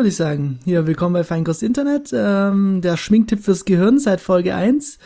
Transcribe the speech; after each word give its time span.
würde 0.00 0.08
ich 0.08 0.16
sagen. 0.16 0.58
Hier, 0.64 0.86
willkommen 0.86 1.12
bei 1.12 1.24
Feinkost 1.24 1.62
Internet, 1.62 2.10
ähm, 2.14 2.80
der 2.80 2.96
Schminktipp 2.96 3.40
fürs 3.44 3.66
Gehirn 3.66 3.98
seit 3.98 4.22
Folge 4.22 4.54
1. 4.54 4.98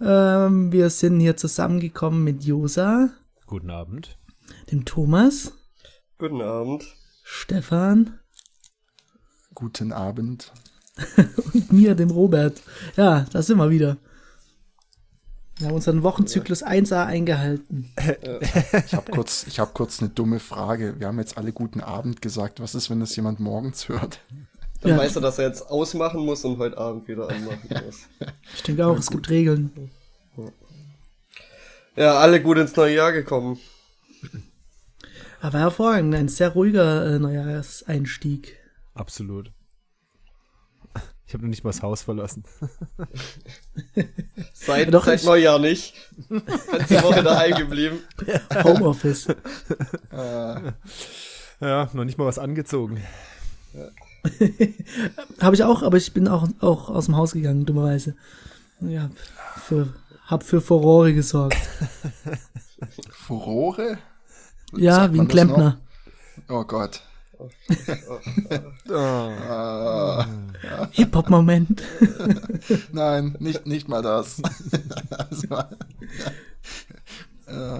Ähm, 0.00 0.72
wir 0.72 0.90
sind 0.90 1.20
hier 1.20 1.36
zusammengekommen 1.36 2.24
mit 2.24 2.42
Josa. 2.42 3.10
Guten 3.46 3.70
Abend. 3.70 4.18
Dem 4.72 4.84
Thomas. 4.84 5.52
Guten 6.18 6.42
Abend. 6.42 6.84
Stefan. 7.22 8.18
Guten 9.54 9.92
Abend. 9.92 10.52
und 11.54 11.72
mir, 11.72 11.94
dem 11.94 12.10
Robert. 12.10 12.60
Ja, 12.96 13.26
da 13.32 13.42
sind 13.42 13.58
wir 13.58 13.70
wieder. 13.70 13.96
Wir 15.58 15.68
haben 15.68 15.74
unseren 15.74 16.02
Wochenzyklus 16.02 16.62
1a 16.62 17.06
eingehalten. 17.06 17.90
Ich 18.86 18.94
habe 18.94 19.10
kurz, 19.10 19.46
hab 19.58 19.72
kurz 19.72 20.00
eine 20.00 20.10
dumme 20.10 20.38
Frage. 20.38 20.96
Wir 20.98 21.06
haben 21.06 21.18
jetzt 21.18 21.38
alle 21.38 21.52
guten 21.52 21.80
Abend 21.80 22.20
gesagt. 22.20 22.60
Was 22.60 22.74
ist, 22.74 22.90
wenn 22.90 23.00
das 23.00 23.16
jemand 23.16 23.40
morgens 23.40 23.88
hört? 23.88 24.20
Dann 24.82 24.92
ja. 24.92 24.98
weißt 24.98 25.16
du, 25.16 25.20
dass 25.20 25.38
er 25.38 25.46
jetzt 25.46 25.62
ausmachen 25.62 26.20
muss 26.20 26.44
und 26.44 26.58
heute 26.58 26.76
Abend 26.76 27.08
wieder 27.08 27.30
anmachen 27.30 27.68
muss. 27.86 28.00
Ich 28.54 28.62
denke 28.64 28.86
auch, 28.86 28.92
ja, 28.92 28.98
es 28.98 29.10
gibt 29.10 29.30
Regeln. 29.30 29.90
Ja, 31.96 32.18
alle 32.18 32.42
gut 32.42 32.58
ins 32.58 32.76
neue 32.76 32.94
Jahr 32.94 33.12
gekommen. 33.12 33.58
Aber 35.40 35.58
hervorragend, 35.58 36.14
ein 36.14 36.28
sehr 36.28 36.50
ruhiger 36.50 37.14
äh, 37.14 37.18
Neujahrseinstieg. 37.18 38.58
Absolut. 38.94 39.50
Ich 41.26 41.34
habe 41.34 41.42
noch 41.42 41.50
nicht 41.50 41.64
mal 41.64 41.70
das 41.70 41.82
Haus 41.82 42.02
verlassen. 42.02 42.44
seit 44.52 44.94
Doch, 44.94 45.04
seit 45.04 45.24
Neujahr 45.24 45.58
nicht. 45.58 45.94
Ganze 46.28 47.02
Woche 47.02 47.22
daheim 47.24 47.56
geblieben. 47.56 47.98
Homeoffice. 48.62 49.26
ja, 50.12 51.90
noch 51.92 52.04
nicht 52.04 52.16
mal 52.16 52.26
was 52.26 52.38
angezogen. 52.38 53.02
habe 55.40 55.54
ich 55.56 55.64
auch, 55.64 55.82
aber 55.82 55.96
ich 55.96 56.12
bin 56.12 56.28
auch, 56.28 56.48
auch 56.60 56.90
aus 56.90 57.06
dem 57.06 57.16
Haus 57.16 57.32
gegangen, 57.32 57.66
dummerweise. 57.66 58.14
Ja, 58.80 59.10
für, 59.56 59.92
hab 60.26 60.44
für 60.44 60.60
Furore 60.60 61.12
gesorgt. 61.12 61.56
Furore? 63.10 63.98
Ja, 64.76 65.12
wie 65.12 65.20
ein 65.20 65.28
Klempner. 65.28 65.78
Oh 66.48 66.64
Gott. 66.64 67.02
Oh. 67.38 67.48
Hip-Hop-Moment. 70.92 71.82
Nein, 72.92 73.36
nicht, 73.38 73.66
nicht 73.66 73.88
mal 73.88 74.02
das. 74.02 74.40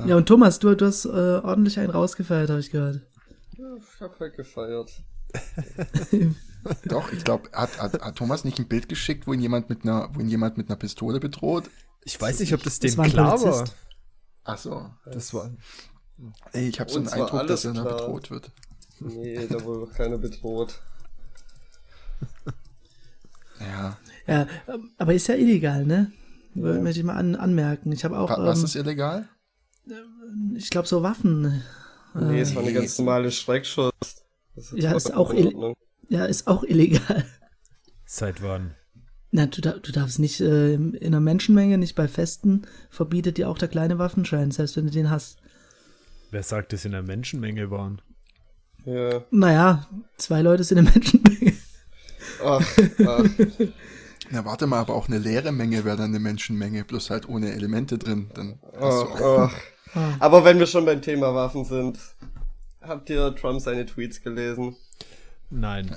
ja, 0.07 0.17
und 0.17 0.27
Thomas, 0.27 0.59
du, 0.59 0.75
du 0.75 0.87
hast 0.87 1.05
äh, 1.05 1.09
ordentlich 1.09 1.79
einen 1.79 1.91
rausgefeiert, 1.91 2.51
habe 2.51 2.61
ich 2.61 2.71
gehört. 2.71 3.01
Ja, 3.57 3.77
ich 3.77 4.01
habe 4.01 4.15
halt 4.21 4.37
gefeiert. 4.37 4.91
Doch, 6.85 7.13
ich 7.13 7.25
glaube, 7.25 7.51
hat, 7.53 7.79
hat, 7.81 8.01
hat, 8.01 8.17
Thomas 8.17 8.45
nicht 8.45 8.59
ein 8.59 8.69
Bild 8.69 8.89
geschickt, 8.89 9.27
wo 9.27 9.33
ihn 9.33 9.41
jemand 9.41 9.69
mit 9.69 9.85
einer, 9.85 10.09
wo 10.13 10.21
ihn 10.21 10.29
jemand 10.29 10.57
mit 10.57 10.69
einer 10.69 10.77
Pistole 10.77 11.21
bedroht? 11.21 11.71
Ich 12.05 12.21
weiß 12.21 12.41
nicht, 12.41 12.55
ob 12.55 12.63
das, 12.63 12.79
das 12.79 12.97
dem 12.97 13.05
klar 13.05 13.41
war. 13.43 13.65
Ach 14.45 14.59
so. 14.59 14.91
Das 15.05 15.33
war. 15.35 15.51
Ey, 16.53 16.69
ich 16.69 16.81
habe 16.81 16.91
so 16.91 16.99
einen 16.99 17.09
Eindruck, 17.09 17.47
dass 17.47 17.65
er 17.65 17.73
da 17.75 17.85
bedroht 17.85 18.31
wird. 18.31 18.51
Nee, 19.01 19.47
da 19.49 19.63
wurde 19.65 19.91
keiner 19.93 20.19
bedroht. 20.19 20.81
ja. 23.61 23.99
Ja, 24.27 24.47
aber 24.99 25.15
ist 25.15 25.29
ja 25.29 25.35
illegal, 25.35 25.85
ne? 25.85 26.11
Ja. 26.55 26.73
Möchte 26.81 27.01
ich 27.01 27.07
mal 27.07 27.17
an, 27.17 27.37
anmerken. 27.37 27.93
Ich 27.93 28.05
habe 28.05 28.19
auch. 28.19 28.31
Was 28.31 28.59
ähm, 28.59 28.65
ist 28.65 28.77
illegal? 28.77 29.29
Ich 30.55 30.71
glaube, 30.71 30.89
so 30.89 31.03
Waffen. 31.03 31.63
Nee, 32.15 32.41
es 32.41 32.55
war 32.55 32.63
eine 32.63 32.73
ganz 32.73 32.99
normale 32.99 33.31
Schreckschuss. 33.31 33.93
Ist 34.57 34.73
ja, 34.73 34.93
ist 34.97 35.15
auch, 35.15 35.35
ja, 36.09 36.25
ist 36.25 36.47
auch 36.47 36.65
illegal. 36.65 37.27
Seit 38.07 38.43
wann? 38.43 38.75
Na, 39.33 39.47
du, 39.47 39.61
du 39.61 39.93
darfst 39.93 40.19
nicht 40.19 40.41
äh, 40.41 40.75
in 40.75 40.97
einer 41.03 41.21
Menschenmenge, 41.21 41.77
nicht 41.77 41.95
bei 41.95 42.09
Festen, 42.09 42.63
verbietet 42.89 43.37
dir 43.37 43.51
auch 43.51 43.59
der 43.59 43.69
kleine 43.69 43.99
Waffenschein, 43.99 44.51
selbst 44.51 44.77
wenn 44.77 44.87
du 44.87 44.93
den 44.93 45.11
hast. 45.11 45.39
Wer 46.31 46.43
sagt, 46.43 46.73
dass 46.73 46.85
in 46.87 46.95
einer 46.95 47.07
Menschenmenge 47.07 47.71
waren? 47.71 48.01
Ja. 48.87 49.23
Naja, 49.31 49.87
zwei 50.17 50.43
Leute 50.43 50.65
sind 50.65 50.79
eine 50.79 50.91
Menschenmenge. 50.91 51.53
Ach, 52.43 52.79
ach. 53.07 53.25
Na, 54.31 54.45
warte 54.45 54.67
mal, 54.67 54.79
aber 54.79 54.95
auch 54.95 55.09
eine 55.09 55.19
leere 55.19 55.53
Menge 55.53 55.85
wäre 55.85 55.97
dann 55.97 56.11
eine 56.11 56.21
Menschenmenge, 56.21 56.85
bloß 56.85 57.11
halt 57.11 57.29
ohne 57.29 57.53
Elemente 57.53 57.99
drin. 57.99 58.31
Dann 58.35 58.59
ach, 58.81 59.07
ach. 59.21 59.55
Aber 60.21 60.45
wenn 60.45 60.59
wir 60.59 60.67
schon 60.67 60.85
beim 60.85 61.03
Thema 61.03 61.35
Waffen 61.35 61.65
sind, 61.65 61.99
habt 62.81 63.11
ihr 63.11 63.35
Trump 63.35 63.61
seine 63.61 63.87
Tweets 63.87 64.23
gelesen? 64.23 64.77
Nein. 65.51 65.97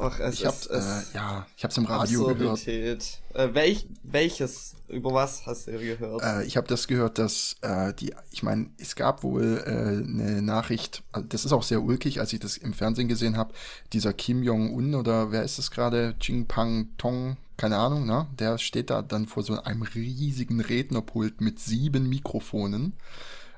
Ach, 0.00 0.20
es 0.20 0.34
ich 0.34 0.46
hab's, 0.46 0.66
ist, 0.66 1.14
äh, 1.14 1.16
ja, 1.16 1.46
ich 1.56 1.64
hab's 1.64 1.76
im 1.76 1.84
Radio 1.84 2.28
Absurdität. 2.30 3.20
gehört. 3.32 3.50
Äh, 3.50 3.54
welch, 3.54 3.86
welches, 4.04 4.76
über 4.86 5.12
was 5.12 5.44
hast 5.44 5.66
du 5.66 5.72
gehört? 5.72 6.22
Äh, 6.22 6.44
ich 6.44 6.56
habe 6.56 6.68
das 6.68 6.86
gehört, 6.86 7.18
dass 7.18 7.56
äh, 7.62 7.92
die, 7.94 8.14
ich 8.30 8.44
meine, 8.44 8.70
es 8.78 8.94
gab 8.94 9.24
wohl 9.24 9.62
äh, 9.66 9.70
eine 9.70 10.40
Nachricht, 10.40 11.02
also 11.10 11.26
das 11.28 11.44
ist 11.44 11.52
auch 11.52 11.64
sehr 11.64 11.82
ulkig, 11.82 12.20
als 12.20 12.32
ich 12.32 12.38
das 12.38 12.56
im 12.56 12.74
Fernsehen 12.74 13.08
gesehen 13.08 13.36
habe, 13.36 13.54
dieser 13.92 14.12
Kim 14.12 14.42
Jong-un 14.42 14.94
oder 14.94 15.32
wer 15.32 15.42
ist 15.42 15.58
es 15.58 15.70
gerade, 15.70 16.14
Jing 16.20 16.46
Pang 16.46 16.90
Tong, 16.96 17.36
keine 17.56 17.78
Ahnung, 17.78 18.06
ne? 18.06 18.28
Der 18.38 18.58
steht 18.58 18.90
da 18.90 19.02
dann 19.02 19.26
vor 19.26 19.42
so 19.42 19.60
einem 19.60 19.82
riesigen 19.82 20.60
Rednerpult 20.60 21.40
mit 21.40 21.58
sieben 21.58 22.08
Mikrofonen 22.08 22.92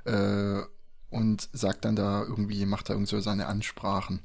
äh, 0.05 0.61
und 1.11 1.49
sagt 1.53 1.85
dann 1.85 1.97
da 1.97 2.23
irgendwie, 2.23 2.65
macht 2.65 2.89
da 2.89 2.95
irgendwie 2.95 3.11
so 3.11 3.21
seine 3.21 3.47
Ansprachen. 3.47 4.21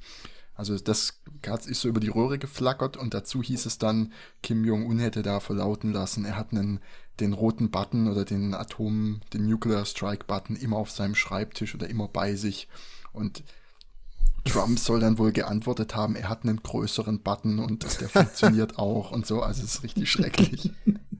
Also 0.56 0.78
das 0.78 1.20
ist 1.66 1.82
so 1.82 1.90
über 1.90 2.00
die 2.00 2.10
Röhre 2.10 2.40
geflackert 2.40 2.98
und 2.98 3.14
dazu 3.14 3.44
hieß 3.44 3.66
es 3.66 3.78
dann, 3.78 4.14
Kim 4.42 4.64
Jong-un 4.64 5.00
hätte 5.00 5.22
da 5.22 5.40
verlauten 5.40 5.92
lassen, 5.92 6.26
er 6.26 6.38
hat 6.38 6.52
einen, 6.52 6.80
den 7.20 7.34
roten 7.34 7.72
Button 7.72 8.10
oder 8.10 8.26
den 8.26 8.54
Atom, 8.54 9.22
den 9.34 9.48
Nuclear 9.48 9.86
Strike 9.86 10.26
Button 10.26 10.56
immer 10.56 10.78
auf 10.78 10.92
seinem 10.92 11.16
Schreibtisch 11.16 11.76
oder 11.76 11.90
immer 11.90 12.08
bei 12.08 12.36
sich. 12.36 12.68
Und 13.12 13.44
Trump 14.46 14.80
soll 14.80 15.00
dann 15.00 15.18
wohl 15.18 15.32
geantwortet 15.32 15.96
haben, 15.96 16.16
er 16.16 16.30
hat 16.30 16.44
einen 16.44 16.62
größeren 16.62 17.20
Button 17.20 17.60
und 17.60 17.84
der 18.00 18.10
funktioniert 18.10 18.78
auch 18.78 19.12
und 19.12 19.26
so. 19.26 19.42
Also 19.42 19.64
es 19.64 19.76
ist 19.76 19.84
richtig 19.84 20.10
schrecklich. 20.10 20.72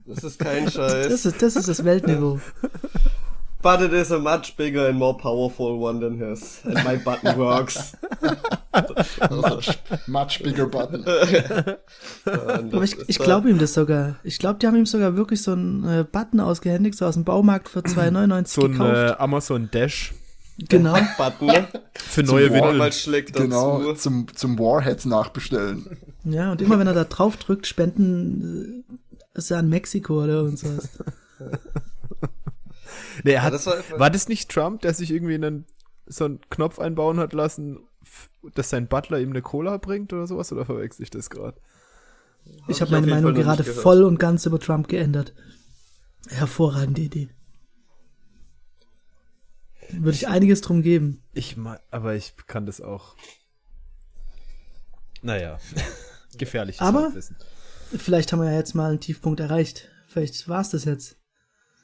Das 0.06 0.22
ist 0.22 0.38
kein 0.38 0.70
Scheiß. 0.70 1.08
Das 1.08 1.26
ist 1.26 1.42
das, 1.42 1.56
ist 1.56 1.68
das 1.68 1.84
Weltniveau. 1.84 2.40
But 3.62 3.80
it 3.80 3.92
is 3.92 4.12
a 4.12 4.18
much 4.18 4.56
bigger 4.56 4.86
and 4.88 4.98
more 4.98 5.16
powerful 5.16 5.78
one 5.80 6.00
than 6.00 6.18
his. 6.18 6.60
And 6.64 6.84
my 6.84 6.96
button 6.96 7.36
works. 7.38 7.96
much, 9.30 9.78
much 10.06 10.42
bigger 10.42 10.66
button. 10.66 11.04
Aber 12.24 12.82
ich, 12.82 12.96
ich 13.08 13.18
glaube 13.18 13.50
ihm 13.50 13.58
das 13.58 13.74
sogar. 13.74 14.16
Ich 14.22 14.38
glaube, 14.38 14.58
die 14.58 14.66
haben 14.66 14.76
ihm 14.76 14.86
sogar 14.86 15.16
wirklich 15.16 15.42
so 15.42 15.52
einen 15.52 15.84
äh, 15.84 16.04
Button 16.04 16.40
ausgehändigt, 16.40 16.96
so 16.96 17.06
aus 17.06 17.14
dem 17.14 17.24
Baumarkt 17.24 17.68
für 17.68 17.80
2,99 17.80 18.46
so 18.46 18.62
gekauft. 18.62 18.78
So 18.78 18.84
ein 18.84 19.08
äh, 19.08 19.14
Amazon 19.18 19.68
Dash. 19.72 20.14
Genau. 20.58 20.94
Button. 21.18 21.66
Für 21.94 22.22
neue 22.22 22.52
Windeln. 22.52 23.24
Genau, 23.32 23.92
zum, 23.94 24.26
zum 24.34 24.58
Warheads 24.58 25.04
nachbestellen. 25.06 25.96
Ja, 26.24 26.52
und 26.52 26.62
immer 26.62 26.78
wenn 26.78 26.86
er 26.86 26.94
da 26.94 27.04
drauf 27.04 27.36
drückt, 27.36 27.66
spenden 27.66 28.84
äh, 29.34 29.38
ist 29.38 29.50
er 29.50 29.58
an 29.58 29.68
Mexiko 29.68 30.22
oder 30.24 30.42
und 30.42 30.58
sowas. 30.58 30.88
Nee, 33.24 33.32
er 33.32 33.42
hat, 33.42 33.52
ja, 33.52 33.58
das 33.58 33.66
war, 33.66 33.98
war, 33.98 34.10
das 34.10 34.28
nicht 34.28 34.50
Trump, 34.50 34.82
der 34.82 34.94
sich 34.94 35.10
irgendwie 35.10 35.34
einen, 35.34 35.66
so 36.06 36.24
einen 36.24 36.40
Knopf 36.50 36.78
einbauen 36.78 37.18
hat 37.18 37.32
lassen, 37.32 37.80
dass 38.54 38.70
sein 38.70 38.88
Butler 38.88 39.20
ihm 39.20 39.30
eine 39.30 39.42
Cola 39.42 39.76
bringt 39.76 40.12
oder 40.12 40.26
sowas? 40.26 40.52
Oder 40.52 40.64
verwechsel 40.64 41.02
ich 41.02 41.10
das 41.10 41.30
gerade? 41.30 41.60
Ich 42.68 42.80
habe 42.80 42.92
meine 42.92 43.06
Meinung 43.06 43.34
gerade 43.34 43.64
voll 43.64 44.04
und 44.04 44.18
ganz 44.18 44.46
über 44.46 44.60
Trump 44.60 44.88
geändert. 44.88 45.34
Hervorragende 46.28 47.02
Idee. 47.02 47.28
Würde 49.90 50.16
ich 50.16 50.28
einiges 50.28 50.60
drum 50.60 50.82
geben. 50.82 51.22
Ich 51.32 51.56
mal, 51.56 51.80
aber 51.90 52.14
ich 52.14 52.34
kann 52.46 52.66
das 52.66 52.80
auch. 52.80 53.14
Naja, 55.22 55.58
gefährlich. 56.38 56.80
Aber 56.80 57.12
vielleicht 57.96 58.32
haben 58.32 58.40
wir 58.40 58.50
ja 58.50 58.58
jetzt 58.58 58.74
mal 58.74 58.90
einen 58.90 59.00
Tiefpunkt 59.00 59.40
erreicht. 59.40 59.88
Vielleicht 60.08 60.48
war 60.48 60.60
es 60.60 60.70
das 60.70 60.84
jetzt. 60.84 61.16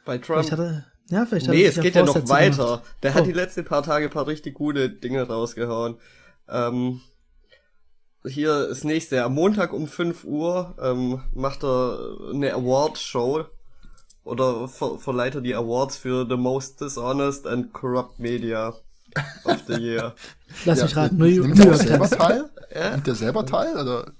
Bei 0.05 0.19
Trump. 0.19 0.41
Vielleicht 0.41 0.53
hat 0.53 0.59
er, 0.59 0.92
ja, 1.13 1.27
vielleicht 1.27 1.49
nee, 1.49 1.65
es 1.65 1.79
geht 1.79 1.95
ja 1.95 2.05
noch 2.05 2.29
weiter. 2.29 2.65
Gemacht. 2.65 2.83
Der 3.03 3.11
oh. 3.13 3.15
hat 3.15 3.27
die 3.27 3.33
letzten 3.33 3.65
paar 3.65 3.83
Tage 3.83 4.07
ein 4.07 4.11
paar 4.11 4.27
richtig 4.27 4.55
gute 4.55 4.89
Dinge 4.89 5.23
rausgehauen. 5.23 5.97
Ähm, 6.49 7.01
hier 8.25 8.69
das 8.69 8.85
nächste. 8.85 9.23
Am 9.23 9.35
Montag 9.35 9.73
um 9.73 9.87
5 9.87 10.25
Uhr 10.25 10.75
ähm, 10.81 11.23
macht 11.35 11.65
er 11.65 12.17
eine 12.33 12.55
Award-Show 12.55 13.45
oder 14.25 14.69
ver 14.69 14.99
verleiht 14.99 15.35
er 15.35 15.41
die 15.43 15.55
Awards 15.55 15.99
für 15.99 16.27
The 16.27 16.37
Most 16.37 16.81
Dishonest 16.81 17.47
and 17.47 17.73
Corrupt 17.73 18.19
Media 18.19 18.69
of 19.45 19.59
the 19.67 19.75
Year. 19.75 20.15
Lass 20.65 20.79
ja, 20.79 20.85
mich 20.85 20.97
raten, 20.97 21.17
New, 21.19 21.27
York 21.27 21.57
selber 21.77 22.09
teil? 22.09 22.49
Ja? 22.75 22.93
Nimmt 22.93 23.07
der 23.07 23.15
selber 23.15 23.45
teil? 23.45 23.77
Oder? 23.77 24.13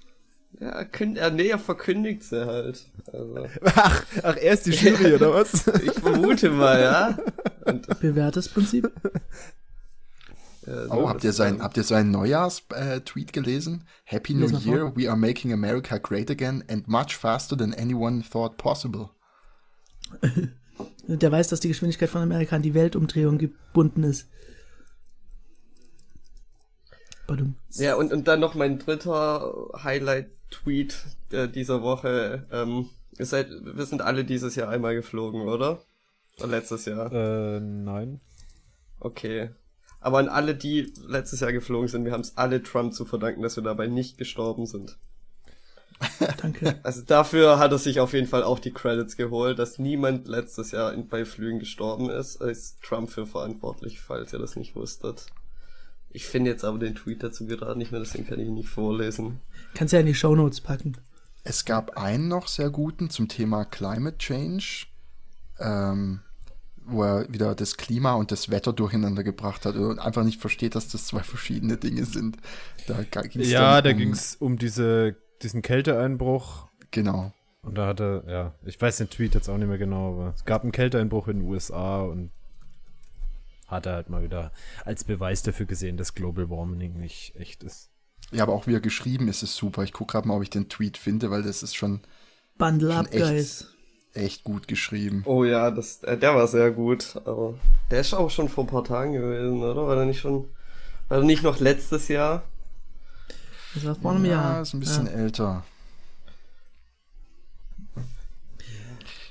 Ja, 0.61 0.85
künd, 0.85 1.19
er, 1.19 1.31
nee, 1.31 1.49
er 1.49 1.59
verkündigt 1.59 2.23
sie 2.25 2.47
halt. 2.47 2.87
Also. 3.13 3.49
Ach, 3.65 4.05
ach, 4.23 4.37
er 4.37 4.53
ist 4.53 4.67
die 4.67 4.71
Jury, 4.71 5.15
oder 5.15 5.33
was? 5.35 5.67
ich 5.83 5.93
vermute 5.93 6.51
mal, 6.51 6.81
ja. 6.81 7.19
Und 7.65 7.87
Bewährtes 8.01 8.49
Prinzip. 8.49 8.91
Äh, 10.67 10.87
Oh, 10.91 11.09
habt 11.09 11.25
ihr 11.25 11.31
das- 11.31 11.37
sein, 11.37 11.61
habt 11.63 11.77
ihr 11.77 11.83
seinen 11.83 12.13
Neujahrs-Tweet 12.13 13.33
gelesen? 13.33 13.89
Happy 14.05 14.35
New. 14.35 14.47
Year, 14.59 14.93
we 14.95 15.09
are 15.09 15.17
making 15.17 15.53
America 15.53 15.99
great 15.99 16.31
again 16.31 16.63
and 16.69 16.87
much 16.87 17.17
faster 17.17 17.57
than 17.57 17.75
anyone 17.75 18.23
thought 18.23 18.57
possible. 18.57 19.11
Der 21.09 21.33
weiß, 21.33 21.49
dass 21.49 21.59
die 21.61 21.69
Geschwindigkeit 21.69 22.11
von 22.11 22.23
Amerika 22.23 22.55
an 22.55 22.63
die 22.63 22.75
Weltumdrehung 22.75 23.39
gebunden 23.39 24.05
ist. 24.05 24.29
Badum. 27.27 27.57
Ja, 27.71 27.97
und, 27.97 28.13
und 28.13 28.29
dann 28.29 28.41
noch 28.41 28.55
mein 28.55 28.79
dritter 28.79 29.53
Highlight-Tweet 30.53 30.97
äh, 31.31 31.49
dieser 31.49 31.83
Woche. 31.83 32.47
Ähm, 32.51 32.91
ihr 33.19 33.27
seid, 33.27 33.49
wir 33.51 33.87
sind 33.87 34.03
alle 34.03 34.25
dieses 34.25 34.57
Jahr 34.57 34.69
einmal 34.69 34.95
geflogen, 34.95 35.43
oder? 35.43 35.83
Oder 36.39 36.49
letztes 36.49 36.85
Jahr? 36.85 37.13
Äh, 37.13 37.61
nein. 37.61 38.21
Okay. 39.01 39.51
Aber 40.01 40.19
an 40.19 40.29
alle, 40.29 40.55
die 40.55 40.93
letztes 41.07 41.41
Jahr 41.41 41.53
geflogen 41.53 41.89
sind, 41.89 42.05
wir 42.05 42.13
haben 42.13 42.23
es 42.23 42.37
alle 42.37 42.63
Trump 42.63 42.93
zu 42.93 43.05
verdanken, 43.05 43.43
dass 43.43 43.57
wir 43.57 43.63
dabei 43.63 43.87
nicht 43.87 44.19
gestorben 44.19 44.67
sind. 44.67 44.99
Danke. 46.41 46.81
Also 46.83 47.03
dafür 47.03 47.61
hat 47.61 47.71
er 47.71 47.79
sich 47.79 48.01
auf 48.01 48.13
jeden 48.13 48.27
Fall 48.27 48.43
auch 48.43 48.59
die 48.59 48.73
Credits 48.73 49.17
geholt, 49.17 49.61
dass 49.61 49.79
niemand 49.79 50.27
letztes 50.27 50.73
Jahr 50.73 50.93
in, 50.93 51.07
bei 51.07 51.25
Flügen 51.25 51.61
gestorben 51.61 52.11
ist. 52.11 52.41
Ist 52.43 52.83
Trump 52.83 53.11
für 53.11 53.27
verantwortlich, 53.27 54.01
falls 54.01 54.33
ihr 54.33 54.41
das 54.41 54.57
nicht 54.57 54.75
wusstet. 54.75 55.27
Ich 56.11 56.27
finde 56.27 56.51
jetzt 56.51 56.65
aber 56.65 56.79
den 56.79 56.97
Tweet 56.97 57.23
dazu 57.23 57.47
gerade 57.47 57.79
nicht 57.79 57.93
mehr, 57.93 58.01
deswegen 58.01 58.27
kann 58.27 58.41
ich 58.41 58.49
ihn 58.49 58.55
nicht 58.55 58.69
vorlesen. 58.69 59.41
Kannst 59.75 59.93
ja 59.93 60.01
in 60.01 60.07
die 60.07 60.15
Shownotes 60.15 60.61
packen. 60.61 60.97
Es 61.45 61.65
gab 61.65 61.97
einen 61.97 62.29
noch 62.29 62.47
sehr 62.47 62.71
guten 62.71 63.11
zum 63.11 63.29
Thema 63.29 63.65
Climate 63.65 64.19
Change, 64.19 64.87
ähm, 65.59 66.21
wo 66.85 67.03
er 67.03 67.33
wieder 67.33 67.55
das 67.55 67.77
Klima 67.77 68.15
und 68.15 68.31
das 68.31 68.51
Wetter 68.51 68.73
durcheinander 68.73 69.25
gebracht 69.25 69.67
hat 69.67 69.77
und 69.77 69.99
einfach 69.99 70.25
nicht 70.25 70.41
versteht, 70.41 70.75
dass 70.75 70.89
das 70.89 71.07
zwei 71.07 71.23
verschiedene 71.23 71.77
Dinge 71.77 72.05
sind. 72.05 72.37
Da 72.87 73.03
ging 73.03 73.43
es 73.43 73.51
Ja, 73.51 73.81
da 73.83 73.91
um, 73.91 73.97
ging 73.97 74.11
es 74.11 74.37
um 74.37 74.59
diese, 74.59 75.17
diesen 75.43 75.63
Kälteeinbruch. 75.63 76.69
Genau. 76.91 77.33
Und 77.63 77.77
da 77.77 77.87
hatte, 77.87 78.25
ja, 78.27 78.55
ich 78.65 78.81
weiß 78.81 78.97
den 78.99 79.09
Tweet 79.11 79.35
jetzt 79.35 79.49
auch 79.49 79.57
nicht 79.57 79.69
mehr 79.69 79.79
genau, 79.79 80.13
aber 80.13 80.35
es 80.35 80.45
gab 80.45 80.63
einen 80.63 80.73
Kälteeinbruch 80.73 81.29
in 81.29 81.39
den 81.41 81.49
USA 81.49 82.03
und 82.03 82.33
hat 83.69 83.87
er 83.87 83.95
halt 83.95 84.11
mal 84.11 84.23
wieder 84.23 84.53
als 84.85 85.05
Beweis 85.05 85.43
dafür 85.43 85.67
gesehen, 85.67 85.97
dass 85.97 86.15
Global 86.15 86.51
Warming 86.51 86.99
nicht 86.99 87.37
echt 87.37 87.63
ist. 87.63 87.92
Ja, 88.33 88.43
aber 88.45 88.53
auch 88.55 88.67
wie 88.67 88.75
er 88.75 88.81
geschrieben 88.81 89.29
ist, 89.29 89.43
ist 89.43 89.55
super. 89.57 89.83
Ich 89.83 89.93
gucke 89.93 90.13
gerade 90.13 90.27
mal, 90.29 90.37
ob 90.37 90.43
ich 90.43 90.51
den 90.51 90.69
Tweet 90.69 90.97
finde, 90.97 91.31
weil 91.31 91.43
das 91.43 91.63
ist 91.63 91.75
schon 91.77 92.01
Bundle 92.59 92.93
Schon 92.93 93.07
up, 93.07 93.13
echt. 93.15 93.23
guys. 93.25 93.67
echt 94.15 94.45
gut 94.45 94.69
geschrieben. 94.69 95.23
Oh 95.27 95.45
ja, 95.45 95.71
das, 95.71 96.03
äh, 96.05 96.17
der 96.17 96.35
war 96.35 96.47
sehr 96.49 96.71
gut, 96.71 97.17
aber 97.25 97.55
der 97.91 98.01
ist 98.01 98.15
auch 98.15 98.31
schon 98.31 98.49
vor 98.49 98.65
ein 98.65 98.69
paar 98.69 98.85
Tagen 98.85 99.13
gewesen, 99.13 99.63
oder? 99.63 99.87
War 99.87 99.97
der 99.97 100.07
nicht 100.07 100.21
schon, 100.21 100.49
war 101.09 101.19
der 101.19 101.27
nicht 101.27 101.43
noch 101.43 101.61
letztes 101.61 102.09
Jahr? 102.09 102.43
Das 103.75 103.85
war 103.87 103.95
vor 103.97 104.13
einem 104.13 104.25
Jahr. 104.27 104.63
ist 104.63 104.75
ein 104.75 104.81
bisschen 104.81 105.07
Ja. 105.07 105.13
älter. 105.13 105.65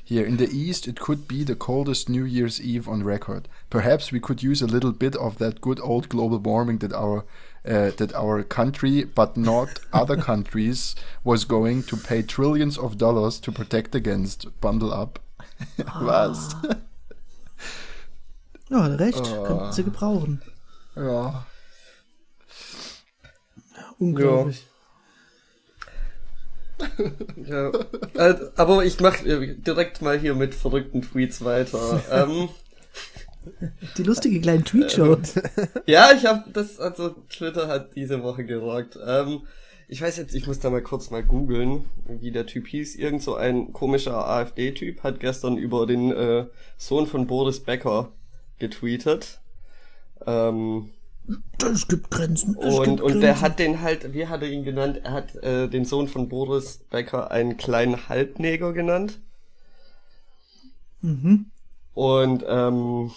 Here 0.04 0.26
in 0.26 0.38
the 0.38 0.46
east, 0.52 0.88
it 0.88 1.00
could 1.00 1.26
be 1.28 1.44
the 1.46 1.56
coldest 1.56 2.10
New 2.10 2.26
Year's 2.26 2.60
Eve 2.60 2.86
on 2.90 3.02
record. 3.04 3.48
Perhaps 3.70 4.12
we 4.12 4.20
could 4.20 4.44
use 4.44 4.62
a 4.62 4.68
little 4.68 4.92
bit 4.92 5.16
of 5.16 5.38
that 5.38 5.62
good 5.62 5.80
old 5.80 6.10
global 6.10 6.38
warming 6.38 6.80
that 6.80 6.92
our 6.94 7.24
uh, 7.66 7.92
that 7.98 8.14
our 8.14 8.44
country, 8.44 9.04
but 9.04 9.38
not 9.38 9.80
other 9.94 10.18
countries, 10.18 10.96
was 11.24 11.46
going 11.46 11.84
to 11.84 11.98
pay 11.98 12.22
trillions 12.22 12.78
of 12.78 12.98
dollars 12.98 13.40
to 13.42 13.52
protect 13.52 13.96
against. 13.96 14.48
Bundle 14.62 14.94
up. 14.94 15.20
Was? 16.02 16.56
Ja, 18.70 18.84
hat 18.84 18.92
er 18.92 19.00
recht. 19.00 19.20
Oh. 19.20 19.44
Könnten 19.44 19.74
sie 19.74 19.84
gebrauchen. 19.84 20.42
ja. 20.96 21.46
Unglaublich. 24.00 24.66
Ja. 27.46 27.72
Äh, 28.16 28.36
aber 28.56 28.84
ich 28.84 29.00
mach 29.00 29.24
äh, 29.24 29.56
direkt 29.56 30.02
mal 30.02 30.18
hier 30.20 30.36
mit 30.36 30.54
verrückten 30.54 31.02
Tweets 31.02 31.44
weiter. 31.46 32.02
ähm, 32.12 32.50
Die 33.98 34.04
lustige 34.04 34.40
kleine 34.40 34.64
Tweetshow. 34.64 35.18
ja, 35.86 36.12
ich 36.16 36.26
habe 36.26 36.44
das, 36.52 36.80
also 36.80 37.10
Twitter 37.30 37.68
hat 37.68 37.96
diese 37.96 38.22
Woche 38.24 38.46
gerockt. 38.46 38.98
Ähm, 39.06 39.42
ich 39.88 40.02
weiß 40.02 40.18
jetzt, 40.18 40.36
ich 40.36 40.48
muss 40.48 40.60
da 40.60 40.70
mal 40.70 40.82
kurz 40.82 41.10
mal 41.10 41.24
googeln, 41.24 41.86
wie 42.08 42.32
der 42.32 42.46
Typ 42.46 42.68
hieß. 42.68 42.96
Irgend 42.96 43.22
so 43.24 43.36
ein 43.36 43.74
komischer 43.74 44.26
AfD-Typ 44.28 45.04
hat 45.04 45.20
gestern 45.20 45.58
über 45.58 45.86
den 45.86 46.12
äh, 46.12 46.46
Sohn 46.78 47.08
von 47.08 47.28
Boris 47.28 47.60
Becker 47.60 48.12
getweetet. 48.60 49.42
Ähm, 50.26 50.92
Es 51.62 51.88
gibt 51.88 52.10
Grenzen. 52.12 52.56
Es 52.62 52.76
Und, 52.76 52.84
gibt 52.86 53.02
und 53.02 53.08
Grenzen. 53.08 53.22
der 53.22 53.42
hat 53.42 53.60
den 53.60 53.82
halt, 53.82 54.14
wie 54.14 54.28
hat 54.28 54.42
er 54.44 54.50
ihn 54.50 54.64
genannt? 54.64 55.02
Er 55.04 55.12
hat 55.12 55.36
äh, 55.38 55.68
den 55.68 55.84
Sohn 55.86 56.08
von 56.08 56.30
Boris 56.30 56.82
Becker 56.90 57.32
einen 57.32 57.58
kleinen 57.58 58.08
Halbneger 58.08 58.72
genannt. 58.74 59.20
Mhm. 61.02 61.48
Und 61.94 62.46
ähm, 62.48 63.12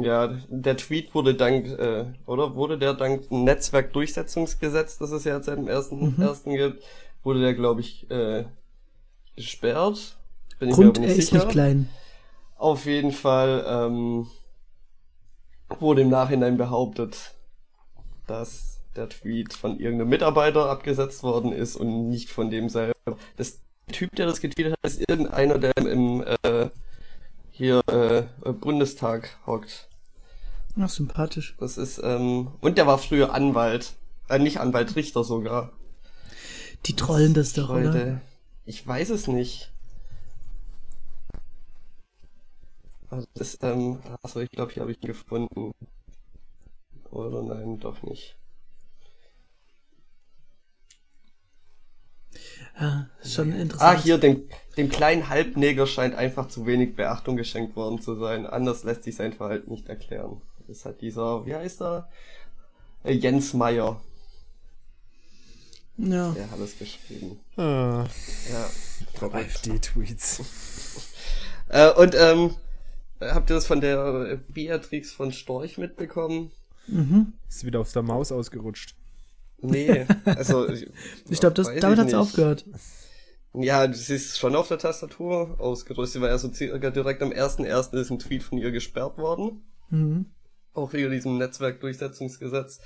ja, 0.00 0.28
der 0.48 0.76
Tweet 0.76 1.14
wurde 1.14 1.34
dank, 1.34 1.66
äh, 1.66 2.04
oder 2.26 2.54
wurde 2.54 2.78
der 2.78 2.94
dank 2.94 3.30
Netzwerkdurchsetzungsgesetz, 3.30 4.98
das 4.98 5.10
es 5.10 5.24
ja 5.24 5.36
jetzt 5.36 5.46
seit 5.46 5.58
dem 5.58 5.68
ersten, 5.68 6.16
Mhm. 6.16 6.22
ersten 6.22 6.50
gibt, 6.54 6.82
wurde 7.22 7.40
der, 7.40 7.54
glaube 7.54 7.80
ich, 7.80 8.10
äh, 8.10 8.44
gesperrt. 9.36 10.16
Bin 10.58 10.70
Grund, 10.70 10.98
ich 10.98 11.00
mir 11.02 11.06
er 11.06 11.14
nicht 11.14 11.18
ist 11.18 11.30
sicher. 11.30 11.44
nicht 11.44 11.52
klein. 11.52 11.88
Auf 12.56 12.84
jeden 12.86 13.12
Fall 13.12 13.64
ähm, 13.66 14.26
wurde 15.78 16.02
im 16.02 16.10
Nachhinein 16.10 16.56
behauptet, 16.56 17.34
dass 18.26 18.80
der 18.96 19.08
Tweet 19.08 19.54
von 19.54 19.78
irgendeinem 19.78 20.10
Mitarbeiter 20.10 20.68
abgesetzt 20.68 21.22
worden 21.22 21.52
ist 21.52 21.76
und 21.76 22.08
nicht 22.10 22.28
von 22.28 22.50
dem 22.50 22.68
selber. 22.68 22.94
Das 23.36 23.60
Typ, 23.92 24.14
der 24.16 24.26
das 24.26 24.40
getweetet 24.40 24.72
hat, 24.72 24.90
ist 24.90 25.00
irgendeiner, 25.08 25.58
der 25.58 25.76
im 25.78 26.22
äh, 26.42 26.59
hier 27.60 27.82
äh, 27.88 28.52
Bundestag 28.52 29.36
hockt. 29.44 29.86
Ach, 30.80 30.88
sympathisch. 30.88 31.54
Das 31.58 31.76
ist 31.76 32.00
ähm, 32.02 32.52
und 32.62 32.78
der 32.78 32.86
war 32.86 32.96
früher 32.96 33.34
Anwalt, 33.34 33.96
äh, 34.30 34.38
nicht 34.38 34.60
Anwalt, 34.60 34.96
Richter 34.96 35.24
sogar. 35.24 35.70
Die 36.86 36.96
trollen 36.96 37.34
das 37.34 37.52
doch, 37.52 37.68
oder? 37.68 37.82
Leute, 37.82 38.20
ich 38.64 38.86
weiß 38.86 39.10
es 39.10 39.28
nicht. 39.28 39.70
Also 43.10 43.26
das, 43.34 43.58
ähm, 43.60 43.98
also 44.22 44.40
ich 44.40 44.50
glaube, 44.50 44.72
hier 44.72 44.80
habe 44.80 44.92
ich 44.92 45.02
ihn 45.02 45.08
gefunden. 45.08 45.72
Oder 47.10 47.42
nein, 47.42 47.78
doch 47.78 48.02
nicht. 48.02 48.36
Ja, 52.80 53.06
ist 53.22 53.34
schon 53.34 53.52
interessant. 53.52 53.98
Ah, 53.98 54.02
hier, 54.02 54.18
dem, 54.18 54.48
dem 54.76 54.88
kleinen 54.88 55.28
Halbneger 55.28 55.86
scheint 55.86 56.14
einfach 56.14 56.48
zu 56.48 56.64
wenig 56.66 56.96
Beachtung 56.96 57.36
geschenkt 57.36 57.76
worden 57.76 58.00
zu 58.00 58.14
sein. 58.16 58.46
Anders 58.46 58.84
lässt 58.84 59.02
sich 59.04 59.16
sein 59.16 59.32
Verhalten 59.34 59.70
nicht 59.70 59.88
erklären. 59.88 60.40
Das 60.66 60.84
hat 60.84 61.00
dieser, 61.00 61.44
wie 61.46 61.54
heißt 61.54 61.82
er? 61.82 62.08
Äh, 63.04 63.12
Jens 63.12 63.52
Meyer, 63.54 64.00
Ja. 65.98 66.30
der 66.32 66.50
hat 66.50 66.58
es 66.60 66.78
geschrieben. 66.78 67.38
Ah, 67.56 68.06
Ja. 68.50 69.28
AfD-Tweets. 69.28 70.42
Äh, 71.72 71.92
und 71.92 72.16
ähm, 72.16 72.56
habt 73.20 73.48
ihr 73.48 73.54
das 73.54 73.64
von 73.68 73.80
der 73.80 74.40
Beatrix 74.48 75.12
von 75.12 75.30
Storch 75.32 75.78
mitbekommen? 75.78 76.50
Mhm. 76.88 77.34
Ist 77.48 77.64
wieder 77.64 77.78
aus 77.78 77.92
der 77.92 78.02
Maus 78.02 78.32
ausgerutscht. 78.32 78.96
Nee, 79.62 80.06
also 80.24 80.68
ich, 80.72 80.88
Ich 81.28 81.40
glaube, 81.40 81.62
damit 81.62 81.98
hat's 81.98 82.06
nicht. 82.06 82.14
aufgehört. 82.14 82.64
Ja, 83.52 83.92
sie 83.92 84.14
ist 84.14 84.38
schon 84.38 84.54
auf 84.54 84.68
der 84.68 84.78
Tastatur 84.78 85.56
ausgerüstet. 85.58 86.14
Sie 86.14 86.20
war 86.20 86.28
ja 86.28 86.38
so 86.38 86.52
circa 86.52 86.90
direkt 86.90 87.22
am 87.22 87.30
1.1. 87.30 87.98
ist 88.00 88.10
ein 88.10 88.18
Tweet 88.18 88.42
von 88.42 88.58
ihr 88.58 88.70
gesperrt 88.70 89.18
worden. 89.18 89.62
Mhm. 89.90 90.26
Auch 90.72 90.92
wegen 90.92 91.10
diesem 91.10 91.36
Netzwerkdurchsetzungsgesetz. 91.38 92.80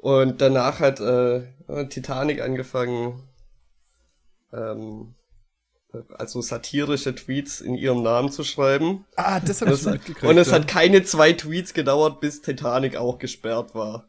Und 0.00 0.40
danach 0.40 0.80
hat 0.80 0.98
äh, 0.98 1.42
Titanic 1.88 2.40
angefangen, 2.40 3.22
ähm, 4.52 5.14
also 6.18 6.40
satirische 6.40 7.14
Tweets 7.14 7.60
in 7.60 7.76
ihrem 7.76 8.02
Namen 8.02 8.32
zu 8.32 8.42
schreiben. 8.42 9.04
Ah, 9.14 9.38
das 9.38 9.60
habe 9.60 9.74
ich 9.74 9.84
mitgekriegt. 9.84 10.24
und 10.24 10.38
es 10.38 10.48
ja. 10.48 10.54
hat 10.54 10.66
keine 10.66 11.04
zwei 11.04 11.34
Tweets 11.34 11.72
gedauert, 11.72 12.20
bis 12.20 12.42
Titanic 12.42 12.96
auch 12.96 13.20
gesperrt 13.20 13.76
war. 13.76 14.08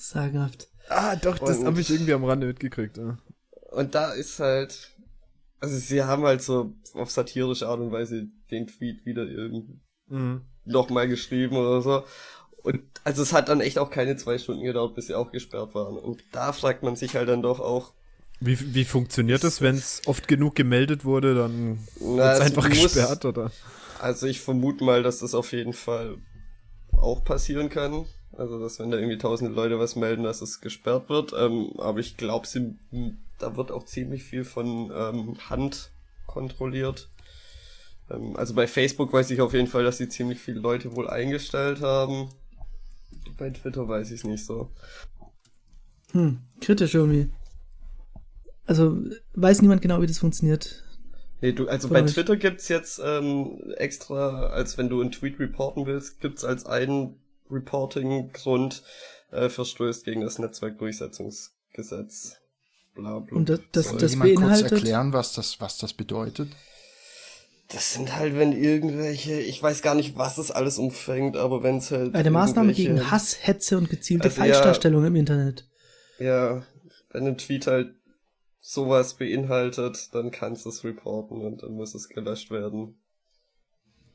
Sagenhaft. 0.00 0.68
Ah, 0.88 1.14
doch, 1.16 1.38
das 1.38 1.62
habe 1.64 1.80
ich 1.80 1.90
irgendwie 1.90 2.14
am 2.14 2.24
Rande 2.24 2.46
mitgekriegt. 2.46 2.96
Ja. 2.96 3.18
Und 3.70 3.94
da 3.94 4.12
ist 4.12 4.40
halt, 4.40 4.90
also 5.60 5.76
sie 5.76 6.02
haben 6.02 6.24
halt 6.24 6.42
so 6.42 6.74
auf 6.94 7.10
satirische 7.10 7.68
Art 7.68 7.80
und 7.80 7.92
Weise 7.92 8.26
den 8.50 8.66
Tweet 8.66 9.04
wieder 9.06 9.22
irgendwie 9.24 9.78
Mhm. 10.08 10.42
nochmal 10.64 11.06
geschrieben 11.06 11.56
oder 11.56 11.82
so. 11.82 12.04
Und 12.62 12.82
also 13.04 13.22
es 13.22 13.32
hat 13.32 13.48
dann 13.48 13.60
echt 13.60 13.78
auch 13.78 13.90
keine 13.90 14.16
zwei 14.16 14.36
Stunden 14.38 14.64
gedauert, 14.64 14.94
bis 14.94 15.06
sie 15.06 15.14
auch 15.14 15.30
gesperrt 15.30 15.74
waren. 15.74 15.96
Und 15.96 16.22
da 16.32 16.52
fragt 16.52 16.82
man 16.82 16.96
sich 16.96 17.14
halt 17.14 17.28
dann 17.28 17.42
doch 17.42 17.60
auch, 17.60 17.92
Wie, 18.40 18.74
wie 18.74 18.84
funktioniert 18.84 19.44
das, 19.44 19.60
wenn 19.60 19.76
es 19.76 20.02
oft 20.06 20.26
genug 20.28 20.54
gemeldet 20.56 21.04
wurde, 21.04 21.34
dann 21.34 21.78
na, 22.00 22.16
wird's 22.16 22.38
es 22.38 22.46
einfach 22.46 22.68
muss- 22.68 22.82
gesperrt, 22.94 23.24
oder? 23.26 23.52
Also 24.00 24.26
ich 24.26 24.40
vermute 24.40 24.82
mal, 24.82 25.02
dass 25.02 25.18
das 25.20 25.34
auf 25.34 25.52
jeden 25.52 25.74
Fall 25.74 26.16
auch 26.92 27.22
passieren 27.22 27.68
kann. 27.68 28.06
Also, 28.36 28.60
dass 28.60 28.78
wenn 28.78 28.90
da 28.90 28.98
irgendwie 28.98 29.18
tausende 29.18 29.52
Leute 29.52 29.78
was 29.78 29.96
melden, 29.96 30.22
dass 30.22 30.40
es 30.40 30.60
gesperrt 30.60 31.08
wird. 31.08 31.32
Ähm, 31.36 31.72
aber 31.78 31.98
ich 31.98 32.16
glaube, 32.16 32.46
da 33.38 33.56
wird 33.56 33.72
auch 33.72 33.84
ziemlich 33.84 34.22
viel 34.22 34.44
von 34.44 34.92
ähm, 34.94 35.36
Hand 35.48 35.90
kontrolliert. 36.26 37.10
Ähm, 38.10 38.36
also 38.36 38.54
bei 38.54 38.66
Facebook 38.66 39.12
weiß 39.12 39.30
ich 39.30 39.40
auf 39.40 39.52
jeden 39.52 39.66
Fall, 39.66 39.84
dass 39.84 39.98
sie 39.98 40.08
ziemlich 40.08 40.40
viele 40.40 40.60
Leute 40.60 40.94
wohl 40.94 41.08
eingestellt 41.08 41.80
haben. 41.80 42.30
Bei 43.36 43.50
Twitter 43.50 43.88
weiß 43.88 44.10
ich 44.10 44.20
es 44.20 44.24
nicht 44.24 44.44
so. 44.44 44.70
Hm, 46.12 46.40
kritisch 46.60 46.94
irgendwie. 46.94 47.30
Also 48.66 48.98
weiß 49.34 49.62
niemand 49.62 49.82
genau, 49.82 50.00
wie 50.00 50.06
das 50.06 50.18
funktioniert. 50.18 50.84
Nee, 51.40 51.52
du, 51.52 51.68
also 51.68 51.88
bei 51.88 52.02
Twitter 52.02 52.36
gibt's 52.36 52.68
jetzt 52.68 53.00
ähm, 53.02 53.72
extra, 53.76 54.48
als 54.48 54.76
wenn 54.76 54.88
du 54.88 55.00
einen 55.00 55.10
Tweet 55.10 55.38
reporten 55.40 55.86
willst, 55.86 56.20
gibt's 56.20 56.44
als 56.44 56.66
einen 56.66 57.18
Reporting-Grund 57.50 58.82
äh, 59.30 59.48
verstößt 59.48 60.04
gegen 60.04 60.20
das 60.22 60.38
Netzwerkdurchsetzungsgesetz. 60.38 62.36
Bla, 62.94 63.20
bla, 63.20 63.36
Und 63.36 63.48
das, 63.48 63.60
das, 63.72 63.88
Soll 63.90 63.98
das 63.98 64.12
jemand 64.12 64.34
beinhaltet. 64.34 64.68
kurz 64.68 64.80
erklären, 64.80 65.12
was 65.12 65.32
das, 65.32 65.60
was 65.60 65.78
das 65.78 65.92
bedeutet? 65.92 66.50
Das 67.68 67.94
sind 67.94 68.16
halt, 68.16 68.36
wenn 68.36 68.52
irgendwelche, 68.52 69.40
ich 69.40 69.62
weiß 69.62 69.82
gar 69.82 69.94
nicht, 69.94 70.16
was 70.16 70.38
es 70.38 70.50
alles 70.50 70.78
umfängt, 70.78 71.36
aber 71.36 71.62
wenn 71.62 71.76
es 71.76 71.92
halt. 71.92 72.16
Eine 72.16 72.32
Maßnahme 72.32 72.72
gegen 72.72 73.10
Hass, 73.12 73.46
Hetze 73.46 73.78
und 73.78 73.88
gezielte 73.88 74.24
Also 74.24 74.40
Falschdarstellung 74.40 75.04
im 75.04 75.14
Internet. 75.14 75.68
Ja, 76.18 76.64
wenn 77.10 77.26
ein 77.26 77.38
Tweet 77.38 77.68
halt 77.68 77.94
sowas 78.58 79.14
beinhaltet, 79.14 80.12
dann 80.12 80.32
kannst 80.32 80.64
du 80.64 80.68
es 80.68 80.82
reporten 80.82 81.40
und 81.42 81.62
dann 81.62 81.72
muss 81.72 81.94
es 81.94 82.08
gelöscht 82.08 82.50
werden. 82.50 83.00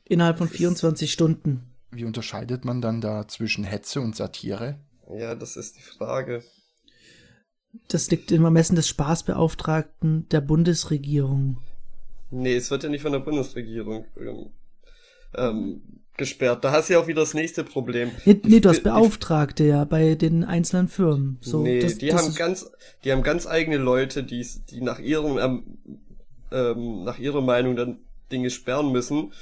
Innerhalb 0.04 0.38
von 0.38 0.48
24 0.48 1.10
Stunden. 1.10 1.75
Wie 1.90 2.04
unterscheidet 2.04 2.64
man 2.64 2.80
dann 2.80 3.00
da 3.00 3.28
zwischen 3.28 3.64
Hetze 3.64 4.00
und 4.00 4.16
Satire? 4.16 4.78
Ja, 5.08 5.34
das 5.34 5.56
ist 5.56 5.76
die 5.76 5.82
Frage. 5.82 6.42
Das 7.88 8.10
liegt 8.10 8.32
im 8.32 8.44
Ermessen 8.44 8.76
des 8.76 8.88
Spaßbeauftragten 8.88 10.28
der 10.30 10.40
Bundesregierung. 10.40 11.58
Nee, 12.30 12.56
es 12.56 12.70
wird 12.70 12.82
ja 12.82 12.88
nicht 12.88 13.02
von 13.02 13.12
der 13.12 13.20
Bundesregierung 13.20 14.06
ähm, 14.18 14.50
ähm, 15.34 15.82
gesperrt. 16.16 16.64
Da 16.64 16.72
hast 16.72 16.88
du 16.88 16.94
ja 16.94 17.00
auch 17.00 17.06
wieder 17.06 17.20
das 17.20 17.34
nächste 17.34 17.64
Problem. 17.64 18.10
Nee, 18.24 18.40
nee 18.44 18.60
du 18.60 18.68
hast 18.68 18.82
Beauftragte 18.82 19.64
ja 19.64 19.84
bei 19.84 20.14
den 20.14 20.44
einzelnen 20.44 20.88
Firmen. 20.88 21.38
So, 21.40 21.62
nee, 21.62 21.80
das, 21.80 21.98
die 21.98 22.08
das 22.08 22.22
haben 22.22 22.34
ganz, 22.34 22.70
die 23.04 23.12
haben 23.12 23.22
ganz 23.22 23.46
eigene 23.46 23.76
Leute, 23.76 24.24
die, 24.24 24.44
die 24.70 24.80
nach 24.80 24.98
ihrem, 24.98 25.38
ähm, 25.38 25.78
ähm, 26.50 27.04
nach 27.04 27.18
ihrer 27.18 27.42
Meinung 27.42 27.76
dann 27.76 27.98
Dinge 28.32 28.50
sperren 28.50 28.90
müssen. 28.90 29.32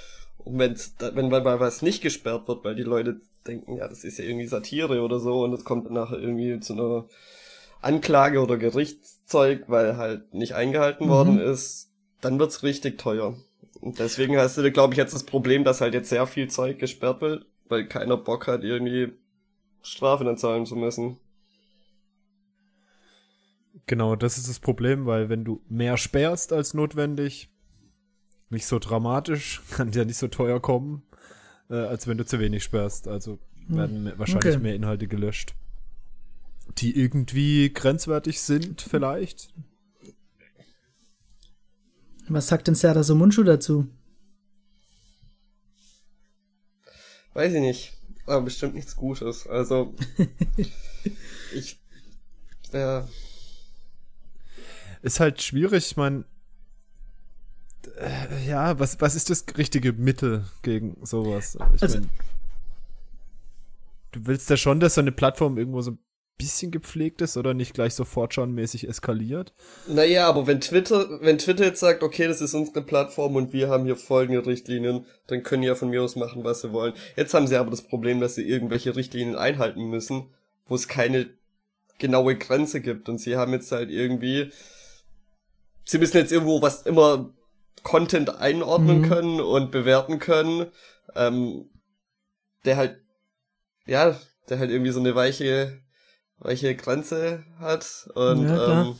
Und 0.44 0.58
wenn's, 0.58 0.94
wenn 0.98 1.28
mal 1.28 1.44
was 1.60 1.82
nicht 1.82 2.02
gesperrt 2.02 2.48
wird, 2.48 2.64
weil 2.64 2.74
die 2.74 2.82
Leute 2.82 3.20
denken, 3.46 3.76
ja, 3.76 3.88
das 3.88 4.04
ist 4.04 4.18
ja 4.18 4.24
irgendwie 4.24 4.46
Satire 4.46 5.02
oder 5.02 5.18
so 5.20 5.44
und 5.44 5.52
es 5.52 5.64
kommt 5.64 5.90
nachher 5.90 6.18
irgendwie 6.18 6.60
zu 6.60 6.74
einer 6.74 7.06
Anklage 7.80 8.40
oder 8.40 8.56
Gerichtszeug, 8.58 9.64
weil 9.68 9.96
halt 9.96 10.34
nicht 10.34 10.54
eingehalten 10.54 11.06
Mhm. 11.06 11.08
worden 11.08 11.38
ist, 11.38 11.90
dann 12.20 12.38
wird's 12.38 12.62
richtig 12.62 12.98
teuer. 12.98 13.36
Und 13.80 13.98
deswegen 13.98 14.36
hast 14.38 14.56
du, 14.56 14.72
glaube 14.72 14.94
ich, 14.94 14.98
jetzt 14.98 15.14
das 15.14 15.24
Problem, 15.24 15.64
dass 15.64 15.80
halt 15.80 15.94
jetzt 15.94 16.08
sehr 16.08 16.26
viel 16.26 16.48
Zeug 16.48 16.78
gesperrt 16.78 17.20
wird, 17.20 17.46
weil 17.68 17.86
keiner 17.86 18.16
Bock 18.16 18.46
hat, 18.46 18.64
irgendwie 18.64 19.12
Strafe 19.82 20.24
dann 20.24 20.38
zahlen 20.38 20.66
zu 20.66 20.76
müssen. 20.76 21.18
Genau, 23.86 24.14
das 24.16 24.38
ist 24.38 24.48
das 24.48 24.60
Problem, 24.60 25.06
weil 25.06 25.28
wenn 25.28 25.44
du 25.44 25.62
mehr 25.68 25.96
sperrst 25.96 26.52
als 26.52 26.74
notwendig, 26.74 27.50
nicht 28.54 28.66
so 28.66 28.78
dramatisch, 28.78 29.62
kann 29.70 29.90
dir 29.90 30.04
nicht 30.06 30.16
so 30.16 30.28
teuer 30.28 30.60
kommen, 30.60 31.02
äh, 31.68 31.74
als 31.74 32.06
wenn 32.06 32.16
du 32.18 32.24
zu 32.24 32.38
wenig 32.40 32.64
sperrst. 32.64 33.06
Also 33.08 33.38
werden 33.68 34.04
mehr- 34.04 34.18
wahrscheinlich 34.18 34.54
Okay. 34.54 34.62
mehr 34.62 34.74
Inhalte 34.74 35.06
gelöscht, 35.08 35.54
die 36.78 36.98
irgendwie 36.98 37.72
grenzwertig 37.72 38.40
sind, 38.40 38.80
vielleicht. 38.82 39.52
Was 42.28 42.46
sagt 42.46 42.68
denn 42.68 42.74
Serdar 42.74 43.04
Somuncu 43.04 43.42
dazu? 43.42 43.86
Weiß 47.34 47.52
ich 47.52 47.60
nicht. 47.60 47.92
Aber 48.26 48.42
bestimmt 48.42 48.74
nichts 48.74 48.96
Gutes. 48.96 49.46
Also, 49.46 49.94
ich, 51.54 51.78
ja, 52.72 53.06
Ist 55.02 55.20
halt 55.20 55.42
schwierig, 55.42 55.86
ich 55.90 55.96
meine, 55.98 56.24
äh, 57.98 58.48
ja, 58.48 58.78
was, 58.78 59.00
was 59.00 59.14
ist 59.14 59.30
das 59.30 59.44
richtige 59.56 59.92
Mittel 59.92 60.44
gegen 60.62 60.96
sowas? 61.04 61.56
Ich 61.74 61.82
Also- 61.82 61.98
mein, 61.98 62.10
du 64.12 64.26
willst 64.26 64.48
ja 64.50 64.56
schon, 64.56 64.80
dass 64.80 64.94
so 64.94 65.00
eine 65.00 65.12
Plattform 65.12 65.58
irgendwo 65.58 65.80
so 65.82 65.92
ein 65.92 65.98
bisschen 66.36 66.72
gepflegt 66.72 67.20
ist 67.20 67.36
oder 67.36 67.54
nicht 67.54 67.74
gleich 67.74 67.94
so 67.94 68.04
fortschauenmäßig 68.04 68.88
eskaliert. 68.88 69.52
naja, 69.86 70.28
aber 70.28 70.46
wenn 70.48 70.60
Twitter, 70.60 71.20
wenn 71.20 71.38
Twitter 71.38 71.64
jetzt 71.64 71.78
sagt, 71.80 72.02
okay, 72.02 72.26
das 72.26 72.40
ist 72.40 72.54
unsere 72.54 72.82
Plattform 72.82 73.36
und 73.36 73.52
wir 73.52 73.68
haben 73.68 73.84
hier 73.84 73.94
folgende 73.96 74.44
Richtlinien, 74.44 75.06
dann 75.28 75.42
können 75.44 75.62
die 75.62 75.68
ja 75.68 75.76
von 75.76 75.90
mir 75.90 76.02
aus 76.02 76.16
machen, 76.16 76.42
was 76.42 76.60
sie 76.62 76.72
wollen. 76.72 76.92
Jetzt 77.16 77.34
haben 77.34 77.46
sie 77.46 77.56
aber 77.56 77.70
das 77.70 77.82
Problem, 77.82 78.20
dass 78.20 78.34
sie 78.34 78.42
irgendwelche 78.48 78.96
Richtlinien 78.96 79.36
einhalten 79.36 79.84
müssen, 79.88 80.26
wo 80.66 80.74
es 80.74 80.88
keine 80.88 81.28
genaue 81.98 82.36
Grenze 82.36 82.80
gibt 82.80 83.08
und 83.08 83.18
sie 83.18 83.36
haben 83.36 83.52
jetzt 83.52 83.70
halt 83.70 83.90
irgendwie, 83.90 84.50
sie 85.84 85.98
müssen 85.98 86.16
jetzt 86.16 86.32
irgendwo 86.32 86.60
was 86.60 86.82
immer 86.82 87.32
Content 87.84 88.30
einordnen 88.38 89.02
Mhm. 89.02 89.02
können 89.02 89.40
und 89.40 89.72
bewerten 89.72 90.18
können, 90.20 90.72
ähm, 91.16 91.70
der 92.64 92.76
halt, 92.78 93.00
ja, 93.86 94.18
der 94.48 94.58
halt 94.60 94.70
irgendwie 94.70 94.92
so 94.92 95.00
eine 95.00 95.14
weiche, 95.14 95.80
weiche 96.38 96.76
Grenze 96.76 97.44
hat 97.60 98.08
und, 98.14 98.50
Ja, 98.50 98.56
ähm, 98.56 98.96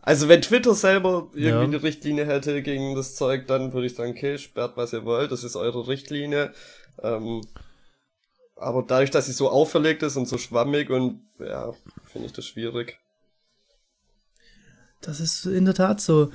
also 0.00 0.28
wenn 0.28 0.42
Twitter 0.42 0.74
selber 0.74 1.30
irgendwie 1.34 1.64
Ja. 1.64 1.66
eine 1.66 1.82
Richtlinie 1.82 2.26
hätte 2.26 2.62
gegen 2.62 2.94
das 2.96 3.14
Zeug, 3.14 3.46
dann 3.46 3.72
würde 3.72 3.86
ich 3.86 3.94
sagen, 3.94 4.12
okay, 4.12 4.36
sperrt 4.38 4.76
was 4.76 4.92
ihr 4.92 5.04
wollt, 5.04 5.30
das 5.32 5.44
ist 5.44 5.56
eure 5.56 5.86
Richtlinie. 5.86 6.52
Ähm, 7.02 7.42
aber 8.56 8.82
dadurch, 8.82 9.10
dass 9.10 9.26
sie 9.26 9.32
so 9.32 9.50
auferlegt 9.50 10.02
ist 10.02 10.16
und 10.16 10.26
so 10.26 10.38
schwammig 10.38 10.88
und 10.90 11.22
ja, 11.38 11.74
finde 12.06 12.26
ich 12.26 12.32
das 12.32 12.46
schwierig. 12.46 12.98
Das 15.00 15.20
ist 15.20 15.46
in 15.46 15.64
der 15.64 15.74
Tat 15.74 16.00
so. 16.00 16.32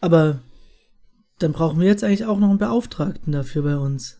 Aber 0.00 0.40
dann 1.38 1.52
brauchen 1.52 1.80
wir 1.80 1.86
jetzt 1.86 2.04
eigentlich 2.04 2.24
auch 2.24 2.38
noch 2.38 2.50
einen 2.50 2.58
Beauftragten 2.58 3.32
dafür 3.32 3.62
bei 3.62 3.76
uns. 3.76 4.18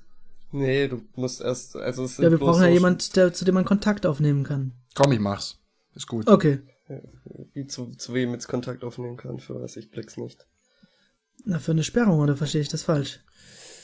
Nee, 0.51 0.89
du 0.89 1.03
musst 1.15 1.41
erst, 1.41 1.77
also 1.77 2.05
es 2.05 2.17
Ja, 2.19 2.31
wir 2.31 2.39
brauchen 2.39 2.63
ja 2.63 2.69
so- 2.69 2.75
jemand, 2.75 3.17
der, 3.17 3.33
zu 3.33 3.45
dem 3.45 3.55
man 3.55 3.65
Kontakt 3.65 4.07
aufnehmen 4.07 4.45
kann. 4.45 4.73
Komm, 4.95 5.13
ich 5.13 5.21
mach's. 5.21 5.59
Ist 5.95 6.07
gut. 6.07 6.27
Okay. 6.29 6.61
Wie 7.53 7.67
zu, 7.67 7.87
zu 7.97 8.15
wem 8.15 8.33
jetzt 8.33 8.49
Kontakt 8.49 8.83
aufnehmen 8.83 9.17
kann, 9.19 9.41
für 9.41 9.61
was 9.61 9.77
ich 9.77 9.91
blick's 9.91 10.17
nicht. 10.17 10.47
Na, 11.45 11.59
für 11.59 11.73
eine 11.73 11.85
Sperrung, 11.85 12.21
oder 12.21 12.35
verstehe 12.37 12.63
ich 12.63 12.69
das 12.69 12.83
falsch? 12.83 13.21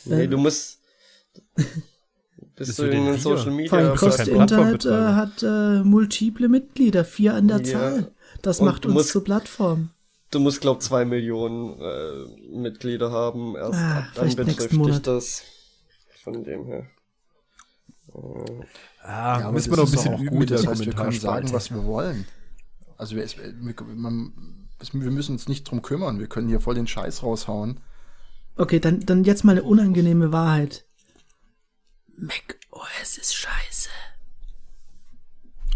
Nee, 0.07 0.25
Ähm, 0.25 0.31
du 0.31 0.39
musst. 0.39 0.81
Bist 1.57 1.77
Bist 2.57 2.79
du 2.79 2.85
in 2.85 3.05
den? 3.05 3.19
Social 3.19 3.45
Vor 3.45 3.53
Media 3.53 3.73
allem 3.79 3.91
musst 3.91 4.03
du 4.03 4.07
Kost 4.07 4.29
Internet 4.29 4.85
äh, 4.87 4.91
hat 4.91 5.43
äh, 5.43 5.83
multiple 5.83 6.49
Mitglieder, 6.49 7.05
vier 7.05 7.35
an 7.35 7.49
der 7.49 7.59
Ja. 7.59 7.65
Zahl. 7.65 8.13
Das 8.43 8.61
Und 8.61 8.67
macht 8.67 8.85
du 8.85 8.89
uns 8.89 8.95
musst- 8.95 9.09
zur 9.11 9.25
Plattform. 9.25 9.91
Du 10.35 10.41
musst, 10.41 10.61
glaub, 10.61 10.83
zwei 10.83 11.05
Millionen 11.05 11.81
äh, 11.81 12.57
Mitglieder 12.57 13.11
haben. 13.13 13.55
Erst 13.57 13.75
Ah, 13.75 13.99
ab 13.99 14.05
dann 14.15 14.35
betrifft 14.35 14.71
dich 14.73 14.79
Monat. 14.79 15.07
das. 15.07 15.43
Von 16.23 16.43
dem 16.45 16.65
her. 16.67 16.87
Äh, 18.15 18.65
Ah, 19.03 19.41
Ja, 19.41 19.53
müssen 19.53 19.71
wir 19.71 19.77
noch 19.77 19.85
ein 19.87 19.91
bisschen 19.91 20.15
üben 20.15 20.27
gut. 20.31 20.39
mit 20.39 20.51
der 20.51 20.57
Das 20.59 20.67
heißt, 20.67 20.87
wir 20.87 20.93
können 20.95 21.13
sagen, 21.13 21.53
was 21.53 21.71
wir 21.71 21.85
wollen. 21.85 22.27
Also 22.97 23.17
wir, 23.17 23.27
wir, 23.27 23.75
man, 23.95 24.33
wir 24.93 25.11
müssen 25.11 25.33
uns 25.33 25.47
nicht 25.47 25.65
drum 25.65 25.83
kümmern. 25.83 26.19
Wir 26.19 26.27
können 26.27 26.49
hier 26.49 26.61
voll 26.61 26.75
den 26.75 26.87
Scheiß 26.87 27.23
raushauen. 27.23 27.81
Okay, 28.57 28.81
dann, 28.81 29.01
dann 29.01 29.25
jetzt 29.25 29.45
mal 29.45 29.53
eine 29.53 29.63
unangenehme 29.65 30.33
Wahrheit. 30.33 30.87
Mac 32.17 32.59
OS 32.71 33.19
ist 33.19 33.35
scheiße. 33.35 33.89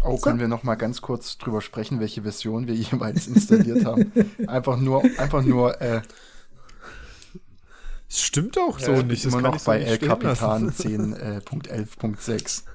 Oh, 0.03 0.15
So. 0.15 0.21
können 0.21 0.39
wir 0.39 0.47
noch 0.47 0.63
mal 0.63 0.75
ganz 0.75 1.01
kurz 1.01 1.37
drüber 1.37 1.61
sprechen, 1.61 1.99
welche 1.99 2.21
Version 2.23 2.67
wir 2.67 2.75
jeweils 2.75 3.27
installiert 3.27 3.85
haben? 3.85 4.11
Einfach 4.47 4.77
nur, 4.77 5.03
einfach 5.17 5.43
nur 5.43 5.79
äh, 5.81 6.01
Das 8.07 8.21
stimmt 8.21 8.57
auch 8.57 8.79
so 8.79 8.93
Ja, 8.93 9.03
nicht. 9.03 9.25
Immer 9.25 9.41
noch 9.41 9.55
ich 9.55 9.61
so 9.61 9.71
bei 9.71 9.81
El 9.81 9.97
Capitan 9.97 10.65
lassen. 10.67 11.13
10.11.6. 11.13 12.63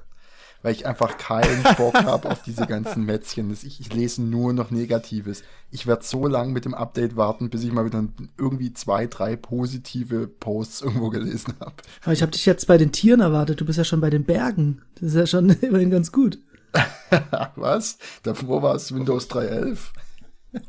Weil 0.61 0.71
ich 0.73 0.87
einfach 0.87 1.17
keinen 1.19 1.61
Bock 1.77 1.93
habe 1.93 2.31
auf 2.31 2.41
diese 2.41 2.65
ganzen 2.65 3.03
Mätzchen. 3.05 3.51
Ich, 3.53 3.79
ich 3.79 3.93
lese 3.93 4.23
nur 4.23 4.51
noch 4.51 4.71
Negatives. 4.71 5.43
Ich 5.69 5.85
werde 5.85 6.03
so 6.03 6.25
lange 6.25 6.53
mit 6.53 6.65
dem 6.65 6.73
Update 6.73 7.15
warten, 7.15 7.51
bis 7.51 7.63
ich 7.63 7.71
mal 7.71 7.85
wieder 7.85 8.03
irgendwie 8.35 8.73
zwei, 8.73 9.05
drei 9.05 9.35
positive 9.35 10.27
Posts 10.27 10.81
irgendwo 10.81 11.09
gelesen 11.11 11.53
habe. 11.59 11.75
Aber 12.01 12.13
ich 12.13 12.23
habe 12.23 12.31
dich 12.31 12.47
jetzt 12.47 12.65
bei 12.65 12.79
den 12.79 12.91
Tieren 12.91 13.19
erwartet. 13.21 13.61
Du 13.61 13.65
bist 13.65 13.77
ja 13.77 13.83
schon 13.83 14.01
bei 14.01 14.09
den 14.09 14.23
Bergen. 14.23 14.81
Das 14.95 15.09
ist 15.09 15.15
ja 15.15 15.27
schon 15.27 15.49
immerhin 15.61 15.91
ganz 15.91 16.11
gut. 16.11 16.39
Was? 17.55 17.97
Davor 18.23 18.61
war 18.61 18.75
es 18.75 18.93
Windows 18.93 19.29
3.11. 19.29 19.79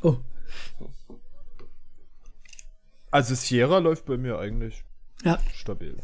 Oh, 0.01 0.17
Also 3.11 3.35
Sierra 3.35 3.79
läuft 3.79 4.05
bei 4.05 4.17
mir 4.17 4.37
eigentlich 4.37 4.83
ja. 5.23 5.39
stabil. 5.53 5.97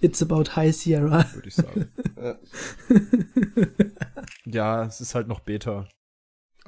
It's 0.00 0.22
about 0.22 0.56
High 0.56 0.74
Sierra. 0.74 1.26
Würde 1.34 1.48
ich 1.48 1.54
sagen. 1.54 1.88
ja, 4.46 4.84
es 4.84 5.00
ist 5.00 5.14
halt 5.14 5.28
noch 5.28 5.40
Beta. 5.40 5.88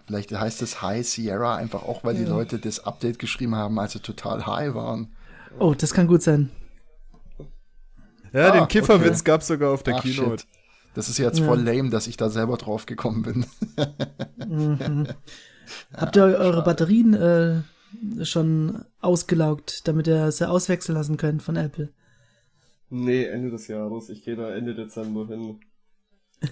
Vielleicht 0.06 0.32
heißt 0.32 0.60
es 0.62 0.82
High 0.82 1.06
Sierra 1.06 1.56
einfach 1.56 1.82
auch, 1.84 2.04
weil 2.04 2.16
ja. 2.16 2.24
die 2.24 2.28
Leute 2.28 2.58
das 2.58 2.80
Update 2.80 3.18
geschrieben 3.18 3.54
haben, 3.54 3.78
als 3.78 3.92
sie 3.92 4.00
total 4.00 4.46
high 4.46 4.74
waren. 4.74 5.14
Oh, 5.58 5.74
das 5.74 5.94
kann 5.94 6.06
gut 6.06 6.22
sein. 6.22 6.50
Ja, 8.32 8.48
ah, 8.48 8.50
den 8.52 8.68
Kifferwitz 8.68 9.20
okay. 9.20 9.30
gab's 9.30 9.46
sogar 9.46 9.72
auf 9.72 9.82
der 9.82 9.96
Ach, 9.96 10.02
Keynote. 10.02 10.42
Shit. 10.42 10.48
Das 10.94 11.08
ist 11.08 11.18
jetzt 11.18 11.38
ja. 11.38 11.46
voll 11.46 11.60
lame, 11.60 11.90
dass 11.90 12.06
ich 12.06 12.16
da 12.16 12.28
selber 12.28 12.56
drauf 12.56 12.86
gekommen 12.86 13.22
bin. 13.22 13.46
mhm. 14.46 15.08
Habt 15.94 16.16
ihr 16.16 16.22
eure 16.22 16.62
Batterien 16.62 17.14
äh, 17.14 18.24
schon 18.24 18.84
ausgelaugt, 19.00 19.86
damit 19.88 20.06
ihr 20.06 20.30
sie 20.32 20.48
auswechseln 20.48 20.96
lassen 20.96 21.16
könnt 21.16 21.42
von 21.42 21.56
Apple? 21.56 21.90
Nee, 22.90 23.24
Ende 23.24 23.50
des 23.50 23.68
Jahres. 23.68 24.08
Ich 24.08 24.24
gehe 24.24 24.36
da 24.36 24.54
Ende 24.54 24.74
Dezember 24.74 25.26
hin. 25.26 25.60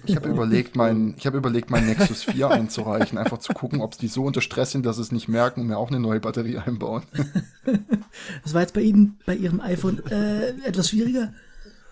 Ich 0.05 0.15
habe 0.15 0.29
überlegt, 0.29 0.77
mein, 0.77 1.15
ich 1.17 1.25
habe 1.25 1.37
überlegt, 1.37 1.69
mein 1.69 1.85
Nexus 1.85 2.23
4 2.23 2.49
einzureichen, 2.49 3.17
einfach 3.17 3.39
zu 3.39 3.53
gucken, 3.53 3.81
ob 3.81 3.97
die 3.97 4.07
so 4.07 4.23
unter 4.23 4.39
Stress 4.39 4.71
sind, 4.71 4.85
dass 4.85 4.95
sie 4.95 5.01
es 5.01 5.11
nicht 5.11 5.27
merken 5.27 5.61
und 5.61 5.67
mir 5.67 5.77
auch 5.77 5.89
eine 5.89 5.99
neue 5.99 6.19
Batterie 6.19 6.57
einbauen. 6.57 7.03
Das 8.43 8.53
war 8.53 8.61
jetzt 8.61 8.73
bei 8.73 8.81
Ihnen, 8.81 9.19
bei 9.25 9.35
Ihrem 9.35 9.61
iPhone 9.61 10.05
äh, 10.07 10.49
etwas 10.65 10.89
schwieriger. 10.89 11.33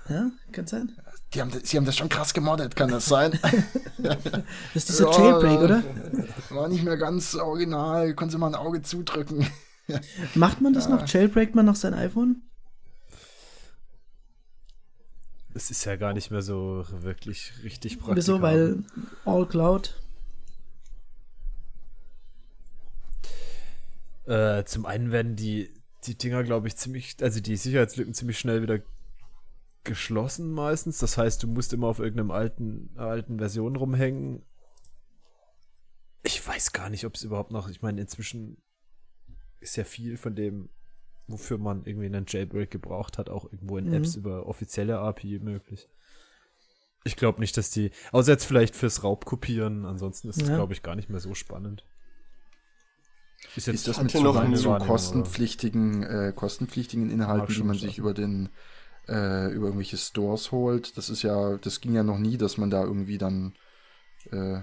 Ja, 0.09 0.31
kann 0.51 0.67
sein. 0.67 0.91
Die 1.33 1.41
haben, 1.41 1.51
sie 1.51 1.77
haben 1.77 1.85
das 1.85 1.95
schon 1.95 2.09
krass 2.09 2.33
gemoddet, 2.33 2.75
kann 2.75 2.89
das 2.89 3.05
sein? 3.05 3.39
das 3.99 4.17
ist 4.73 4.89
dieser 4.89 5.11
ja, 5.11 5.19
Jailbreak, 5.19 5.59
oder? 5.59 5.83
War 6.49 6.67
nicht 6.67 6.83
mehr 6.83 6.97
ganz 6.97 7.35
original, 7.35 8.15
konnte 8.15 8.39
man 8.39 8.55
ein 8.55 8.59
Auge 8.59 8.81
zudrücken. 8.81 9.47
Macht 10.35 10.61
man 10.61 10.73
das 10.73 10.85
ja. 10.85 10.91
noch? 10.95 11.07
Jailbreakt 11.07 11.53
man 11.53 11.65
noch 11.65 11.75
sein 11.75 11.93
iPhone? 11.93 12.41
Es 15.53 15.69
ist 15.69 15.85
ja 15.85 15.97
gar 15.97 16.13
nicht 16.13 16.31
mehr 16.31 16.41
so 16.41 16.85
wirklich 17.01 17.53
richtig 17.63 17.99
praktisch. 17.99 18.17
Wieso? 18.17 18.41
Weil 18.41 18.83
All 19.25 19.45
Cloud? 19.45 20.01
Äh, 24.25 24.63
zum 24.65 24.85
einen 24.85 25.11
werden 25.11 25.35
die, 25.35 25.73
die 26.05 26.15
Dinger, 26.15 26.43
glaube 26.43 26.67
ich, 26.67 26.75
ziemlich, 26.75 27.17
also 27.21 27.39
die 27.39 27.55
Sicherheitslücken 27.55 28.13
ziemlich 28.13 28.37
schnell 28.39 28.61
wieder 28.61 28.79
geschlossen 29.83 30.51
meistens. 30.51 30.99
Das 30.99 31.17
heißt, 31.17 31.43
du 31.43 31.47
musst 31.47 31.73
immer 31.73 31.87
auf 31.87 31.99
irgendeinem 31.99 32.31
alten, 32.31 32.91
alten 32.97 33.39
Version 33.39 33.75
rumhängen. 33.75 34.43
Ich 36.23 36.45
weiß 36.45 36.73
gar 36.73 36.89
nicht, 36.89 37.05
ob 37.05 37.15
es 37.15 37.23
überhaupt 37.23 37.51
noch, 37.51 37.69
ich 37.69 37.81
meine, 37.81 38.01
inzwischen 38.01 38.61
ist 39.61 39.77
ja 39.77 39.83
viel 39.83 40.17
von 40.17 40.35
dem 40.35 40.69
wofür 41.29 41.57
man 41.57 41.83
irgendwie 41.85 42.07
einen 42.07 42.25
Jailbreak 42.27 42.71
gebraucht 42.71 43.17
hat, 43.17 43.29
auch 43.29 43.45
irgendwo 43.45 43.77
in 43.77 43.87
mhm. 43.87 43.93
Apps 43.93 44.15
über 44.15 44.47
offizielle 44.47 44.99
API 44.99 45.39
möglich. 45.39 45.87
Ich 47.05 47.15
glaube 47.15 47.39
nicht, 47.39 47.55
dass 47.55 47.69
die, 47.69 47.91
außer 48.11 48.31
jetzt 48.31 48.45
vielleicht 48.45 48.75
fürs 48.75 49.03
Raubkopieren, 49.03 49.85
ansonsten 49.85 50.29
ist 50.29 50.41
es, 50.41 50.49
ja. 50.49 50.55
glaube 50.55 50.73
ich, 50.73 50.83
gar 50.83 50.95
nicht 50.95 51.09
mehr 51.09 51.21
so 51.21 51.33
spannend. 51.33 51.85
Ist, 53.55 53.67
jetzt 53.67 53.75
ist 53.75 53.87
das 53.87 54.01
mit 54.01 54.11
so, 54.11 54.21
noch 54.21 54.55
so 54.55 54.75
kostenpflichtigen, 54.75 56.03
äh, 56.03 56.33
kostenpflichtigen 56.35 57.09
Inhalten, 57.09 57.55
die 57.55 57.63
man 57.63 57.77
sich 57.77 57.97
über 57.97 58.13
den, 58.13 58.49
äh, 59.09 59.47
über 59.51 59.67
irgendwelche 59.67 59.97
Stores 59.97 60.51
holt? 60.51 60.97
Das 60.97 61.09
ist 61.09 61.23
ja, 61.23 61.57
das 61.57 61.81
ging 61.81 61.95
ja 61.95 62.03
noch 62.03 62.17
nie, 62.17 62.37
dass 62.37 62.57
man 62.57 62.69
da 62.69 62.83
irgendwie 62.83 63.17
dann, 63.17 63.53
äh, 64.31 64.59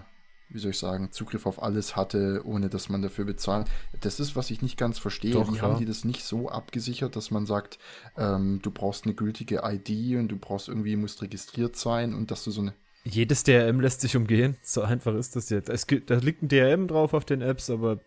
wie 0.49 0.59
soll 0.59 0.71
ich 0.71 0.79
sagen, 0.79 1.11
Zugriff 1.11 1.47
auf 1.47 1.63
alles 1.63 1.97
hatte, 1.97 2.43
ohne 2.45 2.69
dass 2.69 2.89
man 2.89 3.02
dafür 3.02 3.25
bezahlt. 3.25 3.67
Das 4.00 4.21
ist, 4.21 4.37
was 4.37 4.50
ich 4.50 4.63
nicht 4.63 4.76
ganz 4.76 4.99
verstehe. 4.99 5.32
Doch, 5.32 5.52
Wie 5.52 5.56
ja. 5.56 5.63
haben 5.63 5.78
die 5.78 5.85
das 5.85 6.04
nicht 6.04 6.23
so 6.23 6.49
abgesichert, 6.49 7.17
dass 7.17 7.30
man 7.30 7.47
sagt, 7.47 7.78
ähm, 8.17 8.61
du 8.63 8.71
brauchst 8.71 9.04
eine 9.04 9.15
gültige 9.15 9.63
ID 9.65 10.17
und 10.17 10.28
du 10.28 10.37
brauchst 10.37 10.69
irgendwie, 10.69 10.97
musst 10.97 11.23
registriert 11.23 11.76
sein 11.76 12.15
und 12.15 12.30
dass 12.30 12.45
du 12.45 12.50
so 12.50 12.61
eine. 12.61 12.75
Jedes 13.04 13.45
DRM 13.45 13.80
lässt 13.80 14.00
sich 14.00 14.17
umgehen. 14.17 14.56
So 14.63 14.82
einfach 14.82 15.15
ist 15.15 15.37
das 15.37 15.50
jetzt. 15.50 15.69
Es 15.69 15.87
gibt, 15.87 16.11
da 16.11 16.17
liegt 16.17 16.43
ein 16.43 16.49
DRM 16.49 16.87
drauf 16.89 17.15
auf 17.15 17.25
den 17.25 17.41
Apps, 17.41 17.71
aber 17.71 18.00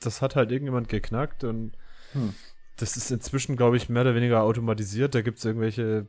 das 0.00 0.20
hat 0.20 0.36
halt 0.36 0.50
irgendjemand 0.50 0.88
geknackt 0.88 1.44
und 1.44 1.72
hm. 2.12 2.34
Das 2.76 2.96
ist 2.96 3.10
inzwischen, 3.10 3.56
glaube 3.56 3.76
ich, 3.76 3.88
mehr 3.88 4.02
oder 4.02 4.14
weniger 4.14 4.42
automatisiert. 4.42 5.14
Da 5.14 5.22
gibt 5.22 5.38
es 5.38 5.44
irgendwelche 5.44 6.08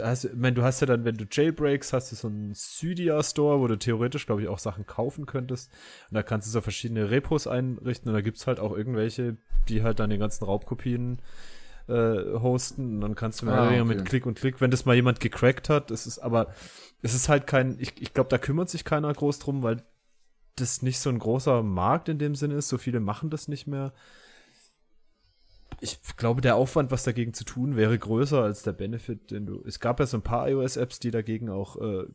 hast, 0.00 0.24
ich 0.24 0.34
meine, 0.34 0.54
du 0.54 0.62
hast 0.62 0.80
ja 0.80 0.86
dann, 0.86 1.04
wenn 1.04 1.16
du 1.16 1.26
Jailbreaks, 1.30 1.92
hast 1.92 2.12
du 2.12 2.16
so 2.16 2.28
einen 2.28 2.54
Cydia 2.54 3.22
Store, 3.22 3.60
wo 3.60 3.66
du 3.66 3.78
theoretisch, 3.78 4.26
glaube 4.26 4.42
ich, 4.42 4.48
auch 4.48 4.58
Sachen 4.58 4.86
kaufen 4.86 5.26
könntest. 5.26 5.70
Und 6.10 6.14
da 6.14 6.22
kannst 6.22 6.46
du 6.46 6.52
so 6.52 6.60
verschiedene 6.60 7.10
Repos 7.10 7.46
einrichten 7.46 8.08
und 8.08 8.14
da 8.14 8.20
gibt's 8.20 8.46
halt 8.46 8.60
auch 8.60 8.76
irgendwelche, 8.76 9.36
die 9.68 9.82
halt 9.82 10.00
dann 10.00 10.10
den 10.10 10.20
ganzen 10.20 10.44
Raubkopien 10.44 11.20
äh, 11.88 11.92
hosten 11.92 12.94
und 12.94 13.00
dann 13.00 13.14
kannst 13.14 13.42
du 13.42 13.46
mehr 13.46 13.54
ah, 13.54 13.68
okay. 13.68 13.84
mit 13.84 14.04
Klick 14.04 14.26
und 14.26 14.38
Klick, 14.38 14.60
wenn 14.60 14.70
das 14.70 14.86
mal 14.86 14.96
jemand 14.96 15.20
gecrackt 15.20 15.68
hat, 15.68 15.90
es 15.90 16.06
ist 16.06 16.18
aber, 16.18 16.48
es 17.02 17.14
ist 17.14 17.28
halt 17.28 17.46
kein, 17.46 17.76
ich, 17.78 18.00
ich 18.00 18.14
glaube, 18.14 18.30
da 18.30 18.38
kümmert 18.38 18.70
sich 18.70 18.84
keiner 18.84 19.12
groß 19.12 19.38
drum, 19.38 19.62
weil 19.62 19.82
das 20.56 20.82
nicht 20.82 20.98
so 20.98 21.10
ein 21.10 21.18
großer 21.18 21.62
Markt 21.62 22.08
in 22.08 22.18
dem 22.18 22.34
Sinne 22.36 22.54
ist, 22.54 22.68
so 22.68 22.78
viele 22.78 23.00
machen 23.00 23.28
das 23.28 23.48
nicht 23.48 23.66
mehr 23.66 23.92
ich 25.84 26.16
glaube, 26.16 26.40
der 26.40 26.56
Aufwand, 26.56 26.90
was 26.90 27.04
dagegen 27.04 27.34
zu 27.34 27.44
tun, 27.44 27.76
wäre 27.76 27.98
größer 27.98 28.42
als 28.42 28.62
der 28.62 28.72
Benefit, 28.72 29.30
den 29.30 29.46
du. 29.46 29.62
Es 29.64 29.80
gab 29.80 30.00
ja 30.00 30.06
so 30.06 30.16
ein 30.16 30.22
paar 30.22 30.48
iOS-Apps, 30.48 30.98
die 30.98 31.10
dagegen 31.10 31.50
auch, 31.50 31.76
äh, 31.80 32.06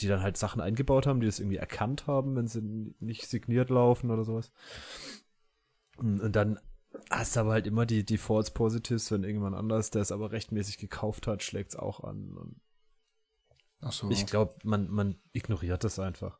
die 0.00 0.08
dann 0.08 0.22
halt 0.22 0.36
Sachen 0.36 0.60
eingebaut 0.60 1.06
haben, 1.06 1.20
die 1.20 1.26
das 1.26 1.38
irgendwie 1.38 1.58
erkannt 1.58 2.06
haben, 2.06 2.34
wenn 2.34 2.48
sie 2.48 2.94
nicht 2.98 3.28
signiert 3.28 3.70
laufen 3.70 4.10
oder 4.10 4.24
sowas. 4.24 4.50
Und 5.96 6.34
dann 6.34 6.58
hast 7.10 7.36
du 7.36 7.40
aber 7.40 7.52
halt 7.52 7.66
immer 7.66 7.86
die, 7.86 8.04
die 8.04 8.18
False 8.18 8.50
Positives, 8.52 9.12
wenn 9.12 9.22
irgendjemand 9.22 9.54
anders, 9.54 9.90
der 9.90 10.02
es 10.02 10.10
aber 10.10 10.32
rechtmäßig 10.32 10.78
gekauft 10.78 11.26
hat, 11.26 11.42
schlägt 11.42 11.70
es 11.70 11.76
auch 11.76 12.02
an. 12.02 12.56
Ach 13.80 13.92
so. 13.92 14.10
Ich 14.10 14.26
glaube, 14.26 14.56
man, 14.64 14.88
man 14.90 15.20
ignoriert 15.32 15.84
das 15.84 15.98
einfach. 15.98 16.39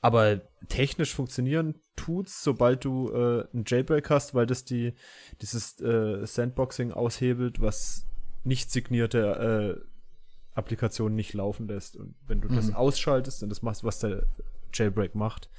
Aber 0.00 0.40
technisch 0.68 1.14
funktionieren 1.14 1.74
tut's, 1.96 2.42
sobald 2.42 2.84
du 2.84 3.10
äh, 3.10 3.46
einen 3.52 3.64
Jailbreak 3.66 4.10
hast, 4.10 4.34
weil 4.34 4.46
das 4.46 4.64
die 4.64 4.94
dieses 5.40 5.80
äh, 5.80 6.26
Sandboxing 6.26 6.92
aushebelt, 6.92 7.60
was 7.60 8.06
nicht 8.44 8.70
signierte 8.70 9.82
äh, 9.82 10.56
Applikationen 10.56 11.16
nicht 11.16 11.34
laufen 11.34 11.68
lässt. 11.68 11.96
Und 11.96 12.14
wenn 12.26 12.40
du 12.40 12.48
mhm. 12.48 12.56
das 12.56 12.74
ausschaltest 12.74 13.42
und 13.42 13.48
das 13.48 13.62
machst, 13.62 13.84
was 13.84 13.98
der 13.98 14.26
Jailbreak 14.72 15.14
macht. 15.14 15.50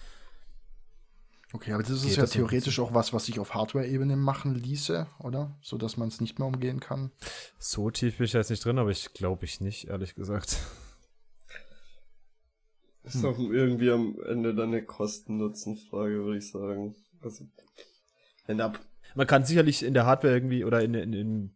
Okay, 1.53 1.71
aber 1.71 1.83
das 1.83 2.03
ist 2.03 2.17
ja 2.17 2.25
theoretisch 2.25 2.79
auch 2.79 2.93
was, 2.93 3.13
was 3.13 3.25
sich 3.25 3.39
auf 3.39 3.53
Hardware-Ebene 3.53 4.17
machen 4.17 4.53
ließe, 4.53 5.07
oder? 5.19 5.57
So 5.61 5.77
dass 5.77 5.95
man 5.95 6.09
es 6.09 6.19
nicht 6.19 6.39
mehr 6.39 6.47
umgehen 6.47 6.79
kann. 6.81 7.11
So 7.57 7.89
tief 7.89 8.17
bin 8.17 8.25
ich 8.25 8.33
jetzt 8.33 8.49
nicht 8.49 8.65
drin, 8.65 8.77
aber 8.79 8.91
ich 8.91 9.13
glaube 9.13 9.45
ich 9.45 9.61
nicht, 9.61 9.87
ehrlich 9.87 10.15
gesagt. 10.15 10.57
Ist 13.07 13.23
doch 13.23 13.39
irgendwie 13.39 13.91
am 13.91 14.17
Ende 14.25 14.53
dann 14.53 14.69
eine 14.69 14.83
Kosten-Nutzen-Frage, 14.83 16.25
würde 16.25 16.37
ich 16.37 16.51
sagen. 16.51 16.95
Also, 17.21 17.45
wenn 18.45 18.59
ab. 18.61 18.79
Man 19.15 19.27
kann 19.27 19.45
sicherlich 19.45 19.83
in 19.83 19.93
der 19.93 20.05
Hardware 20.05 20.33
irgendwie 20.33 20.65
oder 20.65 20.81
in, 20.81 20.93
in, 20.93 21.13
in 21.13 21.55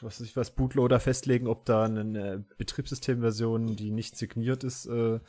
was 0.00 0.20
weiß 0.20 0.26
ich 0.26 0.36
was, 0.36 0.54
Bootloader 0.54 1.00
festlegen, 1.00 1.46
ob 1.46 1.64
da 1.64 1.84
eine 1.84 2.44
Betriebssystemversion, 2.58 3.76
die 3.76 3.90
nicht 3.90 4.16
signiert 4.16 4.64
ist, 4.64 4.86
äh, 4.86 5.20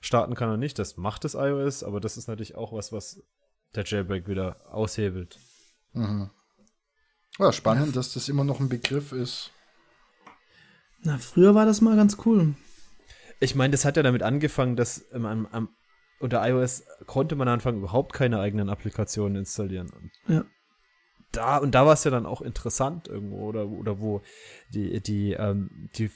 starten 0.00 0.34
kann 0.34 0.48
oder 0.48 0.58
nicht. 0.58 0.78
Das 0.78 0.96
macht 0.96 1.24
das 1.24 1.34
iOS, 1.34 1.82
aber 1.82 2.00
das 2.00 2.16
ist 2.16 2.28
natürlich 2.28 2.56
auch 2.56 2.72
was, 2.72 2.92
was 2.92 3.22
der 3.74 3.84
Jailbreak 3.84 4.28
wieder 4.28 4.56
aushebelt. 4.72 5.38
Mhm. 5.92 6.30
Ja, 7.38 7.52
spannend, 7.52 7.96
dass 7.96 8.12
das 8.12 8.28
immer 8.28 8.44
noch 8.44 8.60
ein 8.60 8.68
Begriff 8.68 9.12
ist. 9.12 9.50
Na, 11.02 11.18
früher 11.18 11.54
war 11.54 11.66
das 11.66 11.80
mal 11.80 11.96
ganz 11.96 12.18
cool. 12.26 12.54
Ich 13.42 13.56
meine, 13.56 13.72
das 13.72 13.84
hat 13.84 13.96
ja 13.96 14.04
damit 14.04 14.22
angefangen, 14.22 14.76
dass 14.76 15.04
ähm, 15.12 15.26
am, 15.26 15.46
am, 15.46 15.68
unter 16.20 16.48
iOS 16.48 16.84
konnte 17.06 17.34
man 17.34 17.48
am 17.48 17.54
Anfang 17.54 17.76
überhaupt 17.76 18.12
keine 18.12 18.38
eigenen 18.38 18.70
Applikationen 18.70 19.36
installieren. 19.36 19.90
Und 19.90 20.12
ja. 20.28 20.44
Da, 21.32 21.56
und 21.56 21.74
da 21.74 21.84
war 21.84 21.94
es 21.94 22.04
ja 22.04 22.12
dann 22.12 22.24
auch 22.24 22.40
interessant 22.40 23.08
irgendwo, 23.08 23.38
oder, 23.48 23.66
oder 23.66 23.98
wo 23.98 24.22
die, 24.68 25.00
die, 25.00 25.32
ähm, 25.32 25.88
die, 25.96 26.08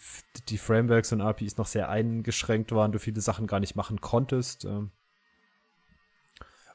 die 0.49 0.59
Frameworks 0.59 1.13
und 1.13 1.21
APIs 1.21 1.57
noch 1.57 1.67
sehr 1.67 1.89
eingeschränkt 1.89 2.71
waren, 2.71 2.93
du 2.93 3.01
viele 3.01 3.21
Sachen 3.21 3.49
gar 3.49 3.59
nicht 3.59 3.75
machen 3.75 4.01
konntest. 4.01 4.65
Ähm. 4.65 4.93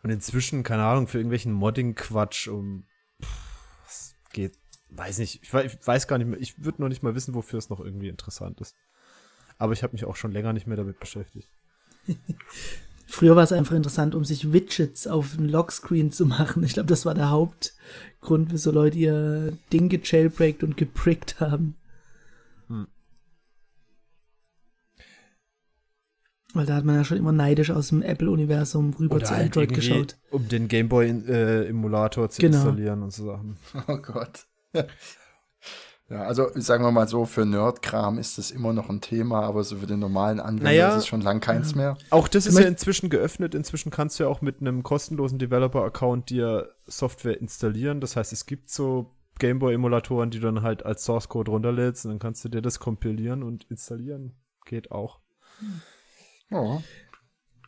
Und 0.03 0.09
inzwischen, 0.09 0.63
keine 0.63 0.83
Ahnung, 0.83 1.07
für 1.07 1.19
irgendwelchen 1.19 1.53
Modding-Quatsch 1.53 2.49
um 2.49 2.83
pff, 3.21 4.15
geht, 4.33 4.57
weiß 4.89 5.19
nicht, 5.19 5.43
ich 5.43 5.53
weiß 5.53 6.07
gar 6.07 6.17
nicht 6.17 6.27
mehr, 6.27 6.41
ich 6.41 6.61
würde 6.61 6.81
noch 6.81 6.89
nicht 6.89 7.03
mal 7.03 7.15
wissen, 7.15 7.35
wofür 7.35 7.59
es 7.59 7.69
noch 7.69 7.79
irgendwie 7.79 8.09
interessant 8.09 8.59
ist. 8.59 8.75
Aber 9.61 9.73
ich 9.73 9.83
habe 9.83 9.93
mich 9.93 10.05
auch 10.05 10.15
schon 10.15 10.31
länger 10.31 10.53
nicht 10.53 10.65
mehr 10.65 10.75
damit 10.75 10.99
beschäftigt. 10.99 11.47
Früher 13.05 13.35
war 13.35 13.43
es 13.43 13.51
einfach 13.51 13.75
interessant, 13.75 14.15
um 14.15 14.25
sich 14.25 14.51
Widgets 14.51 15.05
auf 15.05 15.35
dem 15.35 15.47
Lockscreen 15.47 16.11
zu 16.11 16.25
machen. 16.25 16.63
Ich 16.63 16.73
glaube, 16.73 16.87
das 16.87 17.05
war 17.05 17.13
der 17.13 17.29
Hauptgrund, 17.29 18.51
wieso 18.51 18.71
Leute 18.71 18.97
ihr 18.97 19.53
Ding 19.71 19.87
gejailbreakt 19.87 20.63
und 20.63 20.77
geprickt 20.77 21.39
haben. 21.39 21.75
Hm. 22.69 22.87
Weil 26.55 26.65
da 26.65 26.73
hat 26.73 26.83
man 26.83 26.95
ja 26.95 27.03
schon 27.03 27.17
immer 27.17 27.31
neidisch 27.31 27.69
aus 27.69 27.89
dem 27.89 28.01
Apple-Universum 28.01 28.95
rüber 28.97 29.17
Oder 29.17 29.25
zu 29.25 29.35
halt 29.35 29.45
Android 29.45 29.75
geschaut. 29.75 30.17
Um 30.31 30.47
den 30.47 30.67
Gameboy-Emulator 30.67 32.25
äh, 32.25 32.29
zu 32.29 32.41
genau. 32.41 32.57
installieren 32.57 33.03
und 33.03 33.13
so 33.13 33.25
Sachen. 33.25 33.57
Oh 33.87 33.97
Gott. 33.97 34.47
Ja, 36.11 36.23
also 36.23 36.49
sagen 36.55 36.83
wir 36.83 36.91
mal 36.91 37.07
so, 37.07 37.23
für 37.25 37.45
Nerdkram 37.45 38.17
ist 38.17 38.37
das 38.37 38.51
immer 38.51 38.73
noch 38.73 38.89
ein 38.89 38.99
Thema, 38.99 39.43
aber 39.43 39.63
so 39.63 39.77
für 39.77 39.87
den 39.87 39.99
normalen 39.99 40.41
Anwender 40.41 40.65
Naja. 40.65 40.89
ist 40.89 41.03
es 41.03 41.07
schon 41.07 41.21
lang 41.21 41.39
keins 41.39 41.73
mehr. 41.73 41.97
Auch 42.09 42.27
das 42.27 42.45
ist 42.47 42.59
ja 42.59 42.65
inzwischen 42.65 43.09
geöffnet. 43.09 43.55
Inzwischen 43.55 43.91
kannst 43.91 44.19
du 44.19 44.23
ja 44.25 44.29
auch 44.29 44.41
mit 44.41 44.59
einem 44.59 44.83
kostenlosen 44.83 45.39
Developer-Account 45.39 46.29
dir 46.29 46.69
Software 46.85 47.39
installieren. 47.39 48.01
Das 48.01 48.17
heißt, 48.17 48.33
es 48.33 48.45
gibt 48.45 48.69
so 48.69 49.15
Gameboy-Emulatoren, 49.39 50.31
die 50.31 50.39
du 50.41 50.47
dann 50.51 50.63
halt 50.63 50.85
als 50.85 51.05
Source-Code 51.05 51.49
runterlädst 51.49 52.03
und 52.05 52.11
dann 52.11 52.19
kannst 52.19 52.43
du 52.43 52.49
dir 52.49 52.61
das 52.61 52.79
kompilieren 52.79 53.41
und 53.41 53.63
installieren. 53.71 54.33
Geht 54.65 54.91
auch. 54.91 55.21
Ja. 56.49 56.81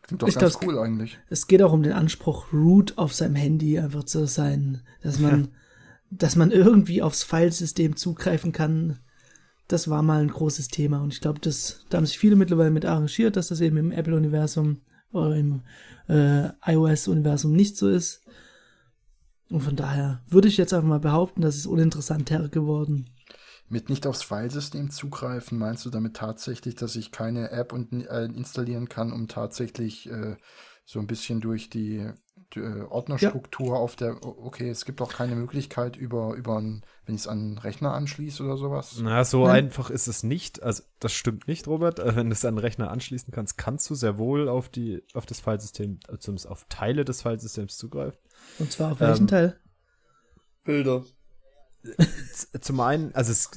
Klingt 0.02 0.22
doch 0.22 0.28
Ich 0.28 0.38
ganz 0.38 0.60
glaub, 0.60 0.74
cool 0.74 0.80
eigentlich. 0.80 1.18
Es 1.30 1.48
geht 1.48 1.62
auch 1.64 1.72
um 1.72 1.82
den 1.82 1.94
Anspruch, 1.94 2.52
root 2.52 2.98
auf 2.98 3.14
seinem 3.14 3.36
Handy 3.36 3.80
einfach 3.80 4.04
zu 4.04 4.28
sein, 4.28 4.82
dass 5.02 5.20
man, 5.20 5.48
dass 6.18 6.36
man 6.36 6.52
irgendwie 6.52 7.02
aufs 7.02 7.24
Filesystem 7.24 7.96
zugreifen 7.96 8.52
kann. 8.52 9.00
Das 9.68 9.90
war 9.90 10.04
mal 10.04 10.22
ein 10.22 10.30
großes 10.30 10.68
Thema 10.68 11.02
und 11.02 11.14
ich 11.14 11.22
glaube, 11.22 11.40
das, 11.40 11.86
da 11.90 11.98
haben 11.98 12.06
sich 12.06 12.20
viele 12.20 12.36
mittlerweile 12.36 12.72
mit 12.72 12.86
arrangiert, 12.86 13.36
dass 13.38 13.48
das 13.48 13.62
eben 13.62 13.78
im 13.78 13.92
Apple-Universum 13.92 14.82
oder 15.12 15.36
im 15.36 15.62
äh, 16.08 16.50
iOS-Universum 16.66 17.54
nicht 17.54 17.78
so 17.78 17.90
ist. 17.90 18.22
Und 19.50 19.62
von 19.62 19.76
daher 19.76 20.24
würde 20.28 20.48
ich 20.48 20.58
jetzt 20.58 20.74
einfach 20.74 20.88
mal 20.88 21.00
behaupten, 21.00 21.42
das 21.42 21.56
ist 21.56 21.68
uninteressanter 21.68 22.50
geworden. 22.50 23.10
Mit 23.70 23.90
nicht 23.90 24.06
aufs 24.06 24.24
Filesystem 24.24 24.90
zugreifen, 24.90 25.58
meinst 25.58 25.86
du 25.86 25.90
damit 25.90 26.16
tatsächlich, 26.16 26.76
dass 26.76 26.96
ich 26.96 27.12
keine 27.12 27.52
App 27.52 27.74
äh, 27.74 28.26
installieren 28.26 28.90
kann, 28.90 29.14
um 29.14 29.28
tatsächlich 29.28 30.10
äh, 30.10 30.36
so 30.86 31.00
ein 31.00 31.08
bisschen 31.08 31.40
durch 31.40 31.70
die, 31.70 32.10
äh, 32.56 32.82
Ordnerstruktur 32.90 33.78
auf 33.78 33.96
der, 33.96 34.18
okay, 34.24 34.70
es 34.70 34.86
gibt 34.86 35.02
auch 35.02 35.12
keine 35.12 35.36
Möglichkeit 35.36 35.96
über, 35.96 36.34
über 36.36 36.58
ein, 36.58 36.84
wenn 37.06 37.16
ich 37.16 37.22
es 37.22 37.28
an 37.28 37.40
einen 37.40 37.58
Rechner 37.58 37.94
anschließe 37.94 38.44
oder 38.44 38.58
sowas? 38.58 38.98
Na, 39.02 39.24
so 39.24 39.46
Nein. 39.46 39.66
einfach 39.66 39.90
ist 39.90 40.08
es 40.08 40.24
nicht. 40.24 40.64
Also, 40.64 40.84
das 41.00 41.12
stimmt 41.14 41.48
nicht, 41.48 41.68
Robert. 41.68 42.00
Äh, 42.00 42.16
Wenn 42.16 42.28
du 42.30 42.34
es 42.34 42.46
an 42.46 42.56
den 42.56 42.60
Rechner 42.60 42.92
anschließen 42.92 43.34
kannst, 43.34 43.58
kannst 43.58 43.90
du 43.90 43.96
sehr 43.96 44.18
wohl 44.18 44.50
auf 44.50 44.70
die, 44.70 45.04
auf 45.14 45.26
das 45.26 45.40
Filesystem, 45.40 46.00
äh, 46.08 46.18
zumindest 46.18 46.48
auf 46.48 46.66
Teile 46.70 47.06
des 47.06 47.22
Filesystems 47.22 47.78
zugreifen. 47.78 48.20
Und 48.60 48.72
zwar 48.72 48.94
auf 48.94 49.00
welchen 49.00 49.24
Ähm, 49.24 49.28
Teil? 49.28 49.60
Bilder. 50.64 51.04
Zum 52.62 52.80
einen, 52.80 53.14
also 53.14 53.32
es, 53.32 53.50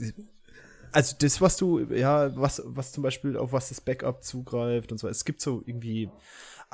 also 0.92 1.14
das, 1.18 1.40
was 1.40 1.56
du, 1.56 1.80
ja, 1.92 2.34
was, 2.36 2.62
was 2.64 2.90
zum 2.92 3.02
Beispiel, 3.02 3.36
auf 3.36 3.52
was 3.52 3.68
das 3.68 3.80
Backup 3.80 4.24
zugreift 4.24 4.90
und 4.90 4.98
so, 4.98 5.08
es 5.08 5.24
gibt 5.24 5.40
so 5.40 5.62
irgendwie 5.64 6.10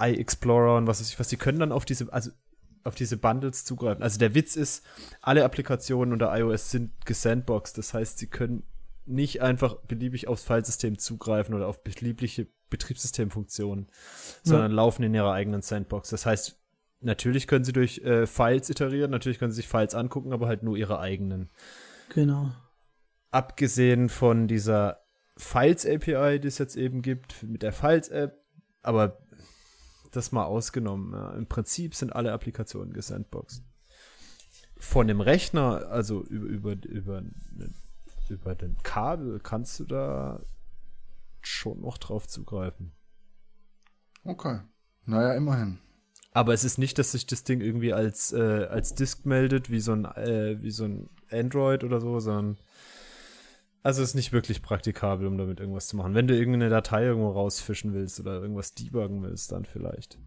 iExplorer 0.03 0.77
und 0.77 0.87
was 0.87 1.01
weiß 1.01 1.09
ich, 1.09 1.19
was 1.19 1.29
die 1.29 1.37
können 1.37 1.61
dann 1.61 1.73
auf 1.73 1.85
diese, 1.85 2.12
also 2.12 2.31
auf 2.85 2.95
diese 2.95 3.17
Bundles 3.17 3.65
zugreifen. 3.65 4.03
Also 4.03 4.19
der 4.19 4.35
Witz 4.35 4.57
ist, 4.57 4.85
alle 5.21 5.45
Applikationen 5.45 6.12
unter 6.12 6.37
iOS 6.37 6.71
sind 6.71 7.07
gesandboxed, 7.07 7.79
das 7.79 7.95
heißt, 7.95 8.19
sie 8.19 8.27
können 8.27 8.65
nicht 9.05 9.43
einfach 9.43 9.77
beliebig 9.77 10.29
aufs 10.29 10.45
Filesystem 10.45 10.99
zugreifen 10.99 11.55
oder 11.55 11.67
auf 11.67 11.83
beliebige 11.83 12.47
Betriebssystemfunktionen, 12.71 13.88
sondern 14.43 14.73
laufen 14.73 15.03
in 15.03 15.15
ihrer 15.15 15.33
eigenen 15.33 15.62
Sandbox. 15.62 16.11
Das 16.11 16.25
heißt, 16.25 16.59
natürlich 17.01 17.47
können 17.47 17.65
sie 17.65 17.73
durch 17.73 17.99
äh, 17.99 18.27
Files 18.27 18.71
iterieren, 18.71 19.11
natürlich 19.11 19.38
können 19.38 19.53
sie 19.53 19.57
sich 19.57 19.69
Files 19.69 19.95
angucken, 19.95 20.33
aber 20.33 20.47
halt 20.47 20.62
nur 20.62 20.77
ihre 20.77 20.99
eigenen 20.99 21.51
Genau. 22.09 22.51
abgesehen 23.31 24.09
von 24.09 24.49
dieser 24.49 25.03
Files 25.37 25.87
API, 25.87 26.38
die 26.41 26.49
es 26.49 26.59
jetzt 26.59 26.77
eben 26.77 27.03
gibt, 27.03 27.43
mit 27.43 27.62
der 27.62 27.73
Files 27.73 28.09
App, 28.09 28.38
aber 28.83 29.19
das 30.12 30.33
mal 30.33 30.44
ausgenommen. 30.44 31.12
Ja. 31.12 31.33
Im 31.33 31.46
Prinzip 31.46 31.94
sind 31.94 32.14
alle 32.14 32.33
Applikationen 32.33 32.92
gesandboxed. 32.92 33.64
Von 34.77 35.09
dem 35.09 35.20
Rechner, 35.20 35.88
also 35.88 36.22
über, 36.25 36.48
über, 36.48 36.87
über, 36.87 37.22
über 38.29 38.55
den 38.55 38.77
Kabel, 38.83 39.40
kannst 39.40 39.81
du 39.81 39.85
da 39.85 40.40
schon 41.40 41.81
noch 41.81 41.98
drauf 41.98 42.27
zugreifen. 42.29 42.92
Okay. 44.25 44.61
Naja, 45.05 45.35
immerhin. 45.35 45.79
Aber 46.33 46.55
es 46.55 46.64
ist 46.64 46.79
nicht, 46.79 46.98
dass 46.98 47.12
sich 47.12 47.27
das 47.27 47.44
Ding 47.44 47.61
irgendwie 47.61 47.92
als, 47.92 48.33
äh, 48.33 48.66
als 48.70 48.94
Disk 48.94 49.27
meldet, 49.27 49.70
wie 49.70 49.81
so 49.81 49.92
ein, 49.92 50.05
äh, 50.05 50.62
wie 50.62 50.70
so 50.70 50.85
ein 50.85 51.11
Android 51.31 51.85
oder 51.85 52.01
so, 52.01 52.20
sondern 52.20 52.59
also 53.83 54.03
es 54.03 54.11
ist 54.11 54.14
nicht 54.14 54.33
wirklich 54.33 54.62
praktikabel, 54.62 55.27
um 55.27 55.37
damit 55.38 55.61
irgendwas 55.61 55.88
zu 55.88 55.97
machen. 55.97 56.14
Wenn 56.14 56.29
du 56.29 56.37
irgendeine 56.37 56.68
Datei 56.68 57.05
irgendwo 57.05 57.31
rausfischen 57.31 57.92
willst 57.92 58.21
oder 58.21 58.40
irgendwas 58.40 58.75
debuggen 58.75 59.23
willst, 59.23 59.51
dann 59.53 59.64
vielleicht. 59.64 60.18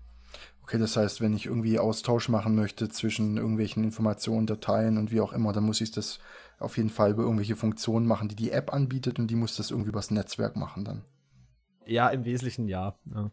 Okay, 0.61 0.79
das 0.79 0.97
heißt, 0.97 1.21
wenn 1.21 1.35
ich 1.35 1.45
irgendwie 1.45 1.79
Austausch 1.79 2.27
machen 2.27 2.55
möchte 2.55 2.89
zwischen 2.89 3.37
irgendwelchen 3.37 3.83
Informationen, 3.83 4.47
Dateien 4.47 4.97
und 4.97 5.11
wie 5.11 5.21
auch 5.21 5.31
immer, 5.31 5.53
dann 5.53 5.63
muss 5.63 5.79
ich 5.79 5.91
das 5.91 6.19
auf 6.59 6.77
jeden 6.77 6.89
Fall 6.89 7.11
über 7.11 7.23
irgendwelche 7.23 7.55
Funktionen 7.55 8.07
machen, 8.07 8.29
die 8.29 8.35
die 8.35 8.51
App 8.51 8.73
anbietet 8.73 9.19
und 9.19 9.27
die 9.27 9.35
muss 9.35 9.55
das 9.57 9.71
irgendwie 9.71 9.89
übers 9.89 10.11
Netzwerk 10.11 10.55
machen 10.55 10.83
dann. 10.83 11.05
Ja, 11.85 12.09
im 12.09 12.25
Wesentlichen 12.25 12.67
ja. 12.67 12.97
ja. 13.13 13.31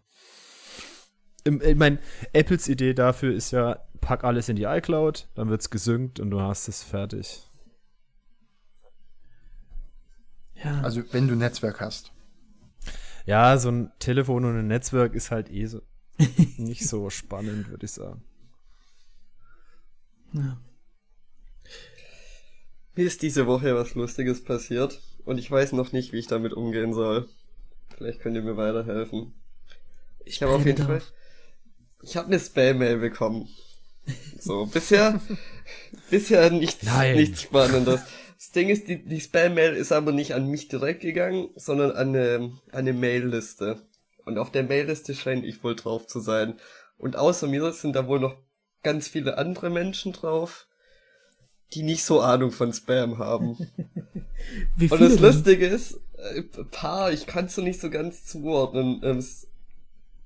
Ich 1.45 1.77
meine, 1.77 1.99
Apples 2.33 2.69
Idee 2.69 2.95
dafür 2.95 3.35
ist 3.35 3.51
ja, 3.51 3.81
pack 4.01 4.25
alles 4.25 4.49
in 4.49 4.57
die 4.57 4.65
iCloud, 4.65 5.29
dann 5.35 5.49
wird's 5.49 5.71
gesynkt 5.71 6.21
und 6.21 6.31
du 6.31 6.41
hast 6.41 6.69
es 6.69 6.83
fertig. 6.83 7.49
Ja. 10.65 10.81
Also 10.83 11.03
wenn 11.13 11.29
du 11.29 11.35
Netzwerk 11.35 11.81
hast. 11.81 12.13
Ja, 13.27 13.57
so 13.59 13.71
ein 13.71 13.93
Telefon 13.99 14.45
und 14.45 14.59
ein 14.59 14.67
Netzwerk 14.67 15.15
ist 15.15 15.31
halt 15.31 15.51
eh 15.51 15.67
so 15.67 15.81
nicht 16.57 16.89
so 16.89 17.11
spannend, 17.11 17.69
würde 17.69 17.87
ich 17.87 17.93
sagen. 17.93 18.23
ja. 20.33 20.59
Mir 22.95 23.07
ist 23.07 23.23
diese 23.23 23.47
Woche 23.47 23.75
was 23.75 23.95
Lustiges 23.95 24.45
passiert 24.45 25.01
und 25.25 25.39
ich 25.39 25.51
weiß 25.51 25.73
noch 25.73 25.93
nicht, 25.93 26.13
wie 26.13 26.19
ich 26.19 26.27
damit 26.27 26.53
umgehen 26.53 26.93
soll. 26.93 27.27
Vielleicht 27.97 28.21
könnt 28.21 28.37
ihr 28.37 28.43
mir 28.43 28.59
weiterhelfen. 28.59 29.33
Ich 30.27 30.43
habe 30.43 30.53
auf 30.53 30.67
jeden 30.67 30.77
Fall, 30.79 30.99
darauf. 30.99 31.13
ich 32.03 32.17
habe 32.17 32.27
eine 32.27 32.39
Spam-Mail 32.39 32.99
bekommen. 32.99 33.49
So, 34.39 34.67
bisher, 34.67 35.21
bisher 36.11 36.51
nichts, 36.51 36.83
Nein. 36.85 37.17
nichts 37.17 37.43
Spannendes. 37.43 38.03
Das 38.43 38.51
Ding 38.51 38.71
ist, 38.71 38.89
die, 38.89 39.05
die 39.05 39.21
Spam-Mail 39.21 39.77
ist 39.77 39.93
aber 39.93 40.11
nicht 40.11 40.35
an 40.35 40.49
mich 40.49 40.67
direkt 40.67 41.03
gegangen, 41.03 41.51
sondern 41.55 41.93
an 41.93 42.09
eine, 42.09 42.53
an 42.73 42.81
eine 42.81 42.93
Mail-Liste. 42.93 43.81
Und 44.25 44.37
auf 44.37 44.51
der 44.51 44.65
Mail-Liste 44.65 45.15
scheine 45.15 45.47
ich 45.47 45.63
wohl 45.63 45.77
drauf 45.77 46.09
zu 46.09 46.19
sein. 46.19 46.59
Und 46.99 47.15
außer 47.15 47.47
mir 47.47 47.71
sind 47.71 47.95
da 47.95 48.09
wohl 48.09 48.19
noch 48.19 48.35
ganz 48.83 49.07
viele 49.07 49.39
andere 49.39 49.71
Menschen 49.71 50.13
drauf, 50.13 50.67
die 51.73 51.85
nicht 51.85 52.05
so 52.05 52.21
Ahnung 52.21 52.51
von 52.51 52.73
Spam 52.73 53.19
haben. 53.19 53.59
Und 54.77 54.91
das 54.91 55.15
denn? 55.15 55.23
Lustige 55.23 55.69
ist, 55.69 56.01
äh, 56.17 56.43
paar, 56.73 57.13
ich 57.13 57.27
kann 57.27 57.45
es 57.45 57.55
so 57.55 57.63
nicht 57.63 57.81
so 57.81 57.91
ganz 57.91 58.25
zuordnen. 58.25 59.01
Ähm, 59.05 59.25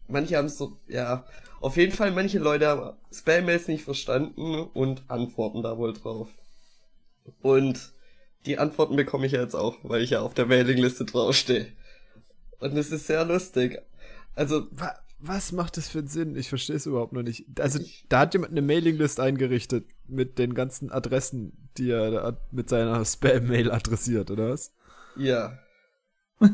manche 0.09 0.39
haben 0.39 0.47
es 0.47 0.57
so, 0.57 0.79
ja, 0.89 1.27
auf 1.61 1.77
jeden 1.77 1.93
Fall, 1.93 2.13
manche 2.13 2.39
Leute 2.39 2.67
haben 2.69 2.97
Spam-Mails 3.13 3.69
nicht 3.69 3.85
verstanden 3.85 4.55
und 4.73 5.03
antworten 5.09 5.63
da 5.63 5.77
wohl 5.77 5.93
drauf. 5.93 6.31
Und 7.43 7.93
die 8.47 8.59
Antworten 8.59 8.97
bekomme 8.97 9.27
ich 9.27 9.33
ja 9.33 9.43
jetzt 9.43 9.55
auch, 9.55 9.79
weil 9.83 10.03
ich 10.03 10.11
ja 10.11 10.21
auf 10.21 10.35
der 10.35 10.47
Mailingliste 10.47 11.05
draufstehe. 11.05 11.73
Und 12.59 12.77
es 12.77 12.91
ist 12.91 13.07
sehr 13.07 13.25
lustig. 13.25 13.79
Also, 14.35 14.67
Wa 14.71 14.95
was 15.19 15.51
macht 15.51 15.79
das 15.79 15.89
für 15.89 16.01
einen 16.01 16.09
Sinn? 16.09 16.37
Ich 16.37 16.51
verstehe 16.51 16.77
es 16.77 16.85
überhaupt 16.85 17.15
noch 17.15 17.23
nicht. 17.23 17.47
Also, 17.59 17.79
da 18.11 18.21
hat 18.21 18.35
jemand 18.35 18.53
eine 18.53 18.61
Mailinglist 18.63 19.19
eingerichtet 19.19 19.87
mit 20.07 20.39
den 20.39 20.53
ganzen 20.55 20.91
Adressen, 20.91 21.71
die 21.79 21.91
er 21.91 22.11
da 22.11 22.41
mit 22.51 22.69
seiner 22.69 23.05
Spam-Mail 23.05 23.71
adressiert, 23.71 24.31
oder 24.31 24.51
was? 24.51 24.73
ja. 25.17 25.59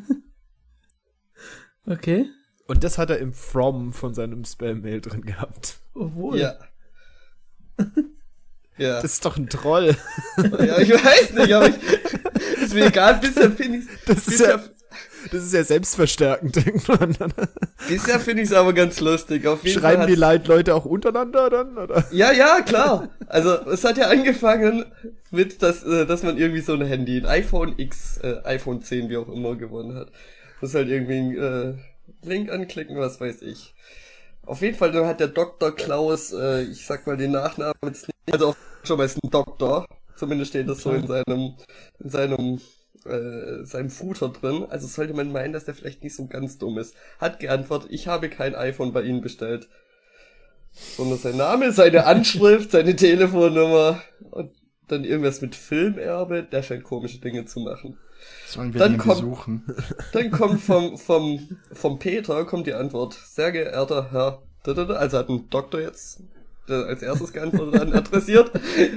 Okay. 1.85 2.29
Und 2.69 2.85
das 2.85 2.97
hat 2.97 3.11
er 3.11 3.19
im 3.19 3.33
From 3.33 3.93
von 3.93 4.15
seinem 4.15 4.45
Spam-Mail 4.45 5.01
drin 5.01 5.23
gehabt. 5.23 5.81
Obwohl. 5.95 6.39
Ja. 6.39 6.57
ja. 8.79 9.01
Das 9.01 9.13
ist 9.13 9.25
doch 9.25 9.37
ein 9.37 9.49
Troll. 9.49 9.97
ja, 10.37 10.79
ich 10.79 10.91
weiß 10.91 11.33
nicht, 11.35 11.53
aber 11.53 11.69
ich, 11.69 11.77
ist 12.63 12.75
mir 12.75 12.87
egal, 12.87 13.19
bisher 13.21 13.51
finde 13.51 13.79
ich 13.79 13.85
Das 14.07 14.27
ist 14.29 14.41
ja, 14.41 14.61
das 15.31 15.45
ist 15.45 15.53
ja 15.53 15.65
selbstverstärkend 15.65 16.57
irgendwann. 16.57 17.17
Bisher 17.89 18.19
finde 18.19 18.43
ich 18.43 18.51
es 18.51 18.55
aber 18.55 18.73
ganz 18.73 19.01
lustig. 19.01 19.47
Auf 19.47 19.65
jeden 19.65 19.81
Schreiben 19.81 20.03
Fall 20.03 20.07
die 20.07 20.15
Leid 20.15 20.49
Leute 20.49 20.75
auch 20.75 20.85
untereinander 20.85 21.51
dann, 21.51 21.79
oder? 21.79 22.05
Ja, 22.11 22.33
ja, 22.33 22.61
klar. 22.63 23.11
Also 23.27 23.53
es 23.71 23.85
hat 23.85 23.99
ja 23.99 24.09
angefangen 24.09 24.87
mit, 25.31 25.63
dass, 25.63 25.83
äh, 25.85 26.07
dass 26.07 26.23
man 26.23 26.39
irgendwie 26.39 26.61
so 26.61 26.75
ein 26.75 26.83
Handy, 26.83 27.19
ein 27.19 27.27
iPhone 27.27 27.75
X, 27.79 28.19
äh, 28.19 28.41
iPhone 28.45 28.83
10, 28.83 29.09
wie 29.09 29.17
auch 29.17 29.29
immer, 29.29 29.57
gewonnen 29.57 29.97
hat. 29.97 30.09
Muss 30.61 30.75
halt 30.75 30.89
irgendwie 30.89 31.19
einen 31.19 31.79
äh, 32.23 32.27
Link 32.27 32.51
anklicken, 32.51 32.97
was 32.97 33.21
weiß 33.21 33.43
ich. 33.43 33.75
Auf 34.45 34.61
jeden 34.61 34.77
Fall 34.77 34.93
hat 35.07 35.21
der 35.21 35.29
Dr. 35.29 35.75
Klaus, 35.75 36.33
äh, 36.33 36.63
ich 36.63 36.87
sag 36.87 37.07
mal 37.07 37.17
den 37.17 37.33
Nachnamen 37.33 37.75
jetzt 37.85 38.09
nicht, 38.09 38.33
also 38.33 38.49
auf 38.49 38.57
schon 38.85 38.99
mal 38.99 39.05
ist 39.05 39.23
ein 39.23 39.31
Doktor. 39.31 39.87
Zumindest 40.17 40.51
steht 40.51 40.69
das 40.69 40.83
so 40.83 40.91
in 40.93 41.07
seinem, 41.07 41.55
in 41.99 42.11
seinem, 42.11 42.61
äh, 43.07 43.65
seinem 43.65 43.91
Footer 43.91 44.29
drin. 44.29 44.67
Also 44.69 44.87
sollte 44.87 45.15
man 45.15 45.33
meinen, 45.33 45.53
dass 45.53 45.65
der 45.65 45.75
vielleicht 45.75 46.03
nicht 46.03 46.17
so 46.17 46.27
ganz 46.27 46.59
dumm 46.59 46.79
ist. 46.79 46.95
Hat 47.19 47.41
geantwortet, 47.41 47.91
ich 47.93 48.09
habe 48.09 48.29
kein 48.29 48.55
iPhone 48.55 48.93
bei 48.93 49.03
Ihnen 49.03 49.21
bestellt 49.21 49.69
sondern 50.73 51.19
sein 51.19 51.37
Name, 51.37 51.73
seine 51.73 52.07
Anschrift, 52.07 52.71
seine 52.71 52.97
Telefonnummer. 52.97 54.03
Und 54.31 54.53
dann 54.89 55.05
irgendwas 55.05 55.41
mit 55.41 55.55
Filmerbe, 55.55 56.43
der 56.43 56.63
scheint 56.63 56.85
komische 56.85 57.19
Dinge 57.19 57.45
zu 57.45 57.61
machen. 57.61 57.99
Sollen 58.47 58.73
wir 58.75 58.79
Dann 58.81 58.93
den 58.93 58.99
kommt- 58.99 59.21
besuchen? 59.21 59.65
Dann 60.13 60.31
kommt 60.31 60.61
vom, 60.61 60.99
vom, 60.99 61.57
vom 61.73 61.99
Peter 61.99 62.45
kommt 62.45 62.67
die 62.67 62.75
Antwort, 62.75 63.15
sehr 63.15 63.53
geehrter 63.53 64.09
Herr, 64.13 64.43
also 64.67 65.19
hat 65.19 65.29
ein 65.29 65.49
Doktor 65.51 65.81
jetzt 65.81 66.21
der 66.69 66.87
als 66.87 67.03
erstes 67.03 67.33
geantwortet 67.33 67.81
an 67.81 67.93
adressiert. 67.93 68.51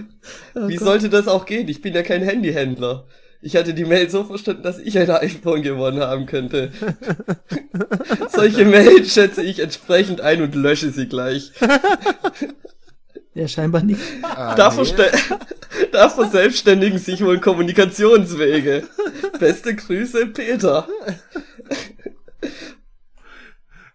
Wie 0.53 0.77
sollte 0.77 1.09
das 1.09 1.27
auch 1.27 1.45
gehen? 1.47 1.67
Ich 1.67 1.81
bin 1.81 1.95
ja 1.95 2.03
kein 2.03 2.21
Handyhändler. 2.21 3.05
Ich 3.41 3.55
hatte 3.55 3.73
die 3.73 3.85
Mail 3.85 4.09
so 4.09 4.23
verstanden, 4.23 4.63
dass 4.63 4.79
ich 4.79 4.97
ein 4.97 5.09
iPhone 5.09 5.61
gewonnen 5.61 6.01
haben 6.01 6.25
könnte. 6.25 6.71
Solche 8.29 8.65
Mails 8.65 9.13
schätze 9.13 9.43
ich 9.43 9.59
entsprechend 9.59 10.21
ein 10.21 10.41
und 10.41 10.55
lösche 10.55 10.89
sie 10.91 11.07
gleich. 11.07 11.51
Ja, 13.35 13.47
scheinbar 13.49 13.83
nicht. 13.83 13.99
Ah, 14.23 14.55
Da, 14.55 14.73
nee. 14.73 14.93
da 15.91 16.09
verselbstständigen 16.09 16.97
sich 16.97 17.23
wohl 17.23 17.39
Kommunikationswege. 17.39 18.87
Beste 19.39 19.75
Grüße, 19.75 20.27
Peter. 20.27 20.87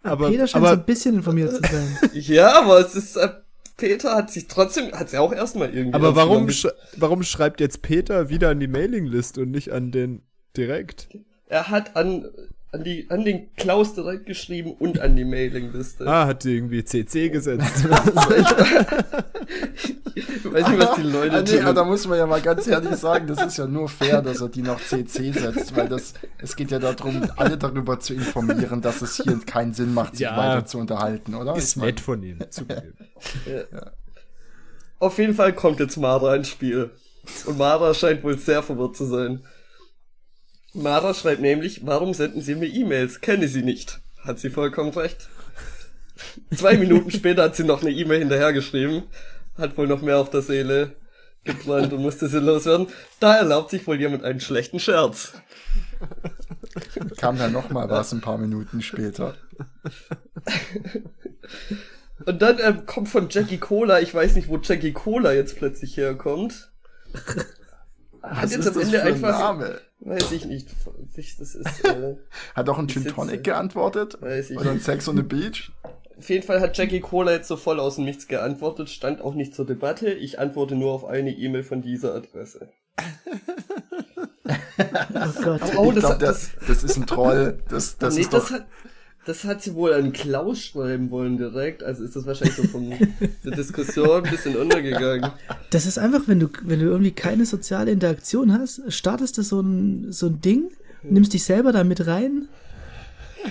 Aber, 0.03 0.29
Peter 0.29 0.47
scheint 0.47 0.65
so 0.65 0.69
aber 0.69 0.81
ein 0.81 0.85
bisschen 0.85 1.15
informiert 1.17 1.51
zu 1.51 1.61
sein. 1.63 1.99
Ja, 2.13 2.61
aber 2.61 2.81
es 2.81 2.95
ist, 2.95 3.17
äh, 3.17 3.31
Peter 3.79 4.15
hat 4.15 4.31
sich 4.31 4.47
trotzdem, 4.47 4.93
hat 4.93 5.09
sie 5.09 5.19
auch 5.19 5.33
erstmal 5.33 5.75
irgendwie. 5.75 5.95
Aber 5.95 6.17
warum, 6.17 6.51
sch 6.51 6.69
warum 6.97 7.23
schreibt 7.23 7.61
jetzt 7.61 7.81
Peter 7.81 8.29
wieder 8.29 8.51
an 8.51 8.61
die 8.61 8.69
Mailingliste 8.69 9.41
und 9.41 9.51
nicht 9.51 9.73
an 9.73 9.91
den 9.91 10.23
direkt? 10.55 11.09
Er 11.47 11.69
hat 11.69 11.97
an, 11.97 12.27
an 12.73 12.85
die, 12.85 13.07
an 13.11 13.25
den 13.25 13.55
Klaus 13.57 13.95
direkt 13.95 14.27
geschrieben 14.27 14.73
und 14.79 15.01
an 15.01 15.17
die 15.17 15.25
Mailingliste. 15.25 16.07
Ah, 16.07 16.27
hat 16.27 16.45
die 16.45 16.55
irgendwie 16.57 16.85
CC 16.85 17.29
gesetzt. 17.29 17.85
Ich 20.15 20.45
weiß 20.53 20.69
nicht, 20.69 20.79
was 20.81 20.95
die 20.97 21.03
Leute 21.03 21.37
ah, 21.37 21.43
nee, 21.43 21.57
tun. 21.59 21.67
ah, 21.67 21.73
da 21.73 21.85
muss 21.85 22.07
man 22.07 22.19
ja 22.19 22.27
mal 22.27 22.41
ganz 22.41 22.67
ehrlich 22.69 22.95
sagen, 22.97 23.27
das 23.27 23.43
ist 23.45 23.57
ja 23.59 23.67
nur 23.67 23.89
fair, 23.89 24.23
dass 24.23 24.41
er 24.41 24.49
die 24.49 24.63
noch 24.63 24.81
CC 24.81 25.33
setzt, 25.33 25.75
weil 25.77 25.89
das, 25.89 26.15
es 26.39 26.55
geht 26.55 26.71
ja 26.71 26.79
darum, 26.79 27.29
alle 27.37 27.57
darüber 27.59 27.99
zu 27.99 28.15
informieren, 28.15 28.81
dass 28.81 29.03
es 29.03 29.17
hier 29.17 29.39
keinen 29.45 29.75
Sinn 29.75 29.93
macht, 29.95 30.13
sich 30.17 30.21
Ja. 30.23 30.37
weiter 30.37 30.65
zu 30.67 30.79
unterhalten, 30.79 31.35
oder? 31.35 31.57
Ist 31.57 31.71
Ich 31.71 31.77
mein, 31.77 31.87
nett 31.87 32.01
von 32.01 32.23
ihm. 32.23 32.39
zugegeben. 32.51 32.95
Auf 34.99 35.19
jeden 35.19 35.35
Fall 35.35 35.53
kommt 35.55 35.81
jetzt 35.81 35.97
Mara 35.97 36.37
ins 36.37 36.49
Spiel. 36.49 36.91
Und 37.47 37.59
Mara 37.59 37.95
scheint 37.95 38.23
wohl 38.23 38.39
sehr 38.39 38.63
verwirrt 38.63 38.97
zu 38.97 39.07
sein. 39.07 39.41
Mara 40.73 41.15
schreibt 41.15 41.41
nämlich, 41.41 41.87
warum 41.87 42.15
senden 42.15 42.43
Sie 42.43 42.55
mir 42.55 42.69
E-Mails? 42.69 43.21
Kenne 43.21 43.49
sie 43.49 43.63
nicht. 43.63 44.01
Hat 44.25 44.39
sie 44.39 44.51
vollkommen 44.51 44.93
recht. 44.93 45.29
Zwei 46.55 46.77
Minuten 46.77 47.11
später 47.11 47.45
hat 47.45 47.57
sie 47.57 47.65
noch 47.65 47.83
eine 47.83 47.91
E-Mail 47.91 48.21
hinterhergeschrieben. 48.21 49.05
Hat 49.57 49.77
wohl 49.77 49.87
noch 49.87 50.03
mehr 50.03 50.19
auf 50.19 50.31
der 50.31 50.43
Seele 50.43 50.95
gebrannt 51.45 51.93
und 51.93 52.03
musste 52.03 52.29
sie 52.29 52.39
loswerden. 52.39 52.89
Da 53.19 53.37
erlaubt 53.37 53.71
sich 53.71 53.87
wohl 53.87 53.99
jemand 53.99 54.25
einen 54.25 54.41
schlechten 54.41 54.79
Scherz. 54.79 55.33
kam 57.17 57.39
dann 57.39 57.53
noch 57.53 57.71
mal 57.71 57.89
was 57.89 58.13
ein 58.13 58.21
paar 58.21 58.39
Minuten 58.39 58.83
später. 58.83 59.35
Und 62.27 62.43
dann 62.43 62.59
ähm, 62.61 62.87
kommt 62.87 63.09
von 63.09 63.29
Jackie 63.31 63.59
Cola, 63.59 64.01
ich 64.01 64.15
weiß 64.15 64.35
nicht, 64.35 64.49
wo 64.49 64.59
Jackie 64.59 64.93
Cola 64.93 65.33
jetzt 65.33 65.57
plötzlich 65.57 65.97
herkommt. 65.97 66.71
Hat 68.23 68.45
Was 68.45 68.51
jetzt 68.53 68.61
ist 68.61 68.69
am 68.69 68.75
das 68.75 68.83
Ende 68.85 68.99
für 68.99 69.03
ein 69.07 69.15
einfach. 69.15 69.39
Name? 69.39 69.81
Weiß 70.01 70.33
ich 70.33 70.45
nicht. 70.47 70.69
Ich- 71.17 71.37
Das 71.37 71.55
ist, 71.55 71.85
äh, 71.85 72.17
Hat 72.55 72.69
auch 72.69 72.79
ein 72.79 72.89
Gin 72.89 73.05
Tonic 73.07 73.45
geantwortet? 73.45 74.19
weiß 74.21 74.51
ich 74.51 74.59
Oder 74.59 74.71
ein. 74.73 74.81
Sex 74.81 75.09
on 75.09 75.17
the 75.17 75.23
Beach? 75.23 75.73
Auf 76.19 76.29
jeden 76.29 76.47
Fall 76.47 76.61
hat 76.61 76.77
Jackie 76.77 77.01
Cola 77.01 77.33
jetzt 77.33 77.49
so 77.49 77.57
voll 77.57 77.81
aus 77.81 77.95
dem 77.97 78.05
Nichts 78.05 78.29
geantwortet, 78.29 78.91
stand 78.91 79.23
auch 79.23 79.35
nicht 79.35 79.55
zur 79.55 79.65
Debatte. 79.67 80.11
Ich 80.13 80.39
antworte 80.39 80.75
nur 80.75 80.93
auf 80.93 81.07
eine 81.07 81.31
E-Mail 81.31 81.63
von 81.63 81.81
dieser 81.81 82.15
Adresse. 82.15 82.69
Oh 84.47 85.43
Gott. 85.43 85.61
Oh, 85.77 85.89
ich 85.89 85.95
das, 85.95 86.01
glaub, 86.01 86.13
hat, 86.13 86.23
das, 86.23 86.51
das, 86.59 86.67
das 86.67 86.85
ist 86.85 86.97
ein 86.97 87.07
Troll. 87.07 87.59
Das, 87.69 87.97
das 87.99 88.15
nee, 88.15 88.21
ist 88.23 88.33
das 88.33 88.45
doch, 88.49 88.51
hat, 88.53 88.67
das 89.27 89.45
hat 89.45 89.63
sie 89.63 89.75
wohl 89.75 89.93
an 89.93 90.13
Klaus 90.13 90.61
schreiben 90.61 91.11
wollen 91.11 91.37
direkt. 91.37 91.83
Also 91.83 92.05
ist 92.05 92.17
das 92.17 92.27
wahrscheinlich 92.27 92.57
so 92.57 92.65
von 92.65 92.91
der 93.45 93.53
Diskussion 93.53 94.25
ein 94.25 94.31
bisschen 94.31 94.57
untergegangen. 94.57 95.31
Das 95.71 95.87
ist 95.87 95.99
einfach, 95.99 96.23
wenn 96.27 96.41
du, 96.41 96.49
wenn 96.63 96.81
du 96.81 96.87
irgendwie 96.87 97.13
keine 97.13 97.45
soziale 97.47 97.91
Interaktion 97.91 98.53
hast, 98.53 98.83
startest 98.93 99.39
du 99.39 99.43
so 99.43 99.61
ein, 99.61 100.11
so 100.13 100.27
ein 100.27 100.41
Ding, 100.41 100.71
nimmst 101.03 101.33
dich 101.33 101.45
selber 101.45 101.73
da 101.73 101.85
mit 101.85 102.07
rein 102.07 102.49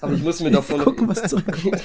Aber 0.00 0.12
ich 0.12 0.22
muss 0.22 0.40
mir 0.40 0.50
davor 0.50 0.78
noch, 0.78 0.84
Gucken, 0.84 1.08
was 1.08 1.22
zurückkommt. 1.28 1.82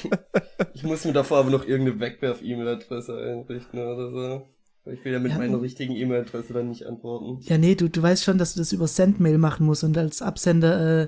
ich 0.74 0.84
muss 0.84 1.06
mir 1.06 1.14
davor 1.14 1.38
aber 1.40 1.50
noch 1.52 1.66
irgendeine 1.66 2.00
Wegwerf-E-Mail-Adresse 2.00 3.18
einrichten 3.18 3.80
oder 3.80 4.12
so. 4.12 4.48
Weil 4.84 4.94
Ich 4.96 5.06
will 5.06 5.14
ja 5.14 5.20
mit 5.20 5.32
Ja. 5.32 5.38
meiner 5.40 5.62
richtigen 5.62 5.96
E-Mail-Adresse 5.96 6.54
dann 6.54 6.70
nicht 6.70 6.86
antworten. 6.86 7.40
Ja, 7.42 7.58
nee, 7.58 7.76
du, 7.76 7.90
du 7.90 8.02
weißt 8.02 8.24
schon, 8.24 8.38
dass 8.38 8.54
du 8.54 8.60
das 8.60 8.72
über 8.72 8.88
Sendmail 8.88 9.38
machen 9.38 9.66
musst 9.66 9.84
und 9.84 9.98
als 9.98 10.22
Absender 10.22 11.04
äh, 11.04 11.08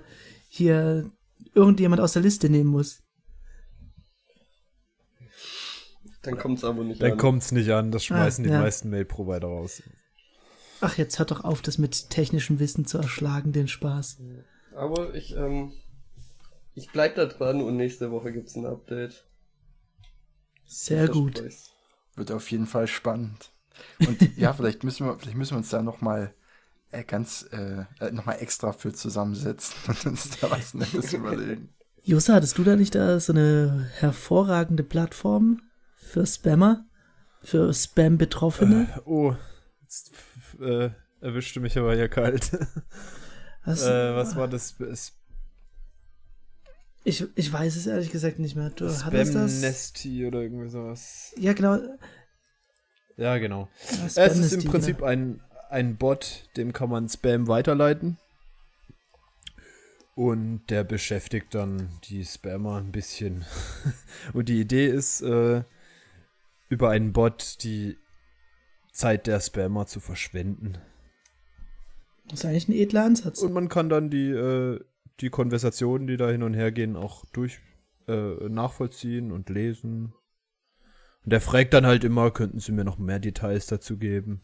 hier 0.49 1.11
irgendjemand 1.53 2.01
aus 2.01 2.13
der 2.13 2.21
Liste 2.21 2.49
nehmen 2.49 2.69
musst. 2.69 3.03
Dann 6.23 6.37
kommt's 6.37 6.63
aber 6.63 6.83
nicht 6.83 7.01
Dann 7.01 7.13
an. 7.13 7.17
kommt's 7.17 7.51
nicht 7.51 7.69
an, 7.71 7.91
das 7.91 8.03
schmeißen 8.05 8.43
Ah, 8.45 8.47
die 8.47 8.53
ja. 8.53 8.59
meisten 8.61 8.89
Mail-Provider 8.89 9.47
raus. 9.47 9.81
Ach, 10.81 10.97
jetzt 10.97 11.19
hört 11.19 11.31
doch 11.31 11.43
auf, 11.43 11.61
das 11.61 11.77
mit 11.77 12.09
technischem 12.09 12.59
Wissen 12.59 12.85
zu 12.85 12.97
erschlagen, 12.97 13.51
den 13.51 13.67
Spaß. 13.67 14.17
Aber 14.75 15.13
ich, 15.15 15.35
ähm, 15.35 15.71
ich 16.77 16.91
bleib 16.91 17.15
da 17.15 17.25
dran 17.25 17.61
und 17.61 17.75
nächste 17.75 18.11
Woche 18.11 18.31
gibt's 18.31 18.55
ein 18.55 18.65
Update. 18.65 19.25
Sehr 20.65 21.07
gut. 21.07 21.41
Wird 22.15 22.31
auf 22.31 22.51
jeden 22.51 22.67
Fall 22.67 22.87
spannend. 22.87 23.51
Und 23.99 24.17
ja, 24.37 24.53
vielleicht 24.53 24.83
müssen 24.83 25.07
wir, 25.07 25.17
vielleicht 25.17 25.37
müssen 25.37 25.53
wir 25.53 25.57
uns 25.57 25.69
da 25.69 25.81
noch 25.81 26.01
mal 26.01 26.33
äh, 26.91 27.03
ganz 27.03 27.47
äh, 27.51 27.85
äh, 27.99 28.11
noch 28.11 28.25
mal 28.25 28.33
extra 28.33 28.73
für 28.73 28.93
zusammensetzen 28.93 29.75
und 29.87 30.05
uns 30.05 30.39
da 30.39 30.51
was 30.51 30.73
Nettes 30.73 31.13
überlegen. 31.13 31.73
Josa, 32.03 32.35
hattest 32.35 32.57
du 32.57 32.63
da 32.63 32.75
nicht 32.75 32.95
da 32.95 33.19
so 33.19 33.33
eine 33.33 33.89
hervorragende 33.95 34.83
Plattform 34.83 35.61
für 35.97 36.25
Spammer? 36.25 36.85
Für 37.41 37.73
Spam-Betroffene? 37.73 39.01
Oh, 39.05 39.35
jetzt 39.81 40.11
äh, 40.59 40.89
erwischte 41.21 41.59
mich 41.59 41.77
aber 41.77 41.95
hier 41.95 42.09
kalt. 42.09 42.51
Was, 43.65 43.83
äh, 43.83 44.15
was 44.15 44.35
war 44.35 44.47
das? 44.47 44.79
Es- 44.79 45.13
ich, 47.03 47.25
ich 47.35 47.51
weiß 47.51 47.75
es 47.75 47.87
ehrlich 47.87 48.11
gesagt 48.11 48.39
nicht 48.39 48.55
mehr. 48.55 48.69
Du 48.69 48.85
hattest 48.85 49.35
das? 49.35 49.61
Nesty 49.61 50.25
oder 50.25 50.41
irgendwie 50.41 50.69
sowas. 50.69 51.33
Ja, 51.37 51.53
genau. 51.53 51.79
Ja, 53.15 53.37
genau. 53.37 53.69
Ja, 53.89 54.05
Es 54.05 54.17
ist 54.17 54.17
im 54.17 54.31
Spam-Nesty, 54.31 54.67
Prinzip 54.67 54.97
genau. 54.97 55.07
ein, 55.09 55.41
ein 55.69 55.97
Bot, 55.97 56.49
dem 56.55 56.73
kann 56.73 56.89
man 56.89 57.09
Spam 57.09 57.47
weiterleiten. 57.47 58.17
Und 60.15 60.65
der 60.69 60.83
beschäftigt 60.83 61.53
dann 61.53 61.89
die 62.05 62.25
Spammer 62.25 62.77
ein 62.77 62.91
bisschen. 62.91 63.45
Und 64.33 64.49
die 64.49 64.59
Idee 64.59 64.87
ist, 64.87 65.21
äh, 65.21 65.63
über 66.69 66.89
einen 66.89 67.13
Bot 67.13 67.63
die 67.63 67.97
Zeit 68.91 69.27
der 69.27 69.39
Spammer 69.39 69.85
zu 69.85 69.99
verschwenden. 69.99 70.79
Das 72.29 72.39
ist 72.39 72.45
eigentlich 72.45 72.67
ein 72.67 72.73
edler 72.73 73.05
Ansatz. 73.05 73.41
Und 73.41 73.53
man 73.53 73.69
kann 73.69 73.89
dann 73.89 74.09
die, 74.09 74.29
äh, 74.29 74.79
die 75.19 75.29
Konversationen, 75.29 76.07
die 76.07 76.17
da 76.17 76.29
hin 76.29 76.43
und 76.43 76.53
her 76.53 76.71
gehen, 76.71 76.95
auch 76.95 77.25
durch 77.33 77.59
äh, 78.07 78.49
nachvollziehen 78.49 79.31
und 79.31 79.49
lesen. 79.49 80.13
Und 81.23 81.33
der 81.33 81.41
fragt 81.41 81.73
dann 81.73 81.85
halt 81.85 82.03
immer, 82.03 82.31
könnten 82.31 82.59
Sie 82.59 82.71
mir 82.71 82.85
noch 82.85 82.97
mehr 82.97 83.19
Details 83.19 83.67
dazu 83.67 83.97
geben? 83.97 84.43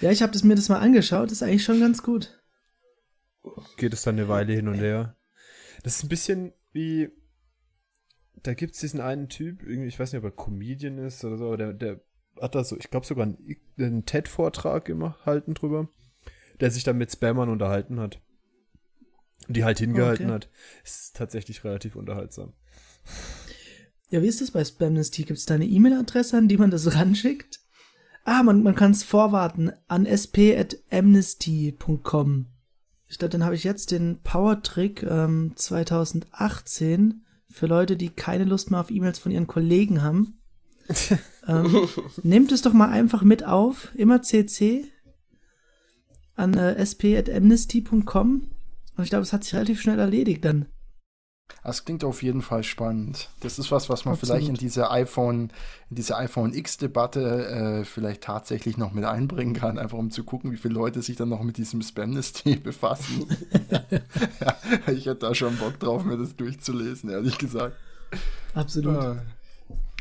ja, 0.00 0.10
ich 0.10 0.22
habe 0.22 0.36
mir 0.44 0.54
das 0.54 0.68
mal 0.68 0.80
angeschaut, 0.80 1.30
ist 1.30 1.42
eigentlich 1.42 1.64
schon 1.64 1.80
ganz 1.80 2.02
gut. 2.02 2.42
Geht 3.76 3.92
es 3.92 4.02
dann 4.02 4.16
eine 4.16 4.28
Weile 4.28 4.52
hin 4.52 4.68
und 4.68 4.74
her. 4.74 5.16
Das 5.82 5.96
ist 5.96 6.04
ein 6.04 6.08
bisschen 6.08 6.52
wie, 6.72 7.10
da 8.42 8.54
gibt 8.54 8.74
es 8.74 8.80
diesen 8.80 9.00
einen 9.00 9.28
Typ, 9.28 9.62
irgendwie, 9.62 9.88
ich 9.88 9.98
weiß 9.98 10.12
nicht, 10.12 10.24
ob 10.24 10.24
er 10.24 10.36
Comedian 10.36 10.98
ist 10.98 11.24
oder 11.24 11.38
so, 11.38 11.56
der, 11.56 11.72
der 11.72 12.00
hat 12.40 12.54
da 12.54 12.64
so, 12.64 12.76
ich 12.76 12.90
glaube 12.90 13.06
sogar 13.06 13.26
einen, 13.26 13.56
einen 13.78 14.06
TED-Vortrag 14.06 14.84
gemacht, 14.84 15.26
halten 15.26 15.54
drüber, 15.54 15.88
der 16.60 16.70
sich 16.70 16.84
dann 16.84 16.98
mit 16.98 17.12
Spammern 17.12 17.48
unterhalten 17.48 18.00
hat. 18.00 18.20
Die 19.48 19.64
halt 19.64 19.78
hingehalten 19.78 20.26
okay. 20.26 20.34
hat. 20.34 20.48
Ist 20.84 21.16
tatsächlich 21.16 21.64
relativ 21.64 21.96
unterhaltsam. 21.96 22.52
Ja, 24.10 24.22
wie 24.22 24.28
ist 24.28 24.40
das 24.40 24.50
bei 24.50 24.64
Spamnesty? 24.64 25.24
Gibt 25.24 25.38
es 25.38 25.46
da 25.46 25.54
eine 25.54 25.66
E-Mail-Adresse, 25.66 26.36
an 26.36 26.48
die 26.48 26.58
man 26.58 26.70
das 26.70 26.94
ranschickt? 26.94 27.60
Ah, 28.24 28.42
man, 28.42 28.62
man 28.62 28.74
kann 28.74 28.92
es 28.92 29.02
vorwarten 29.02 29.72
an 29.88 30.06
sp.amnesty.com. 30.06 32.46
Ich 33.08 33.18
glaube, 33.18 33.32
dann 33.32 33.44
habe 33.44 33.54
ich 33.54 33.64
jetzt 33.64 33.90
den 33.90 34.20
Power-Trick 34.22 35.02
ähm, 35.02 35.52
2018 35.56 37.24
für 37.50 37.66
Leute, 37.66 37.96
die 37.96 38.10
keine 38.10 38.44
Lust 38.44 38.70
mehr 38.70 38.80
auf 38.80 38.90
E-Mails 38.90 39.18
von 39.18 39.32
ihren 39.32 39.46
Kollegen 39.46 40.02
haben. 40.02 40.38
ähm, 41.48 41.88
nehmt 42.22 42.52
es 42.52 42.62
doch 42.62 42.72
mal 42.72 42.90
einfach 42.90 43.22
mit 43.22 43.44
auf, 43.44 43.92
immer 43.94 44.22
CC 44.22 44.90
an 46.34 46.54
äh, 46.54 46.80
sp.amnesty.com 46.84 48.51
und 48.96 49.04
ich 49.04 49.10
glaube, 49.10 49.22
es 49.22 49.32
hat 49.32 49.44
sich 49.44 49.54
relativ 49.54 49.80
schnell 49.80 49.98
erledigt 49.98 50.44
dann. 50.44 50.66
Das 51.62 51.84
klingt 51.84 52.02
auf 52.02 52.22
jeden 52.22 52.42
Fall 52.42 52.64
spannend. 52.64 53.30
Das 53.40 53.58
ist 53.58 53.70
was, 53.70 53.88
was 53.88 54.04
man 54.04 54.14
Absolut. 54.14 54.36
vielleicht 54.36 54.48
in 54.48 54.56
diese 54.56 54.90
iPhone, 54.90 55.52
in 55.90 55.96
diese 55.96 56.16
iPhone 56.16 56.54
X-Debatte 56.54 57.46
äh, 57.46 57.84
vielleicht 57.84 58.22
tatsächlich 58.22 58.78
noch 58.78 58.92
mit 58.92 59.04
einbringen 59.04 59.54
kann, 59.54 59.78
einfach 59.78 59.98
um 59.98 60.10
zu 60.10 60.24
gucken, 60.24 60.50
wie 60.50 60.56
viele 60.56 60.74
Leute 60.74 61.02
sich 61.02 61.16
dann 61.16 61.28
noch 61.28 61.42
mit 61.42 61.58
diesem 61.58 61.82
Spamnesty 61.82 62.56
befassen. 62.62 63.26
ja, 63.70 64.56
ich 64.92 65.06
hätte 65.06 65.26
da 65.26 65.34
schon 65.34 65.56
Bock 65.56 65.78
drauf, 65.78 66.04
mir 66.04 66.18
das 66.18 66.34
durchzulesen, 66.34 67.10
ehrlich 67.10 67.38
gesagt. 67.38 67.76
Absolut. 68.54 68.96
Äh, 68.96 69.16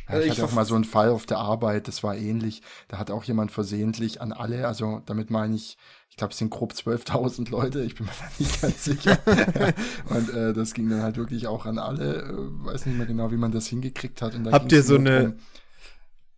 ja, 0.10 0.20
ich, 0.20 0.26
ich 0.26 0.32
hatte 0.32 0.46
auch 0.46 0.54
mal 0.54 0.66
so 0.66 0.76
einen 0.76 0.84
Fall 0.84 1.10
auf 1.10 1.26
der 1.26 1.38
Arbeit, 1.38 1.88
das 1.88 2.02
war 2.02 2.16
ähnlich. 2.16 2.64
Da 2.88 2.98
hat 2.98 3.12
auch 3.12 3.24
jemand 3.24 3.52
versehentlich 3.52 4.20
an 4.20 4.34
alle, 4.34 4.68
also 4.68 5.02
damit 5.06 5.30
meine 5.30 5.56
ich, 5.56 5.78
ich 6.12 6.18
glaube, 6.18 6.34
es 6.34 6.38
sind 6.38 6.52
grob 6.52 6.74
12.000 6.74 7.50
Leute, 7.50 7.82
ich 7.84 7.96
bin 7.96 8.06
mir 8.06 8.12
da 8.20 8.26
nicht 8.38 8.62
ganz 8.62 8.84
sicher. 8.84 9.18
und 10.10 10.34
äh, 10.34 10.54
das 10.54 10.74
ging 10.74 10.90
dann 10.90 11.02
halt 11.02 11.16
wirklich 11.16 11.48
auch 11.48 11.66
an 11.66 11.80
alle, 11.80 12.24
äh, 12.24 12.66
weiß 12.66 12.86
nicht 12.86 12.98
mehr 12.98 13.08
genau, 13.08 13.32
wie 13.32 13.38
man 13.38 13.52
das 13.52 13.68
hingekriegt 13.68 14.22
hat. 14.22 14.34
habt 14.52 14.72
ihr 14.74 14.84
so 14.84 14.96
eine, 14.96 15.38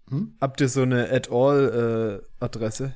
hm? 0.09 0.36
habt 0.39 0.62
ihr 0.62 0.69
so 0.69 0.83
eine 0.83 1.12
At-all-Adresse? 1.12 2.86
Äh, 2.86 2.91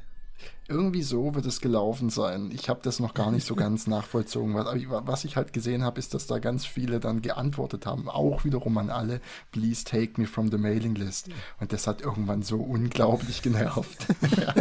irgendwie 0.69 1.01
so 1.01 1.33
wird 1.33 1.45
es 1.47 1.61
gelaufen 1.61 2.09
sein. 2.09 2.51
Ich 2.53 2.69
habe 2.69 2.81
das 2.83 2.99
noch 2.99 3.15
gar 3.15 3.31
nicht 3.31 3.47
so 3.47 3.55
ganz 3.55 3.87
nachvollzogen. 3.87 4.53
Was, 4.53 4.67
was 4.87 5.25
ich 5.25 5.35
halt 5.35 5.53
gesehen 5.53 5.83
habe, 5.83 5.97
ist, 5.97 6.13
dass 6.13 6.27
da 6.27 6.37
ganz 6.37 6.65
viele 6.65 6.99
dann 6.99 7.23
geantwortet 7.23 7.87
haben, 7.87 8.07
auch 8.07 8.43
wiederum 8.43 8.77
an 8.77 8.91
alle, 8.91 9.19
please 9.51 9.83
take 9.83 10.21
me 10.21 10.27
from 10.27 10.51
the 10.51 10.57
mailing 10.59 10.93
list. 10.93 11.29
Und 11.59 11.73
das 11.73 11.87
hat 11.87 12.01
irgendwann 12.01 12.43
so 12.43 12.57
unglaublich 12.57 13.41
genervt. 13.41 14.05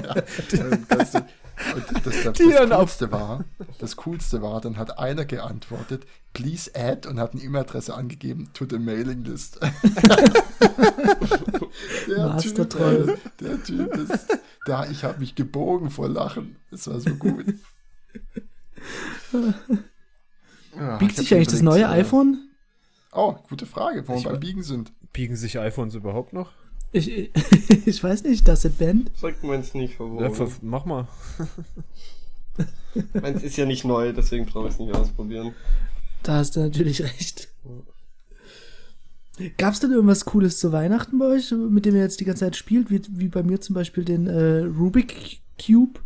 das, 0.89 1.13
und 1.75 2.07
das, 2.07 2.23
das, 2.23 2.23
das 2.23 2.39
Coolste 2.39 3.11
war, 3.13 3.45
das 3.79 3.97
Coolste 3.97 4.43
war, 4.43 4.61
dann 4.61 4.77
hat 4.77 4.99
einer 4.99 5.25
geantwortet, 5.25 6.07
please 6.33 6.71
add 6.75 7.09
und 7.09 7.19
hat 7.19 7.33
eine 7.33 7.43
E-Mail-Adresse 7.43 7.95
angegeben 7.95 8.51
to 8.53 8.67
the 8.69 8.79
mailing 8.79 9.25
list. 9.25 9.59
der 12.09 12.37
Typ, 12.39 12.71
der, 12.71 13.17
der 13.41 13.63
Typ 13.65 13.95
ist, 13.97 14.39
da, 14.67 14.87
ich 14.87 15.05
habe 15.05 15.19
mich 15.19 15.35
gebogen 15.35 15.91
vor 15.91 16.09
Lachen. 16.09 16.57
Es 16.71 16.87
war 16.89 17.01
so 17.01 17.15
gut. 17.15 17.47
ja, 20.77 20.97
Biegt 20.99 21.17
sich 21.17 21.35
eigentlich 21.35 21.49
das 21.49 21.63
neue 21.63 21.85
äh, 21.85 22.01
iPhone? 22.01 22.51
Oh, 23.13 23.35
gute 23.49 23.65
Frage, 23.65 24.07
wo 24.07 24.17
wir 24.17 24.31
beim 24.31 24.41
Biegen 24.41 24.63
sind. 24.63 24.93
Biegen 25.13 25.37
sich 25.37 25.59
iPhones 25.59 25.95
überhaupt 25.95 26.35
noch? 26.35 26.53
Ich, 26.97 27.31
ich 27.87 28.03
weiß 28.03 28.25
nicht, 28.25 28.49
dass 28.49 28.65
es 28.65 28.73
band. 28.73 29.11
Sagt 29.17 29.45
man 29.45 29.61
es 29.61 29.75
nicht 29.75 29.97
verwogen. 29.97 30.25
Ja, 30.25 30.49
mach 30.63 30.87
mal. 30.87 31.07
Meins 33.13 33.43
ist 33.43 33.59
ja 33.59 33.67
nicht 33.67 33.85
neu, 33.85 34.15
deswegen 34.15 34.47
brauche 34.47 34.69
ich 34.69 34.75
es 34.75 34.81
nicht 34.81 34.95
ausprobieren. 34.95 35.55
Da 36.23 36.37
hast 36.37 36.57
du 36.57 36.61
natürlich 36.61 37.03
recht. 37.03 37.49
Gab 39.59 39.75
es 39.75 39.81
denn 39.81 39.93
irgendwas 39.93 40.25
Cooles 40.25 40.59
zu 40.59 40.73
Weihnachten 40.73 41.19
bei 41.19 41.27
euch, 41.27 41.51
mit 41.53 41.85
dem 41.85 41.95
ihr 41.95 42.01
jetzt 42.01 42.21
die 42.21 42.25
ganze 42.25 42.47
Zeit 42.47 42.57
spielt? 42.57 42.91
Wie, 42.91 43.03
wie 43.11 43.29
bei 43.29 43.43
mir 43.43 43.61
zum 43.61 43.75
Beispiel 43.75 44.03
den 44.03 44.27
äh, 44.27 44.61
Rubik 44.63 45.43
Cube, 45.61 46.01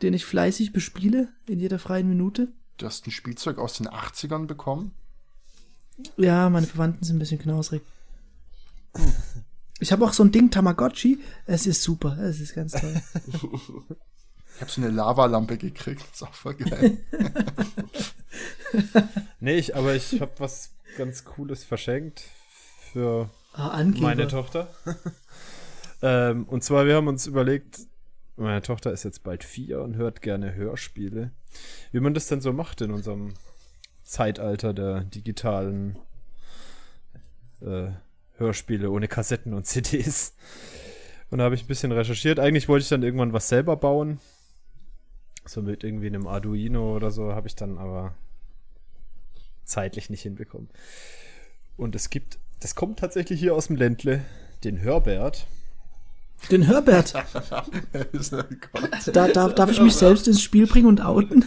den 0.00 0.14
ich 0.14 0.24
fleißig 0.24 0.72
bespiele 0.72 1.28
in 1.46 1.60
jeder 1.60 1.78
freien 1.78 2.08
Minute. 2.08 2.48
Du 2.78 2.86
hast 2.86 3.06
ein 3.06 3.10
Spielzeug 3.10 3.58
aus 3.58 3.74
den 3.74 3.88
80ern 3.88 4.46
bekommen? 4.46 4.92
Ja, 6.16 6.48
meine 6.48 6.66
Verwandten 6.66 7.04
sind 7.04 7.16
ein 7.16 7.18
bisschen 7.18 7.40
knausrig. 7.40 7.82
Ich 9.78 9.92
habe 9.92 10.06
auch 10.06 10.14
so 10.14 10.24
ein 10.24 10.32
Ding 10.32 10.50
Tamagotchi. 10.50 11.18
Es 11.44 11.66
ist 11.66 11.82
super. 11.82 12.16
Es 12.18 12.40
ist 12.40 12.54
ganz 12.54 12.72
toll. 12.72 12.94
Ich 14.56 14.62
habe 14.62 14.70
so 14.70 14.80
eine 14.80 14.90
Lavalampe 14.90 15.58
gekriegt. 15.58 16.00
Das 16.00 16.14
ist 16.14 16.22
auch 16.22 16.32
voll 16.32 16.54
geil. 16.54 16.96
nee, 19.40 19.56
ich, 19.56 19.76
aber 19.76 19.94
ich 19.94 20.18
habe 20.22 20.32
was 20.38 20.70
ganz 20.96 21.24
Cooles 21.24 21.62
verschenkt 21.62 22.22
für 22.90 23.28
ah, 23.52 23.84
meine 24.00 24.28
Tochter. 24.28 24.68
ähm, 26.00 26.44
und 26.44 26.64
zwar, 26.64 26.86
wir 26.86 26.94
haben 26.94 27.08
uns 27.08 27.26
überlegt, 27.26 27.80
meine 28.36 28.62
Tochter 28.62 28.92
ist 28.92 29.04
jetzt 29.04 29.22
bald 29.22 29.44
vier 29.44 29.82
und 29.82 29.96
hört 29.96 30.22
gerne 30.22 30.54
Hörspiele. 30.54 31.32
Wie 31.92 32.00
man 32.00 32.14
das 32.14 32.28
denn 32.28 32.40
so 32.40 32.54
macht 32.54 32.80
in 32.80 32.92
unserem 32.92 33.34
Zeitalter 34.04 34.72
der 34.72 35.04
digitalen 35.04 35.98
äh, 37.60 37.88
Hörspiele 38.38 38.90
ohne 38.90 39.08
Kassetten 39.08 39.54
und 39.54 39.66
CDs. 39.66 40.34
Und 41.30 41.38
da 41.38 41.44
habe 41.44 41.54
ich 41.54 41.64
ein 41.64 41.68
bisschen 41.68 41.92
recherchiert. 41.92 42.38
Eigentlich 42.38 42.68
wollte 42.68 42.82
ich 42.84 42.88
dann 42.88 43.02
irgendwann 43.02 43.32
was 43.32 43.48
selber 43.48 43.76
bauen. 43.76 44.20
So 45.44 45.62
mit 45.62 45.84
irgendwie 45.84 46.06
einem 46.06 46.26
Arduino 46.26 46.96
oder 46.96 47.10
so 47.10 47.32
habe 47.34 47.46
ich 47.46 47.54
dann 47.54 47.78
aber 47.78 48.14
zeitlich 49.64 50.10
nicht 50.10 50.22
hinbekommen. 50.22 50.68
Und 51.76 51.94
es 51.94 52.10
gibt, 52.10 52.38
das 52.60 52.74
kommt 52.74 52.98
tatsächlich 52.98 53.38
hier 53.40 53.54
aus 53.54 53.66
dem 53.68 53.76
Ländle, 53.76 54.24
den 54.64 54.80
Hörbert. 54.80 55.46
Den 56.50 56.66
Hörbert. 56.66 57.14
da, 59.12 59.28
darf, 59.28 59.54
darf 59.54 59.70
ich 59.70 59.80
mich 59.80 59.94
selbst 59.94 60.28
ins 60.28 60.42
Spiel 60.42 60.66
bringen 60.66 60.86
und 60.86 61.00
outen? 61.00 61.44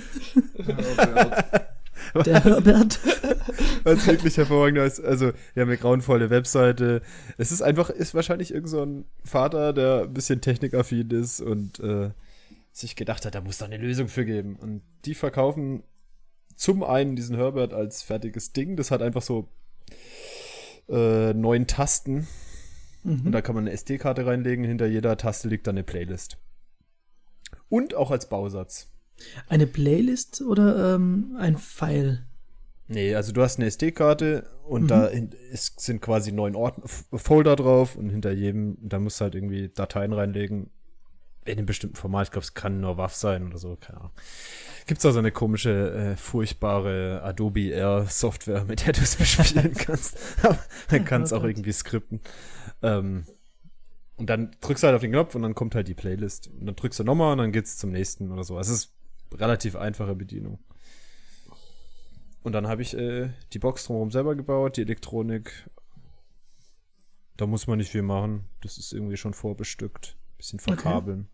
Der 2.26 2.43
Herbert. 2.43 2.99
Was 3.84 4.07
wirklich 4.07 4.38
hervorragend 4.38 4.80
ist. 4.80 4.99
Also, 4.99 5.32
wir 5.53 5.62
haben 5.62 5.70
eine 5.70 5.78
grauenvolle 5.78 6.30
Webseite. 6.30 7.01
Es 7.38 7.51
ist 7.51 7.62
einfach, 7.62 7.89
ist 7.89 8.14
wahrscheinlich 8.14 8.53
irgend 8.53 8.70
so 8.70 8.84
ein 8.84 9.05
Vater, 9.24 9.74
der 9.74 10.03
ein 10.03 10.14
bisschen 10.14 10.41
technikaffin 10.41 11.10
ist 11.12 11.41
und 11.41 11.80
äh, 11.80 12.12
sich 12.72 12.95
gedacht 12.95 13.26
hat, 13.26 13.36
da 13.36 13.41
muss 13.41 13.57
da 13.57 13.66
eine 13.66 13.78
Lösung 13.78 14.07
für 14.07 14.26
geben. 14.26 14.55
Und 14.55 14.82
die 15.05 15.16
verkaufen 15.16 15.84
zum 16.55 16.84
einen 16.84 17.16
diesen 17.16 17.36
Herbert 17.36 17.74
als 17.74 18.01
fertiges 18.01 18.53
Ding. 18.53 18.76
Das 18.76 18.91
hat 18.91 19.01
einfach 19.01 19.22
so 19.22 19.47
äh, 20.89 21.34
neun 21.34 21.68
Tasten. 21.68 22.28
Mhm. 23.03 23.28
Und 23.28 23.32
da 23.32 23.41
kann 23.41 23.55
man 23.55 23.66
eine 23.66 23.72
SD-Karte 23.72 24.26
reinlegen. 24.26 24.66
Hinter 24.66 24.88
jeder 24.88 25.18
Taste 25.18 25.47
liegt 25.47 25.68
dann 25.68 25.76
eine 25.76 25.84
Playlist. 25.84 26.38
Und 27.70 27.95
auch 27.95 28.12
als 28.12 28.30
Bausatz. 28.30 28.91
Eine 29.47 29.67
Playlist 29.67 30.41
oder 30.41 30.95
ähm, 30.95 31.36
ein 31.38 31.57
File? 31.57 32.26
Nee, 32.88 33.13
also 33.13 33.32
du 33.32 33.43
hast 33.43 33.59
eine 33.59 33.67
SD-Karte 33.67 34.49
und 34.67 34.84
mhm. 34.84 34.88
da 34.88 35.05
ist, 35.05 35.80
sind 35.80 36.01
quasi 36.01 36.32
neun 36.32 36.55
Ordner, 36.55 36.88
Folder 36.88 37.55
drauf 37.55 37.95
und 37.95 38.09
hinter 38.09 38.32
jedem, 38.32 38.78
da 38.82 38.97
musst 38.99 39.20
du 39.20 39.26
halt 39.26 39.36
irgendwie 39.36 39.70
Dateien 39.70 40.11
reinlegen. 40.11 40.72
In 41.45 41.57
einem 41.57 41.65
bestimmten 41.65 41.95
Format, 41.95 42.28
ich 42.28 42.32
glaube, 42.32 42.43
es 42.43 42.53
kann 42.53 42.82
nur 42.82 42.97
WAV 42.97 43.13
sein 43.13 43.47
oder 43.47 43.57
so, 43.57 43.76
keine 43.80 43.99
Ahnung. 43.99 44.11
Gibt 44.88 44.97
es 44.97 45.03
da 45.03 45.11
so 45.11 45.20
eine 45.20 45.32
komische, 45.32 45.91
äh, 45.91 46.15
furchtbare 46.15 47.22
Adobe 47.24 47.70
Air 47.70 48.07
Software, 48.07 48.65
mit 48.65 48.86
der 48.86 48.93
du 48.93 49.01
es 49.01 49.15
bespielen 49.17 49.74
kannst. 49.76 50.17
Man 50.91 51.05
kann 51.05 51.22
es 51.22 51.32
auch 51.32 51.43
irgendwie 51.43 51.72
skripten. 51.72 52.22
Ähm, 52.82 53.26
Und 54.17 54.30
dann 54.30 54.55
drückst 54.61 54.84
du 54.84 54.88
halt 54.88 54.95
auf 54.95 55.01
den 55.01 55.11
Knopf 55.11 55.36
und 55.36 55.43
dann 55.43 55.55
kommt 55.55 55.76
halt 55.76 55.88
die 55.88 55.93
Playlist. 55.93 56.47
Und 56.47 56.65
dann 56.65 56.76
drückst 56.76 56.99
du 56.99 57.03
nochmal 57.03 57.34
und 57.34 57.38
dann 57.38 57.51
geht's 57.51 57.78
zum 57.78 57.91
nächsten 57.91 58.32
oder 58.32 58.43
so. 58.43 58.57
Also 58.57 58.74
es 58.74 58.80
ist 58.80 58.99
relativ 59.34 59.75
einfache 59.75 60.15
Bedienung. 60.15 60.59
Und 62.41 62.53
dann 62.53 62.67
habe 62.67 62.82
ich 62.82 62.95
äh, 62.95 63.30
die 63.53 63.59
Box 63.59 63.86
drumherum 63.86 64.11
selber 64.11 64.36
gebaut, 64.36 64.77
die 64.77 64.82
Elektronik. 64.82 65.69
Da 67.38 67.45
muss 67.45 67.67
man 67.67 67.77
nicht 67.77 67.91
viel 67.91 68.01
machen. 68.01 68.45
Das 68.61 68.77
ist 68.77 68.93
irgendwie 68.93 69.17
schon 69.17 69.34
vorbestückt. 69.34 70.17
Bisschen 70.38 70.59
verkabeln. 70.59 71.27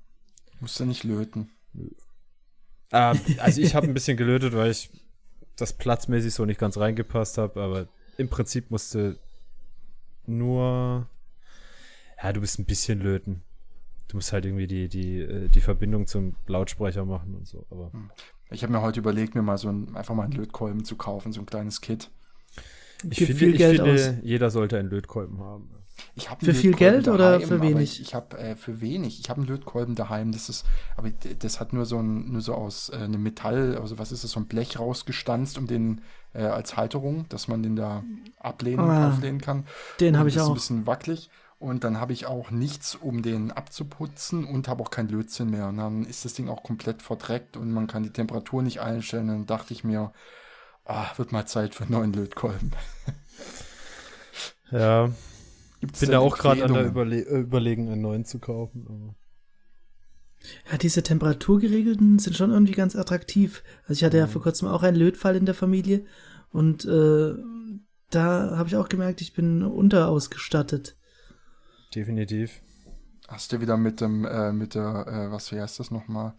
Musst 0.59 0.79
du 0.79 0.85
nicht 0.85 1.03
löten. 1.03 1.51
Ähm, 2.91 3.19
also 3.37 3.61
ich 3.61 3.75
habe 3.75 3.87
ein 3.87 3.93
bisschen 3.93 4.17
gelötet, 4.17 4.53
weil 4.53 4.71
ich 4.71 4.89
das 5.55 5.73
platzmäßig 5.73 6.33
so 6.33 6.45
nicht 6.45 6.59
ganz 6.59 6.77
reingepasst 6.77 7.37
habe, 7.37 7.61
aber 7.61 7.87
im 8.17 8.29
Prinzip 8.29 8.71
musste 8.71 9.19
nur 10.25 11.07
ja, 12.21 12.33
du 12.33 12.41
bist 12.41 12.59
ein 12.59 12.65
bisschen 12.65 12.99
löten. 12.99 13.43
Du 14.07 14.17
musst 14.17 14.31
halt 14.33 14.45
irgendwie 14.45 14.67
die, 14.67 14.87
die, 14.87 15.19
äh, 15.19 15.47
die 15.49 15.61
Verbindung 15.61 16.07
zum 16.07 16.35
Lautsprecher 16.47 17.05
machen 17.05 17.35
und 17.35 17.47
so. 17.47 17.65
Aber 17.69 17.91
Ich 18.51 18.63
habe 18.63 18.71
mir 18.71 18.81
heute 18.81 18.99
überlegt, 18.99 19.35
mir 19.35 19.41
mal 19.41 19.57
so 19.57 19.69
ein, 19.69 19.95
einfach 19.95 20.13
mal 20.15 20.23
einen 20.23 20.33
Lötkolben 20.33 20.85
zu 20.85 20.95
kaufen, 20.95 21.31
so 21.31 21.41
ein 21.41 21.45
kleines 21.45 21.81
Kit. 21.81 22.11
ich 23.03 23.17
Gibt 23.17 23.27
finde, 23.27 23.35
viel 23.35 23.51
ich 23.51 23.57
Geld 23.57 23.81
finde 23.81 23.93
aus. 23.93 24.13
jeder 24.23 24.49
sollte 24.51 24.77
einen 24.77 24.89
Lötkolben 24.89 25.39
haben. 25.39 25.69
Ich 26.13 26.29
hab 26.29 26.43
Für 26.43 26.53
viel 26.53 26.73
Geld 26.73 27.07
oder 27.07 27.31
daheim, 27.37 27.47
für 27.47 27.55
aber 27.55 27.63
wenig? 27.63 27.99
Ich, 28.01 28.07
ich 28.07 28.15
habe 28.15 28.37
äh, 28.37 28.55
für 28.57 28.81
wenig. 28.81 29.19
Ich 29.21 29.29
habe 29.29 29.39
einen 29.41 29.47
Lötkolben 29.49 29.95
daheim. 29.95 30.33
Das 30.33 30.49
ist, 30.49 30.65
aber 30.97 31.09
das 31.39 31.59
hat 31.61 31.71
nur 31.71 31.85
so 31.85 31.99
ein, 31.99 32.33
nur 32.33 32.41
so 32.41 32.53
aus 32.53 32.89
äh, 32.89 32.97
einem 32.97 33.23
Metall, 33.23 33.77
also 33.77 33.97
was 33.97 34.11
ist 34.11 34.23
das, 34.25 34.31
so 34.31 34.41
ein 34.41 34.45
Blech 34.47 34.77
rausgestanzt, 34.77 35.57
um 35.57 35.67
den 35.67 36.01
äh, 36.33 36.43
als 36.43 36.75
Halterung, 36.75 37.25
dass 37.29 37.47
man 37.47 37.63
den 37.63 37.77
da 37.77 38.03
ablehnen, 38.39 38.81
Ah, 38.81 39.09
auflehnen 39.09 39.39
kann. 39.39 39.65
Den 40.01 40.17
habe 40.17 40.27
ich 40.27 40.35
das 40.35 40.43
ist 40.43 40.47
ein 40.49 40.51
auch. 40.51 40.55
bisschen 40.55 40.85
wackelig. 40.85 41.29
Und 41.65 41.83
dann 41.83 41.99
habe 41.99 42.13
ich 42.13 42.27
auch 42.27 42.51
nichts, 42.51 42.93
um 42.93 43.23
den 43.23 43.51
abzuputzen 43.51 44.45
und 44.45 44.67
habe 44.67 44.83
auch 44.83 44.91
kein 44.91 45.07
Lötzinn 45.07 45.49
mehr. 45.49 45.67
Und 45.69 45.77
dann 45.77 46.05
ist 46.05 46.23
das 46.23 46.35
Ding 46.35 46.47
auch 46.47 46.61
komplett 46.61 47.01
verdreckt 47.01 47.57
und 47.57 47.71
man 47.71 47.87
kann 47.87 48.03
die 48.03 48.11
Temperatur 48.11 48.61
nicht 48.61 48.81
einstellen. 48.81 49.29
Und 49.31 49.35
dann 49.35 49.45
dachte 49.47 49.73
ich 49.73 49.83
mir, 49.83 50.13
ah, 50.85 51.07
wird 51.17 51.31
mal 51.31 51.47
Zeit 51.47 51.73
für 51.73 51.85
einen 51.85 51.93
neuen 51.93 52.13
Lötkolben. 52.13 52.71
Ja, 54.71 55.09
Gibt's 55.79 56.01
bin 56.01 56.11
da 56.11 56.19
auch 56.19 56.37
gerade 56.37 56.63
an 56.63 56.73
der? 56.73 56.85
Überle 56.85 57.21
äh, 57.21 57.39
Überlegen, 57.39 57.89
einen 57.89 58.01
neuen 58.01 58.25
zu 58.25 58.37
kaufen. 58.37 58.85
Aber 58.87 59.15
Ja, 60.71 60.77
diese 60.77 61.01
temperaturgeregelten 61.01 62.19
sind 62.19 62.35
schon 62.35 62.51
irgendwie 62.51 62.73
ganz 62.73 62.95
attraktiv. 62.95 63.63
Also 63.83 63.93
ich 63.93 64.03
hatte 64.03 64.17
ja 64.17 64.27
vor 64.27 64.43
kurzem 64.43 64.67
auch 64.67 64.83
einen 64.83 64.97
Lötfall 64.97 65.35
in 65.35 65.45
der 65.45 65.55
Familie 65.55 66.05
und 66.51 66.85
äh, 66.85 67.33
da 68.11 68.57
habe 68.57 68.69
ich 68.69 68.75
auch 68.75 68.87
gemerkt, 68.87 69.21
ich 69.21 69.33
bin 69.33 69.63
unterausgestattet. 69.63 70.95
Definitiv. 71.95 72.61
Hast 73.27 73.51
du 73.51 73.61
wieder 73.61 73.77
mit 73.77 74.01
dem, 74.01 74.25
äh, 74.25 74.51
mit 74.51 74.75
der, 74.75 75.07
äh, 75.07 75.31
was 75.31 75.51
wie 75.51 75.59
heißt 75.59 75.79
das 75.79 75.89
nochmal? 75.91 76.33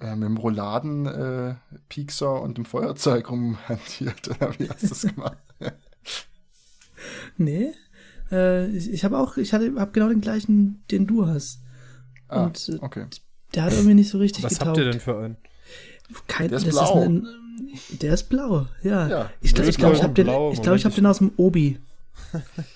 Äh, 0.00 0.14
mit 0.16 0.28
dem 0.28 0.36
Rouladen 0.36 1.06
äh, 1.06 1.54
Piekser 1.88 2.40
und 2.40 2.56
dem 2.58 2.64
Feuerzeug 2.64 3.30
rumhantiert, 3.30 4.28
oder 4.28 4.58
wie 4.58 4.68
hast 4.68 4.82
du 4.82 4.88
das 4.88 5.02
gemacht? 5.02 5.38
Nee, 7.36 7.72
äh, 8.30 8.66
ich, 8.68 8.92
ich 8.92 9.04
habe 9.04 9.18
auch, 9.18 9.36
ich 9.36 9.52
hatte, 9.52 9.74
habe 9.76 9.90
genau 9.90 10.08
den 10.08 10.20
gleichen, 10.20 10.84
den 10.92 11.06
du 11.08 11.26
hast. 11.26 11.60
Ah, 12.28 12.44
Und 12.44 12.68
äh, 12.68 12.78
okay. 12.80 13.06
der 13.54 13.64
hat 13.64 13.72
irgendwie 13.72 13.94
nicht 13.94 14.08
so 14.10 14.18
richtig 14.18 14.44
Was 14.44 14.52
getaugt. 14.52 14.68
habt 14.68 14.78
ihr 14.78 14.90
denn 14.92 15.00
für 15.00 15.18
einen? 15.18 15.36
Kein, 16.28 16.48
Der 16.48 16.58
ist 16.58 16.66
das 16.68 16.74
blau. 16.74 17.00
ein, 17.02 17.26
der 17.90 18.14
ist 18.14 18.28
blau, 18.28 18.68
ja. 18.84 19.08
Ja, 19.08 19.30
ich 19.40 19.52
glaube, 19.54 19.70
ich, 19.70 19.78
glaub, 19.78 19.94
ich 19.94 20.02
habe 20.02 20.12
den, 20.12 20.28
ich, 20.52 20.62
glaub, 20.62 20.76
ich 20.76 20.84
hab 20.84 20.94
den 20.94 21.06
aus 21.06 21.18
dem 21.18 21.32
Obi. 21.36 21.80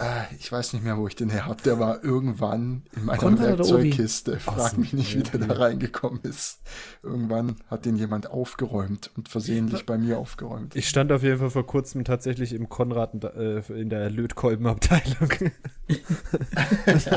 Äh, 0.00 0.34
ich 0.38 0.50
weiß 0.50 0.72
nicht 0.72 0.82
mehr, 0.82 0.96
wo 0.96 1.06
ich 1.06 1.14
den 1.14 1.28
her 1.28 1.46
habe. 1.46 1.60
Der 1.62 1.78
war 1.78 2.02
irgendwann 2.02 2.82
in 2.96 3.04
meiner 3.04 3.22
Obi? 3.22 3.38
Werkzeugkiste. 3.38 4.40
Frag 4.40 4.78
mich 4.78 4.94
nicht, 4.94 5.14
wie 5.14 5.22
der 5.22 5.46
da 5.46 5.54
reingekommen 5.54 6.20
ist. 6.22 6.60
Irgendwann 7.02 7.56
hat 7.68 7.84
den 7.84 7.96
jemand 7.96 8.30
aufgeräumt 8.30 9.10
und 9.16 9.28
versehentlich 9.28 9.84
bei 9.84 9.98
mir 9.98 10.18
aufgeräumt. 10.18 10.74
Ich 10.74 10.88
stand 10.88 11.12
auf 11.12 11.22
jeden 11.22 11.38
Fall 11.38 11.50
vor 11.50 11.66
kurzem 11.66 12.04
tatsächlich 12.04 12.54
im 12.54 12.70
Konrad 12.70 13.22
äh, 13.24 13.60
in 13.78 13.90
der 13.90 14.08
Lötkolbenabteilung. 14.08 15.30
und 16.86 17.10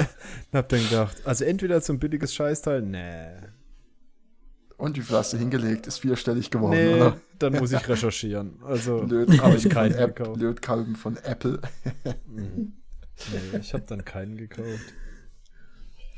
hab 0.53 0.69
dann 0.69 0.83
gedacht, 0.89 1.21
also 1.25 1.45
entweder 1.45 1.81
zum 1.81 1.99
billiges 1.99 2.33
Scheißteil, 2.33 2.81
nee. 2.81 3.27
Und 4.83 4.99
hast 5.11 5.31
du 5.31 5.37
hingelegt? 5.37 5.87
Ist 5.87 5.99
vierstellig 5.99 6.51
geworden, 6.51 6.75
Nee, 6.75 6.95
oder? 6.95 7.17
dann 7.39 7.53
muss 7.53 7.71
ich 7.71 7.87
recherchieren. 7.87 8.61
Also 8.65 9.07
habe 9.39 9.55
ich 9.55 9.69
keinen 9.69 9.93
App, 9.95 10.17
gekauft. 10.17 10.41
Lötkolben 10.41 10.97
von 10.97 11.15
Apple. 11.15 11.61
Mhm. 12.27 12.73
Nee, 13.31 13.59
ich 13.59 13.73
habe 13.73 13.85
dann 13.87 14.03
keinen 14.03 14.35
gekauft. 14.35 14.67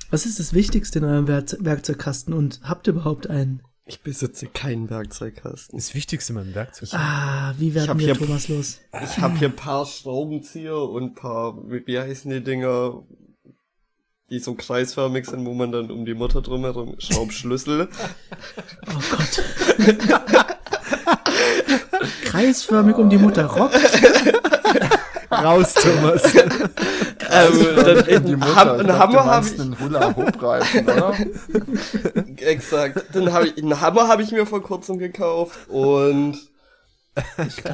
Was 0.09 0.25
ist 0.25 0.39
das 0.39 0.53
Wichtigste 0.53 0.97
in 0.99 1.05
eurem 1.05 1.27
Werk 1.27 1.55
Werkzeugkasten 1.59 2.33
und 2.33 2.61
habt 2.63 2.87
ihr 2.87 2.93
überhaupt 2.93 3.29
einen? 3.29 3.61
Ich 3.85 4.01
besitze 4.01 4.47
keinen 4.47 4.89
Werkzeugkasten. 4.89 5.77
Das 5.77 5.93
Wichtigste 5.93 6.33
in 6.33 6.39
meinem 6.39 6.55
Werkzeug. 6.55 6.89
Ah, 6.93 7.53
wie 7.59 7.67
Ich 7.67 7.75
werden 7.75 7.99
wir 7.99 8.15
Thomas 8.15 8.47
los? 8.47 8.79
Ich 9.03 9.19
habe 9.19 9.37
hier 9.37 9.49
ein 9.49 9.55
paar 9.55 9.85
Schraubenzieher 9.85 10.77
und 10.77 11.03
ein 11.03 11.13
paar, 11.13 11.69
wie, 11.69 11.85
wie 11.85 11.99
heißen 11.99 12.31
die 12.31 12.43
Dinger, 12.43 13.03
die 14.29 14.39
so 14.39 14.55
kreisförmig 14.55 15.25
sind, 15.25 15.45
wo 15.45 15.53
man 15.53 15.71
dann 15.71 15.91
um 15.91 16.05
die 16.05 16.13
Mutter 16.13 16.41
drumherum 16.41 16.95
Schraubschlüssel. 16.99 17.89
Oh 18.87 19.01
Gott. 19.15 19.43
Kreisförmig 22.23 22.95
um 22.97 23.09
die 23.09 23.17
Mutter. 23.17 23.45
Rock. 23.45 23.71
Raus, 25.31 25.73
Thomas. 25.73 26.23
ähm, 26.35 27.75
dann, 27.75 28.25
Die 28.25 28.35
Mutter, 28.35 28.55
Ham, 28.55 28.67
ich 28.67 28.73
einen 28.73 28.85
glaub, 28.85 28.99
Hammer 28.99 29.25
habe 29.25 29.45
meinst 29.45 29.53
ich, 29.55 29.61
einen 29.61 29.79
Hula-Hoop-Reifen, 29.79 30.83
oder? 30.85 31.15
exakt, 32.37 33.03
dann 33.13 33.33
habe 33.33 33.47
ich, 33.47 33.57
einen 33.57 33.81
Hammer 33.81 34.07
habe 34.07 34.23
ich 34.23 34.31
mir 34.31 34.45
vor 34.45 34.61
kurzem 34.61 34.97
gekauft 34.97 35.69
und 35.69 36.37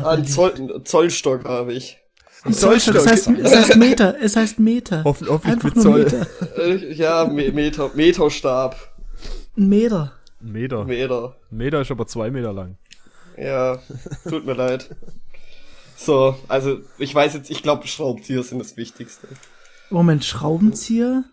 einen 0.03 0.25
Zoll, 0.25 0.83
Zollstock 0.83 1.45
habe 1.45 1.73
ich. 1.73 2.00
Zollstock. 2.49 2.95
Es 2.95 3.07
heißt, 3.07 3.27
es 3.27 3.55
heißt 3.55 3.75
Meter. 3.77 4.15
Es 4.19 4.35
heißt 4.35 4.59
Meter. 4.59 5.03
Hoffen, 5.03 5.27
hoffentlich 5.29 5.53
Einfach 5.53 5.75
mit 5.75 5.75
nur 5.75 5.83
Zoll. 5.83 6.03
Meter. 6.03 6.27
Äh, 6.57 6.93
ja, 6.93 7.25
Me 7.25 7.51
Meter, 7.51 7.91
Meterstab. 7.93 8.75
Ein 9.57 9.69
Meter. 9.69 10.13
Ein 10.41 10.51
Meter. 10.51 10.85
Meter. 10.85 11.35
Ein 11.51 11.57
Meter 11.57 11.81
ist 11.81 11.91
aber 11.91 12.07
zwei 12.07 12.31
Meter 12.31 12.53
lang. 12.53 12.77
Ja, 13.37 13.79
tut 14.27 14.45
mir 14.45 14.53
leid. 14.53 14.89
So, 15.95 16.35
also 16.47 16.79
ich 16.97 17.13
weiß 17.13 17.35
jetzt, 17.35 17.51
ich 17.51 17.61
glaube 17.61 17.87
Schraubenzieher 17.87 18.41
sind 18.43 18.59
das 18.59 18.75
Wichtigste. 18.75 19.27
Moment, 19.91 20.23
Schraubenzieher? 20.25 21.25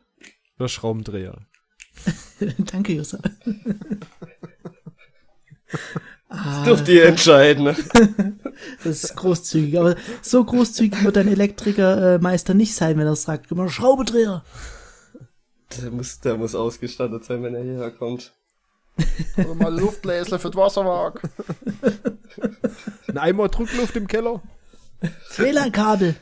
Oder 0.58 0.68
Schraubendreher. 0.68 1.38
Danke, 2.70 2.92
Jossa. 2.92 3.18
Ah, 6.28 6.64
Dürft 6.64 6.88
ihr 6.88 7.06
entscheiden. 7.06 7.66
das 8.84 9.04
ist 9.04 9.16
großzügig. 9.16 9.78
Aber 9.78 9.96
so 10.22 10.44
großzügig 10.44 11.04
wird 11.04 11.18
ein 11.18 11.28
Elektrikermeister 11.28 12.54
nicht 12.54 12.74
sein, 12.74 12.98
wenn 12.98 13.06
er 13.06 13.16
sagt, 13.16 13.50
immer 13.50 13.68
Schraubedreher. 13.68 14.44
Der 15.76 15.90
muss, 15.90 16.20
der 16.20 16.36
muss 16.36 16.54
ausgestattet 16.54 17.24
sein, 17.24 17.42
wenn 17.42 17.54
er 17.54 17.62
hierher 17.62 17.90
kommt. 17.90 18.32
Oder 19.36 19.54
mal 19.54 19.78
Luftbläsler 19.78 20.38
für 20.38 20.50
das 20.50 20.56
Wasserwerk. 20.56 21.22
Ein 23.06 23.18
Eimer 23.18 23.48
Druckluft 23.48 23.96
im 23.96 24.06
Keller. 24.08 24.42
WLAN-Kabel. 25.36 26.16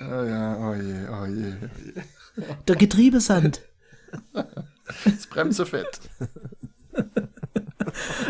Ja, 0.00 0.24
ja, 0.24 0.56
oh 0.56 0.74
je, 0.74 1.08
oh 1.08 1.26
je, 1.26 1.52
oh 1.60 1.78
je. 1.84 2.02
Der 2.66 2.76
Getriebesand. 2.76 3.60
Das 5.04 5.26
Bremsefett. 5.28 6.00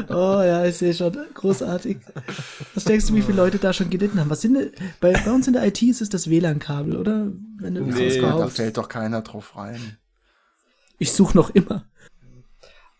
Oh 0.08 0.42
ja, 0.42 0.64
ich 0.64 0.76
sehe 0.76 0.94
schon. 0.94 1.16
Großartig. 1.34 1.98
Was 2.74 2.84
denkst 2.84 3.06
du, 3.06 3.14
wie 3.14 3.22
viele 3.22 3.36
Leute 3.36 3.58
da 3.58 3.72
schon 3.72 3.90
gelitten 3.90 4.18
haben? 4.20 4.30
Was 4.30 4.40
sind 4.40 4.54
denn, 4.54 4.72
bei, 5.00 5.12
bei 5.12 5.30
uns 5.30 5.46
in 5.46 5.52
der 5.52 5.66
IT 5.66 5.82
ist 5.82 6.00
es 6.00 6.08
das 6.08 6.28
WLAN-Kabel, 6.28 6.96
oder? 6.96 7.32
Wenn 7.58 7.74
du 7.74 7.82
Nee, 7.82 8.20
sowas 8.20 8.38
Da 8.38 8.48
fällt 8.48 8.76
doch 8.76 8.88
keiner 8.88 9.22
drauf 9.22 9.56
rein. 9.56 9.98
Ich 10.98 11.12
suche 11.12 11.36
noch 11.36 11.50
immer. 11.50 11.86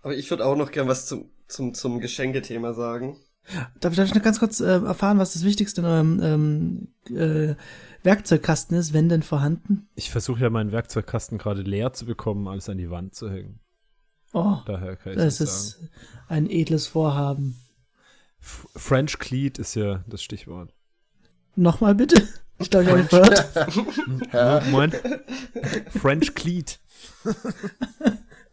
Aber 0.03 0.15
ich 0.15 0.29
würde 0.31 0.45
auch 0.45 0.57
noch 0.57 0.71
gern 0.71 0.89
was 0.89 1.07
zum, 1.07 1.31
zum, 1.47 1.75
zum 1.75 2.01
Geschenkethema 2.01 2.75
sagen. 2.75 3.17
Darf, 3.81 3.95
darf 3.97 4.07
ich 4.07 4.15
noch 4.15 4.23
ganz 4.23 4.39
kurz 4.39 4.61
äh, 4.61 4.85
erfahren, 4.85 5.19
was 5.19 5.33
das 5.33 5.45
Wichtigste 5.45 5.81
in 5.81 5.87
eurem 5.87 6.21
ähm, 6.23 7.17
äh, 7.17 7.55
Werkzeugkasten 8.03 8.77
ist, 8.77 8.93
wenn 8.93 9.09
denn 9.09 9.23
vorhanden? 9.23 9.89
Ich 9.95 10.11
versuche 10.11 10.41
ja 10.41 10.51
meinen 10.51 10.73
Werkzeugkasten 10.73 11.39
gerade 11.39 11.63
leer 11.63 11.93
zu 11.93 12.07
bekommen, 12.07 12.49
alles 12.49 12.69
an 12.69 12.79
die 12.79 12.91
Wand 12.91 13.15
zu 13.15 13.31
hängen. 13.31 13.61
Oh, 14.33 14.57
Daher 14.67 14.97
kann 14.97 15.13
ich 15.13 15.19
das 15.19 15.39
das 15.39 15.71
sagen. 15.73 15.85
ist 15.85 15.91
ein 16.29 16.51
edles 16.51 16.87
Vorhaben. 16.87 17.59
F 18.41 18.67
French 18.75 19.19
Cleat 19.19 19.59
ist 19.59 19.75
ja 19.75 20.03
das 20.07 20.23
Stichwort. 20.23 20.73
Nochmal 21.55 21.95
bitte. 21.95 22.27
Ich 22.59 22.71
glaube, 22.71 22.85
ich 22.87 22.91
habe 22.91 23.05
gehört. 23.05 23.73
Ja, 24.33 24.63
Moin. 24.71 24.93
French 26.01 26.35
Cleat. 26.35 26.79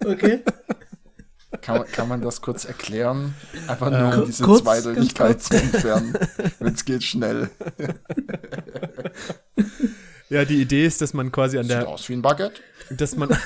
Okay. 0.03 0.41
kann, 1.61 1.77
man- 1.79 1.87
kann 1.87 2.07
man 2.07 2.21
das 2.21 2.41
kurz 2.41 2.65
erklären? 2.65 3.33
Einfach 3.67 3.89
nur, 3.89 4.21
um 4.21 4.25
diese 4.25 4.43
kurz, 4.43 4.63
Zweideutigkeit 4.63 5.41
zu 5.41 5.53
entfernen. 5.55 6.13
Wenn 6.59 6.73
es 6.73 6.83
geht, 6.85 7.03
schnell. 7.03 7.49
Ja, 10.29 10.45
die 10.45 10.61
Idee 10.61 10.85
ist, 10.85 11.01
dass 11.01 11.13
man 11.13 11.31
quasi 11.31 11.57
an 11.57 11.63
Sieht 11.63 11.71
der, 11.73 11.87
aus 11.87 12.07
wie 12.09 12.13
ein 12.13 12.21
Baguette. 12.21 12.61
dass 12.91 13.15
man. 13.15 13.29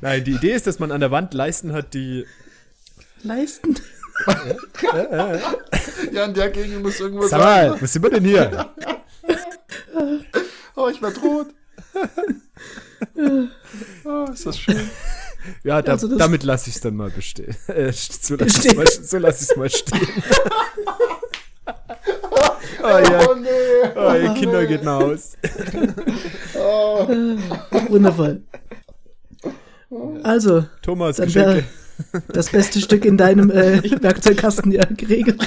Nein, 0.00 0.24
die 0.24 0.32
Idee 0.32 0.52
ist, 0.52 0.66
dass 0.66 0.78
man 0.78 0.92
an 0.92 1.00
der 1.00 1.10
Wand 1.10 1.34
Leisten 1.34 1.72
hat, 1.72 1.94
die. 1.94 2.24
Leisten. 3.22 3.76
Ja, 6.12 6.24
in 6.24 6.34
der 6.34 6.50
Gegend 6.50 6.82
muss 6.82 6.98
irgendwo 7.00 7.26
Sag 7.26 7.40
sein. 7.40 7.70
mal, 7.70 7.80
was 7.82 7.92
sind 7.92 8.02
wir 8.02 8.10
denn 8.10 8.24
hier? 8.24 8.70
Oh, 10.76 10.88
ich 10.88 11.00
werd 11.02 11.20
rot. 11.22 11.48
oh, 14.04 14.24
ist 14.32 14.46
das 14.46 14.58
schön. 14.58 14.90
Ja, 15.64 15.80
da, 15.82 15.92
Also 15.92 16.08
das- 16.08 16.18
damit 16.18 16.42
lasse 16.42 16.68
ich 16.68 16.76
es 16.76 16.80
dann 16.82 16.96
mal 16.96 17.10
bestehen. 17.10 17.54
Äh, 17.68 17.92
so 17.92 18.34
lasse 18.36 18.58
ich 18.60 18.66
es 18.66 18.74
mal, 18.76 19.32
so 19.32 19.56
mal 19.56 19.70
stehen. 19.70 20.08
oh 22.82 22.86
ja, 22.86 23.28
Oh 23.28 23.34
nee. 23.34 23.48
oh, 23.96 24.14
ihr 24.14 24.34
Kinder 24.34 24.66
geht 24.66 24.82
nach 24.84 25.00
Haus. 25.00 25.36
Wundervoll. 27.88 28.42
Also, 30.22 30.66
Thomas, 30.82 31.16
dann 31.16 31.26
Geschenke. 31.26 31.64
das 32.28 32.50
beste 32.50 32.80
Stück 32.80 33.04
in 33.04 33.16
deinem 33.16 33.50
äh, 33.50 33.82
Werkzeugkasten 34.02 34.70
ja 34.72 34.84
geregelt. 34.84 35.40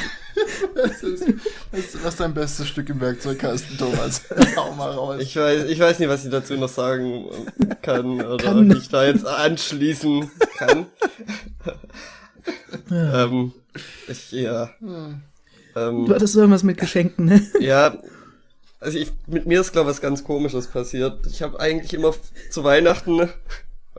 Das 0.74 1.04
ist, 1.04 1.26
was, 1.72 2.04
was 2.04 2.14
ist 2.14 2.20
dein 2.20 2.34
bestes 2.34 2.68
Stück 2.68 2.89
im 2.89 3.00
Werkzeugkasten, 3.00 3.78
Thomas? 3.78 4.24
Hau 4.56 4.74
mal 4.74 4.92
raus. 4.92 5.22
Ich 5.22 5.36
weiß, 5.36 5.66
ich 5.66 5.80
weiß 5.80 6.00
nicht, 6.00 6.10
was 6.10 6.26
ich 6.26 6.32
dazu 6.32 6.56
noch 6.56 6.70
sagen 6.70 7.26
kann 7.82 8.20
oder 8.22 8.38
Kann. 8.38 8.68
mich 8.68 8.89
da 8.89 9.06
jetzt 9.06 9.26
anschließen 9.26 10.32
kann. 10.58 10.88
ähm, 12.92 13.54
ich, 14.08 14.32
ja. 14.32 14.72
Du 14.80 15.16
Ähm, 15.76 16.10
hattest 16.10 16.34
so 16.34 16.39
irgendwas 16.39 16.64
mit 16.64 16.78
Geschenken, 16.78 17.26
ne? 17.26 17.48
ja, 17.60 17.96
also 18.80 18.98
ich, 18.98 19.12
mit 19.28 19.46
mir 19.46 19.62
ist, 19.62 19.72
glaube 19.72 19.89
ich, 19.89 19.96
was 19.98 20.02
ganz 20.02 20.24
Komisches 20.24 20.68
passiert. 20.68 21.28
Ich 21.28 21.42
habe 21.44 21.60
eigentlich 21.60 21.94
immer 21.94 22.14
zu 22.50 22.64
Weihnachten... 22.64 23.30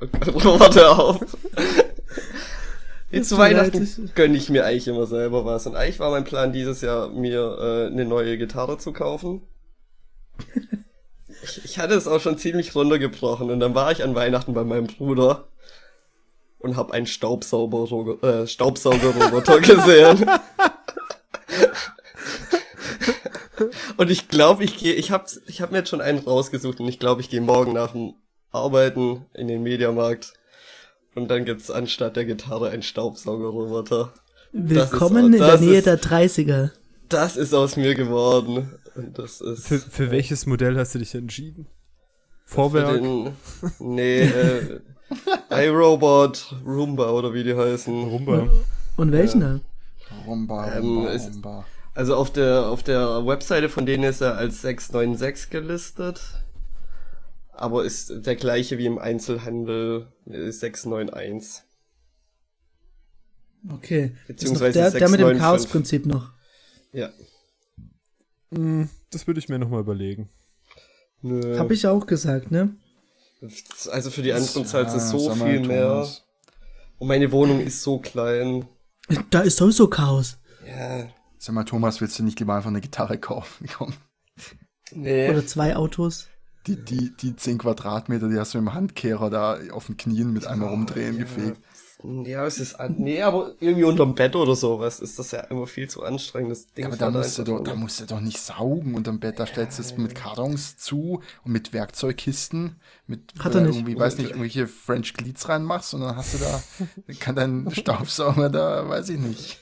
Oh 0.02 0.06
Gott, 0.12 0.60
warte 0.60 0.90
auf. 0.90 1.20
Tut 1.20 1.28
zu 3.26 3.38
Weihnachten 3.38 4.10
gönne 4.14 4.36
ich 4.36 4.48
mir 4.48 4.64
eigentlich 4.64 4.88
immer 4.88 5.06
selber 5.06 5.44
was. 5.44 5.66
Und 5.66 5.76
eigentlich 5.76 6.00
war 6.00 6.10
mein 6.10 6.24
Plan 6.24 6.52
dieses 6.52 6.80
Jahr, 6.80 7.08
mir 7.08 7.58
äh, 7.60 7.92
eine 7.92 8.04
neue 8.04 8.38
Gitarre 8.38 8.78
zu 8.78 8.92
kaufen. 8.92 9.42
Ich, 11.44 11.64
ich 11.64 11.78
hatte 11.80 11.94
es 11.94 12.06
auch 12.06 12.20
schon 12.20 12.38
ziemlich 12.38 12.76
runtergebrochen 12.76 13.50
und 13.50 13.58
dann 13.58 13.74
war 13.74 13.90
ich 13.90 14.04
an 14.04 14.14
Weihnachten 14.14 14.54
bei 14.54 14.62
meinem 14.62 14.86
Bruder 14.86 15.48
und 16.60 16.76
habe 16.76 16.92
einen 16.92 17.06
Staubsauger, 17.06 18.22
äh, 18.22 18.46
Staubsaugerroboter 18.46 19.58
gesehen. 19.60 20.30
und 23.96 24.08
ich 24.08 24.28
glaube, 24.28 24.62
ich 24.62 24.78
gehe, 24.78 24.94
ich 24.94 25.10
habe 25.10 25.24
ich 25.48 25.60
hab 25.60 25.72
mir 25.72 25.78
jetzt 25.78 25.88
schon 25.88 26.00
einen 26.00 26.20
rausgesucht 26.20 26.78
und 26.78 26.86
ich 26.86 27.00
glaube, 27.00 27.22
ich 27.22 27.28
gehe 27.28 27.40
morgen 27.40 27.72
nach 27.72 27.90
dem 27.90 28.14
Arbeiten 28.52 29.24
in 29.34 29.48
den 29.48 29.62
Mediamarkt 29.62 30.34
und 31.14 31.28
dann 31.30 31.44
gibt's 31.44 31.70
anstatt 31.70 32.16
der 32.16 32.24
Gitarre 32.24 32.70
einen 32.70 32.82
Staubsaugerroboter. 32.82 34.12
Willkommen 34.52 35.32
das 35.32 35.40
in 35.40 35.46
der 35.46 35.60
Nähe 35.60 35.78
ist- 35.78 35.86
der 35.86 35.98
30er. 36.00 36.70
Das 37.08 37.36
ist 37.36 37.52
aus 37.54 37.76
mir 37.76 37.94
geworden. 37.94 38.70
Und 38.94 39.18
das 39.18 39.40
ist 39.40 39.66
Für, 39.66 39.78
für 39.78 40.10
welches 40.10 40.44
Modell 40.46 40.76
hast 40.78 40.94
du 40.94 40.98
dich 40.98 41.14
entschieden? 41.14 41.66
Vorwerk? 42.44 43.00
den, 43.00 43.32
nee, 43.78 44.20
äh, 44.20 44.80
iRobot, 45.50 46.54
Roomba 46.66 47.10
oder 47.10 47.32
wie 47.32 47.44
die 47.44 47.54
heißen. 47.56 48.04
Rumba. 48.04 48.48
Und 48.96 49.12
welchen 49.12 49.40
da? 49.40 49.60
Rumba, 50.26 50.72
Ähm, 50.74 50.82
Rumba, 50.98 51.12
es- 51.12 51.26
Rumba. 51.28 51.64
Also 51.94 52.16
auf 52.16 52.30
der 52.32 52.66
auf 52.66 52.82
der 52.82 53.26
Webseite 53.26 53.68
von 53.68 53.84
denen 53.86 54.04
ist 54.04 54.22
er 54.22 54.36
als 54.36 54.62
696 54.62 55.50
gelistet. 55.50 56.20
Aber 57.62 57.84
ist 57.84 58.26
der 58.26 58.34
gleiche 58.34 58.76
wie 58.76 58.86
im 58.86 58.98
Einzelhandel 58.98 60.12
ist 60.26 60.58
691. 60.58 61.62
Okay. 63.70 64.04
Ist 64.04 64.12
noch 64.18 64.26
Beziehungsweise 64.26 64.72
der, 64.80 64.90
der 64.90 65.08
mit 65.08 65.20
dem 65.20 65.26
695. 65.28 65.40
Chaos-Prinzip 65.40 66.06
noch. 66.06 66.32
Ja. 66.92 67.10
Hm, 68.52 68.88
Das 69.10 69.28
würde 69.28 69.38
ich 69.38 69.48
mir 69.48 69.60
nochmal 69.60 69.78
überlegen. 69.78 70.28
Nö. 71.20 71.56
Hab 71.56 71.70
ich 71.70 71.86
auch 71.86 72.04
gesagt, 72.06 72.50
ne? 72.50 72.74
Also 73.92 74.10
für 74.10 74.22
die 74.22 74.32
anderen 74.32 74.66
zahlst 74.66 74.94
du 74.96 74.98
Ja, 74.98 75.06
so 75.06 75.18
sag 75.20 75.36
mal, 75.36 75.50
viel 75.52 75.64
mehr. 75.64 76.08
Und 76.98 77.06
meine 77.06 77.30
Wohnung 77.30 77.60
ist 77.60 77.80
so 77.82 78.00
klein. 78.00 78.66
Da 79.30 79.42
ist 79.42 79.56
sowieso 79.56 79.86
Chaos. 79.86 80.38
Ja. 80.66 81.06
Sag 81.38 81.54
mal, 81.54 81.62
Thomas, 81.62 82.00
willst 82.00 82.18
du 82.18 82.24
nicht 82.24 82.40
lieber 82.40 82.56
einfach 82.56 82.70
eine 82.70 82.80
Gitarre 82.80 83.18
kaufen? 83.18 83.68
Komm. 83.78 83.94
Nee. 84.90 85.30
Oder 85.30 85.46
zwei 85.46 85.76
Autos. 85.76 86.26
Die, 86.66 86.76
die, 86.76 87.10
die 87.16 87.34
10 87.34 87.58
Quadratmeter, 87.58 88.28
die 88.28 88.38
hast 88.38 88.54
du 88.54 88.58
im 88.58 88.72
Handkehrer 88.72 89.30
da 89.30 89.58
auf 89.72 89.86
den 89.86 89.96
Knien 89.96 90.32
mit 90.32 90.46
einmal 90.46 90.68
rumdrehen 90.68 91.18
gefegt. 91.18 91.58
Ja, 92.04 92.44
es 92.46 92.58
ist 92.58 92.74
an, 92.74 92.96
nee, 92.98 93.22
aber 93.22 93.54
irgendwie 93.60 93.84
unterm 93.84 94.16
Bett 94.16 94.34
oder 94.34 94.56
sowas 94.56 94.98
ist 94.98 95.20
das 95.20 95.30
ja 95.30 95.40
immer 95.42 95.68
viel 95.68 95.88
zu 95.88 96.02
anstrengend. 96.02 96.50
Das 96.50 96.66
Ding 96.66 96.84
Ja, 96.84 96.88
aber 96.88 96.96
da 96.96 97.10
musst, 97.10 97.38
du 97.38 97.44
doch, 97.44 97.62
da 97.62 97.74
musst 97.76 98.00
du 98.00 98.06
doch 98.06 98.20
nicht 98.20 98.38
saugen 98.40 98.94
unterm 98.94 99.20
Bett. 99.20 99.38
Da 99.38 99.46
stellst 99.46 99.78
du 99.78 99.82
es 99.82 99.96
mit 99.96 100.14
Kartons 100.16 100.76
zu 100.76 101.20
und 101.44 101.52
mit 101.52 101.72
Werkzeugkisten, 101.72 102.80
mit 103.06 103.32
Hat 103.38 103.54
er 103.54 103.60
äh, 103.60 103.66
nicht. 103.66 103.76
irgendwie, 103.76 103.96
weiß 103.98 104.18
nicht, 104.18 104.30
irgendwelche 104.30 104.66
French 104.66 105.14
Glieds 105.14 105.48
reinmachst 105.48 105.94
und 105.94 106.00
dann 106.00 106.16
hast 106.16 106.34
du 106.34 106.38
da, 106.38 106.62
kann 107.20 107.36
dein 107.36 107.70
Staubsauger 107.70 108.50
da, 108.50 108.88
weiß 108.88 109.08
ich 109.10 109.18
nicht. 109.20 109.60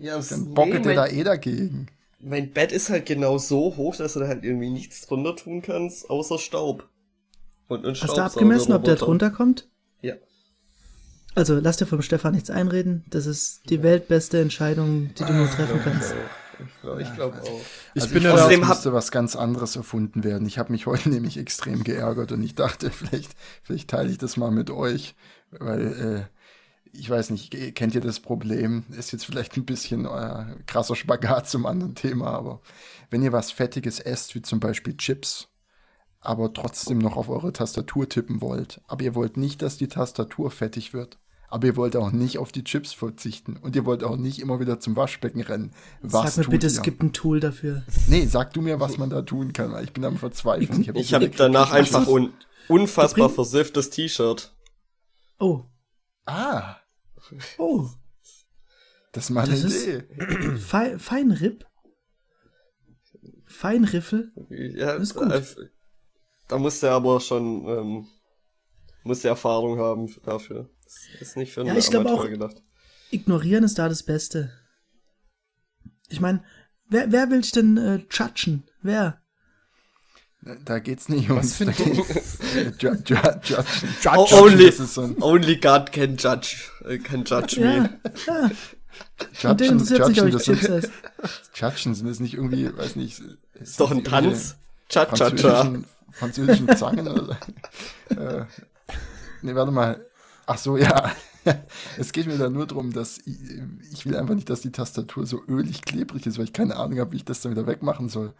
ja, 0.00 0.16
es- 0.18 0.28
Dann 0.30 0.54
bockelt 0.54 0.86
nee, 0.86 0.94
der 0.94 0.94
da 0.94 1.06
eh 1.08 1.24
dagegen. 1.24 1.88
Mein 2.22 2.52
Bett 2.52 2.72
ist 2.72 2.88
halt 2.88 3.04
genau 3.04 3.36
so 3.38 3.76
hoch, 3.76 3.96
dass 3.96 4.14
du 4.14 4.20
da 4.20 4.28
halt 4.28 4.44
irgendwie 4.44 4.70
nichts 4.70 5.06
drunter 5.06 5.36
tun 5.36 5.60
kannst, 5.60 6.08
außer 6.08 6.38
Staub. 6.38 6.88
Und 7.68 7.84
ein 7.84 7.94
Hast 7.94 8.16
du 8.16 8.22
abgemessen, 8.22 8.72
ob 8.72 8.84
der 8.84 8.96
drunter 8.96 9.30
kommt? 9.30 9.68
Ja. 10.00 10.14
Also 11.34 11.58
lass 11.58 11.78
dir 11.78 11.86
vom 11.86 12.02
Stefan 12.02 12.34
nichts 12.34 12.50
einreden. 12.50 13.04
Das 13.10 13.26
ist 13.26 13.68
die 13.70 13.82
weltbeste 13.82 14.40
Entscheidung, 14.40 15.10
die 15.18 15.24
du 15.24 15.32
nur 15.32 15.50
treffen 15.50 15.80
kannst. 15.82 16.14
Ich 16.64 16.80
glaube 16.80 17.02
ich 17.02 17.14
glaub 17.14 17.34
auch. 17.34 17.60
Ich 17.94 18.02
also 18.02 18.14
bin 18.14 18.18
ich 18.18 18.24
ja 18.24 18.36
da, 18.36 18.44
Außerdem 18.44 18.68
müsste 18.68 18.92
was 18.92 19.10
ganz 19.10 19.34
anderes 19.34 19.74
erfunden 19.74 20.22
werden. 20.22 20.46
Ich 20.46 20.58
habe 20.58 20.70
mich 20.70 20.86
heute 20.86 21.08
nämlich 21.10 21.38
extrem 21.38 21.82
geärgert 21.82 22.30
und 22.30 22.42
ich 22.42 22.54
dachte, 22.54 22.90
vielleicht, 22.92 23.32
vielleicht 23.62 23.90
teile 23.90 24.10
ich 24.10 24.18
das 24.18 24.36
mal 24.36 24.50
mit 24.52 24.70
euch, 24.70 25.16
weil 25.50 26.28
äh, 26.28 26.41
ich 26.92 27.08
weiß 27.08 27.30
nicht, 27.30 27.74
kennt 27.74 27.94
ihr 27.94 28.00
das 28.00 28.20
Problem? 28.20 28.84
Ist 28.96 29.12
jetzt 29.12 29.24
vielleicht 29.26 29.56
ein 29.56 29.64
bisschen 29.64 30.04
äh, 30.04 30.44
krasser 30.66 30.94
Spagat 30.96 31.48
zum 31.48 31.66
anderen 31.66 31.94
Thema, 31.94 32.28
aber 32.28 32.60
wenn 33.10 33.22
ihr 33.22 33.32
was 33.32 33.50
Fettiges 33.50 33.98
esst, 34.00 34.34
wie 34.34 34.42
zum 34.42 34.60
Beispiel 34.60 34.96
Chips, 34.96 35.48
aber 36.20 36.52
trotzdem 36.52 36.98
noch 36.98 37.16
auf 37.16 37.28
eure 37.28 37.52
Tastatur 37.52 38.08
tippen 38.08 38.40
wollt, 38.40 38.80
aber 38.86 39.04
ihr 39.04 39.14
wollt 39.14 39.36
nicht, 39.36 39.62
dass 39.62 39.76
die 39.76 39.88
Tastatur 39.88 40.50
fettig 40.50 40.92
wird. 40.94 41.18
Aber 41.48 41.66
ihr 41.66 41.76
wollt 41.76 41.96
auch 41.96 42.12
nicht 42.12 42.38
auf 42.38 42.50
die 42.50 42.64
Chips 42.64 42.94
verzichten 42.94 43.58
und 43.58 43.76
ihr 43.76 43.84
wollt 43.84 44.02
auch 44.04 44.16
nicht 44.16 44.38
immer 44.40 44.58
wieder 44.58 44.80
zum 44.80 44.96
Waschbecken 44.96 45.42
rennen. 45.42 45.72
Was 46.00 46.36
Sag 46.36 46.36
mir 46.38 46.44
tut 46.44 46.50
bitte, 46.52 46.66
ihr? 46.66 46.72
es 46.72 46.80
gibt 46.80 47.02
ein 47.02 47.12
Tool 47.12 47.40
dafür. 47.40 47.82
Nee, 48.06 48.24
sag 48.26 48.54
du 48.54 48.62
mir, 48.62 48.80
was 48.80 48.96
man 48.96 49.10
da 49.10 49.20
tun 49.20 49.52
kann, 49.52 49.70
weil 49.72 49.84
ich 49.84 49.92
bin 49.92 50.02
am 50.06 50.16
Verzweifeln. 50.16 50.80
Ich 50.80 50.88
habe 50.88 50.98
Ich 50.98 51.12
habe 51.12 51.28
danach 51.28 51.70
einfach 51.72 52.06
un 52.06 52.32
unfassbar 52.68 53.28
versifftes 53.28 53.90
T-Shirt. 53.90 54.54
Oh, 55.38 55.64
Ah, 56.24 56.76
oh, 57.58 57.88
das 59.12 59.24
ist 59.24 59.30
mal 59.30 59.42
eine 59.44 59.52
Das 59.52 59.64
ist- 59.64 59.86
Idee. 59.86 60.56
Fe 60.58 60.98
Feinripp? 60.98 61.66
Feinriffel? 63.46 64.32
Ja, 64.48 64.94
Das 64.94 65.02
ist 65.02 65.14
gut. 65.14 65.30
äh, 65.30 65.42
Da 66.48 66.58
muss 66.58 66.80
der 66.80 66.92
aber 66.92 67.20
schon, 67.20 67.66
ähm, 67.68 68.06
muss 69.04 69.20
der 69.22 69.32
Erfahrung 69.32 69.78
haben 69.78 70.12
dafür. 70.24 70.70
Das 70.84 71.28
ist 71.28 71.36
nicht 71.36 71.52
für 71.52 71.60
einen 71.60 71.68
Ja, 71.68 71.76
ich 71.76 71.94
Amateur 71.94 72.20
auch- 72.20 72.28
gedacht. 72.28 72.62
Ignorieren 73.10 73.64
ist 73.64 73.78
da 73.78 73.88
das 73.88 74.02
Beste. 74.02 74.52
Ich 76.08 76.20
meine, 76.20 76.42
wer, 76.88 77.12
wer 77.12 77.30
will 77.30 77.42
dich 77.42 77.52
denn 77.52 77.76
äh, 77.76 78.04
judgen? 78.10 78.64
Wer? 78.80 79.22
Da 80.64 80.78
geht's 80.78 81.08
nicht 81.08 81.30
um. 81.30 81.36
Was 81.36 81.56
für 81.56 81.66
ein- 81.68 81.74
Ju- 82.54 82.72
ju- 82.78 82.96
Judge. 83.04 83.56
Oh, 83.56 84.26
Judge, 84.26 84.34
only, 84.42 84.66
das 84.66 84.80
ist 84.80 84.94
so 84.94 85.02
ein 85.02 85.16
only 85.22 85.56
God 85.56 85.92
can 85.92 86.16
judge, 86.16 86.56
can 87.04 87.24
judge 87.24 87.60
Ja, 87.60 87.66
me. 87.82 87.90
ja. 88.26 89.50
Und 89.50 89.60
der 89.60 89.66
Judgen, 89.68 90.28
ich 90.28 90.34
das 90.34 90.44
sind. 90.44 90.90
Judgen 91.54 91.94
sind 91.94 92.08
das 92.08 92.20
nicht 92.20 92.34
irgendwie, 92.34 92.76
weiß 92.76 92.96
nicht. 92.96 93.22
Ist 93.54 93.80
doch 93.80 93.90
ein 93.90 94.04
Tanz. 94.04 94.56
Cha-cha-cha. 94.88 95.26
Französischen, 95.30 95.84
französischen 96.12 96.76
Zangen 96.76 97.08
oder 97.08 97.38
so. 98.10 98.14
äh, 98.14 98.44
nee, 99.40 99.54
warte 99.54 99.72
mal. 99.72 100.04
Ach 100.46 100.58
so, 100.58 100.76
ja. 100.76 101.12
Es 101.96 102.12
geht 102.12 102.26
mir 102.26 102.38
da 102.38 102.48
nur 102.50 102.66
darum, 102.66 102.92
dass 102.92 103.18
ich, 103.18 103.36
ich 103.92 104.06
will 104.06 104.16
einfach 104.16 104.34
nicht, 104.34 104.48
dass 104.50 104.60
die 104.60 104.70
Tastatur 104.70 105.26
so 105.26 105.40
ölig 105.48 105.82
klebrig 105.82 106.26
ist, 106.26 106.38
weil 106.38 106.44
ich 106.44 106.52
keine 106.52 106.76
Ahnung 106.76 107.00
habe, 107.00 107.12
wie 107.12 107.16
ich 107.16 107.24
das 107.24 107.40
dann 107.40 107.52
wieder 107.52 107.66
wegmachen 107.66 108.08
soll. 108.08 108.32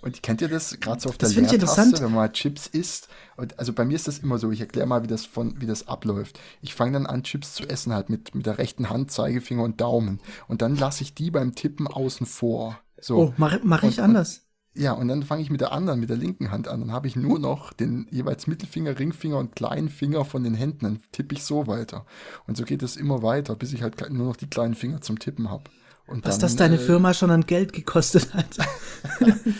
Und 0.00 0.22
kennt 0.22 0.40
ihr 0.40 0.48
das 0.48 0.78
gerade 0.78 1.00
so 1.00 1.08
auf 1.08 1.18
der 1.18 1.28
Das 1.28 1.36
Leertaste, 1.36 1.96
wenn 1.96 2.02
man 2.04 2.12
mal 2.14 2.32
Chips 2.32 2.68
isst? 2.68 3.08
Und 3.36 3.58
also 3.58 3.72
bei 3.72 3.84
mir 3.84 3.96
ist 3.96 4.06
das 4.06 4.20
immer 4.20 4.38
so, 4.38 4.50
ich 4.52 4.60
erkläre 4.60 4.86
mal, 4.86 5.02
wie 5.02 5.08
das 5.08 5.26
von, 5.26 5.60
wie 5.60 5.66
das 5.66 5.88
abläuft. 5.88 6.38
Ich 6.62 6.74
fange 6.74 6.92
dann 6.92 7.06
an, 7.06 7.24
Chips 7.24 7.54
zu 7.54 7.68
essen, 7.68 7.92
halt 7.92 8.08
mit, 8.08 8.34
mit 8.34 8.46
der 8.46 8.58
rechten 8.58 8.90
Hand, 8.90 9.10
Zeigefinger 9.10 9.64
und 9.64 9.80
Daumen. 9.80 10.20
Und 10.46 10.62
dann 10.62 10.76
lasse 10.76 11.02
ich 11.02 11.14
die 11.14 11.30
beim 11.32 11.54
Tippen 11.54 11.88
außen 11.88 12.26
vor. 12.26 12.78
So. 13.00 13.16
Oh, 13.18 13.34
mach, 13.36 13.58
mach 13.64 13.82
ich 13.82 13.98
Und- 13.98 14.04
anders. 14.04 14.42
Ja, 14.74 14.92
und 14.92 15.08
dann 15.08 15.24
fange 15.24 15.42
ich 15.42 15.50
mit 15.50 15.60
der 15.60 15.72
anderen, 15.72 15.98
mit 15.98 16.08
der 16.08 16.16
linken 16.16 16.52
Hand 16.52 16.68
an. 16.68 16.78
Dann 16.78 16.92
habe 16.92 17.08
ich 17.08 17.16
nur 17.16 17.40
noch 17.40 17.72
den 17.72 18.06
jeweils 18.12 18.46
Mittelfinger, 18.46 18.96
Ringfinger 18.96 19.38
und 19.38 19.56
kleinen 19.56 19.88
Finger 19.88 20.24
von 20.24 20.44
den 20.44 20.54
Händen. 20.54 20.84
Dann 20.84 21.00
tippe 21.10 21.34
ich 21.34 21.42
so 21.42 21.66
weiter. 21.66 22.06
Und 22.46 22.56
so 22.56 22.64
geht 22.64 22.84
es 22.84 22.96
immer 22.96 23.24
weiter, 23.24 23.56
bis 23.56 23.72
ich 23.72 23.82
halt 23.82 24.08
nur 24.12 24.26
noch 24.28 24.36
die 24.36 24.46
kleinen 24.46 24.76
Finger 24.76 25.00
zum 25.00 25.18
Tippen 25.18 25.50
habe. 25.50 25.64
Und 26.08 26.24
Was 26.24 26.36
dann, 26.36 26.40
das 26.40 26.56
deine 26.56 26.76
äh, 26.76 26.78
Firma 26.78 27.12
schon 27.14 27.30
an 27.30 27.44
Geld 27.46 27.72
gekostet 27.72 28.32
hat. 28.34 28.46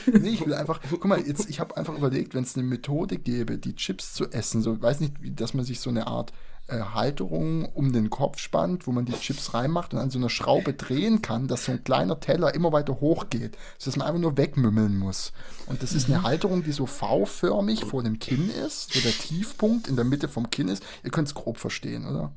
Nee, 0.06 0.30
ich 0.30 0.44
will 0.44 0.54
einfach, 0.54 0.80
guck 0.90 1.04
mal, 1.04 1.20
jetzt, 1.20 1.48
ich 1.48 1.60
habe 1.60 1.76
einfach 1.76 1.96
überlegt, 1.96 2.34
wenn 2.34 2.42
es 2.42 2.56
eine 2.56 2.64
Methode 2.66 3.18
gäbe, 3.18 3.56
die 3.58 3.76
Chips 3.76 4.14
zu 4.14 4.28
essen, 4.30 4.62
so, 4.62 4.80
weiß 4.80 4.98
nicht, 5.00 5.22
wie, 5.22 5.30
dass 5.30 5.54
man 5.54 5.64
sich 5.64 5.78
so 5.80 5.90
eine 5.90 6.06
Art 6.08 6.32
äh, 6.66 6.80
Halterung 6.80 7.66
um 7.66 7.92
den 7.92 8.10
Kopf 8.10 8.38
spannt, 8.38 8.86
wo 8.86 8.92
man 8.92 9.04
die 9.04 9.12
Chips 9.12 9.54
reinmacht 9.54 9.92
und 9.94 10.00
an 10.00 10.10
so 10.10 10.18
einer 10.18 10.28
Schraube 10.30 10.72
drehen 10.74 11.22
kann, 11.22 11.46
dass 11.46 11.66
so 11.66 11.72
ein 11.72 11.84
kleiner 11.84 12.18
Teller 12.18 12.54
immer 12.54 12.72
weiter 12.72 13.00
hochgeht, 13.00 13.56
sodass 13.78 13.96
man 13.96 14.08
einfach 14.08 14.20
nur 14.20 14.36
wegmümmeln 14.36 14.96
muss. 14.98 15.32
Und 15.66 15.82
das 15.82 15.92
ist 15.92 16.08
eine 16.08 16.22
Halterung, 16.24 16.64
die 16.64 16.72
so 16.72 16.86
V-förmig 16.86 17.84
vor 17.84 18.02
dem 18.02 18.18
Kinn 18.18 18.50
ist, 18.66 18.96
wo 18.96 19.00
der 19.00 19.12
Tiefpunkt 19.12 19.86
in 19.86 19.94
der 19.96 20.04
Mitte 20.04 20.28
vom 20.28 20.50
Kinn 20.50 20.68
ist. 20.68 20.82
Ihr 21.04 21.10
könnt 21.10 21.28
es 21.28 21.34
grob 21.34 21.58
verstehen, 21.58 22.06
oder? 22.06 22.32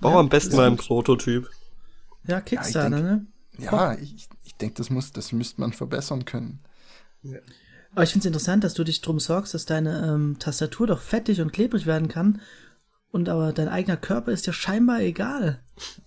Bau 0.00 0.18
am 0.18 0.28
besten 0.28 0.54
mal 0.56 0.66
einen 0.66 0.76
Prototyp. 0.76 1.48
Ja, 2.26 2.40
Kickstarter, 2.40 2.90
denk- 2.90 3.02
ne? 3.02 3.26
Ja, 3.58 3.94
ich, 3.94 4.28
ich 4.44 4.54
denke, 4.56 4.76
das 4.76 4.90
muss, 4.90 5.12
das 5.12 5.32
müsste 5.32 5.60
man 5.60 5.72
verbessern 5.72 6.24
können. 6.24 6.60
Aber 7.92 8.04
ich 8.04 8.10
finde 8.10 8.22
es 8.22 8.26
interessant, 8.26 8.64
dass 8.64 8.74
du 8.74 8.84
dich 8.84 9.00
drum 9.00 9.18
sorgst, 9.18 9.54
dass 9.54 9.66
deine 9.66 10.06
ähm, 10.06 10.38
Tastatur 10.38 10.86
doch 10.86 11.00
fettig 11.00 11.40
und 11.40 11.52
klebrig 11.52 11.86
werden 11.86 12.08
kann. 12.08 12.40
Und 13.10 13.28
aber 13.28 13.52
dein 13.52 13.68
eigener 13.68 13.96
Körper 13.96 14.32
ist 14.32 14.46
ja 14.46 14.52
scheinbar 14.52 15.00
egal. 15.00 15.60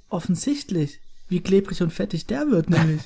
Offensichtlich. 0.10 1.02
Wie 1.28 1.42
klebrig 1.42 1.82
und 1.82 1.92
fettig 1.92 2.28
der 2.28 2.50
wird, 2.52 2.70
nämlich. 2.70 3.02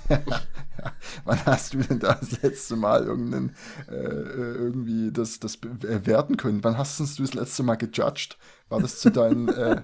Wann 1.25 1.45
hast 1.45 1.73
du 1.73 1.77
denn 1.77 1.99
das 1.99 2.41
letzte 2.41 2.75
Mal 2.75 3.03
irgendeinen, 3.03 3.55
äh, 3.87 3.93
äh, 3.93 4.55
irgendwie 4.55 5.11
das, 5.11 5.39
das 5.39 5.57
bewerten 5.57 6.35
können? 6.35 6.63
Wann 6.63 6.77
hast 6.77 6.99
du 6.99 7.03
das 7.03 7.33
letzte 7.35 7.61
Mal 7.61 7.75
gejudged? 7.75 8.37
War 8.67 8.81
das 8.81 8.99
zu 8.99 9.11
deinen, 9.11 9.47
äh, 9.49 9.81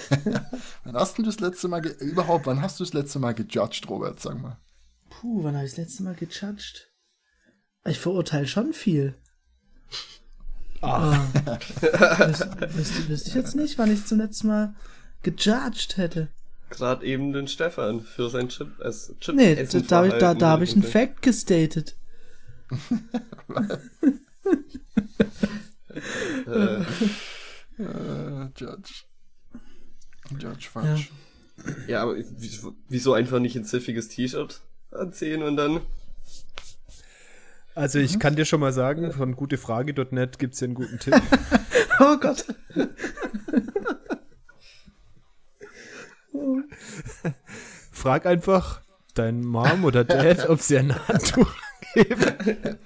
wann 0.84 0.94
hast 0.94 1.18
du 1.18 1.22
das 1.22 1.40
letzte 1.40 1.68
Mal, 1.68 1.84
überhaupt, 1.86 2.46
wann 2.46 2.60
hast 2.62 2.80
du 2.80 2.84
das 2.84 2.92
letzte 2.92 3.18
Mal 3.18 3.32
gejudged, 3.34 3.88
Robert, 3.88 4.20
sag 4.20 4.40
mal? 4.40 4.58
Puh, 5.10 5.44
wann 5.44 5.54
habe 5.56 5.64
ich 5.64 5.72
das 5.72 5.78
letzte 5.78 6.02
Mal 6.02 6.14
gejudged? 6.14 6.90
Ich 7.86 7.98
verurteile 8.00 8.46
schon 8.46 8.72
viel. 8.72 9.14
Ah. 10.80 11.26
Wüsste 11.80 12.76
wüsste- 12.76 13.08
wüsste 13.08 13.28
ich 13.28 13.34
jetzt 13.34 13.54
nicht, 13.56 13.78
wann 13.78 13.90
ich 13.92 14.04
zum 14.06 14.18
letzten 14.18 14.48
Mal 14.48 14.74
gejudged 15.22 15.96
hätte. 15.96 16.28
Gerade 16.70 17.06
eben 17.06 17.32
den 17.32 17.46
Stefan 17.46 18.00
für 18.00 18.28
sein 18.30 18.48
Chip, 18.48 18.68
als 18.80 19.14
Chip 19.20 19.34
Nee, 19.34 19.54
da, 19.54 19.80
da, 19.80 20.04
ich- 20.06 20.14
da, 20.14 20.34
da 20.34 20.48
habe 20.48 20.64
ich 20.64 20.72
einen 20.72 20.82
Fact 20.82 21.22
gestated. 21.22 21.96
Äh, 26.46 26.82
Äh, 27.76 28.48
Judge. 28.56 29.04
Judge 30.38 30.68
Fudge. 30.72 31.08
ja, 31.86 32.02
aber 32.02 32.16
wieso, 32.88 33.14
einfach 33.14 33.38
nicht 33.38 33.56
ein 33.56 33.64
ziffiges 33.64 34.08
T-Shirt 34.08 34.60
anziehen 34.90 35.42
und 35.42 35.56
dann. 35.56 35.80
Also 37.74 37.98
ich 37.98 38.18
kann 38.20 38.36
dir 38.36 38.44
schon 38.44 38.60
mal 38.60 38.72
sagen, 38.72 39.12
von 39.12 39.34
gutefrage.net 39.34 40.38
gibt's 40.38 40.60
hier 40.60 40.66
einen 40.66 40.74
guten 40.74 40.98
Tipp. 40.98 41.14
Oh 42.00 42.16
Gott. 42.16 42.44
Frag 47.92 48.26
einfach 48.26 48.80
dein 49.14 49.42
Mom 49.44 49.84
oder 49.84 50.02
Dad, 50.04 50.48
ob 50.50 50.60
sie 50.60 50.78
ein 50.78 50.92
Handtuch 51.08 51.54
geben. 51.94 52.76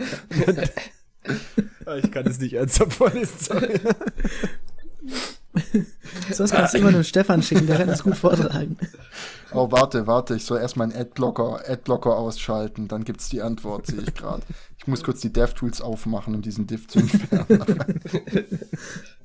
Ich 1.96 2.10
kann 2.10 2.26
es 2.26 2.38
nicht 2.38 2.52
ernsthaft 2.52 2.92
vorlesen, 2.92 3.80
sorry. 5.58 5.86
So 6.32 6.44
was 6.44 6.50
kannst 6.50 6.74
du 6.74 6.78
immer 6.78 6.92
dem 6.92 7.04
Stefan 7.04 7.42
schicken, 7.42 7.66
der 7.66 7.78
kann 7.78 7.88
das 7.88 8.02
gut 8.02 8.16
vortragen. 8.16 8.76
Oh, 9.52 9.70
warte, 9.70 10.06
warte, 10.06 10.34
ich 10.36 10.44
soll 10.44 10.58
erstmal 10.58 10.90
einen 10.90 11.00
Adblocker, 11.00 11.62
Adblocker 11.66 12.16
ausschalten, 12.16 12.88
dann 12.88 13.04
gibt's 13.04 13.28
die 13.28 13.40
Antwort, 13.40 13.86
sehe 13.86 14.00
ich 14.00 14.14
gerade. 14.14 14.42
Ich 14.78 14.86
muss 14.86 15.02
kurz 15.02 15.20
die 15.20 15.32
DevTools 15.32 15.80
aufmachen, 15.80 16.34
um 16.34 16.42
diesen 16.42 16.66
Diff 16.66 16.86
zu 16.88 16.98
entfernen. 17.00 17.90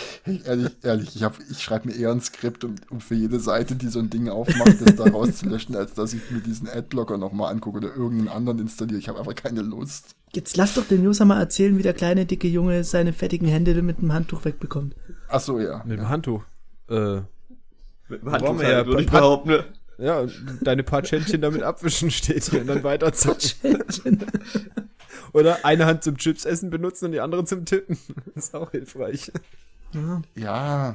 Ehrlich, 0.44 0.72
ehrlich, 0.82 1.16
ich, 1.16 1.22
hab, 1.22 1.38
ich 1.50 1.62
schreibe 1.62 1.88
mir 1.88 1.96
eher 1.96 2.10
ein 2.10 2.20
Skript, 2.20 2.64
um, 2.64 2.76
um 2.90 3.00
für 3.00 3.14
jede 3.14 3.40
Seite, 3.40 3.74
die 3.74 3.88
so 3.88 3.98
ein 3.98 4.10
Ding 4.10 4.28
aufmacht, 4.28 4.80
das 4.80 4.96
da 4.96 5.04
rauszulöschen, 5.04 5.76
als 5.76 5.94
dass 5.94 6.12
ich 6.12 6.30
mir 6.30 6.40
diesen 6.40 6.68
Adblocker 6.68 7.18
nochmal 7.18 7.52
angucke 7.52 7.78
oder 7.78 7.94
irgendeinen 7.94 8.28
anderen 8.28 8.58
installiere. 8.60 8.98
Ich 8.98 9.08
habe 9.08 9.18
einfach 9.18 9.34
keine 9.34 9.62
Lust. 9.62 10.14
Jetzt 10.34 10.56
lass 10.56 10.74
doch 10.74 10.86
den 10.86 11.06
User 11.06 11.24
mal 11.24 11.38
erzählen, 11.40 11.76
wie 11.76 11.82
der 11.82 11.94
kleine, 11.94 12.24
dicke 12.24 12.48
Junge 12.48 12.84
seine 12.84 13.12
fettigen 13.12 13.48
Hände 13.48 13.80
mit 13.82 14.00
dem 14.00 14.12
Handtuch 14.12 14.44
wegbekommt. 14.44 14.94
Ach 15.28 15.40
so, 15.40 15.58
ja. 15.58 15.82
Mit 15.84 15.98
dem 15.98 16.08
Handtuch. 16.08 16.42
Äh, 16.88 17.16
Mit 18.08 18.22
dem 18.22 18.32
Handtuch 18.32 18.58
wir 18.58 18.68
ja 18.68 18.76
halt, 18.76 18.86
würde 18.86 19.02
ich 19.02 19.10
behaupten. 19.10 19.48
Ne? 19.50 19.64
ja, 19.98 20.26
deine 20.62 20.82
paar 20.82 21.04
Schändchen 21.04 21.40
damit 21.40 21.62
abwischen 21.62 22.10
steht 22.10 22.44
hier 22.44 22.62
und 22.62 22.66
dann 22.66 22.82
weiterzocken. 22.82 23.50
Oder 25.32 25.64
eine 25.64 25.86
Hand 25.86 26.04
zum 26.04 26.18
Chips 26.18 26.44
essen 26.44 26.70
benutzen 26.70 27.06
und 27.06 27.12
die 27.12 27.20
andere 27.20 27.44
zum 27.44 27.64
Tippen. 27.64 27.98
Das 28.34 28.46
ist 28.46 28.54
auch 28.54 28.70
hilfreich. 28.70 29.32
Ja. 29.92 30.22
Ja, 30.34 30.94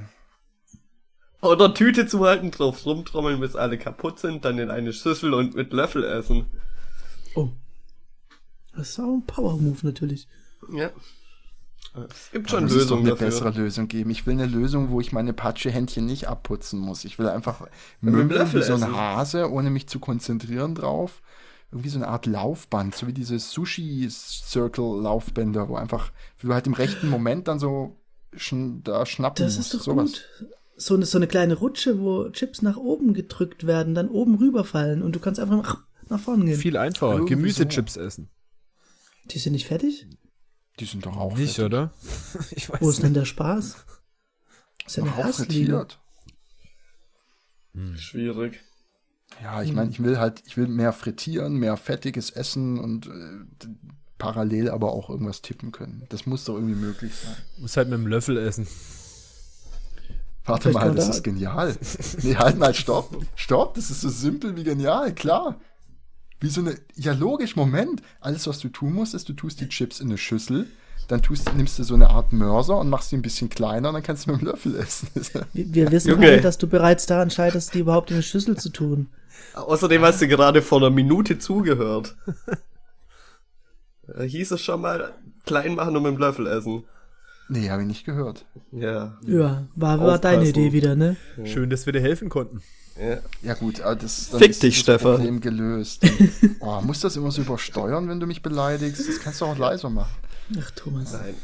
Oder 1.42 1.74
Tüte 1.74 2.08
zu 2.08 2.26
halten, 2.26 2.52
drauf 2.52 2.86
rumtrommeln, 2.86 3.40
bis 3.40 3.56
alle 3.56 3.78
kaputt 3.78 4.20
sind, 4.20 4.44
dann 4.44 4.58
in 4.58 4.70
eine 4.72 4.92
Schüssel 4.92 5.34
und 5.34 5.56
mit 5.56 5.72
Löffel 5.72 6.04
essen. 6.04 6.48
Oh. 7.36 7.48
Das 8.76 8.90
ist 8.90 9.00
auch 9.00 9.14
ein 9.14 9.26
Power-Move 9.26 9.78
natürlich. 9.84 10.28
Ja. 10.72 10.90
Es 12.10 12.32
gibt 12.32 12.50
schon 12.50 12.64
muss 12.64 12.74
es 12.74 12.88
doch 12.88 12.98
Lösungen 12.98 13.02
eine 13.02 13.10
dafür. 13.12 13.28
bessere 13.28 13.52
Lösung 13.52 13.88
geben. 13.88 14.10
Ich 14.12 14.26
will 14.28 14.34
eine 14.34 14.46
Lösung, 14.46 14.90
wo 14.90 15.00
ich 15.02 15.12
meine 15.12 15.34
Patschehändchen 15.34 16.06
nicht 16.06 16.28
abputzen 16.28 16.80
muss. 16.80 17.06
Ich 17.06 17.18
will 17.18 17.28
einfach 17.28 17.66
Löffel 18.02 18.62
wie 18.62 18.66
so 18.66 18.76
ein. 18.76 18.96
Hase, 18.96 19.52
ohne 19.52 19.72
mich 19.72 19.88
zu 19.88 20.00
konzentrieren 20.00 20.76
drauf. 20.76 21.22
Irgendwie 21.72 21.90
so 21.90 21.98
eine 21.98 22.08
Art 22.08 22.28
Laufband, 22.28 22.94
so 22.96 23.08
wie 23.08 23.14
diese 23.14 23.40
Sushi-Circle-Laufbänder, 23.40 25.70
wo 25.70 25.76
einfach, 25.76 26.12
wo 26.40 26.48
du 26.48 26.54
halt 26.54 26.68
im 26.68 26.74
rechten 26.74 27.10
Moment 27.10 27.48
dann 27.48 27.58
so 27.60 27.96
schn 28.36 28.82
da 28.84 29.06
schnappen 29.06 29.44
Das 29.46 29.58
ist 29.58 29.74
doch 29.74 29.82
sowas. 29.82 30.12
gut. 30.12 30.50
So 30.80 30.94
eine, 30.96 31.06
so 31.06 31.18
eine 31.18 31.28
kleine 31.28 31.56
Rutsche, 31.56 32.00
wo 32.00 32.30
Chips 32.30 32.62
nach 32.62 32.78
oben 32.78 33.14
gedrückt 33.14 33.66
werden, 33.66 33.96
dann 33.96 34.10
oben 34.10 34.36
rüberfallen 34.36 35.02
und 35.02 35.16
du 35.16 35.20
kannst 35.20 35.40
einfach 35.40 35.56
nach, 35.58 35.84
nach 36.10 36.20
vorne 36.20 36.46
gehen. 36.46 36.58
Viel 36.60 36.78
einfacher. 36.78 37.14
Irgendwie 37.14 37.34
Gemüsechips 37.36 37.98
essen. 37.98 38.30
Die 39.32 39.40
sind 39.40 39.54
nicht 39.54 39.66
fertig? 39.68 40.08
Die 40.80 40.86
sind 40.86 41.06
doch 41.08 41.18
auch 41.18 41.36
Nicht, 41.36 41.56
fertig. 41.56 41.66
oder? 41.66 41.94
Ich 42.52 42.70
weiß 42.70 42.80
Wo 42.82 42.90
ist 42.92 42.98
denn 43.02 43.08
nicht. 43.14 43.18
der 43.22 43.26
Spaß? 43.26 43.76
Das 44.84 44.88
ist 44.88 44.96
ja 44.98 45.04
eine 45.04 45.14
Auch 45.14 45.24
Hassliebe. 45.24 45.88
frittiert. 45.88 46.00
Schwierig. 47.96 48.62
Ja, 49.44 49.62
ich 49.62 49.74
meine, 49.74 49.90
ich 49.92 50.02
will 50.02 50.18
halt, 50.18 50.42
ich 50.48 50.58
will 50.58 50.68
mehr 50.68 50.94
frittieren, 50.94 51.56
mehr 51.56 51.78
fettiges 51.78 52.30
Essen 52.32 52.80
und 52.80 53.08
äh, 53.08 53.68
parallel 54.18 54.70
aber 54.70 54.92
auch 54.94 55.10
irgendwas 55.10 55.42
tippen 55.42 55.72
können. 55.72 56.04
Das 56.10 56.26
muss 56.26 56.46
doch 56.46 56.56
irgendwie 56.56 56.76
möglich 56.76 57.14
sein. 57.14 57.36
Muss 57.60 57.78
halt 57.78 57.90
mit 57.90 58.00
dem 58.00 58.08
Löffel 58.08 58.38
essen. 58.38 58.68
Warte 60.46 60.70
Vielleicht 60.70 60.86
mal, 60.88 60.96
das 60.96 61.06
da- 61.06 61.12
ist 61.12 61.24
genial. 61.24 61.76
Nee, 62.24 62.36
halt 62.36 62.58
mal, 62.58 62.74
stopp. 62.74 63.18
Stopp, 63.36 63.74
das 63.76 63.92
ist 63.92 64.02
so 64.02 64.10
simpel 64.10 64.56
wie 64.56 64.64
genial, 64.64 65.14
klar. 65.14 65.60
Wie 66.40 66.50
so 66.50 66.62
eine, 66.62 66.76
ja 66.96 67.14
logisch, 67.14 67.56
Moment. 67.56 68.02
Alles, 68.22 68.48
was 68.48 68.60
du 68.60 68.70
tun 68.70 68.94
musst, 68.94 69.14
ist, 69.14 69.28
du 69.28 69.34
tust 69.34 69.60
die 69.60 69.68
Chips 69.68 70.00
in 70.00 70.08
eine 70.08 70.18
Schüssel, 70.18 70.68
dann 71.10 71.22
tust, 71.22 71.54
nimmst 71.56 71.80
du 71.80 71.84
so 71.84 71.96
eine 71.96 72.10
Art 72.12 72.32
Mörser 72.32 72.78
und 72.78 72.90
machst 72.90 73.10
sie 73.10 73.18
ein 73.18 73.22
bisschen 73.22 73.50
kleiner 73.50 73.90
und 73.90 73.96
dann 73.96 74.04
kannst 74.04 74.26
du 74.28 74.32
mit 74.32 74.42
dem 74.42 74.48
Löffel 74.48 74.76
essen. 74.78 75.10
Wir, 75.54 75.74
wir 75.74 75.92
wissen 75.92 76.12
Junge. 76.12 76.28
alle, 76.28 76.42
dass 76.42 76.58
du 76.58 76.68
bereits 76.68 77.06
daran 77.08 77.30
scheiterst, 77.30 77.74
die 77.74 77.80
überhaupt 77.80 78.12
in 78.12 78.16
eine 78.18 78.24
Schüssel 78.24 78.58
zu 78.58 78.70
tun. 78.70 79.08
Außerdem 79.54 80.02
hast 80.04 80.22
du 80.22 80.28
gerade 80.28 80.62
vor 80.62 80.78
einer 80.80 80.90
Minute 80.92 81.40
zugehört. 81.40 82.16
Da 84.08 84.24
hieß 84.24 84.52
es 84.52 84.62
schon 84.62 84.82
mal, 84.82 85.14
klein 85.46 85.76
machen 85.76 85.96
und 85.96 86.04
mit 86.04 86.14
dem 86.14 86.18
Löffel 86.20 86.48
essen. 86.48 86.84
nee, 87.50 87.70
habe 87.70 87.82
ich 87.82 87.88
nicht 87.88 88.06
gehört. 88.06 88.46
Ja. 88.72 89.18
Ja, 89.26 89.68
war, 89.76 90.00
war 90.00 90.20
deine. 90.20 90.48
Idee 90.48 90.72
wieder, 90.74 90.96
ne? 90.96 91.18
Schön, 91.44 91.70
dass 91.70 91.86
wir 91.86 91.94
dir 91.94 92.02
helfen 92.02 92.30
konnten. 92.30 92.62
ja. 93.00 93.18
Ja 93.42 93.54
gut, 93.54 93.82
aber 93.82 93.96
das 93.96 94.30
dann 94.30 94.40
Fick 94.40 94.52
ist 94.52 94.64
dich, 94.64 94.76
das 94.76 94.82
Stefan. 94.84 95.16
Problem 95.18 95.42
gelöst. 95.42 96.06
oh, 96.60 96.82
muss 96.82 97.02
das 97.02 97.16
immer 97.16 97.32
so 97.32 97.42
übersteuern, 97.42 98.08
wenn 98.10 98.20
du 98.20 98.28
mich 98.28 98.42
beleidigst? 98.42 99.08
Das 99.08 99.20
kannst 99.20 99.42
du 99.42 99.46
auch 99.46 99.58
leiser 99.58 99.90
machen. 99.90 100.16
Ach, 100.60 100.72
Thomas. 100.72 101.14
Nein. 101.14 101.36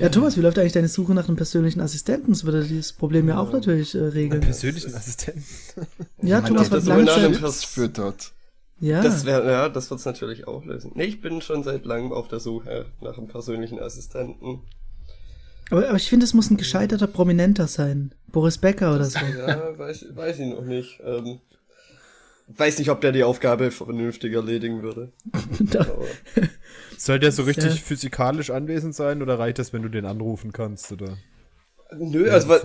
Ja, 0.00 0.08
Thomas, 0.08 0.36
wie 0.36 0.40
läuft 0.40 0.58
eigentlich 0.58 0.72
deine 0.72 0.88
Suche 0.88 1.14
nach 1.14 1.28
einem 1.28 1.36
persönlichen 1.36 1.80
Assistenten? 1.80 2.32
Das 2.32 2.42
würde 2.44 2.64
dieses 2.64 2.92
Problem 2.92 3.28
ja 3.28 3.38
auch 3.38 3.52
natürlich 3.52 3.94
äh, 3.94 3.98
regeln. 4.00 4.40
Persönlichen 4.40 4.92
Assistenten. 4.92 5.44
Ja, 6.20 6.40
Man 6.40 6.48
Thomas 6.48 6.68
der 6.70 6.72
wird 6.84 7.06
das 7.06 7.16
lange 7.16 7.40
Zeit. 7.40 7.54
füttert. 7.64 8.32
Ja, 8.80 9.02
Das 9.02 9.24
wäre, 9.24 9.50
ja, 9.50 9.68
das 9.70 9.90
wird's 9.90 10.04
natürlich 10.04 10.46
auch 10.46 10.64
lösen. 10.64 10.92
Nee, 10.94 11.04
ich 11.04 11.20
bin 11.22 11.40
schon 11.40 11.62
seit 11.64 11.84
langem 11.86 12.12
auf 12.12 12.28
der 12.28 12.40
Suche 12.40 12.86
nach 13.00 13.16
einem 13.16 13.26
persönlichen 13.26 13.78
Assistenten. 13.80 14.60
aber, 15.70 15.88
aber 15.88 15.96
ich 15.96 16.08
finde, 16.10 16.24
es 16.24 16.34
muss 16.34 16.50
ein 16.50 16.58
gescheiterter 16.58 17.06
Prominenter 17.06 17.66
sein. 17.68 18.14
Boris 18.28 18.58
Becker 18.58 18.94
oder 18.94 19.04
so. 19.06 19.18
Ja, 19.38 19.78
weiß, 19.78 20.06
weiß 20.14 20.40
ich 20.40 20.46
noch 20.48 20.62
nicht. 20.62 21.00
Ähm, 21.02 21.40
weiß 22.48 22.78
nicht, 22.78 22.90
ob 22.90 23.00
der 23.00 23.12
die 23.12 23.24
Aufgabe 23.24 23.70
vernünftig 23.70 24.34
erledigen 24.34 24.82
würde. 24.82 25.10
Aber 25.78 26.04
Soll 26.98 27.18
der 27.18 27.32
so 27.32 27.44
richtig 27.44 27.64
Ja. 27.76 27.80
physikalisch 27.80 28.50
anwesend 28.50 28.94
sein 28.94 29.22
oder 29.22 29.38
reicht 29.38 29.58
das, 29.58 29.72
wenn 29.72 29.82
du 29.82 29.88
den 29.88 30.04
anrufen 30.04 30.52
kannst? 30.52 30.92
Oder? 30.92 31.16
Nö, 31.92 32.30
also 32.30 32.56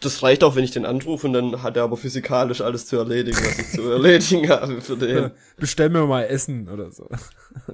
das 0.00 0.22
reicht 0.22 0.44
auch, 0.44 0.56
wenn 0.56 0.64
ich 0.64 0.70
den 0.72 0.84
anrufe 0.84 1.26
und 1.26 1.32
dann 1.32 1.62
hat 1.62 1.76
er 1.76 1.84
aber 1.84 1.96
physikalisch 1.96 2.60
alles 2.60 2.86
zu 2.86 2.96
erledigen, 2.96 3.38
was 3.38 3.58
ich 3.58 3.70
zu 3.70 3.82
erledigen 3.90 4.48
habe 4.48 4.80
für 4.80 4.96
den. 4.96 5.30
Bestell 5.56 5.90
mir 5.90 6.06
mal 6.06 6.24
Essen 6.24 6.68
oder 6.68 6.90
so. 6.90 7.08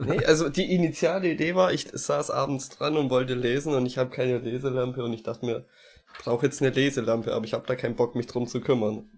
Nee, 0.01 0.25
also 0.25 0.49
die 0.49 0.75
initiale 0.75 1.31
Idee 1.31 1.55
war, 1.55 1.73
ich 1.73 1.89
saß 1.93 2.31
abends 2.31 2.69
dran 2.69 2.97
und 2.97 3.11
wollte 3.11 3.35
lesen 3.35 3.75
und 3.75 3.87
ich 3.87 3.97
habe 3.97 4.11
keine 4.11 4.39
Leselampe 4.39 5.05
und 5.05 5.13
ich 5.13 5.23
dachte 5.23 5.47
mir, 5.47 5.65
ich 6.19 6.25
brauche 6.25 6.47
jetzt 6.47 6.61
eine 6.61 6.71
Leselampe, 6.73 7.33
aber 7.33 7.45
ich 7.45 7.55
habe 7.55 7.65
da 7.67 7.77
keinen 7.77 7.95
Bock, 7.95 8.17
mich 8.17 8.27
drum 8.27 8.49
zu 8.49 8.61
kümmern. 8.61 9.09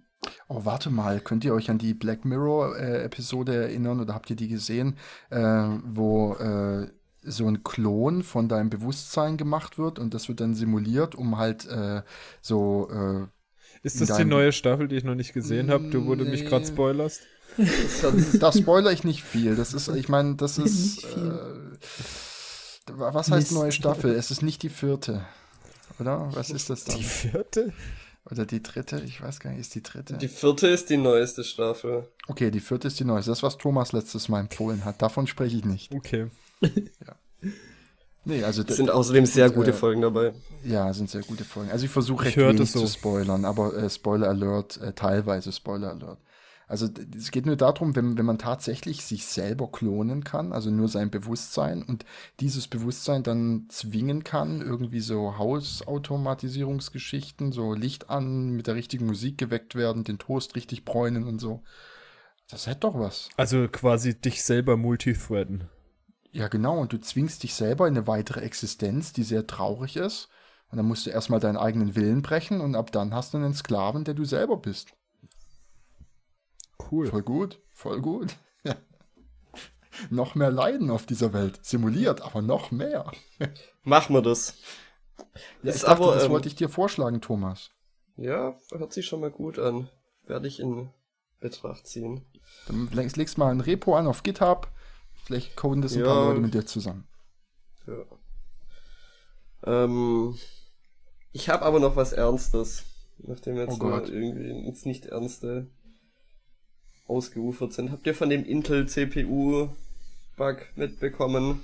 Oh, 0.49 0.65
warte 0.65 0.91
mal, 0.91 1.19
könnt 1.21 1.47
ihr 1.47 1.55
euch 1.55 1.71
an 1.71 1.79
die 1.79 1.95
Black 1.95 2.27
Mirror-Episode 2.27 3.55
erinnern 3.55 4.01
oder 4.01 4.13
habt 4.13 4.29
ihr 4.29 4.37
die 4.37 4.49
gesehen, 4.49 4.99
äh, 5.31 5.39
wo 5.39 6.35
äh, 6.35 6.89
so 7.23 7.47
ein 7.47 7.63
Klon 7.63 8.23
von 8.23 8.49
deinem 8.49 8.71
Bewusstsein 8.71 9.37
gemacht 9.37 9.79
wird 9.79 9.99
und 9.99 10.15
das 10.15 10.29
wird 10.29 10.41
dann 10.41 10.55
simuliert, 10.55 11.15
um 11.15 11.37
halt 11.39 11.67
äh, 11.67 12.03
so 12.41 12.89
äh, 12.91 13.27
Ist 13.83 14.01
das 14.01 14.17
die 14.17 14.25
neue 14.25 14.53
Staffel, 14.53 14.89
die 14.89 14.97
ich 14.97 15.05
noch 15.05 15.15
nicht 15.15 15.33
gesehen 15.33 15.71
habe, 15.71 15.89
du 15.91 16.07
wo 16.07 16.15
du 16.15 16.25
mich 16.25 16.47
gerade 16.47 16.65
Nee. 16.65 16.73
spoilerst? 16.73 17.21
Da 18.41 18.53
spoiler 18.53 18.93
ich 18.93 19.05
nicht 19.05 19.23
viel. 19.25 19.57
Das 19.57 19.75
ist, 19.75 19.89
ich 19.89 20.09
meine, 20.09 20.37
das 20.37 20.57
ist. 20.59 21.05
Äh, 21.05 21.33
was 22.93 23.31
heißt 23.31 23.51
Mist. 23.51 23.53
neue 23.53 23.73
Staffel? 23.73 24.13
Es 24.15 24.31
ist 24.31 24.43
nicht 24.43 24.63
die 24.63 24.69
vierte. 24.69 25.25
Oder? 25.99 26.29
Was 26.33 26.51
ist 26.51 26.71
das 26.71 26.85
dann? 26.85 26.97
Die 26.97 27.05
vierte? 27.05 27.73
Oder 28.31 28.47
die 28.47 28.63
dritte? 28.63 29.01
Ich 29.05 29.21
weiß 29.21 29.41
gar 29.41 29.51
nicht, 29.51 29.61
ist 29.61 29.75
die 29.75 29.83
dritte? 29.83 30.15
die 30.17 30.29
vierte 30.29 30.69
ist 30.69 30.91
die 30.91 30.97
neueste 30.97 31.43
Staffel. 31.45 32.09
okay, 32.29 32.51
die 32.51 32.61
vierte 32.61 32.89
ist 32.89 33.01
die 33.01 33.05
neueste. 33.05 33.31
Das, 33.31 33.43
was 33.43 33.59
Thomas 33.59 33.93
letztes 33.93 34.29
Mal 34.29 34.41
empfohlen 34.41 34.85
hat. 34.85 35.03
Davon 35.03 35.27
spreche 35.27 35.57
ich 35.57 35.65
nicht. 35.65 35.93
Okay. 35.95 36.31
Nee, 38.25 38.43
also 38.45 38.63
Es 38.63 38.77
sind 38.77 38.91
außerdem 38.91 39.27
sehr 39.27 39.47
und, 39.47 39.55
gute 39.55 39.71
äh, 39.71 39.75
Folgen 39.75 40.03
dabei. 40.03 40.35
Ja, 40.63 40.93
sind 40.93 41.09
sehr 41.09 41.23
gute 41.23 41.45
Folgen. 41.45 41.71
Also 41.71 41.87
ich 41.87 41.91
versuche 41.91 42.29
Ich 42.29 42.37
recht 42.37 42.49
wenig 42.49 42.71
so. 42.71 42.81
zu 42.81 42.87
spoilern, 42.87 43.47
aber 43.47 43.75
äh, 43.77 43.89
Spoiler 43.89 44.29
Alert, 44.29 44.79
äh, 44.81 44.93
teilweise 44.93 45.53
Spoiler 45.53 45.91
Alert. 45.91 46.19
Also 46.69 46.89
es 47.17 47.31
geht 47.33 47.47
nur 47.47 47.57
darum, 47.57 47.97
wenn, 47.97 48.17
wenn 48.17 48.27
man 48.27 48.39
tatsächlich 48.39 49.05
sich 49.05 49.27
selber 49.27 49.73
klonen 49.73 50.23
kann, 50.23 50.53
also 50.53 50.71
nur 50.71 50.87
sein 50.87 51.11
Bewusstsein 51.11 51.83
und 51.83 52.05
dieses 52.39 52.69
Bewusstsein 52.69 53.25
dann 53.25 53.67
zwingen 53.71 54.23
kann, 54.23 54.61
irgendwie 54.61 55.01
so 55.01 55.37
Hausautomatisierungsgeschichten, 55.37 57.51
so 57.51 57.75
Licht 57.75 58.09
an, 58.09 58.51
mit 58.51 58.69
der 58.69 58.77
richtigen 58.77 59.07
Musik 59.07 59.37
geweckt 59.37 59.75
werden, 59.75 60.05
den 60.05 60.21
Toast 60.21 60.55
richtig 60.55 60.85
bräunen 60.85 61.25
und 61.25 61.41
so. 61.41 61.65
Das 62.49 62.69
hätte 62.69 62.81
doch 62.81 62.97
was. 62.97 63.31
Also 63.37 63.67
quasi 63.67 64.15
dich 64.15 64.45
selber 64.45 64.77
multithreaden. 64.77 65.65
Ja, 66.33 66.49
genau. 66.49 66.79
Und 66.79 66.93
du 66.93 67.01
zwingst 67.01 67.43
dich 67.43 67.55
selber 67.55 67.89
in 67.89 67.97
eine 67.97 68.07
weitere 68.07 68.41
Existenz, 68.41 69.13
die 69.13 69.25
sehr 69.25 69.47
traurig 69.47 69.97
ist. 69.97 70.29
Und 70.71 70.77
dann 70.77 70.87
musst 70.87 71.07
du 71.07 71.11
erstmal 71.11 71.41
deinen 71.41 71.57
eigenen 71.57 71.97
Willen 71.97 72.23
brechen 72.23 72.61
und 72.61 72.77
ab 72.77 72.93
dann 72.93 73.13
hast 73.13 73.35
du 73.35 73.39
einen 73.39 73.55
Sklaven, 73.55 74.05
der 74.05 74.15
du 74.15 74.25
selber 74.25 74.57
bist. 74.57 74.93
Cool. 76.91 77.07
Voll 77.09 77.23
gut, 77.23 77.61
voll 77.73 78.01
gut. 78.01 78.37
Noch 80.11 80.37
mehr 80.37 80.51
Leiden 80.51 80.91
auf 80.91 81.07
dieser 81.07 81.33
Welt. 81.33 81.59
Simuliert, 81.63 82.23
aber 82.23 82.41
noch 82.41 82.71
mehr. 82.71 83.11
Machen 83.83 84.15
wir 84.15 84.23
das. 84.23 84.57
Ja, 85.63 85.71
Ist 85.71 85.77
ich 85.77 85.83
dachte, 85.83 86.05
aber, 86.05 86.15
das 86.15 86.25
ähm, 86.25 86.31
wollte 86.31 86.49
ich 86.49 86.55
dir 86.55 86.69
vorschlagen, 86.69 87.21
Thomas. 87.21 87.71
Ja, 88.17 88.57
hört 88.71 88.93
sich 88.93 89.07
schon 89.07 89.21
mal 89.21 89.31
gut 89.31 89.59
an. 89.59 89.91
Werde 90.27 90.47
ich 90.47 90.61
in 90.61 90.91
Betracht 91.41 91.87
ziehen. 91.87 92.25
Dann 92.67 92.89
legst, 92.93 93.17
legst 93.17 93.39
mal 93.39 93.51
ein 93.51 93.61
Repo 93.61 93.97
an 93.97 94.07
auf 94.07 94.23
GitHub. 94.23 94.69
Vielleicht 95.31 95.55
coden 95.57 95.81
das 95.81 95.95
ein 95.95 96.03
paar 96.03 96.23
Ja. 96.25 96.29
Leute 96.31 96.41
mit 96.41 96.55
dir 96.55 96.67
zusammen. 96.67 97.05
Ja. 97.87 99.85
Ähm, 99.85 100.37
ich 101.33 101.49
habe 101.49 101.65
aber 101.65 101.79
noch 101.79 101.95
was 101.95 102.13
Ernstes, 102.13 102.83
nachdem 103.19 103.55
wir 103.55 103.69
Oh 103.69 103.71
jetzt 103.71 103.81
mal 103.81 104.09
irgendwie 104.09 104.51
ins 104.67 104.85
Nicht-Ernste 104.85 105.69
ausgeufert 107.07 107.73
sind. 107.73 107.93
Habt 107.93 108.07
ihr 108.09 108.15
von 108.17 108.29
dem 108.29 108.45
Intel 108.45 108.89
CPU-Bug 108.89 110.57
mitbekommen? 110.75 111.61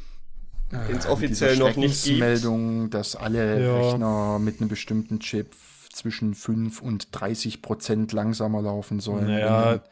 Den 0.70 0.96
es 0.98 1.06
offiziell 1.06 1.54
Diese 1.54 1.62
noch 1.64 1.74
nicht 1.74 2.04
gibt. 2.04 2.20
Meldung, 2.20 2.90
dass 2.90 3.16
alle 3.16 3.60
Ja. 3.64 3.78
Rechner 3.78 4.38
mit 4.38 4.60
einem 4.60 4.68
bestimmten 4.68 5.18
Chip 5.18 5.56
zwischen 5.92 6.36
5 6.36 6.82
und 6.82 7.08
30 7.10 7.62
Prozent 7.62 8.12
langsamer 8.12 8.62
laufen 8.62 9.00
sollen. 9.00 9.26
Naja, 9.26 9.82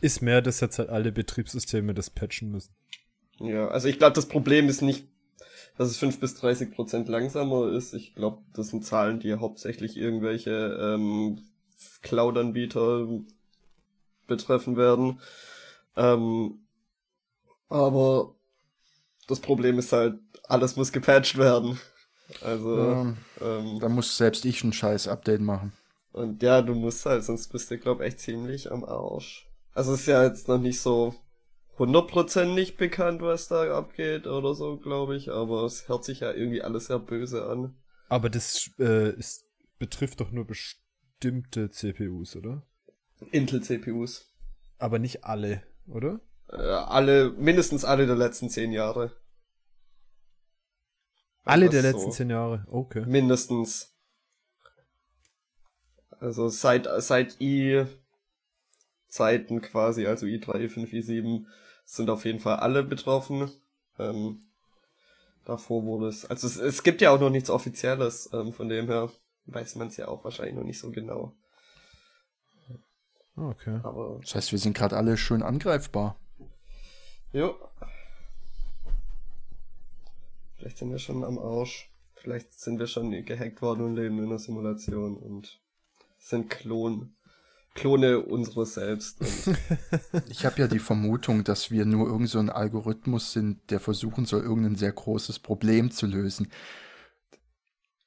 ist 0.00 0.22
mehr, 0.22 0.42
dass 0.42 0.58
jetzt 0.58 0.80
halt 0.80 0.88
alle 0.88 1.12
Betriebssysteme 1.12 1.94
das 1.94 2.10
patchen 2.10 2.50
müssen. 2.50 2.72
Ja, 3.42 3.68
also 3.68 3.88
ich 3.88 3.98
glaube, 3.98 4.14
das 4.14 4.26
Problem 4.26 4.68
ist 4.68 4.82
nicht, 4.82 5.06
dass 5.78 5.88
es 5.90 5.98
5 5.98 6.20
bis 6.20 6.34
30 6.36 6.72
Prozent 6.72 7.08
langsamer 7.08 7.68
ist. 7.72 7.94
Ich 7.94 8.14
glaube, 8.14 8.42
das 8.54 8.68
sind 8.68 8.84
Zahlen, 8.84 9.20
die 9.20 9.34
hauptsächlich 9.34 9.96
irgendwelche 9.96 10.52
ähm, 10.80 11.40
Cloud-Anbieter 12.02 13.08
betreffen 14.26 14.76
werden. 14.76 15.20
Ähm, 15.96 16.60
aber 17.68 18.34
das 19.28 19.40
Problem 19.40 19.78
ist 19.78 19.92
halt, 19.92 20.20
alles 20.48 20.76
muss 20.76 20.92
gepatcht 20.92 21.38
werden. 21.38 21.80
Also, 22.42 22.98
Ja, 23.00 23.14
ähm, 23.40 23.80
da 23.80 23.88
muss 23.88 24.16
selbst 24.16 24.44
ich 24.44 24.64
ein 24.64 24.72
scheiß 24.72 25.08
Update 25.08 25.40
machen. 25.40 25.72
und 26.12 26.42
ja, 26.42 26.62
du 26.62 26.74
musst 26.74 27.04
halt, 27.06 27.24
sonst 27.24 27.48
bist 27.48 27.70
du, 27.70 27.78
glaub 27.78 28.00
echt 28.00 28.20
ziemlich 28.20 28.70
am 28.70 28.84
Arsch. 28.84 29.46
Also 29.74 29.92
es 29.94 30.00
ist 30.00 30.06
ja 30.06 30.24
jetzt 30.24 30.48
noch 30.48 30.58
nicht 30.58 30.80
so 30.80 31.14
hundertprozentig 31.82 32.76
bekannt, 32.76 33.22
was 33.22 33.48
da 33.48 33.76
abgeht 33.76 34.28
oder 34.28 34.54
so, 34.54 34.76
glaube 34.76 35.16
ich, 35.16 35.30
aber 35.32 35.64
es 35.64 35.88
hört 35.88 36.04
sich 36.04 36.20
ja 36.20 36.30
irgendwie 36.30 36.62
alles 36.62 36.86
sehr 36.86 37.00
böse 37.00 37.44
an. 37.46 37.74
Aber 38.08 38.30
das 38.30 38.70
äh, 38.78 39.10
ist, 39.16 39.44
betrifft 39.80 40.20
doch 40.20 40.30
nur 40.30 40.46
bestimmte 40.46 41.70
CPUs, 41.70 42.36
oder? 42.36 42.62
Intel-CPUs. 43.32 44.32
Aber 44.78 45.00
nicht 45.00 45.24
alle, 45.24 45.64
oder? 45.88 46.20
Äh, 46.50 46.58
alle, 46.62 47.32
mindestens 47.32 47.84
alle 47.84 48.06
der 48.06 48.14
letzten 48.14 48.48
zehn 48.48 48.70
Jahre. 48.70 49.16
Alle 51.42 51.68
der 51.68 51.82
so. 51.82 51.88
letzten 51.88 52.12
zehn 52.12 52.30
Jahre. 52.30 52.64
Okay. 52.68 53.04
Mindestens. 53.06 53.92
Also 56.20 56.48
seit, 56.48 56.88
seit 56.98 57.40
i-Zeiten 57.40 57.90
quasi, 59.62 60.06
also 60.06 60.26
i3, 60.26 60.68
i5, 60.68 60.92
i7, 60.92 61.44
sind 61.94 62.08
auf 62.08 62.24
jeden 62.24 62.40
Fall 62.40 62.56
alle 62.56 62.82
betroffen. 62.82 63.50
Ähm, 63.98 64.40
davor 65.44 65.84
wurde 65.84 66.08
es, 66.08 66.24
also 66.24 66.46
es, 66.46 66.56
es 66.56 66.82
gibt 66.82 67.02
ja 67.02 67.10
auch 67.14 67.20
noch 67.20 67.28
nichts 67.30 67.50
Offizielles, 67.50 68.30
ähm, 68.32 68.52
von 68.54 68.68
dem 68.68 68.86
her 68.86 69.10
weiß 69.46 69.74
man 69.76 69.88
es 69.88 69.96
ja 69.98 70.08
auch 70.08 70.24
wahrscheinlich 70.24 70.54
noch 70.54 70.64
nicht 70.64 70.78
so 70.78 70.90
genau. 70.90 71.34
Ah, 73.36 73.48
Okay. 73.50 73.80
Aber, 73.82 74.20
Das 74.22 74.34
heißt, 74.34 74.52
wir 74.52 74.58
sind 74.58 74.76
gerade 74.76 74.96
alle 74.96 75.16
schön 75.16 75.42
angreifbar. 75.42 76.16
jo. 77.32 77.54
Vielleicht 80.56 80.78
sind 80.78 80.90
wir 80.90 80.98
schon 80.98 81.24
am 81.24 81.38
Arsch. 81.38 81.90
Vielleicht 82.14 82.52
sind 82.52 82.78
wir 82.78 82.86
schon 82.86 83.10
gehackt 83.24 83.60
worden 83.62 83.84
und 83.84 83.96
leben 83.96 84.18
in 84.18 84.26
einer 84.26 84.38
Simulation 84.38 85.16
und 85.16 85.60
sind 86.18 86.50
Klon, 86.50 87.16
Klone 87.74 88.20
unseres 88.20 88.74
Selbst. 88.74 89.18
Ich 90.28 90.44
habe 90.44 90.60
ja 90.60 90.66
die 90.66 90.78
Vermutung, 90.78 91.44
dass 91.44 91.70
wir 91.70 91.84
nur 91.84 92.06
irgend 92.06 92.28
so 92.28 92.38
Algorithmus 92.38 93.32
sind, 93.32 93.70
der 93.70 93.80
versuchen 93.80 94.24
soll, 94.24 94.42
irgendein 94.42 94.76
sehr 94.76 94.92
großes 94.92 95.38
Problem 95.38 95.90
zu 95.90 96.06
lösen. 96.06 96.48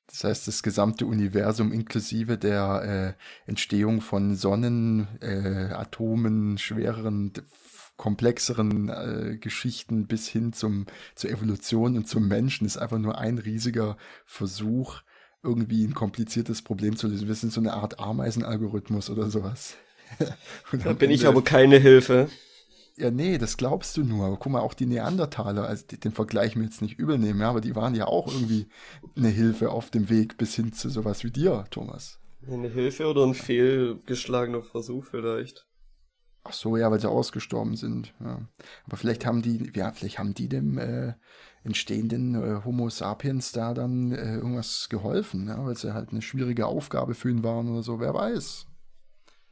Das 0.07 0.23
heißt, 0.23 0.47
das 0.47 0.63
gesamte 0.63 1.05
Universum 1.05 1.71
inklusive 1.71 2.37
der 2.37 3.15
äh, 3.17 3.49
Entstehung 3.49 4.01
von 4.01 4.35
Sonnen, 4.35 5.07
äh, 5.21 5.73
Atomen, 5.73 6.57
schwereren, 6.57 7.33
komplexeren 7.97 8.89
äh, 8.89 9.37
Geschichten 9.37 10.07
bis 10.07 10.27
hin 10.27 10.53
zum, 10.53 10.85
zur 11.15 11.31
Evolution 11.31 11.97
und 11.97 12.07
zum 12.07 12.27
Menschen 12.27 12.65
ist 12.65 12.77
einfach 12.77 12.99
nur 12.99 13.17
ein 13.17 13.37
riesiger 13.37 13.97
Versuch, 14.25 15.01
irgendwie 15.45 15.85
ein 15.85 15.93
kompliziertes 15.93 16.61
Problem 16.61 16.95
zu 16.97 17.07
lösen. 17.07 17.27
Wir 17.27 17.35
sind 17.35 17.53
so 17.53 17.61
eine 17.61 17.73
Art 17.73 17.99
Ameisenalgorithmus 17.99 19.09
oder 19.09 19.29
sowas. 19.29 19.75
Da 20.83 20.93
bin 20.93 21.09
ich 21.11 21.25
aber 21.27 21.41
keine 21.43 21.77
Hilfe. 21.79 22.29
ja, 22.97 23.09
nee, 23.11 23.37
das 23.37 23.57
glaubst 23.57 23.97
du 23.97 24.03
nur. 24.03 24.25
Aber 24.27 24.37
guck 24.37 24.51
mal, 24.51 24.59
auch 24.61 24.73
die 24.73 24.85
Neandertaler, 24.85 25.67
also 25.67 25.83
die- 25.89 25.99
den 25.99 26.11
Vergleich 26.11 26.55
mir 26.55 26.63
jetzt 26.65 26.81
nicht 26.81 26.99
übernehmen, 26.99 27.41
ja, 27.41 27.49
aber 27.49 27.61
die 27.61 27.75
waren 27.75 27.95
ja 27.95 28.05
auch 28.05 28.27
irgendwie 28.31 28.67
eine 29.15 29.29
Hilfe 29.29 29.71
auf 29.71 29.89
dem 29.89 30.09
Weg 30.09 30.37
bis 30.37 30.55
hin 30.55 30.73
zu 30.73 30.89
sowas 30.89 31.23
wie 31.23 31.31
dir, 31.31 31.65
Thomas. 31.71 32.19
Eine 32.47 32.69
Hilfe 32.69 33.07
oder 33.07 33.25
ein 33.25 33.33
fehlgeschlagener 33.33 34.61
Versuch 34.63 35.05
vielleicht. 35.05 35.65
Ach 36.43 36.53
so, 36.53 36.77
ja, 36.77 36.91
weil 36.91 36.99
sie 36.99 37.09
ausgestorben 37.09 37.75
sind. 37.75 38.13
Ja. 38.23 38.47
Aber 38.85 38.97
vielleicht 38.97 39.25
haben 39.25 39.41
die, 39.41 39.71
ja, 39.75 39.91
vielleicht 39.91 40.19
haben 40.19 40.35
die 40.35 40.47
dem 40.47 40.77
äh, 40.77 41.13
entstehenden 41.65 42.35
äh, 42.35 42.63
Homo 42.63 42.89
sapiens 42.89 43.51
da 43.51 43.73
dann 43.73 44.11
äh, 44.11 44.35
irgendwas 44.35 44.87
geholfen, 44.89 45.47
ja, 45.47 45.65
weil 45.65 45.75
sie 45.75 45.93
halt 45.93 46.11
eine 46.11 46.21
schwierige 46.21 46.67
Aufgabe 46.67 47.15
für 47.15 47.29
ihn 47.29 47.43
waren 47.43 47.69
oder 47.69 47.83
so. 47.83 47.99
Wer 47.99 48.13
weiß? 48.13 48.67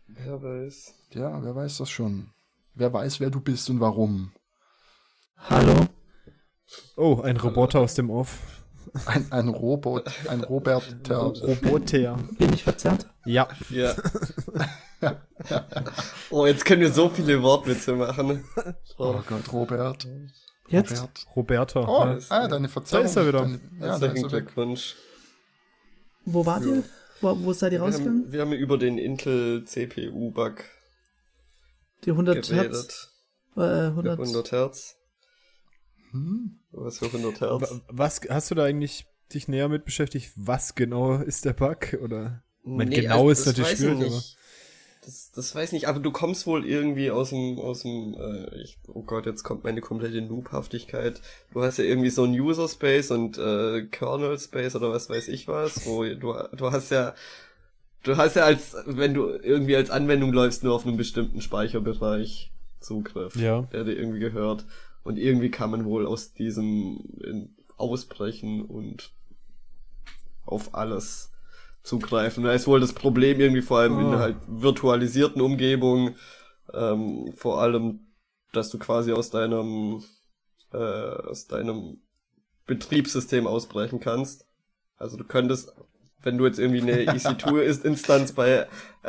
Wer 0.07 0.41
weiß. 0.41 0.93
Ja, 1.13 1.43
wer 1.43 1.55
weiß 1.55 1.77
das 1.79 1.89
schon. 1.89 2.31
wer 2.75 2.93
weiß, 2.93 3.19
wer 3.19 3.29
du 3.29 3.39
bist 3.41 3.69
und 3.69 3.79
warum. 3.79 4.31
Hallo? 5.37 5.87
Oh, 6.95 7.21
ein 7.21 7.37
Roboter 7.37 7.79
aus 7.79 7.95
dem 7.95 8.09
Off. 8.09 8.39
Ein, 9.05 9.31
ein 9.31 9.47
Robot, 9.47 10.11
ein 10.27 10.43
Roberter. 10.43 11.17
Roboter. 11.17 12.17
Bin 12.37 12.53
ich 12.53 12.63
verzerrt? 12.63 13.07
Ja. 13.25 13.47
Ja. 13.69 13.95
oh, 16.29 16.45
jetzt 16.45 16.65
können 16.65 16.81
wir 16.81 16.91
so 16.91 17.09
viele 17.09 17.41
Wortwitze 17.41 17.95
machen. 17.95 18.43
Oh 18.97 19.19
Gott, 19.27 19.51
Robert. 19.51 20.07
Jetzt? 20.69 20.91
Robert. 21.01 21.25
Roberta. 21.35 21.79
Oh, 21.87 22.05
ja. 22.05 22.19
ah, 22.29 22.47
deine 22.47 22.69
Verzeihung. 22.69 23.03
Da 23.03 23.09
ist 23.09 23.15
er 23.17 23.27
wieder. 23.27 23.39
Deine, 23.41 23.59
ja, 23.79 23.85
Herzlichen 23.87 24.15
ist 24.17 24.23
er 24.23 24.31
weg. 24.31 24.45
Glückwunsch. 24.45 24.95
Wo 26.25 26.45
wart 26.45 26.65
ihr? 26.65 26.83
Wo, 27.21 27.37
wo 27.43 27.53
seid 27.53 27.73
ihr 27.73 27.79
Wir 27.79 27.85
rausgegangen? 27.85 28.23
haben, 28.25 28.31
wir 28.31 28.41
haben 28.41 28.53
über 28.53 28.77
den 28.77 28.97
Intel 28.97 29.65
CPU-Bug 29.65 30.63
Die 32.05 32.11
100 32.11 32.35
Hertz? 32.35 32.49
geredet. 32.49 33.09
Äh, 33.55 33.59
100, 33.89 34.13
100. 34.13 34.19
100 34.19 34.51
Hertz. 34.51 34.95
Hm? 36.11 36.59
Was 36.71 36.97
für 36.99 37.05
100 37.05 37.41
Hertz? 37.41 37.71
Wa- 37.71 37.81
Was, 37.89 38.21
hast 38.29 38.51
du 38.51 38.55
da 38.55 38.63
eigentlich 38.63 39.05
dich 39.33 39.47
näher 39.47 39.67
mit 39.69 39.85
beschäftigt? 39.85 40.31
Was 40.35 40.75
genau 40.75 41.15
ist 41.17 41.45
der 41.45 41.53
Bug? 41.53 41.97
Oder? 42.01 42.43
mein, 42.63 42.89
genau 42.89 43.29
ist 43.29 43.39
das 43.41 43.47
natürlich 43.57 43.71
weiß 43.73 43.79
ich 43.81 43.85
schwierig, 43.89 44.11
nicht. 44.13 44.37
Das, 45.05 45.31
das 45.31 45.53
weiß 45.53 45.69
ich 45.69 45.73
nicht, 45.73 45.87
aber 45.87 45.99
du 45.99 46.11
kommst 46.11 46.47
wohl 46.47 46.65
irgendwie 46.65 47.11
aus 47.11 47.29
dem, 47.31 47.59
aus 47.59 47.81
dem, 47.81 48.13
äh, 48.17 48.61
ich, 48.61 48.77
oh 48.87 49.01
Gott, 49.03 49.25
jetzt 49.25 49.43
kommt 49.43 49.63
meine 49.63 49.81
komplette 49.81 50.21
Noobhaftigkeit. 50.21 51.19
Du 51.53 51.61
hast 51.61 51.77
ja 51.77 51.83
irgendwie 51.83 52.09
so 52.09 52.23
ein 52.23 52.31
User 52.31 52.67
Space 52.69 53.11
und 53.11 53.37
äh, 53.37 53.83
Kernel 53.87 54.39
Space 54.39 54.75
oder 54.75 54.91
was 54.91 55.09
weiß 55.09 55.27
ich 55.27 55.47
was, 55.47 55.85
wo 55.85 56.03
du, 56.05 56.33
du 56.55 56.71
hast 56.71 56.89
ja, 56.91 57.13
du 58.03 58.15
hast 58.15 58.35
ja 58.37 58.45
als, 58.45 58.75
wenn 58.85 59.13
du 59.13 59.29
irgendwie 59.29 59.75
als 59.75 59.89
Anwendung 59.89 60.31
läufst, 60.31 60.63
nur 60.63 60.73
auf 60.73 60.85
einen 60.87 60.97
bestimmten 60.97 61.41
Speicherbereich 61.41 62.51
Zugriff, 62.79 63.35
Ja. 63.35 63.63
der 63.73 63.83
dir 63.83 63.93
irgendwie 63.97 64.19
gehört. 64.19 64.65
Und 65.03 65.17
irgendwie 65.17 65.51
kann 65.51 65.71
man 65.71 65.83
wohl 65.85 66.05
aus 66.07 66.33
diesem 66.33 66.99
in, 67.21 67.55
ausbrechen 67.75 68.63
und 68.63 69.11
auf 70.45 70.75
alles 70.75 71.31
zugreifen. 71.83 72.43
Da 72.43 72.53
ist 72.53 72.67
wohl 72.67 72.79
das 72.79 72.93
Problem 72.93 73.39
irgendwie 73.39 73.61
vor 73.61 73.79
allem 73.79 73.99
in 73.99 74.13
Ah. 74.13 74.19
halt 74.19 74.37
virtualisierten 74.47 75.41
Umgebungen, 75.41 76.15
ähm, 76.73 77.33
vor 77.35 77.61
allem, 77.61 77.99
dass 78.53 78.69
du 78.69 78.79
quasi 78.79 79.11
aus 79.13 79.29
deinem 79.29 80.03
äh, 80.73 80.77
aus 80.77 81.47
deinem 81.47 82.01
Betriebssystem 82.65 83.45
ausbrechen 83.47 83.99
kannst. 83.99 84.47
Also 84.97 85.17
du 85.17 85.23
könntest, 85.23 85.73
wenn 86.21 86.37
du 86.37 86.45
jetzt 86.45 86.57
irgendwie 86.57 86.81
eine 86.81 87.03
EC2-Instanz 87.13 88.31
bei 88.31 88.67
äh, 89.03 89.07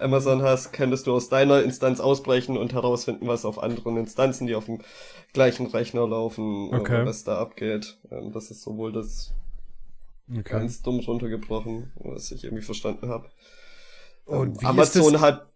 Amazon 0.00 0.42
hast, 0.42 0.72
könntest 0.72 1.06
du 1.06 1.12
aus 1.14 1.28
deiner 1.28 1.62
Instanz 1.62 2.00
ausbrechen 2.00 2.56
und 2.56 2.72
herausfinden, 2.72 3.28
was 3.28 3.44
auf 3.44 3.62
anderen 3.62 3.98
Instanzen, 3.98 4.46
die 4.46 4.54
auf 4.54 4.64
dem 4.66 4.80
gleichen 5.32 5.66
Rechner 5.66 6.08
laufen, 6.08 6.72
Okay. 6.74 7.02
äh, 7.02 7.06
was 7.06 7.22
da 7.24 7.38
abgeht. 7.38 7.98
Ähm, 8.10 8.32
das 8.32 8.50
ist 8.50 8.62
sowohl 8.62 8.90
das 8.92 9.32
Okay. 10.30 10.42
ganz 10.42 10.82
dumm 10.82 11.00
runtergebrochen, 11.00 11.92
was 11.96 12.30
ich 12.30 12.44
irgendwie 12.44 12.62
verstanden 12.62 13.08
habe. 13.08 13.28
Und 14.24 14.60
wie 14.62 14.66
Amazon 14.66 15.02
ist 15.02 15.12
das, 15.14 15.20
hat 15.20 15.50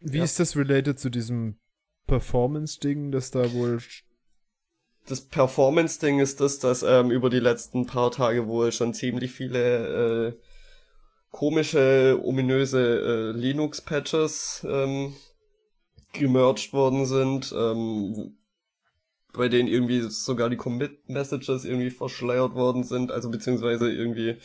wie 0.00 0.18
ja. 0.18 0.24
ist 0.24 0.38
das 0.38 0.56
related 0.56 0.98
zu 0.98 1.10
diesem 1.10 1.58
Performance-Ding, 2.06 3.12
das 3.12 3.30
da 3.30 3.52
wohl 3.52 3.80
das 5.06 5.22
Performance-Ding 5.22 6.20
ist 6.20 6.40
das, 6.40 6.58
dass 6.58 6.82
ähm, 6.82 7.10
über 7.10 7.30
die 7.30 7.40
letzten 7.40 7.86
paar 7.86 8.10
Tage 8.10 8.46
wohl 8.46 8.70
schon 8.70 8.94
ziemlich 8.94 9.32
viele 9.32 10.28
äh, 10.28 10.32
komische, 11.30 12.20
ominöse 12.22 13.32
äh, 13.34 13.38
Linux-Patches 13.38 14.66
ähm, 14.68 15.14
gemerged 16.12 16.72
worden 16.72 17.06
sind, 17.06 17.52
ähm, 17.56 18.36
bei 19.32 19.48
denen 19.48 19.68
irgendwie 19.68 20.00
sogar 20.00 20.50
die 20.50 20.56
Commit-Messages 20.56 21.64
irgendwie 21.64 21.90
verschleiert 21.90 22.54
worden 22.54 22.84
sind, 22.84 23.12
also 23.12 23.30
beziehungsweise 23.30 23.90
irgendwie 23.90 24.36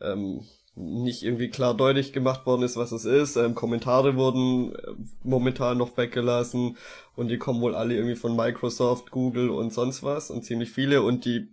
ähm, 0.00 0.42
nicht 0.76 1.22
irgendwie 1.22 1.48
klar 1.48 1.74
deutlich 1.74 2.12
gemacht 2.12 2.44
worden 2.44 2.62
ist, 2.62 2.76
was 2.76 2.92
es 2.92 3.06
ist. 3.06 3.36
Ähm, 3.36 3.54
Kommentare 3.54 4.16
wurden 4.16 4.74
äh, 4.74 4.92
momentan 5.22 5.78
noch 5.78 5.96
weggelassen 5.96 6.76
und 7.16 7.28
die 7.28 7.38
kommen 7.38 7.62
wohl 7.62 7.74
alle 7.74 7.94
irgendwie 7.94 8.16
von 8.16 8.36
Microsoft, 8.36 9.10
Google 9.10 9.50
und 9.50 9.72
sonst 9.72 10.02
was 10.02 10.30
und 10.30 10.44
ziemlich 10.44 10.70
viele 10.70 11.02
und 11.02 11.24
die 11.24 11.48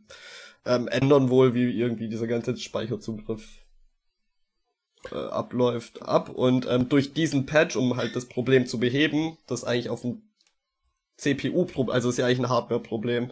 ähm, 0.66 0.88
ändern 0.88 1.30
wohl, 1.30 1.54
wie 1.54 1.72
irgendwie 1.72 2.10
dieser 2.10 2.28
ganze 2.28 2.56
Speicherzugriff 2.58 3.64
äh, 5.12 5.16
abläuft, 5.16 6.02
ab 6.02 6.30
und 6.30 6.68
ähm, 6.70 6.90
durch 6.90 7.14
diesen 7.14 7.46
Patch, 7.46 7.76
um 7.76 7.96
halt 7.96 8.16
das 8.16 8.28
Problem 8.28 8.66
zu 8.66 8.80
beheben, 8.80 9.38
das 9.48 9.64
eigentlich 9.64 9.90
auf 9.90 10.02
dem 10.02 10.22
CPU-Problem, 11.18 11.94
also 11.94 12.10
ist 12.10 12.18
ja 12.18 12.26
eigentlich 12.26 12.40
ein 12.40 12.50
Hardware-Problem 12.50 13.32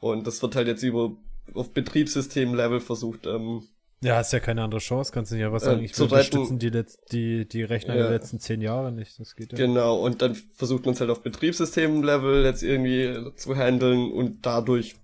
und 0.00 0.26
das 0.26 0.40
wird 0.42 0.56
halt 0.56 0.68
jetzt 0.68 0.82
über 0.82 1.12
auf 1.54 1.72
Betriebssystem-Level 1.72 2.80
versucht, 2.80 3.26
ähm, 3.26 3.62
Ja, 4.02 4.16
hast 4.16 4.32
ja 4.32 4.40
keine 4.40 4.62
andere 4.62 4.80
Chance, 4.80 5.12
kannst 5.12 5.30
du 5.30 5.36
nicht 5.36 5.44
einfach 5.44 5.60
Äh, 5.62 5.64
sagen, 5.64 5.82
ich 5.84 5.94
zu 5.94 6.04
unterstützen 6.04 6.58
die, 6.58 6.68
Letz 6.70 6.98
die, 7.12 7.46
die 7.48 7.62
Rechner 7.62 7.94
Ja. 7.96 8.02
der 8.02 8.10
letzten 8.10 8.40
zehn 8.40 8.60
Jahre 8.60 8.92
nicht. 8.92 9.18
Das 9.18 9.36
geht 9.36 9.52
ja. 9.52 9.58
Genau, 9.58 9.96
und 9.96 10.22
dann 10.22 10.34
versucht 10.34 10.84
man 10.86 10.94
es 10.94 11.00
halt 11.00 11.10
auf 11.10 11.22
Betriebssystem-Level 11.22 12.44
jetzt 12.44 12.62
irgendwie 12.62 13.32
zu 13.36 13.54
handeln 13.56 14.10
und 14.12 14.44
dadurch, 14.44 14.96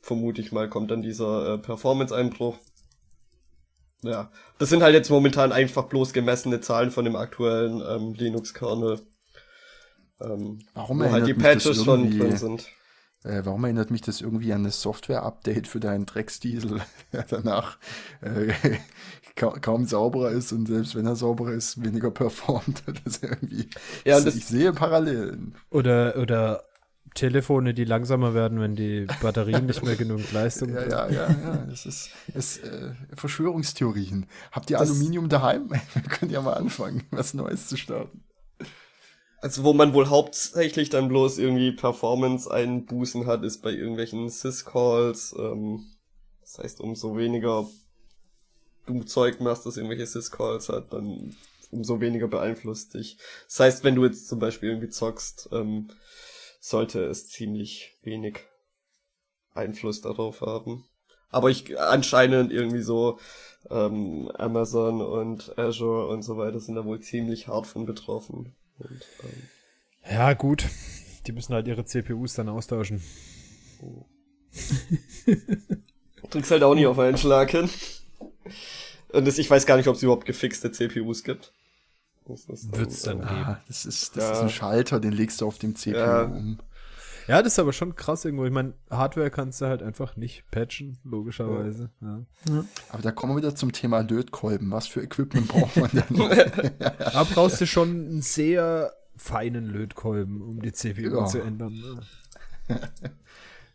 vermute 0.00 0.40
ich 0.40 0.50
mal, 0.50 0.68
kommt 0.68 0.90
dann 0.90 1.02
dieser 1.02 1.54
äh, 1.54 1.58
Performance-Einbruch. 1.58 2.56
Ja, 4.02 4.32
das 4.58 4.68
sind 4.70 4.82
halt 4.82 4.94
jetzt 4.94 5.10
momentan 5.10 5.52
einfach 5.52 5.84
bloß 5.84 6.12
gemessene 6.12 6.60
Zahlen 6.60 6.90
von 6.90 7.04
dem 7.04 7.14
aktuellen 7.16 7.80
ähm, 7.88 8.14
Linux-Kernel. 8.14 9.00
Ähm, 10.22 10.58
Warum 10.74 11.00
wo 11.00 11.04
halt 11.10 11.26
die 11.26 11.30
erinnert 11.32 11.36
mich 11.36 11.44
das 11.64 11.64
Patches 11.64 11.84
schon 11.84 12.00
irgendwie- 12.04 12.18
drin 12.18 12.36
sind. 12.36 12.68
Äh, 13.24 13.42
warum 13.44 13.62
erinnert 13.64 13.90
mich 13.92 14.00
das 14.00 14.20
irgendwie 14.20 14.52
an 14.52 14.64
das 14.64 14.82
Software-Update 14.82 15.68
für 15.68 15.78
deinen 15.78 16.06
Drecksdiesel, 16.06 16.80
der 17.12 17.22
danach 17.22 17.78
äh, 18.20 18.52
ka 19.36 19.50
kaum 19.60 19.86
sauberer 19.86 20.30
ist 20.32 20.52
und 20.52 20.66
selbst 20.66 20.94
wenn 20.96 21.06
er 21.06 21.14
sauberer 21.16 21.52
ist, 21.52 21.82
weniger 21.84 22.10
performt? 22.10 22.82
Das 23.04 23.16
ist 23.16 23.22
irgendwie, 23.24 23.68
Ja, 24.04 24.20
das- 24.20 24.34
ich 24.34 24.46
sehe 24.46 24.72
Parallelen. 24.72 25.54
Oder, 25.70 26.16
oder 26.16 26.62
Telefone, 27.14 27.74
die 27.74 27.84
langsamer 27.84 28.32
werden, 28.34 28.58
wenn 28.58 28.74
die 28.74 29.06
Batterien 29.20 29.66
nicht 29.66 29.84
mehr 29.84 29.96
genug 29.96 30.32
Leistung 30.32 30.70
Ja, 30.72 30.82
ja, 30.88 31.08
ja, 31.10 31.28
ja, 31.30 31.56
das 31.68 31.84
ist, 31.86 32.10
ist 32.34 32.64
äh, 32.64 32.92
Verschwörungstheorien. 33.14 34.26
Habt 34.50 34.70
ihr 34.70 34.78
Das- 34.78 34.90
Aluminium 34.90 35.28
daheim? 35.28 35.68
Könnt 36.08 36.32
ihr 36.32 36.40
mal 36.40 36.54
anfangen, 36.54 37.02
was 37.10 37.34
Neues 37.34 37.68
zu 37.68 37.76
starten. 37.76 38.24
Also 39.42 39.64
wo 39.64 39.72
man 39.72 39.92
wohl 39.92 40.08
hauptsächlich 40.08 40.88
dann 40.88 41.08
bloß 41.08 41.38
irgendwie 41.38 41.72
Performance-Einbußen 41.72 43.26
hat, 43.26 43.42
ist 43.42 43.60
bei 43.60 43.72
irgendwelchen 43.72 44.30
Syscalls. 44.30 45.34
Ähm, 45.36 45.84
das 46.42 46.60
heißt, 46.60 46.80
umso 46.80 47.16
weniger 47.16 47.68
du 48.86 49.02
Zeug 49.02 49.40
machst, 49.40 49.66
das 49.66 49.76
irgendwelche 49.76 50.06
Syscalls 50.06 50.68
hat, 50.68 50.92
dann 50.92 51.34
umso 51.72 52.00
weniger 52.00 52.28
beeinflusst 52.28 52.94
dich. 52.94 53.18
Das 53.48 53.58
heißt, 53.58 53.84
wenn 53.84 53.96
du 53.96 54.04
jetzt 54.04 54.28
zum 54.28 54.38
Beispiel 54.38 54.68
irgendwie 54.68 54.90
zockst, 54.90 55.48
ähm, 55.50 55.88
sollte 56.60 57.02
es 57.04 57.28
ziemlich 57.28 57.98
wenig 58.04 58.44
Einfluss 59.54 60.02
darauf 60.02 60.40
haben. 60.42 60.84
Aber 61.30 61.50
ich 61.50 61.80
anscheinend 61.80 62.52
irgendwie 62.52 62.82
so 62.82 63.18
ähm, 63.70 64.30
Amazon 64.36 65.00
und 65.00 65.58
Azure 65.58 66.06
und 66.06 66.22
so 66.22 66.36
weiter 66.36 66.60
sind 66.60 66.76
da 66.76 66.84
wohl 66.84 67.00
ziemlich 67.00 67.48
hart 67.48 67.66
von 67.66 67.86
betroffen. 67.86 68.54
Und, 68.88 69.02
ähm, 69.24 69.42
Ja, 70.10 70.32
gut. 70.34 70.66
Die 71.26 71.32
müssen 71.32 71.54
halt 71.54 71.68
ihre 71.68 71.84
CPUs 71.84 72.34
dann 72.34 72.48
austauschen. 72.48 73.02
kriegst 76.30 76.50
halt 76.50 76.62
auch 76.62 76.74
nicht 76.74 76.86
auf 76.86 76.98
einen 76.98 77.16
Schlag 77.18 77.50
hin. 77.50 77.68
Und 79.12 79.26
das, 79.26 79.38
ich 79.38 79.50
weiß 79.50 79.66
gar 79.66 79.76
nicht, 79.76 79.88
ob 79.88 79.96
es 79.96 80.02
überhaupt 80.02 80.24
gefixte 80.26 80.72
CPUs 80.72 81.22
gibt. 81.24 81.52
Das 82.26 82.44
ist 82.46 82.76
Wird's 82.76 83.02
dann 83.02 83.18
geben. 83.18 83.28
Ah, 83.30 83.60
das 83.68 83.84
ist, 83.84 84.16
das 84.16 84.24
Ja. 84.24 84.32
ist 84.32 84.38
ein 84.40 84.50
Schalter, 84.50 85.00
den 85.00 85.12
legst 85.12 85.40
du 85.40 85.46
auf 85.46 85.58
dem 85.58 85.74
CPU 85.76 85.96
Ja. 85.98 86.22
um. 86.22 86.58
Ja, 87.28 87.42
das 87.42 87.54
ist 87.54 87.58
aber 87.58 87.72
schon 87.72 87.94
krass 87.94 88.24
irgendwo. 88.24 88.44
Ich 88.44 88.52
meine, 88.52 88.74
Hardware 88.90 89.30
kannst 89.30 89.60
du 89.60 89.66
halt 89.66 89.82
einfach 89.82 90.16
nicht 90.16 90.44
patchen, 90.50 90.98
logischerweise. 91.04 91.90
Ja. 92.00 92.24
Aber 92.90 93.02
da 93.02 93.12
kommen 93.12 93.32
wir 93.32 93.36
wieder 93.38 93.54
zum 93.54 93.72
Thema 93.72 94.00
Lötkolben. 94.00 94.70
Was 94.70 94.86
für 94.88 95.02
Equipment 95.02 95.48
braucht 95.48 95.76
man 95.76 95.90
denn? 95.92 96.20
Aber 96.98 97.24
brauchst 97.34 97.60
du 97.60 97.66
schon 97.66 97.88
einen 97.90 98.22
sehr 98.22 98.92
feinen 99.16 99.66
Lötkolben, 99.66 100.42
um 100.42 100.60
die 100.62 100.72
CPU 100.72 101.16
Ja. 101.16 101.26
zu 101.26 101.38
ändern. 101.40 101.74
Ne? 101.74 102.00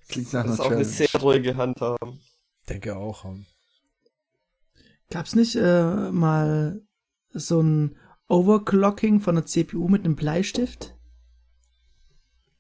Klingt 0.09 0.33
nach 0.33 0.43
Das 0.45 0.45
einer 0.45 0.53
ist 0.53 0.59
auch 0.59 0.71
eine 0.71 0.85
sehr 0.85 1.21
ruhige 1.21 1.55
Hand 1.57 1.79
haben. 1.81 2.19
Denke 2.69 2.95
auch. 2.97 3.23
ja. 3.25 3.35
Gab's 5.09 5.35
nicht 5.35 5.55
äh, 5.55 6.11
mal 6.11 6.81
so 7.31 7.61
ein 7.61 7.95
Overclocking 8.27 9.21
von 9.21 9.35
der 9.35 9.45
CPU 9.45 9.87
mit 9.87 10.03
einem 10.03 10.15
Bleistift? 10.17 10.96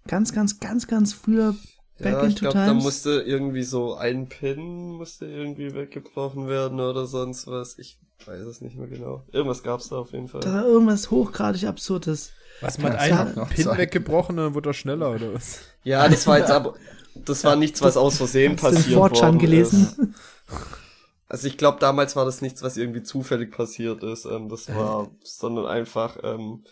Ganz, 0.07 0.33
ganz, 0.33 0.59
ganz, 0.59 0.87
ganz 0.87 1.13
früher 1.13 1.55
back 1.99 2.13
Ja, 2.13 2.27
ich 2.27 2.35
glaube, 2.35 2.55
da 2.55 2.73
musste 2.73 3.21
irgendwie 3.21 3.63
so 3.63 3.95
ein 3.95 4.29
Pin 4.29 4.91
musste 4.91 5.25
irgendwie 5.25 5.73
weggebrochen 5.73 6.47
werden 6.47 6.79
oder 6.79 7.05
sonst 7.05 7.47
was. 7.47 7.77
Ich 7.77 7.99
weiß 8.25 8.41
es 8.41 8.61
nicht 8.61 8.77
mehr 8.77 8.87
genau. 8.87 9.23
Irgendwas 9.31 9.63
gab's 9.63 9.89
da 9.89 9.97
auf 9.97 10.11
jeden 10.11 10.27
Fall. 10.27 10.41
da 10.41 10.53
war 10.53 10.65
irgendwas 10.65 11.11
hochgradig 11.11 11.65
Absurdes. 11.65 12.31
Was, 12.59 12.79
man 12.79 12.93
Ja, 12.93 13.23
einen 13.23 13.47
Pin 13.49 13.65
Zeit. 13.65 13.77
weggebrochen 13.77 14.37
und 14.39 14.45
dann 14.45 14.53
wurde 14.55 14.71
er 14.71 14.73
schneller, 14.73 15.11
oder 15.11 15.33
was? 15.33 15.59
Ja, 15.83 16.07
das 16.09 16.25
war 16.27 16.39
jetzt 16.39 16.51
aber, 16.51 16.73
das 17.13 17.43
war 17.43 17.55
nichts, 17.55 17.81
was 17.81 17.97
aus 17.97 18.17
Versehen 18.17 18.53
Hast 18.53 18.63
du 18.63 18.67
den 18.69 18.75
passiert 18.75 18.95
Fortran 18.97 19.21
worden 19.21 19.39
gelesen? 19.39 19.83
Ist. 19.83 19.99
Also 21.29 21.47
ich 21.47 21.57
glaube, 21.57 21.79
damals 21.79 22.15
war 22.15 22.25
das 22.25 22.41
nichts, 22.41 22.63
was 22.63 22.77
irgendwie 22.77 23.03
zufällig 23.03 23.51
passiert 23.51 24.03
ist. 24.03 24.25
Ähm, 24.25 24.49
das 24.49 24.67
war, 24.69 25.11
sondern 25.23 25.65
einfach, 25.65 26.17
ähm, 26.23 26.63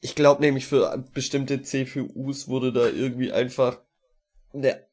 ich 0.00 0.14
glaube 0.14 0.42
nämlich 0.42 0.66
für 0.66 1.04
bestimmte 1.12 1.62
CPUs 1.62 2.48
wurde 2.48 2.72
da 2.72 2.86
irgendwie 2.86 3.32
einfach 3.32 3.80
eine 4.52 4.86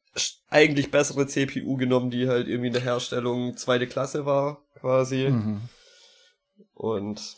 eigentlich 0.48 0.90
bessere 0.90 1.26
CPU 1.26 1.76
genommen, 1.76 2.10
die 2.10 2.28
halt 2.28 2.48
irgendwie 2.48 2.68
in 2.68 2.72
der 2.72 2.82
Herstellung 2.82 3.56
zweite 3.56 3.86
Klasse 3.86 4.24
war, 4.24 4.64
quasi. 4.80 5.28
Mhm. 5.30 5.60
Und 6.74 7.36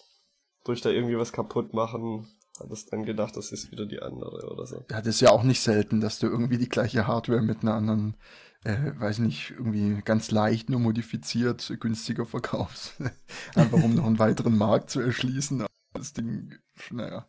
durch 0.64 0.80
da 0.80 0.90
irgendwie 0.90 1.18
was 1.18 1.32
kaputt 1.32 1.74
machen, 1.74 2.28
hat 2.60 2.70
es 2.70 2.86
dann 2.86 3.04
gedacht, 3.04 3.36
das 3.36 3.52
ist 3.52 3.70
wieder 3.70 3.86
die 3.86 4.00
andere 4.00 4.50
oder 4.50 4.66
so. 4.66 4.84
Ja, 4.90 4.98
das 4.98 5.16
ist 5.16 5.20
ja 5.20 5.30
auch 5.30 5.42
nicht 5.42 5.60
selten, 5.60 6.00
dass 6.00 6.18
du 6.18 6.26
irgendwie 6.26 6.58
die 6.58 6.68
gleiche 6.68 7.06
Hardware 7.06 7.42
mit 7.42 7.62
einer 7.62 7.74
anderen, 7.74 8.16
äh, 8.64 8.92
weiß 8.98 9.20
nicht, 9.20 9.52
irgendwie 9.52 10.00
ganz 10.02 10.30
leicht 10.30 10.70
nur 10.70 10.80
modifiziert 10.80 11.72
günstiger 11.80 12.26
verkaufst. 12.26 12.94
Einfach 13.54 13.82
um 13.82 13.94
noch 13.94 14.06
einen 14.06 14.18
weiteren 14.18 14.56
Markt 14.56 14.90
zu 14.90 15.00
erschließen. 15.00 15.64
Das 15.94 16.12
Ding, 16.12 16.54
naja. 16.90 17.26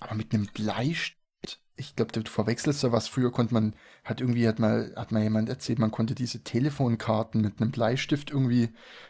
Aber 0.00 0.14
mit 0.14 0.34
einem 0.34 0.46
Bleistift, 0.46 1.16
ich 1.76 1.96
glaube, 1.96 2.12
du 2.12 2.22
verwechselst 2.30 2.84
da 2.84 2.92
was. 2.92 3.08
Früher 3.08 3.32
konnte 3.32 3.52
man, 3.54 3.74
hat 4.04 4.20
irgendwie, 4.20 4.46
hat 4.46 4.58
mal, 4.58 4.92
hat 4.96 5.10
mal 5.12 5.22
jemand 5.22 5.48
erzählt, 5.48 5.78
man 5.78 5.90
konnte 5.90 6.14
diese 6.14 6.42
Telefonkarten 6.44 7.40
mit 7.40 7.60
einem 7.60 7.70
Bleistift 7.72 8.30
irgendwie, 8.30 8.64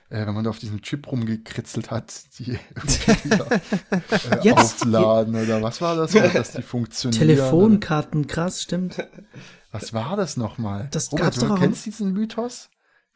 äh, 0.08 0.26
wenn 0.26 0.34
man 0.34 0.44
da 0.44 0.50
auf 0.50 0.58
diesem 0.60 0.80
Chip 0.82 1.10
rumgekritzelt 1.10 1.90
hat, 1.90 2.24
die 2.38 2.52
irgendwie 2.74 3.24
wieder, 3.24 3.52
äh, 3.52 4.40
Jetzt- 4.42 4.82
aufladen 4.82 5.34
oder 5.36 5.62
was 5.62 5.80
war 5.80 5.96
das, 5.96 6.14
oder 6.14 6.28
dass 6.28 6.52
die 6.52 6.62
funktionieren. 6.62 7.18
Telefonkarten, 7.20 8.26
krass, 8.26 8.62
stimmt. 8.62 8.96
Was 9.72 9.92
war 9.92 10.16
das 10.16 10.36
nochmal? 10.36 10.88
Das 10.92 11.10
Robert, 11.12 11.24
gab's 11.26 11.38
du 11.40 11.46
doch 11.48 11.56
auch- 11.56 11.60
kennst 11.60 11.84
diesen 11.84 12.12
Mythos? 12.12 12.70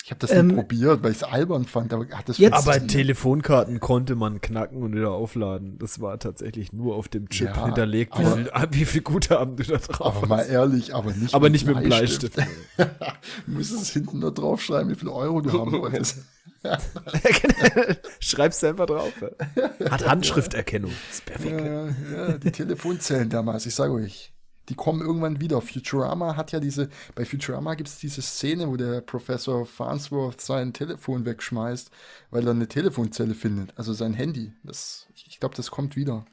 Ich 0.05 0.11
habe 0.11 0.21
das 0.21 0.31
Ähm, 0.31 0.47
nie 0.47 0.55
probiert, 0.55 1.03
weil 1.03 1.11
ich 1.11 1.19
es 1.19 1.23
albern 1.23 1.67
fand, 1.67 1.93
aber 1.93 2.07
hat 2.09 2.29
das 2.29 2.39
Jetzt- 2.39 2.55
Aber? 2.67 2.87
Telefonkarten 2.87 3.79
konnte 3.79 4.15
man 4.15 4.41
knacken 4.41 4.83
und 4.83 4.95
wieder 4.95 5.11
aufladen. 5.11 5.79
Das 5.79 6.01
war 6.01 6.19
tatsächlich 6.19 6.73
nur 6.73 6.95
auf 6.97 7.09
dem 7.09 7.29
Chip 7.29 7.49
Ja, 7.49 7.67
hinterlegt. 7.67 8.19
Wie 8.19 8.25
aber- 8.25 8.37
viel, 8.37 8.51
ah, 8.53 8.67
wie 8.71 8.85
viel 8.87 9.03
Guthaben 9.03 9.57
du 9.57 9.65
da 9.65 9.77
drauf 9.77 10.17
aber 10.17 10.27
mal 10.27 10.39
hast. 10.39 10.49
ehrlich, 10.49 10.95
aber 10.95 11.13
nicht 11.13 11.35
Aber 11.35 11.51
nicht 11.51 11.67
mit 11.67 11.77
dem 11.77 11.85
Bleistift. 11.85 12.39
du 12.39 12.43
musstest 13.47 13.93
hinten 13.93 14.21
nur 14.21 14.33
draufschreiben, 14.33 14.91
wie 14.91 14.95
viel 14.99 15.09
Euro 15.09 15.41
du 15.43 15.53
haben 15.61 15.73
wolltest. 15.73 16.19
Schreib's 18.21 18.63
einfach 18.65 18.87
drauf. 18.87 19.13
Hat 19.91 20.07
Handschrifterkennung. 20.09 20.93
ist 21.11 21.25
perfekt. 21.27 21.61
ja, 21.61 21.87
ja, 22.29 22.39
die 22.39 22.51
Telefonzellen 22.51 23.29
damals, 23.29 23.67
ich 23.67 23.75
sage 23.75 23.93
euch, 23.93 24.33
die 24.69 24.75
kommen 24.75 25.01
irgendwann 25.01 25.41
wieder. 25.41 25.61
Futurama 25.61 26.37
hat 26.37 26.53
ja 26.53 26.61
diese, 26.61 26.89
bei 27.15 27.25
Futurama 27.25 27.75
gibt 27.75 27.89
es 27.89 27.99
diese 27.99 28.23
Szene, 28.23 28.69
wo 28.69 28.77
der 28.77 29.01
Professor 29.01 29.67
Farnsworth 29.67 30.41
sein 30.41 30.73
Telefon 30.73 31.25
wegschmeißt, 31.25 31.91
weil 32.31 32.47
er 32.47 32.53
eine 32.53 32.69
Telefonzelle 32.69 33.35
findet, 33.35 33.77
also 33.77 33.93
sein 33.93 34.15
Handy. 34.15 34.53
Das, 34.63 35.07
ich 35.15 35.41
glaube, 35.41 35.57
das 35.57 35.71
kommt 35.71 35.97
wieder. 35.97 36.27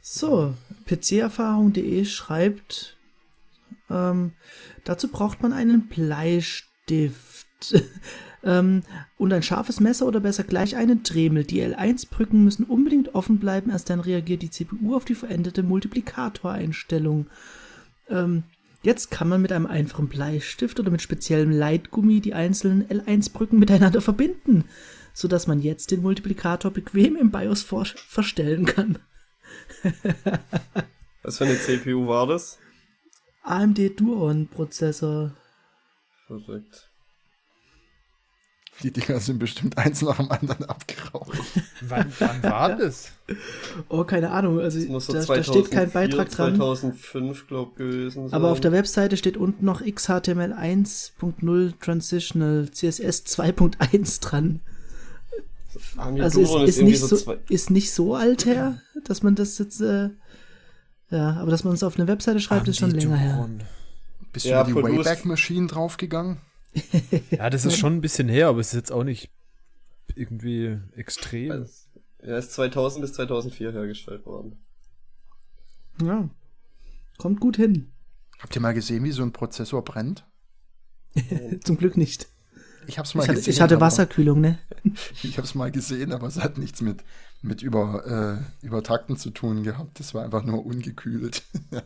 So, 0.00 0.54
pcerfahrung.de 0.86 2.04
schreibt, 2.04 2.96
ähm, 3.90 4.32
dazu 4.84 5.08
braucht 5.08 5.42
man 5.42 5.52
einen 5.52 5.88
Bleistift 5.88 7.46
ähm, 8.44 8.82
und 9.16 9.32
ein 9.32 9.42
scharfes 9.42 9.80
Messer 9.80 10.06
oder 10.06 10.20
besser 10.20 10.44
gleich 10.44 10.76
einen 10.76 11.02
Dremel. 11.02 11.44
Die 11.44 11.62
L1-Brücken 11.62 12.44
müssen 12.44 12.64
unbedingt 12.64 13.14
offen 13.14 13.38
bleiben, 13.38 13.70
erst 13.70 13.90
dann 13.90 14.00
reagiert 14.00 14.42
die 14.42 14.50
CPU 14.50 14.94
auf 14.94 15.04
die 15.04 15.14
veränderte 15.14 15.62
Multiplikatoreinstellung. 15.62 17.26
Ähm, 18.08 18.44
jetzt 18.82 19.10
kann 19.10 19.28
man 19.28 19.42
mit 19.42 19.52
einem 19.52 19.66
einfachen 19.66 20.08
Bleistift 20.08 20.78
oder 20.80 20.90
mit 20.90 21.02
speziellem 21.02 21.50
Leitgummi 21.50 22.20
die 22.20 22.34
einzelnen 22.34 22.86
L1-Brücken 22.88 23.58
miteinander 23.58 24.00
verbinden, 24.00 24.64
sodass 25.12 25.46
man 25.46 25.60
jetzt 25.60 25.90
den 25.90 26.02
Multiplikator 26.02 26.70
bequem 26.70 27.16
im 27.16 27.30
BIOS 27.30 27.62
verstellen 27.62 28.66
kann. 28.66 28.98
Was 31.22 31.38
für 31.38 31.44
eine 31.44 31.58
CPU 31.58 32.06
war 32.06 32.26
das? 32.26 32.58
AMD 33.42 33.98
Duron-Prozessor. 33.98 35.34
Verrückt. 36.26 36.87
Die 38.82 38.92
Dinger 38.92 39.18
sind 39.18 39.38
bestimmt 39.40 39.76
eins 39.76 40.02
nach 40.02 40.18
dem 40.18 40.30
anderen 40.30 40.64
abgeraucht. 40.66 41.36
Wann, 41.82 42.12
wann 42.20 42.42
war 42.44 42.76
das? 42.76 43.10
Oh, 43.88 44.04
keine 44.04 44.30
Ahnung. 44.30 44.60
Also 44.60 44.78
so 45.00 45.12
da, 45.12 45.18
da 45.18 45.24
2004, 45.26 45.42
steht 45.42 45.70
kein 45.72 45.90
Beitrag 45.90 46.30
dran. 46.30 46.54
2005, 46.56 47.46
glaub 47.48 47.74
gewesen 47.76 48.28
sein. 48.28 48.34
Aber 48.36 48.52
auf 48.52 48.60
der 48.60 48.70
Webseite 48.70 49.16
steht 49.16 49.36
unten 49.36 49.64
noch 49.64 49.82
XHTML 49.84 50.52
1.0 50.52 51.72
Transitional 51.80 52.68
CSS 52.70 53.24
2.1 53.26 54.20
dran. 54.22 54.60
Also 55.96 56.40
ist, 56.40 56.48
ist, 56.50 56.78
irgendwie 56.78 56.92
nicht 56.92 57.00
so, 57.00 57.16
zwei- 57.16 57.38
ist 57.48 57.70
nicht 57.70 57.92
so 57.92 58.14
alt 58.14 58.46
her, 58.46 58.80
dass 59.04 59.22
man 59.22 59.34
das 59.34 59.58
jetzt, 59.58 59.80
äh, 59.80 60.10
ja, 61.10 61.32
aber 61.40 61.50
dass 61.50 61.64
man 61.64 61.74
es 61.74 61.82
auf 61.82 61.96
eine 61.98 62.08
Webseite 62.08 62.40
schreibt, 62.40 62.68
ist 62.68 62.78
schon 62.78 62.90
Andi 62.90 63.04
länger 63.04 63.16
her. 63.16 63.48
Bist 64.32 64.46
Ja, 64.46 64.62
du 64.64 64.70
über 64.72 64.88
die 64.90 64.98
Wayback 64.98 65.24
Machine 65.24 65.66
draufgegangen? 65.66 66.38
Ja, 67.30 67.50
das 67.50 67.64
ist 67.64 67.76
schon 67.78 67.94
ein 67.96 68.00
bisschen 68.00 68.28
her, 68.28 68.48
aber 68.48 68.60
es 68.60 68.68
ist 68.68 68.74
jetzt 68.74 68.92
auch 68.92 69.04
nicht 69.04 69.30
irgendwie 70.14 70.78
extrem. 70.96 71.50
Also, 71.52 71.72
Er 72.18 72.38
ist 72.38 72.52
2000 72.52 73.02
bis 73.02 73.12
2004 73.14 73.72
hergestellt 73.72 74.26
worden. 74.26 74.58
Ja. 76.02 76.28
Kommt 77.16 77.40
gut 77.40 77.56
hin. 77.56 77.92
Habt 78.38 78.54
ihr 78.54 78.62
mal 78.62 78.74
gesehen, 78.74 79.02
wie 79.04 79.10
so 79.12 79.22
ein 79.22 79.32
Prozessor 79.32 79.82
brennt? 79.84 80.24
Zum 81.64 81.76
Glück 81.78 81.96
nicht. 81.96 82.28
Ich 82.86 82.98
hab's 82.98 83.14
mal 83.14 83.22
Ich 83.24 83.28
hatte, 83.28 83.38
gesehen. 83.38 83.52
ich 83.52 83.60
hatte 83.60 83.74
aber- 83.76 83.86
Wasserkühlung, 83.86 84.40
ne? 84.40 84.58
Ich 85.22 85.36
hab's 85.38 85.54
mal 85.54 85.70
gesehen, 85.70 86.12
aber 86.12 86.28
es 86.28 86.38
hat 86.38 86.56
nichts 86.58 86.80
mit, 86.80 87.02
mit 87.42 87.62
über, 87.62 88.40
äh, 88.62 88.66
Übertakten 88.66 89.16
zu 89.16 89.30
tun 89.30 89.62
gehabt. 89.64 89.98
Das 90.00 90.14
war 90.14 90.24
einfach 90.24 90.44
nur 90.44 90.64
ungekühlt. 90.64 91.42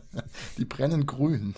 Die 0.57 0.65
brennen 0.65 1.05
grün. 1.05 1.55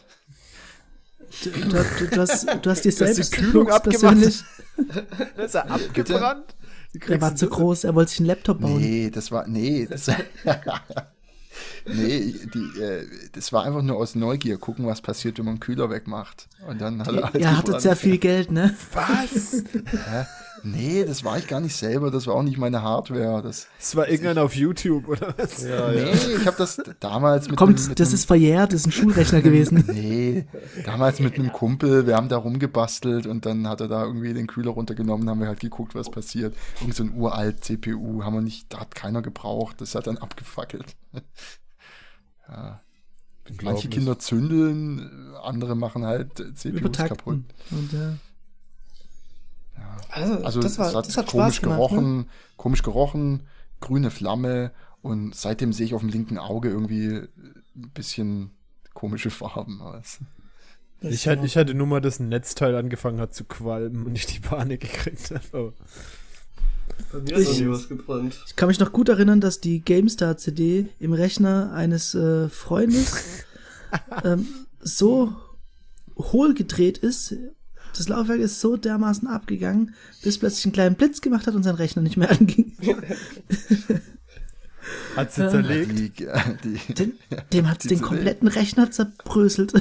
Du, 1.44 1.50
du, 1.50 2.08
du, 2.08 2.22
hast, 2.22 2.48
du 2.48 2.52
hast 2.52 2.62
dir 2.62 2.70
hast 2.70 2.84
die 2.86 2.92
selbst 2.92 3.32
Kühlung. 3.34 3.68
Das 3.68 3.86
ist 3.88 5.56
er 5.56 5.72
abgebrannt. 5.72 6.56
Kriegst 7.00 7.22
war 7.22 7.36
zu 7.36 7.50
groß, 7.50 7.84
er 7.84 7.96
wollte 7.96 8.12
sich 8.12 8.20
einen 8.20 8.28
Laptop 8.28 8.62
bauen. 8.62 8.80
Nee, 8.80 9.10
das 9.10 9.32
war, 9.32 9.48
nee, 9.48 9.86
das, 9.86 10.08
nee, 11.86 12.34
die, 12.54 12.80
äh, 12.80 13.08
das 13.34 13.52
war 13.52 13.66
einfach 13.66 13.82
nur 13.82 13.98
aus 13.98 14.16
Neugier, 14.16 14.58
gucken, 14.58 14.86
was 14.86 15.02
passiert, 15.02 15.38
wenn 15.38 15.46
man 15.46 15.56
einen 15.56 15.60
Kühler 15.60 15.90
wegmacht. 15.90 16.48
Und 16.68 16.80
dann 16.80 17.02
hat 17.02 17.14
er 17.14 17.24
halt 17.24 17.36
Ihr 17.36 17.58
hattet 17.58 17.82
sehr 17.82 17.96
viel 17.96 18.18
Geld, 18.18 18.52
ne? 18.52 18.76
Was? 18.94 19.64
Nee, 20.66 21.06
das 21.06 21.24
war 21.24 21.38
ich 21.38 21.48
gar 21.48 21.60
nicht 21.60 21.76
selber, 21.76 22.10
das 22.10 22.26
war 22.26 22.34
auch 22.34 22.42
nicht 22.42 22.58
meine 22.58 22.82
Hardware. 22.82 23.44
Das, 23.44 23.68
Das 23.78 23.96
war 23.96 24.10
irgendeiner 24.10 24.44
auf 24.44 24.56
YouTube, 24.56 25.08
oder 25.08 25.36
was? 25.38 25.62
Ja, 25.62 25.92
nee, 25.92 26.10
ich 26.12 26.48
habe 26.48 26.58
das 26.58 26.82
damals 27.00 27.48
mit 27.48 27.58
Kommt, 27.58 27.78
einem, 27.78 27.90
mit 27.90 28.00
das 28.00 28.08
einem, 28.08 28.16
ist 28.16 28.26
verjährt, 28.26 28.74
das 28.74 28.82
ist 28.82 28.88
ein 28.88 28.92
Schulrechner 28.92 29.42
gewesen. 29.42 29.84
Nee, 29.96 30.46
damals 30.84 31.20
mit 31.20 31.36
einem 31.36 31.52
Kumpel, 31.54 32.08
wir 32.08 32.16
haben 32.16 32.30
da 32.30 32.38
rumgebastelt 32.38 33.28
und 33.28 33.46
dann 33.46 33.68
hat 33.68 33.82
er 33.82 33.88
da 33.88 34.04
irgendwie 34.04 34.34
den 34.34 34.48
Kühler 34.48 34.72
runtergenommen, 34.72 35.30
haben 35.30 35.40
wir 35.40 35.48
halt 35.48 35.60
geguckt, 35.60 35.94
was 35.94 36.10
passiert. 36.10 36.56
Irgend 36.82 36.96
so 36.96 37.04
ein 37.04 37.14
uralt 37.16 37.64
CPU 37.64 38.24
haben 38.24 38.34
wir 38.34 38.42
nicht, 38.42 38.74
da 38.74 38.80
hat 38.80 38.96
keiner 38.96 39.22
gebraucht, 39.22 39.80
das 39.82 39.94
hat 39.94 40.08
dann 40.08 40.18
abgefackelt. 40.18 40.96
ja. 42.50 42.82
Manche. 43.62 43.90
Kinder 43.90 44.18
zündeln, 44.18 45.36
andere 45.44 45.76
machen 45.76 46.06
halt 46.06 46.40
äh, 46.40 46.54
CPUs 46.56 46.98
kaputt. 46.98 47.44
Und, 47.70 47.94
ja. 47.94 48.16
Also, 50.10 50.44
Also 50.44 50.62
das, 50.62 50.78
war, 50.78 50.90
es 50.90 50.96
hat 50.96 51.08
das 51.08 51.18
hat 51.18 51.28
komisch 51.28 51.56
Spaß 51.56 51.62
gemacht. 51.62 51.78
gerochen, 51.78 52.18
Ne? 52.18 52.26
komisch 52.58 52.84
gerochen, 52.84 53.42
grüne 53.82 54.12
Flamme 54.12 54.72
und 55.02 55.36
seitdem 55.36 55.74
sehe 55.74 55.86
ich 55.86 55.94
auf 55.94 56.02
dem 56.02 56.10
linken 56.10 56.38
Auge 56.38 56.70
irgendwie 56.70 57.22
ein 57.76 57.90
bisschen 57.94 58.52
komische 58.94 59.30
Farben 59.30 59.82
aus. 59.82 60.20
Ich, 61.02 61.28
hatte, 61.28 61.46
ich 61.46 61.58
hatte 61.58 61.74
nur 61.76 61.86
mal, 61.88 62.00
dass 62.02 62.20
ein 62.20 62.30
Netzteil 62.30 62.74
angefangen 62.76 63.20
hat 63.20 63.34
zu 63.36 63.44
qualmen 63.44 64.06
und 64.06 64.16
ich 64.16 64.26
die 64.26 64.40
Panik 64.40 64.82
gekriegt 64.82 65.30
habe. 65.32 65.44
Aber 65.52 65.74
Bei 67.12 67.20
mir 67.20 67.36
ist 67.36 67.48
noch 67.48 67.54
Ich- 67.54 67.60
nie 67.62 67.70
was 67.70 67.90
gebrannt. 67.90 68.42
Ich 68.48 68.56
kann 68.56 68.68
mich 68.70 68.80
noch 68.80 68.92
gut 68.94 69.10
erinnern, 69.10 69.42
dass 69.42 69.60
die 69.60 69.82
GameStar-CD 69.82 70.88
im 71.00 71.14
Rechner 71.14 71.74
eines 71.74 72.16
äh, 72.16 72.48
Freundes 72.50 73.44
ähm, 74.24 74.48
so 74.80 75.34
hohl 76.18 76.54
gedreht 76.54 76.98
ist. 76.98 77.36
Das 77.98 78.10
Laufwerk 78.10 78.40
ist 78.40 78.60
so 78.60 78.76
dermaßen 78.76 79.28
abgegangen, 79.28 79.96
bis 80.22 80.38
plötzlich 80.38 80.66
einen 80.66 80.74
kleinen 80.74 80.96
Blitz 80.96 81.22
gemacht 81.22 81.48
hat 81.48 81.56
und 81.56 81.64
sein 81.64 81.76
Rechner 81.76 82.02
nicht 82.02 82.18
mehr 82.18 82.30
anging. 82.40 82.74
hat 85.16 85.32
sie 85.32 85.50
zerlegt. 85.50 85.98
Die, 85.98 86.12
die, 86.64 86.94
Den, 86.94 87.14
dem 87.54 87.70
hat's 87.70 87.84
Die 87.84 87.90
den 87.90 88.02
kompletten 88.02 88.48
Rechner 88.48 88.92
zerbröselt. 88.92 89.74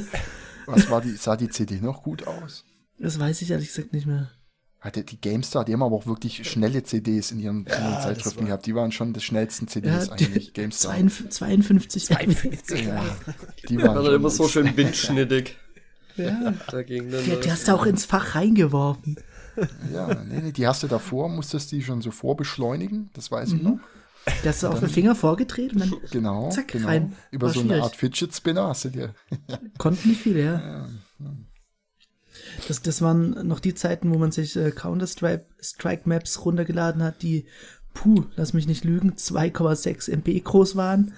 was 0.67 0.89
war 0.91 1.01
die, 1.01 1.13
sah 1.17 1.37
die 1.37 1.49
CD 1.49 1.81
noch 1.81 2.03
gut 2.03 2.27
aus? 2.27 2.65
Das 2.99 3.19
weiß 3.19 3.43
ich 3.43 3.51
ehrlich 3.51 3.69
gesagt 3.69 3.93
nicht 3.93 4.07
mehr. 4.07 4.31
Hatte 4.79 5.03
die 5.03 5.19
GameStar, 5.21 5.65
die 5.65 5.73
haben 5.73 5.83
aber 5.83 5.97
auch 5.97 6.07
wirklich 6.07 6.49
schnelle 6.49 6.83
CDs 6.85 7.31
in 7.33 7.41
ihren, 7.41 7.65
ja, 7.67 7.75
in 7.75 7.85
ihren 7.85 8.03
Zeitschriften 8.03 8.41
war 8.41 8.47
gehabt. 8.49 8.67
Die 8.67 8.75
waren 8.75 8.93
schon 8.93 9.15
die 9.15 9.21
schnellsten 9.21 9.67
CDs 9.67 10.07
Ja, 10.07 10.13
eigentlich, 10.13 10.53
GameStar. 10.53 10.95
52 10.95 12.05
52. 12.05 12.85
Ja, 12.85 13.03
die 13.69 13.79
waren 13.79 14.05
schon 14.05 14.15
immer 14.15 14.31
so 14.31 14.47
schön 14.47 14.77
windschnittig. 14.77 15.57
Ja. 16.17 16.55
Dagegen 16.71 17.11
dann. 17.11 17.25
Die, 17.25 17.41
die 17.41 17.51
hast 17.51 17.69
du 17.69 17.73
auch 17.73 17.87
ins 17.87 18.05
Fach 18.05 18.35
reingeworfen. 18.35 19.17
Ja, 19.93 20.13
nee, 20.25 20.41
nee, 20.43 20.53
die 20.53 20.67
hast 20.67 20.83
du 20.83 20.89
davor, 20.89 21.29
musstest 21.29 21.71
die 21.73 21.83
schon 21.83 22.03
so 22.03 22.11
vorbeschleunigen, 22.11 23.11
das 23.13 23.31
weiß 23.31 23.51
Mhm. 23.51 23.57
ich 23.57 23.63
noch. 23.63 23.79
Die 24.43 24.49
hast 24.49 24.63
du 24.63 24.69
auf 24.69 24.81
den 24.81 24.89
Finger 24.89 25.15
vorgedreht 25.15 25.75
und 25.75 25.81
dann 25.81 25.93
Genau, 26.11 26.49
Zack, 26.51 26.69
genau. 26.69 26.89
rein. 26.89 27.15
Über 27.31 27.47
War 27.49 27.55
so 27.55 27.61
eine 27.61 27.69
schwierig. 27.69 27.83
Art 27.85 27.97
Fidget 27.97 28.35
Spinner 28.35 28.69
hast 28.69 28.87
du 28.87 28.89
dir. 28.89 29.15
konnten 29.79 30.09
nicht 30.09 30.23
viele, 30.23 30.43
ja. 30.43 30.89
Das, 32.67 32.83
das 32.83 33.01
waren 33.03 33.47
noch 33.47 33.61
die 33.61 33.75
Zeiten, 33.75 34.13
wo 34.13 34.19
man 34.19 34.33
sich 34.33 34.57
äh, 34.57 34.71
Counter-Strike 34.71 35.45
Strike 35.61 36.09
Maps 36.09 36.45
runtergeladen 36.45 37.03
hat, 37.03 37.23
die, 37.23 37.47
puh, 37.93 38.25
lass 38.37 38.55
mich 38.55 38.67
nicht 38.67 38.85
lügen, 38.85 39.13
2,6 39.13 40.11
MB 40.11 40.43
groß 40.43 40.75
waren 40.77 41.13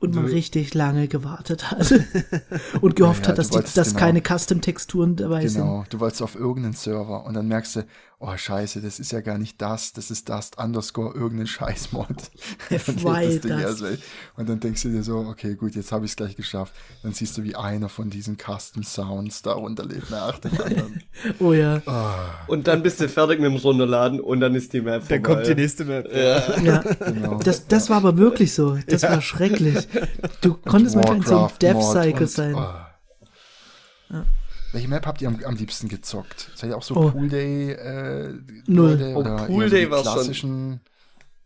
und 0.00 0.14
man 0.14 0.24
richtig 0.24 0.74
lange 0.74 1.08
gewartet 1.08 1.70
hat 1.70 1.92
und 2.80 2.96
gehofft 2.96 3.24
Ja, 3.24 3.28
hat, 3.28 3.38
dass, 3.38 3.50
die, 3.50 3.60
dass 3.74 3.90
genau. 3.90 4.00
keine 4.00 4.22
Custom-Texturen 4.22 5.16
dabei 5.16 5.46
sind. 5.46 5.62
Genau, 5.62 5.84
du 5.88 6.00
wolltest 6.00 6.22
auf 6.22 6.34
irgendeinen 6.34 6.72
Server 6.72 7.24
und 7.26 7.34
dann 7.34 7.46
merkst 7.48 7.76
du, 7.76 7.84
oh 8.22 8.36
scheiße, 8.36 8.82
das 8.82 9.00
ist 9.00 9.12
ja 9.12 9.22
gar 9.22 9.38
nicht 9.38 9.60
das, 9.62 9.94
das 9.94 10.10
ist 10.10 10.28
das 10.28 10.50
underscore 10.58 11.14
irgendein 11.14 11.46
Scheißmod. 11.46 12.06
Und 12.70 12.78
FY 12.80 13.02
das 13.02 13.40
Ding 13.40 13.50
das. 13.50 13.60
erst 13.62 13.82
weg. 13.82 14.00
Und 14.36 14.48
dann 14.48 14.60
denkst 14.60 14.82
du 14.82 14.90
dir 14.90 15.02
so, 15.02 15.16
okay, 15.20 15.54
gut, 15.54 15.74
jetzt 15.74 15.90
habe 15.90 16.04
ich 16.04 16.12
es 16.12 16.16
gleich 16.16 16.36
geschafft. 16.36 16.74
Dann 17.02 17.12
siehst 17.14 17.36
du, 17.38 17.42
wie 17.44 17.56
einer 17.56 17.88
von 17.88 18.10
diesen 18.10 18.36
Custom 18.36 18.82
Sounds 18.82 19.40
da 19.42 19.52
runterlädt 19.54 20.10
nach 20.10 20.38
dem 20.38 20.52
anderen. 20.62 21.02
Oh 21.38 21.52
ja. 21.54 21.80
Und 22.46 22.66
dann 22.68 22.82
bist 22.82 23.00
du 23.00 23.08
fertig 23.08 23.40
mit 23.40 23.50
dem 23.50 23.56
Runterladen 23.56 24.20
und 24.20 24.40
dann 24.40 24.54
ist 24.54 24.72
die 24.74 24.82
Map 24.82 25.02
vorbei. 25.02 25.14
Dann 25.16 25.22
kommt 25.22 25.46
die 25.46 25.54
nächste 25.54 25.84
Map. 25.86 26.06
Ja. 26.14 26.60
ja. 26.60 26.78
Genau. 27.06 27.38
Das, 27.38 27.66
das 27.66 27.88
war 27.88 27.96
aber 27.96 28.18
wirklich 28.18 28.52
so. 28.54 28.76
Das 28.86 29.02
war 29.02 29.22
schrecklich. 29.22 29.88
Du 30.42 30.54
konntest 30.54 30.94
manchmal 30.94 31.16
in 31.16 31.22
so 31.22 31.30
einem 31.30 31.40
Warcraft 31.42 31.58
Death 31.62 31.74
Mod 31.74 31.92
Cycle 31.92 32.20
und- 32.22 32.30
sein. 32.30 32.54
oh. 32.54 32.74
Welche 34.72 34.88
Map 34.88 35.06
habt 35.06 35.20
ihr 35.22 35.28
am, 35.28 35.38
am 35.44 35.56
liebsten 35.56 35.88
gezockt? 35.88 36.50
Seid 36.54 36.70
ihr 36.70 36.76
auch 36.76 36.82
so 36.82 36.94
Oh. 36.96 37.10
Pool 37.10 37.28
Day 37.28 37.72
äh, 37.72 38.32
Null. 38.66 39.12
Oh, 39.14 39.18
oder 39.20 39.36
Pool 39.46 39.64
eher 39.64 39.68
so 39.68 39.74
Day 39.76 39.84
die 39.86 39.90
war's 39.90 40.04
schon. 40.04 40.12
klassischen? 40.14 40.80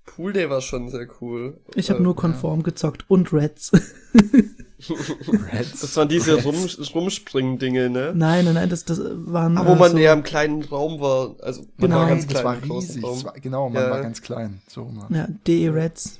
Pool 0.04 0.32
Day 0.34 0.50
war 0.50 0.60
schon 0.60 0.90
sehr 0.90 1.08
cool. 1.20 1.58
Ich 1.74 1.88
habe 1.90 2.00
Äh, 2.00 2.02
nur 2.02 2.14
konform 2.14 2.62
gezockt 2.62 3.04
und 3.08 3.32
Reds. 3.32 3.72
Reds? 3.72 5.80
Das 5.80 5.96
waren 5.96 6.08
diese. 6.08 6.42
Rum, 6.42 6.54
Rumspringen-Dinge, 6.94 7.88
ne? 7.88 8.12
nein, 8.14 8.44
nein, 8.44 8.54
nein, 8.54 8.68
das, 8.68 8.84
das 8.84 9.00
waren. 9.02 9.56
Aber 9.56 9.70
wo 9.70 9.74
äh, 9.74 9.78
man 9.78 9.92
so, 9.92 9.96
eher 9.98 10.12
im 10.12 10.22
kleinen 10.22 10.62
Raum 10.62 11.00
war. 11.00 11.34
Also 11.40 11.62
man 11.62 11.70
Genau. 11.90 11.96
war 12.00 12.08
ganz 12.08 12.24
das 12.26 12.30
klein 12.32 12.44
war 12.44 12.54
im 12.62 12.68
großen 12.68 12.88
riesig. 12.96 13.02
Das 13.02 13.24
war, 13.24 13.32
genau, 13.40 13.70
man 13.70 13.82
Ja. 13.82 13.90
war 13.90 14.02
ganz 14.02 14.20
klein. 14.20 14.60
So. 14.68 14.92
Ja, 15.08 15.26
DE 15.46 15.72
Reds 15.72 16.18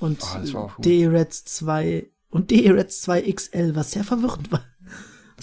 und 0.00 0.20
Ah, 0.24 0.40
das 0.40 0.52
war 0.54 0.64
auch 0.64 0.78
cool. 0.78 0.82
DE 0.84 1.06
Reds 1.12 1.44
2 1.44 2.06
und 2.30 2.50
DE 2.50 2.74
Reds 2.74 3.02
2 3.02 3.22
XL, 3.32 3.76
was 3.76 3.92
sehr 3.92 4.02
verwirrend 4.04 4.50
war. 4.50 4.62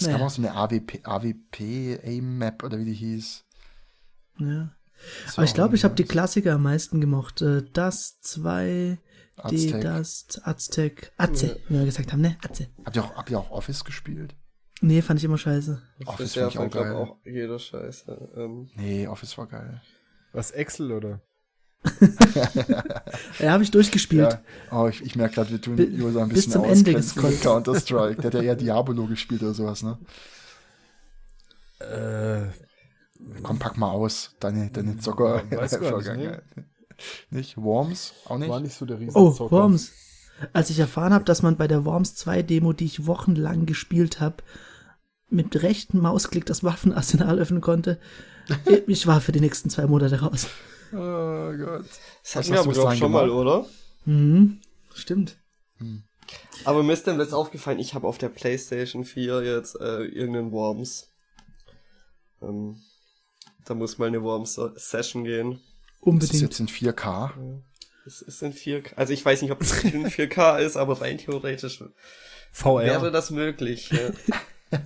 Es 0.00 0.06
Naja. 0.06 0.18
gab 0.18 0.26
auch 0.26 0.30
so 0.30 0.40
eine 0.42 0.54
AWP, 0.54 1.00
AWP 1.04 2.00
AIM-Map 2.02 2.62
oder 2.64 2.78
wie 2.78 2.86
die 2.86 2.94
hieß. 2.94 3.44
Ja. 4.38 4.74
Aber 5.34 5.44
ich 5.44 5.54
glaube, 5.54 5.76
ich 5.76 5.84
habe 5.84 5.94
die. 5.94 6.04
Klassiker 6.04 6.54
am 6.54 6.62
meisten 6.62 7.00
gemocht. 7.00 7.40
Äh, 7.42 7.62
Das 7.72 8.20
2, 8.20 8.98
D, 9.48 9.56
Aztec. 9.56 9.80
das, 9.82 10.26
Aztec, 10.44 11.12
Atze, 11.16 11.58
wie 11.68 11.78
wir 11.78 11.84
gesagt 11.86 12.12
haben, 12.12 12.20
ne? 12.20 12.36
Atze. 12.42 12.68
Habt 12.84 12.96
ihr, 12.96 13.04
auch, 13.04 13.14
habt 13.16 13.30
ihr 13.30 13.38
auch 13.38 13.50
Office 13.50 13.84
gespielt? 13.84 14.34
Nee, 14.82 15.02
fand 15.02 15.20
ich 15.20 15.24
immer 15.24 15.38
scheiße. 15.38 15.80
Office 16.06 16.34
fand 16.34 16.52
ich 16.52 16.58
auch 16.58 16.70
geil. 16.70 16.94
auch 16.94 17.16
jeder 17.24 17.58
Scheiße. 17.58 18.32
Ähm, 18.36 18.70
Nee, 18.74 19.06
Office 19.06 19.36
war 19.38 19.46
geil. 19.46 19.82
Was, 20.32 20.50
Excel 20.50 20.92
oder? 20.92 21.20
Ja, 23.38 23.52
habe 23.52 23.62
ich 23.62 23.70
durchgespielt. 23.70 24.32
Ja. 24.32 24.40
Oh, 24.70 24.88
ich, 24.88 25.02
ich 25.02 25.16
merke 25.16 25.36
gerade, 25.36 25.50
wir 25.50 25.60
tun 25.60 25.76
Bi- 25.76 25.84
Josa 25.84 26.22
ein 26.22 26.28
bis 26.28 26.46
bisschen 26.46 26.52
zum 26.52 26.64
Ende. 26.64 26.92
Counter-Strike. 27.42 28.20
Der 28.20 28.26
hat 28.26 28.34
ja 28.34 28.42
eher 28.42 28.56
Diabolo 28.56 29.06
gespielt 29.06 29.42
oder 29.42 29.54
sowas, 29.54 29.82
ne? 29.82 29.98
Äh, 31.80 32.46
Komm, 33.42 33.58
pack 33.58 33.76
mal 33.76 33.90
aus. 33.90 34.34
Deine, 34.40 34.70
deine 34.70 34.98
Zocker. 34.98 35.42
Ja, 35.50 35.58
weiß 35.58 35.72
gar 35.72 35.80
nicht, 35.80 35.88
Vergangenheit. 36.04 36.42
Nicht? 37.30 37.56
Worms? 37.56 38.12
Auch 38.26 38.38
nicht? 38.38 38.48
war 38.50 38.60
nicht 38.60 38.74
so 38.76 38.84
der 38.86 38.98
riesen 38.98 39.14
Oh, 39.16 39.34
Worms. 39.50 39.92
Als 40.52 40.70
ich 40.70 40.78
erfahren 40.78 41.12
habe, 41.12 41.24
dass 41.24 41.42
man 41.42 41.56
bei 41.56 41.68
der 41.68 41.84
Worms 41.84 42.14
2 42.14 42.42
Demo, 42.42 42.72
die 42.72 42.86
ich 42.86 43.06
wochenlang 43.06 43.66
gespielt 43.66 44.20
habe, 44.20 44.36
mit 45.28 45.62
rechten 45.62 45.98
Mausklick 45.98 46.46
das 46.46 46.64
Waffenarsenal 46.64 47.38
öffnen 47.38 47.60
konnte, 47.60 47.98
ich 48.86 49.06
war 49.06 49.20
für 49.20 49.32
die 49.32 49.40
nächsten 49.40 49.70
zwei 49.70 49.86
Monate 49.86 50.20
raus. 50.20 50.46
Oh 50.92 51.52
Gott. 51.56 51.84
das 52.22 52.36
hatten 52.36 52.52
wir 52.52 52.60
aber 52.60 52.64
du 52.64 52.68
bis 52.70 52.74
glaub, 52.74 52.84
dahin 52.86 52.98
schon 52.98 53.12
mal, 53.12 53.26
gemacht? 53.28 53.36
oder? 53.40 53.66
Mhm. 54.06 54.60
Stimmt. 54.94 55.36
Aber 56.64 56.82
mir 56.82 56.92
ist 56.92 57.06
dann 57.06 57.18
jetzt 57.20 57.32
aufgefallen, 57.32 57.78
ich 57.78 57.94
habe 57.94 58.06
auf 58.06 58.18
der 58.18 58.28
Playstation 58.28 59.04
4 59.04 59.42
jetzt 59.42 59.76
äh, 59.80 60.02
irgendeinen 60.04 60.52
Worms. 60.52 61.08
Ähm, 62.42 62.80
da 63.64 63.74
muss 63.74 63.98
mal 63.98 64.08
eine 64.08 64.22
Worms-Session 64.22 65.24
gehen. 65.24 65.52
Das 65.52 65.60
ist 65.60 66.00
Unbedingt. 66.00 66.42
jetzt 66.42 66.60
in 66.60 66.68
4K. 66.68 67.30
Es 68.06 68.22
ist 68.22 68.42
in 68.42 68.52
4K. 68.52 68.94
Also 68.96 69.12
ich 69.12 69.24
weiß 69.24 69.42
nicht, 69.42 69.50
ob 69.52 69.60
es 69.60 69.84
in 69.84 70.06
4K 70.06 70.58
ist, 70.60 70.76
aber 70.76 71.00
rein 71.00 71.18
theoretisch 71.18 71.82
VR. 72.52 72.82
wäre 72.84 73.10
das 73.12 73.30
möglich. 73.30 73.90
Ja. 73.90 74.10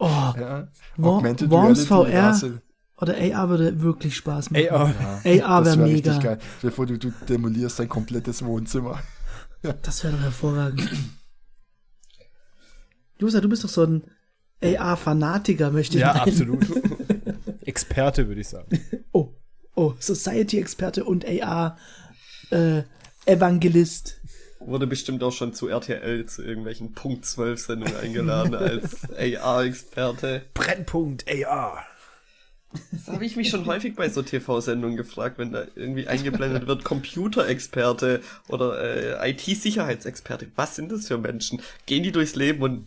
Oh, 0.00 0.06
Ja. 0.36 0.68
Augmented 1.00 1.50
Worms 1.50 1.88
Reality, 1.88 2.42
VR 2.42 2.48
du- 2.48 2.60
oder 3.00 3.14
AR 3.16 3.48
würde 3.48 3.80
wirklich 3.80 4.16
Spaß 4.16 4.50
machen. 4.50 4.68
AR. 4.70 4.94
Ja, 5.24 5.46
AR 5.46 5.62
das 5.64 5.76
wäre 5.78 5.86
wär 5.88 5.94
richtig 5.94 6.12
mega. 6.16 6.22
geil. 6.34 6.38
Stell 6.58 6.70
dir 6.70 6.76
vor, 6.76 6.86
du, 6.86 6.98
du 6.98 7.12
demolierst 7.28 7.78
dein 7.78 7.88
komplettes 7.88 8.44
Wohnzimmer. 8.44 9.00
Das 9.82 10.02
wäre 10.04 10.14
doch 10.14 10.22
hervorragend. 10.22 10.88
Josa, 13.18 13.40
du 13.40 13.48
bist 13.48 13.64
doch 13.64 13.68
so 13.68 13.84
ein 13.84 14.04
AR-Fanatiker, 14.62 15.70
möchte 15.70 15.96
ich 15.96 16.02
Ja, 16.02 16.14
meinen. 16.14 16.28
absolut. 16.28 16.66
Experte, 17.62 18.28
würde 18.28 18.40
ich 18.40 18.48
sagen. 18.48 18.80
Oh, 19.12 19.34
oh, 19.74 19.94
Society-Experte 19.98 21.04
und 21.04 21.24
AR-Evangelist. 22.50 24.20
Wurde 24.60 24.86
bestimmt 24.86 25.22
auch 25.22 25.32
schon 25.32 25.52
zu 25.54 25.68
RTL 25.68 26.26
zu 26.26 26.42
irgendwelchen 26.42 26.92
Punkt 26.92 27.24
12 27.24 27.60
Sendungen 27.60 27.96
eingeladen 27.96 28.54
als 28.56 28.98
AR-Experte. 29.12 30.42
Brennpunkt 30.54 31.24
AR. 31.28 31.84
Das 32.92 33.08
habe 33.08 33.24
ich 33.24 33.36
mich 33.36 33.48
schon 33.48 33.64
häufig 33.66 33.94
bei 33.96 34.08
so 34.10 34.22
TV-Sendungen 34.22 34.96
gefragt, 34.96 35.38
wenn 35.38 35.52
da 35.52 35.64
irgendwie 35.74 36.06
eingeblendet 36.06 36.66
wird, 36.66 36.84
Computerexperte 36.84 38.20
oder 38.48 39.20
äh, 39.22 39.30
IT-Sicherheitsexperte. 39.30 40.48
Was 40.54 40.76
sind 40.76 40.92
das 40.92 41.06
für 41.08 41.16
Menschen? 41.16 41.62
Gehen 41.86 42.02
die 42.02 42.12
durchs 42.12 42.36
Leben 42.36 42.62
und 42.62 42.86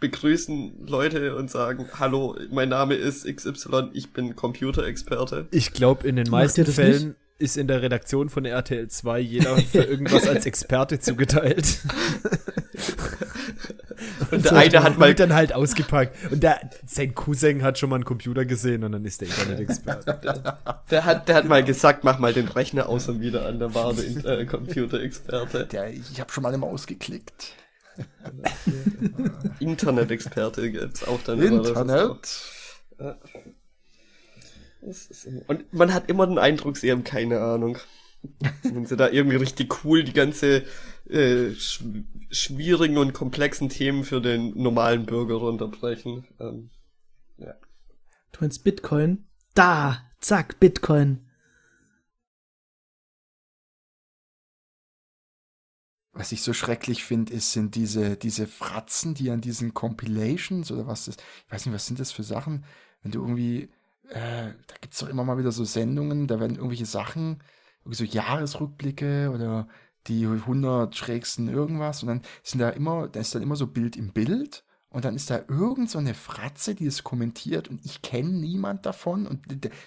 begrüßen 0.00 0.86
Leute 0.86 1.34
und 1.36 1.50
sagen, 1.50 1.88
hallo, 1.98 2.36
mein 2.50 2.68
Name 2.68 2.94
ist 2.94 3.24
XY, 3.24 3.90
ich 3.94 4.12
bin 4.12 4.36
Computerexperte. 4.36 5.46
Ich 5.50 5.72
glaube, 5.72 6.06
in 6.06 6.16
den 6.16 6.28
meisten 6.28 6.66
Fällen 6.66 7.16
ist 7.38 7.56
in 7.56 7.66
der 7.66 7.80
Redaktion 7.80 8.28
von 8.28 8.44
RTL 8.44 8.88
2 8.88 9.20
jeder 9.20 9.56
für 9.56 9.82
irgendwas 9.82 10.28
als 10.28 10.44
Experte 10.46 11.00
zugeteilt. 11.00 11.78
Und 14.34 14.44
der 14.44 14.52
eine 14.54 14.82
hat 14.82 14.98
mal 14.98 15.14
dann 15.14 15.32
halt 15.34 15.52
ausgepackt. 15.54 16.16
Und 16.32 16.42
der, 16.42 16.60
sein 16.86 17.14
Cousin 17.14 17.62
hat 17.62 17.78
schon 17.78 17.90
mal 17.90 17.96
einen 17.96 18.04
Computer 18.04 18.44
gesehen 18.44 18.84
und 18.84 18.92
dann 18.92 19.04
ist 19.04 19.20
der 19.20 19.28
Internet-Experte. 19.28 20.56
Der 20.90 21.04
hat, 21.04 21.28
der 21.28 21.34
hat 21.36 21.46
mal 21.48 21.64
gesagt, 21.64 22.04
mach 22.04 22.18
mal 22.18 22.32
den 22.34 22.46
Rechner 22.48 22.88
aus 22.88 23.08
und 23.08 23.20
wieder 23.20 23.46
an, 23.46 23.58
der 23.58 23.74
war 23.74 23.94
der 23.94 24.38
äh, 24.40 24.44
Computerexperte. 24.44 25.66
Ich 26.12 26.20
habe 26.20 26.30
schon 26.32 26.42
mal 26.42 26.52
immer 26.52 26.66
ausgeklickt. 26.66 27.52
Internet-Experte 29.60 30.70
gibt's 30.70 31.06
auch 31.06 31.20
dann. 31.24 31.40
Internet. 31.42 32.28
immer- 35.24 35.44
Und 35.46 35.72
man 35.72 35.94
hat 35.94 36.08
immer 36.08 36.26
den 36.26 36.38
Eindruck, 36.38 36.76
sie 36.76 36.90
haben 36.90 37.04
keine 37.04 37.40
Ahnung. 37.40 37.78
Wenn 38.62 38.86
sie 38.86 38.96
da 38.96 39.08
irgendwie 39.08 39.36
richtig 39.36 39.84
cool 39.84 40.02
die 40.04 40.12
ganze 40.12 40.64
äh, 41.08 41.54
sch 41.54 41.82
schwierigen 42.30 42.98
und 42.98 43.12
komplexen 43.12 43.68
Themen 43.68 44.04
für 44.04 44.20
den 44.20 44.60
normalen 44.60 45.06
Bürger 45.06 45.36
runterbrechen. 45.36 46.26
Ähm, 46.40 46.70
Du 48.34 48.40
meinst 48.40 48.64
Bitcoin? 48.64 49.26
Da, 49.54 50.10
zack, 50.18 50.58
Bitcoin. 50.58 51.24
Was 56.12 56.32
ich 56.32 56.42
so 56.42 56.52
schrecklich 56.52 57.04
finde, 57.04 57.32
ist, 57.32 57.52
sind 57.52 57.76
diese, 57.76 58.16
diese 58.16 58.48
Fratzen, 58.48 59.14
die 59.14 59.30
an 59.30 59.40
diesen 59.40 59.72
Compilations 59.72 60.72
oder 60.72 60.86
was 60.86 61.04
das, 61.04 61.16
ich 61.16 61.52
weiß 61.52 61.66
nicht, 61.66 61.74
was 61.74 61.86
sind 61.86 62.00
das 62.00 62.10
für 62.10 62.24
Sachen, 62.24 62.64
wenn 63.02 63.12
du 63.12 63.20
irgendwie, 63.20 63.68
äh, 64.08 64.52
da 64.66 64.74
gibt's 64.80 64.98
doch 64.98 65.08
immer 65.08 65.24
mal 65.24 65.38
wieder 65.38 65.52
so 65.52 65.64
Sendungen, 65.64 66.26
da 66.26 66.40
werden 66.40 66.56
irgendwelche 66.56 66.86
Sachen, 66.86 67.40
irgendwie 67.80 67.96
so 67.96 68.04
Jahresrückblicke 68.04 69.30
oder 69.32 69.68
die 70.06 70.26
100 70.26 70.94
schrägsten 70.94 71.48
irgendwas 71.48 72.02
und 72.02 72.08
dann 72.08 72.22
sind 72.42 72.60
da 72.60 72.70
immer, 72.70 73.08
da 73.08 73.20
ist 73.20 73.34
dann 73.34 73.42
immer 73.42 73.56
so 73.56 73.66
Bild 73.66 73.96
im 73.96 74.12
Bild 74.12 74.64
und 74.94 75.04
dann 75.04 75.16
ist 75.16 75.28
da 75.28 75.40
irgend 75.48 75.90
so 75.90 75.98
eine 75.98 76.14
Fratze, 76.14 76.76
die 76.76 76.86
es 76.86 77.02
kommentiert 77.02 77.68
und 77.68 77.84
ich 77.84 78.00
kenne 78.00 78.30
niemand 78.30 78.86
davon 78.86 79.26
und 79.26 79.40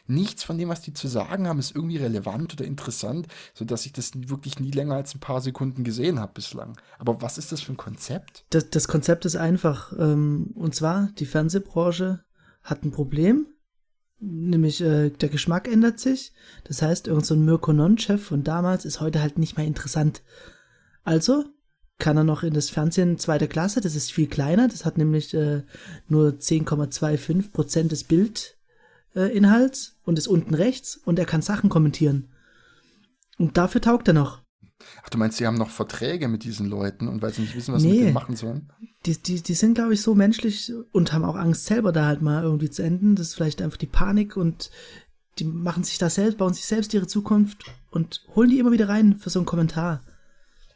nichts 0.06 0.44
von 0.44 0.57
dem, 0.57 0.68
was 0.68 0.81
die 0.81 0.94
zu 0.94 1.07
sagen 1.07 1.48
haben, 1.48 1.60
ist 1.60 1.73
irgendwie 1.73 1.95
relevant 1.95 2.53
oder 2.53 2.65
interessant, 2.65 3.27
sodass 3.53 3.85
ich 3.85 3.94
das 3.94 4.11
wirklich 4.14 4.60
nie 4.60 4.72
länger 4.72 4.95
als 4.95 5.15
ein 5.15 5.22
paar 5.22 5.39
Sekunden 5.39 5.85
gesehen 5.85 6.19
habe 6.19 6.34
bislang. 6.34 6.77
Aber 6.99 7.22
was 7.22 7.38
ist 7.38 7.53
das 7.53 7.61
für 7.61 7.72
ein 7.72 7.77
Konzept? 7.77 8.44
Das, 8.49 8.69
das 8.69 8.89
Konzept 8.89 9.23
ist 9.23 9.38
einfach. 9.38 9.94
Ähm, 9.98 10.52
und 10.56 10.76
zwar, 10.76 11.10
die 11.18 11.26
Fernsehbranche 11.26 12.26
hat 12.61 12.84
ein 12.84 12.91
Problem, 12.91 13.48
nämlich 14.19 14.81
äh, 14.81 15.10
der 15.10 15.30
Geschmack 15.30 15.68
ändert 15.68 15.99
sich. 15.99 16.34
Das 16.64 16.81
heißt, 16.81 17.07
irgendein 17.07 17.26
so 17.26 17.35
Mirko 17.35 17.73
Non-Chef 17.73 18.23
von 18.23 18.44
damals 18.44 18.85
ist 18.85 18.99
heute 18.99 19.22
halt 19.22 19.38
nicht 19.38 19.57
mehr 19.57 19.65
interessant. 19.65 20.23
Also 21.03 21.45
kann 21.99 22.18
er 22.18 22.23
noch 22.23 22.44
in 22.44 22.53
das 22.53 22.69
Fernsehen 22.69 23.18
zweiter 23.18 23.48
Klasse, 23.48 23.81
das 23.81 23.95
ist 23.95 24.11
viel 24.11 24.27
kleiner, 24.27 24.68
das 24.68 24.85
hat 24.85 24.98
nämlich 24.98 25.34
äh, 25.34 25.64
nur 26.07 26.30
10,25 26.30 27.52
Prozent 27.52 27.91
des 27.91 28.03
Bildinhalts 28.03 29.88
äh, 29.88 30.07
und 30.07 30.19
ist 30.19 30.27
unten 30.27 30.53
rechts 30.53 30.95
und 30.98 31.18
er 31.18 31.26
kann 31.26 31.41
Sachen 31.41 31.69
kommentieren. 31.69 32.30
Und 33.39 33.57
dafür 33.57 33.81
taugt 33.81 34.07
er 34.07 34.14
noch. 34.14 34.44
Ach, 35.04 35.10
du 35.10 35.18
meinst, 35.18 35.40
die 35.40 35.48
haben 35.48 35.58
noch 35.58 35.70
Verträge 35.70 36.28
mit 36.28 36.44
diesen 36.44 36.68
Leuten 36.68 37.08
und 37.08 37.22
weil 37.22 37.34
sie 37.34 37.41
nicht 37.41 37.56
wissen, 37.56 37.74
was 37.74 37.84
nee, 37.84 37.90
sie 37.90 37.95
mit 37.95 38.04
denen 38.06 38.14
machen 38.14 38.36
sollen? 38.36 38.72
Die, 39.06 39.18
die, 39.18 39.41
die 39.41 39.54
sind, 39.54 39.76
glaube 39.76 39.94
ich, 39.94 40.02
so 40.02 40.16
menschlich 40.16 40.72
und 40.91 41.14
haben 41.14 41.26
auch 41.26 41.36
Angst, 41.36 41.66
selber 41.66 41.91
da 41.91 42.06
halt 42.06 42.22
mal 42.22 42.44
irgendwie 42.44 42.70
zu 42.70 42.84
enden. 42.84 43.16
Das 43.16 43.28
ist 43.28 43.36
vielleicht 43.36 43.62
einfach 43.62 43.78
die 43.78 43.88
Panik 43.88 44.38
und 44.38 44.70
die 45.40 45.45
machen 45.45 45.84
sich 45.84 45.98
da 45.98 46.10
selbst, 46.10 46.38
bauen 46.38 46.54
sich 46.54 46.66
selbst 46.66 46.94
ihre 46.94 47.08
Zukunft 47.08 47.66
und 47.91 48.24
holen 48.36 48.49
die 48.49 48.60
immer 48.60 48.72
wieder 48.72 48.90
rein 48.90 49.18
für 49.18 49.30
so 49.30 49.40
einen 49.40 49.45
Kommentar. 49.45 50.02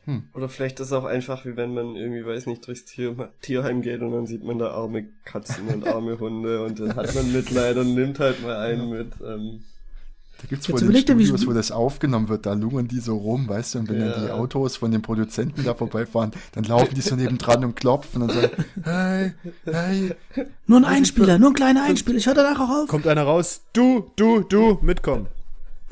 Hm. 0.06 0.24
Oder 0.34 0.50
vielleicht 0.50 0.80
ist 0.80 0.88
es 0.88 0.94
auch 0.94 1.06
einfach, 1.06 1.46
wie 1.46 1.56
wenn 1.56 1.74
man 1.74 1.96
irgendwie, 1.96 2.26
weiß 2.26 2.48
nicht, 2.48 2.66
durchs 2.66 2.86
Tier, 2.86 3.32
Tierheim 3.42 3.82
geht 3.82 4.02
und 4.02 4.12
dann 4.12 4.26
sieht 4.26 4.44
man 4.44 4.58
da 4.58 4.72
arme 4.72 5.08
Katzen 5.26 5.68
und 5.68 5.88
arme 5.88 6.20
Hunde 6.20 6.64
und 6.64 6.80
dann 6.80 6.96
hat 6.96 7.14
man 7.14 7.32
Mitleid 7.32 7.78
und 7.78 7.94
nimmt 7.94 8.20
halt 8.20 8.42
mal 8.42 8.58
einen 8.58 8.90
mit. 8.90 9.14
Ähm. 9.24 9.64
Da 10.42 10.48
gibt's 10.48 10.70
wohl 10.70 10.80
den 10.80 10.96
Studios, 10.96 11.46
wo 11.46 11.54
das 11.54 11.72
aufgenommen 11.72 12.28
wird, 12.28 12.46
da 12.46 12.54
lungern 12.54 12.88
die 12.88 13.00
so 13.00 13.16
rum, 13.18 13.48
weißt 13.48 13.76
du, 13.76 13.80
und 13.80 13.90
wenn 13.90 14.00
ja. 14.00 14.10
dann 14.10 14.26
die 14.26 14.32
Autos 14.32 14.78
von 14.78 14.92
den 14.92 15.02
Produzenten 15.02 15.64
da 15.64 15.76
vorbeifahren, 15.76 16.32
dann 16.54 16.64
laufen 16.64 16.96
die 16.96 17.02
so 17.02 17.16
nebendran 17.16 17.64
und 17.64 17.76
klopfen 17.76 18.24
und 18.24 18.32
sagen, 18.32 18.50
hey, 18.84 19.34
hey. 19.66 20.16
Nur 20.66 20.80
ein 20.80 20.86
Einspieler, 20.86 21.38
nur 21.38 21.52
ein 21.52 21.54
kleiner 21.54 21.84
Einspieler, 21.84 22.18
ich 22.18 22.26
höre 22.26 22.34
danach 22.34 22.60
auch 22.60 22.84
auf. 22.84 22.88
Kommt 22.88 23.06
einer 23.08 23.24
raus, 23.24 23.62
du, 23.74 24.12
du, 24.16 24.42
du, 24.42 24.80
mitkommen 24.82 25.28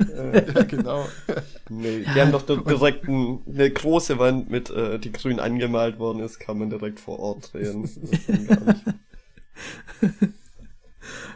ja, 0.00 0.62
genau. 0.62 1.06
Nee, 1.68 2.04
die 2.14 2.20
haben 2.20 2.32
doch 2.32 2.42
direkt 2.42 3.06
ein, 3.06 3.40
eine 3.46 3.70
große 3.70 4.18
Wand 4.18 4.50
mit, 4.50 4.70
äh, 4.70 4.98
die 4.98 5.12
grün 5.12 5.38
angemalt 5.40 5.98
worden 5.98 6.20
ist, 6.20 6.40
kann 6.40 6.58
man 6.58 6.70
direkt 6.70 7.00
vor 7.00 7.18
Ort 7.18 7.52
drehen. 7.52 7.88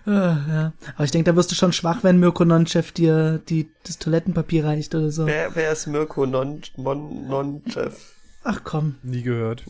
ah, 0.06 0.10
ja. 0.10 0.72
Aber 0.94 1.04
ich 1.04 1.10
denke, 1.10 1.30
da 1.30 1.36
wirst 1.36 1.50
du 1.50 1.54
schon 1.54 1.72
schwach, 1.72 2.02
wenn 2.02 2.18
Mirko 2.18 2.44
Non-Chef 2.44 2.92
dir 2.92 3.38
die, 3.48 3.70
das 3.84 3.98
Toilettenpapier 3.98 4.64
reicht 4.64 4.94
oder 4.94 5.10
so. 5.10 5.26
Wer, 5.26 5.54
wer 5.54 5.72
ist 5.72 5.86
Mirko 5.86 6.26
Non-Chef? 6.26 7.96
Ach 8.44 8.60
komm. 8.62 8.96
Nie 9.02 9.22
gehört. 9.22 9.64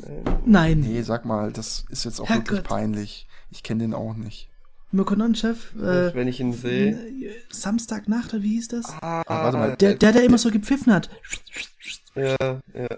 Nein. 0.45 0.81
Nee, 0.81 1.03
sag 1.03 1.25
mal, 1.25 1.53
das 1.53 1.85
ist 1.91 2.05
jetzt 2.05 2.21
auch 2.21 2.29
Herrgott. 2.29 2.51
wirklich 2.51 2.69
peinlich. 2.69 3.29
Ich 3.51 3.63
kenne 3.63 3.85
den 3.85 3.95
auch 3.95 4.15
nicht. 4.15 4.49
Mirko-Non-Chef. 4.91 5.75
Äh, 5.77 6.15
Wenn 6.15 6.29
ich 6.29 6.41
ihn 6.41 6.53
sehe. 6.53 7.35
Samstagnacht, 7.51 8.33
oder 8.33 8.43
wie 8.43 8.55
hieß 8.55 8.69
das? 8.69 8.87
Ah, 9.01 9.23
warte 9.27 9.57
mal. 9.59 9.77
Der, 9.77 9.95
der, 9.95 10.13
der 10.13 10.25
immer 10.25 10.39
so 10.39 10.51
gepfiffen 10.51 10.93
hat. 10.93 11.11
Ja, 12.15 12.37
ja. 12.41 12.89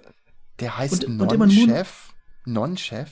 Der 0.61 0.79
heißt 0.79 1.09
Non-Chef? 1.09 2.13
Non-Chef? 2.45 3.11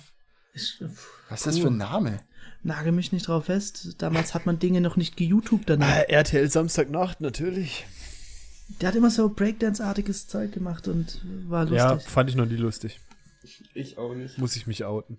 Was 1.28 1.40
ist 1.40 1.46
das 1.46 1.58
für 1.58 1.68
ein 1.68 1.76
Name? 1.76 2.20
Nagel 2.64 2.92
mich 2.92 3.12
nicht 3.12 3.28
drauf 3.28 3.46
fest. 3.46 3.96
Damals 3.98 4.34
hat 4.34 4.46
man 4.46 4.58
Dinge 4.58 4.80
noch 4.80 4.96
nicht 4.96 5.16
geYouTubed 5.16 5.68
danach. 5.68 5.88
Ah, 5.88 6.00
RTL 6.00 6.50
Samstagnacht, 6.50 7.20
natürlich. 7.20 7.86
Der 8.80 8.88
hat 8.88 8.96
immer 8.96 9.10
so 9.10 9.28
Breakdance-artiges 9.28 10.26
Zeug 10.26 10.52
gemacht 10.52 10.88
und 10.88 11.20
war 11.46 11.64
lustig. 11.64 11.78
Ja, 11.78 11.98
fand 11.98 12.30
ich 12.30 12.36
noch 12.36 12.46
nie 12.46 12.56
lustig. 12.56 13.00
Ich 13.74 13.98
auch 13.98 14.14
nicht. 14.14 14.38
Muss 14.38 14.56
ich 14.56 14.66
mich 14.66 14.84
outen. 14.84 15.18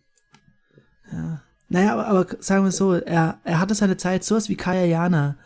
Ja. 1.11 1.43
Naja, 1.69 1.93
aber, 1.93 2.07
aber 2.07 2.27
sagen 2.39 2.63
wir 2.63 2.71
so, 2.71 2.93
er, 2.93 3.39
er 3.43 3.59
hatte 3.59 3.75
seine 3.75 3.97
Zeit, 3.97 4.23
sowas 4.23 4.49
wie 4.49 4.55
Kaya 4.55 4.85
Jana, 4.85 5.37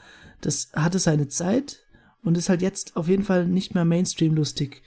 das 0.42 0.72
hatte 0.74 1.00
seine 1.00 1.28
Zeit 1.28 1.80
und 2.24 2.38
ist 2.38 2.50
halt 2.50 2.62
jetzt 2.62 2.96
auf 2.96 3.08
jeden 3.08 3.24
Fall 3.24 3.46
nicht 3.46 3.76
mehr 3.76 3.86
Mainstream 3.86 4.36
lustig. 4.36 4.82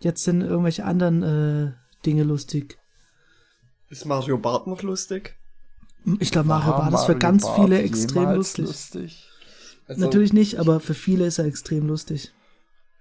Jetzt 0.00 0.24
sind 0.24 0.42
irgendwelche 0.42 0.84
anderen 0.84 1.22
äh, 1.22 1.72
Dinge 2.04 2.24
lustig. 2.24 2.78
Ist 3.88 4.04
Mario 4.04 4.36
Bart 4.36 4.66
noch 4.66 4.82
lustig? 4.82 5.37
Ich 6.20 6.30
glaube, 6.30 6.48
Mario 6.48 6.72
Bart 6.72 6.94
ist 6.94 7.04
für 7.04 7.16
ganz 7.16 7.42
Bart 7.42 7.60
viele 7.60 7.82
extrem 7.82 8.34
lustig. 8.34 8.66
lustig? 8.66 9.28
Also, 9.86 10.00
Natürlich 10.00 10.32
nicht, 10.32 10.58
aber 10.58 10.80
für 10.80 10.94
viele 10.94 11.26
ist 11.26 11.38
er 11.38 11.46
extrem 11.46 11.86
lustig. 11.86 12.32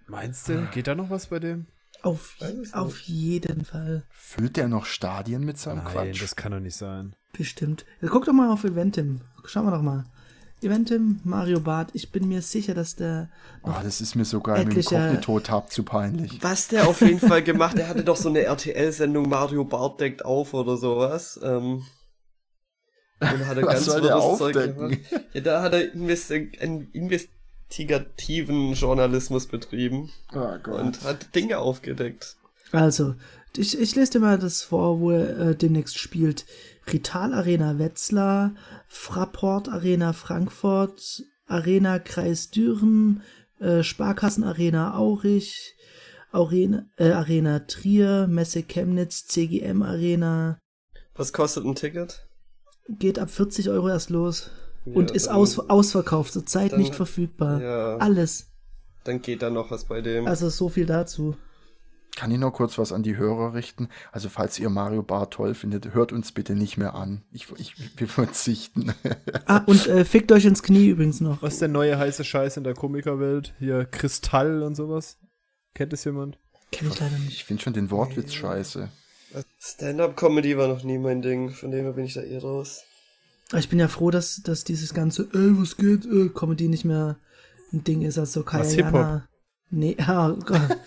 Meinst 0.07 0.47
du, 0.47 0.67
geht 0.73 0.87
da 0.87 0.95
noch 0.95 1.09
was 1.09 1.27
bei 1.27 1.39
dem? 1.39 1.67
Auf, 2.03 2.35
auf 2.73 2.99
jeden 3.01 3.65
Fall. 3.65 4.03
Füllt 4.11 4.55
der 4.55 4.67
noch 4.67 4.85
Stadien 4.85 5.43
mit 5.43 5.57
seinem 5.57 5.83
Nein, 5.83 5.87
Quatsch? 5.87 6.21
das 6.21 6.35
kann 6.35 6.51
doch 6.51 6.59
nicht 6.59 6.75
sein. 6.77 7.15
Bestimmt. 7.33 7.85
Ja, 8.01 8.07
guck 8.09 8.25
doch 8.25 8.33
mal 8.33 8.51
auf 8.51 8.63
Eventim. 8.63 9.21
Schauen 9.45 9.65
wir 9.65 9.71
doch 9.71 9.81
mal. 9.81 10.05
Eventim, 10.61 11.19
Mario 11.23 11.59
Bart, 11.59 11.89
ich 11.93 12.11
bin 12.11 12.27
mir 12.27 12.41
sicher, 12.41 12.73
dass 12.73 12.95
der. 12.95 13.29
Oh, 13.61 13.73
das 13.83 14.01
ist 14.01 14.15
mir 14.15 14.25
sogar 14.25 14.57
im 14.57 14.71
Inkognito-Tab 14.71 15.71
zu 15.71 15.83
peinlich. 15.83 16.41
Was 16.41 16.67
der 16.67 16.87
auf 16.87 17.01
jeden 17.01 17.19
Fall 17.19 17.43
gemacht, 17.43 17.77
der 17.77 17.87
hatte 17.87 18.03
doch 18.03 18.15
so 18.15 18.29
eine 18.29 18.41
RTL-Sendung 18.41 19.29
Mario 19.29 19.65
Bart 19.65 19.99
deckt 19.99 20.25
auf 20.25 20.53
oder 20.55 20.77
sowas. 20.77 21.39
Ähm, 21.43 21.83
und 23.19 23.47
hat 23.47 23.57
er 23.57 23.63
Was 23.65 23.73
ganz 23.73 23.85
soll 23.85 24.01
der 24.01 24.17
aufdecken? 24.17 24.99
Ja, 25.33 25.41
da 25.41 25.61
hat 25.61 25.73
er 25.73 25.93
investi 25.93 26.51
einen 26.59 26.89
investigativen 26.91 28.73
Journalismus 28.73 29.47
betrieben. 29.47 30.11
Oh 30.33 30.57
Gott. 30.61 30.81
Und 30.81 31.03
hat 31.03 31.35
Dinge 31.35 31.59
aufgedeckt. 31.59 32.37
Also, 32.71 33.15
ich, 33.55 33.79
ich 33.79 33.95
lese 33.95 34.13
dir 34.13 34.19
mal 34.19 34.37
das 34.37 34.61
vor, 34.61 34.99
wo 34.99 35.11
er 35.11 35.39
äh, 35.39 35.55
demnächst 35.55 35.97
spielt. 35.97 36.45
Rital 36.91 37.33
Arena 37.33 37.79
Wetzlar, 37.79 38.53
Fraport 38.87 39.69
Arena 39.69 40.13
Frankfurt, 40.13 41.23
Arena 41.47 41.99
Kreis 41.99 42.49
Düren, 42.49 43.23
äh, 43.59 43.83
Sparkassen 43.83 44.43
Arena 44.43 44.95
Aurich, 44.95 45.75
Arena, 46.31 46.85
äh, 46.97 47.11
Arena 47.11 47.59
Trier, 47.59 48.27
Messe 48.27 48.63
Chemnitz, 48.63 49.25
CGM 49.25 49.81
Arena. 49.81 50.59
Was 51.15 51.33
kostet 51.33 51.65
ein 51.65 51.75
Ticket? 51.75 52.26
Geht 52.89 53.19
ab 53.19 53.29
40 53.29 53.69
Euro 53.69 53.89
erst 53.89 54.09
los. 54.09 54.49
Ja, 54.85 54.93
und 54.93 55.11
ist 55.11 55.27
aus, 55.27 55.59
ausverkauft, 55.59 56.33
zurzeit 56.33 56.71
dann, 56.71 56.79
nicht 56.79 56.95
verfügbar. 56.95 57.61
Ja, 57.61 57.97
Alles. 57.97 58.47
Dann 59.03 59.21
geht 59.21 59.41
da 59.41 59.49
noch 59.49 59.71
was 59.71 59.85
bei 59.85 60.01
dem. 60.01 60.27
Also 60.27 60.49
so 60.49 60.69
viel 60.69 60.85
dazu. 60.85 61.35
Kann 62.17 62.31
ich 62.31 62.39
noch 62.39 62.51
kurz 62.51 62.77
was 62.79 62.91
an 62.91 63.03
die 63.03 63.15
Hörer 63.15 63.53
richten? 63.53 63.89
Also, 64.11 64.27
falls 64.27 64.57
ihr 64.57 64.69
Mario 64.69 65.03
Bar 65.03 65.29
toll 65.29 65.53
findet, 65.53 65.93
hört 65.93 66.11
uns 66.11 66.31
bitte 66.31 66.55
nicht 66.55 66.75
mehr 66.75 66.95
an. 66.95 67.21
Ich, 67.31 67.47
ich, 67.57 67.75
wir 67.99 68.07
verzichten. 68.07 68.91
ah, 69.45 69.59
und 69.67 69.85
äh, 69.85 70.03
fickt 70.03 70.31
euch 70.31 70.45
ins 70.45 70.63
Knie 70.63 70.87
übrigens 70.87 71.21
noch. 71.21 71.43
Was 71.43 71.53
ist 71.53 71.61
der 71.61 71.67
neue 71.67 71.99
heiße 71.99 72.23
Scheiß 72.23 72.57
in 72.57 72.63
der 72.63 72.73
Komikerwelt? 72.73 73.53
Hier 73.59 73.85
Kristall 73.85 74.63
und 74.63 74.73
sowas? 74.75 75.19
Kennt 75.75 75.93
es 75.93 76.03
jemand? 76.05 76.39
Kenn 76.71 76.87
ich 76.89 76.99
leider 76.99 77.17
nicht. 77.19 77.33
Ich 77.33 77.43
finde 77.45 77.61
schon 77.61 77.73
den 77.73 77.91
Wortwitz 77.91 78.33
scheiße. 78.33 78.89
Stand-up-Comedy 79.59 80.57
war 80.57 80.67
noch 80.67 80.83
nie 80.83 80.97
mein 80.97 81.21
Ding, 81.21 81.49
von 81.51 81.71
dem 81.71 81.85
her 81.85 81.93
bin 81.93 82.05
ich 82.05 82.13
da 82.13 82.21
eh 82.21 82.37
raus. 82.37 82.83
Ich 83.53 83.69
bin 83.69 83.79
ja 83.79 83.87
froh, 83.87 84.11
dass, 84.11 84.41
dass 84.43 84.63
dieses 84.63 84.93
ganze, 84.93 85.23
ey, 85.33 85.57
was 85.59 85.77
geht, 85.77 86.05
äh, 86.05 86.29
Comedy 86.29 86.67
nicht 86.67 86.85
mehr 86.85 87.17
ein 87.71 87.83
Ding 87.83 88.01
ist, 88.01 88.17
also 88.17 88.43
Kaya 88.43 88.69
Jana. 88.69 89.27
Nee, 89.69 89.95
oh 90.07 90.35
Gott. 90.35 90.77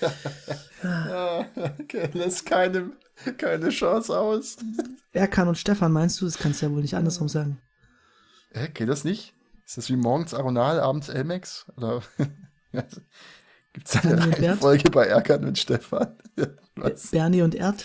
okay, 1.81 2.09
lässt 2.12 2.47
keine, 2.47 2.93
keine 3.36 3.68
Chance 3.70 4.18
aus. 4.18 4.56
Erkan 5.12 5.48
und 5.48 5.59
Stefan, 5.59 5.93
meinst 5.93 6.20
du? 6.20 6.24
Das 6.24 6.39
kannst 6.39 6.62
du 6.62 6.66
ja 6.66 6.72
wohl 6.72 6.82
nicht 6.82 6.94
andersrum 6.94 7.28
sagen. 7.28 7.60
Hä, 8.52 8.68
geht 8.72 8.89
das 8.89 9.05
nicht? 9.05 9.35
Ist 9.66 9.77
das 9.77 9.89
wie 9.89 9.97
morgens 9.97 10.35
Aronal, 10.35 10.81
abends 10.81 11.09
Elmex? 11.09 11.66
Oder 11.77 12.02
gibt 13.72 13.88
es 13.88 13.97
eine 14.05 14.56
Folge 14.56 14.90
bei 14.90 15.06
Erkan 15.06 15.44
und 15.44 15.59
Stefan? 15.59 16.09
Was? 16.76 17.09
Bernie 17.10 17.42
und 17.42 17.55
Erd. 17.55 17.84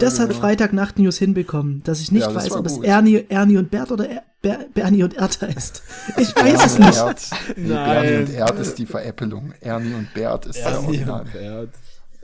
Das 0.00 0.18
hat 0.18 0.32
Freitagnacht 0.32 0.98
News 0.98 1.18
hinbekommen, 1.18 1.82
dass 1.84 2.00
ich 2.00 2.10
nicht 2.10 2.26
ja, 2.26 2.34
weiß, 2.34 2.52
ob 2.52 2.66
es 2.66 2.78
Ernie, 2.78 3.26
Ernie 3.28 3.58
und 3.58 3.70
Bert 3.70 3.92
oder 3.92 4.08
er, 4.08 4.22
Ber, 4.42 4.58
Bernie 4.74 5.04
und 5.04 5.14
Erd 5.14 5.40
heißt. 5.40 5.82
Ich 6.16 6.34
weiß 6.34 6.66
es 6.66 6.78
nicht. 6.78 6.96
Erd. 6.96 7.22
Nee, 7.56 7.68
Bernie 7.68 8.16
und 8.16 8.34
Erd 8.34 8.58
ist 8.58 8.78
die 8.78 8.86
Veräppelung. 8.86 9.54
Ernie 9.60 9.94
und 9.94 10.12
Bert 10.14 10.46
ist 10.46 10.56
Ernie 10.56 10.98
der 10.98 11.14
Original. 11.14 11.68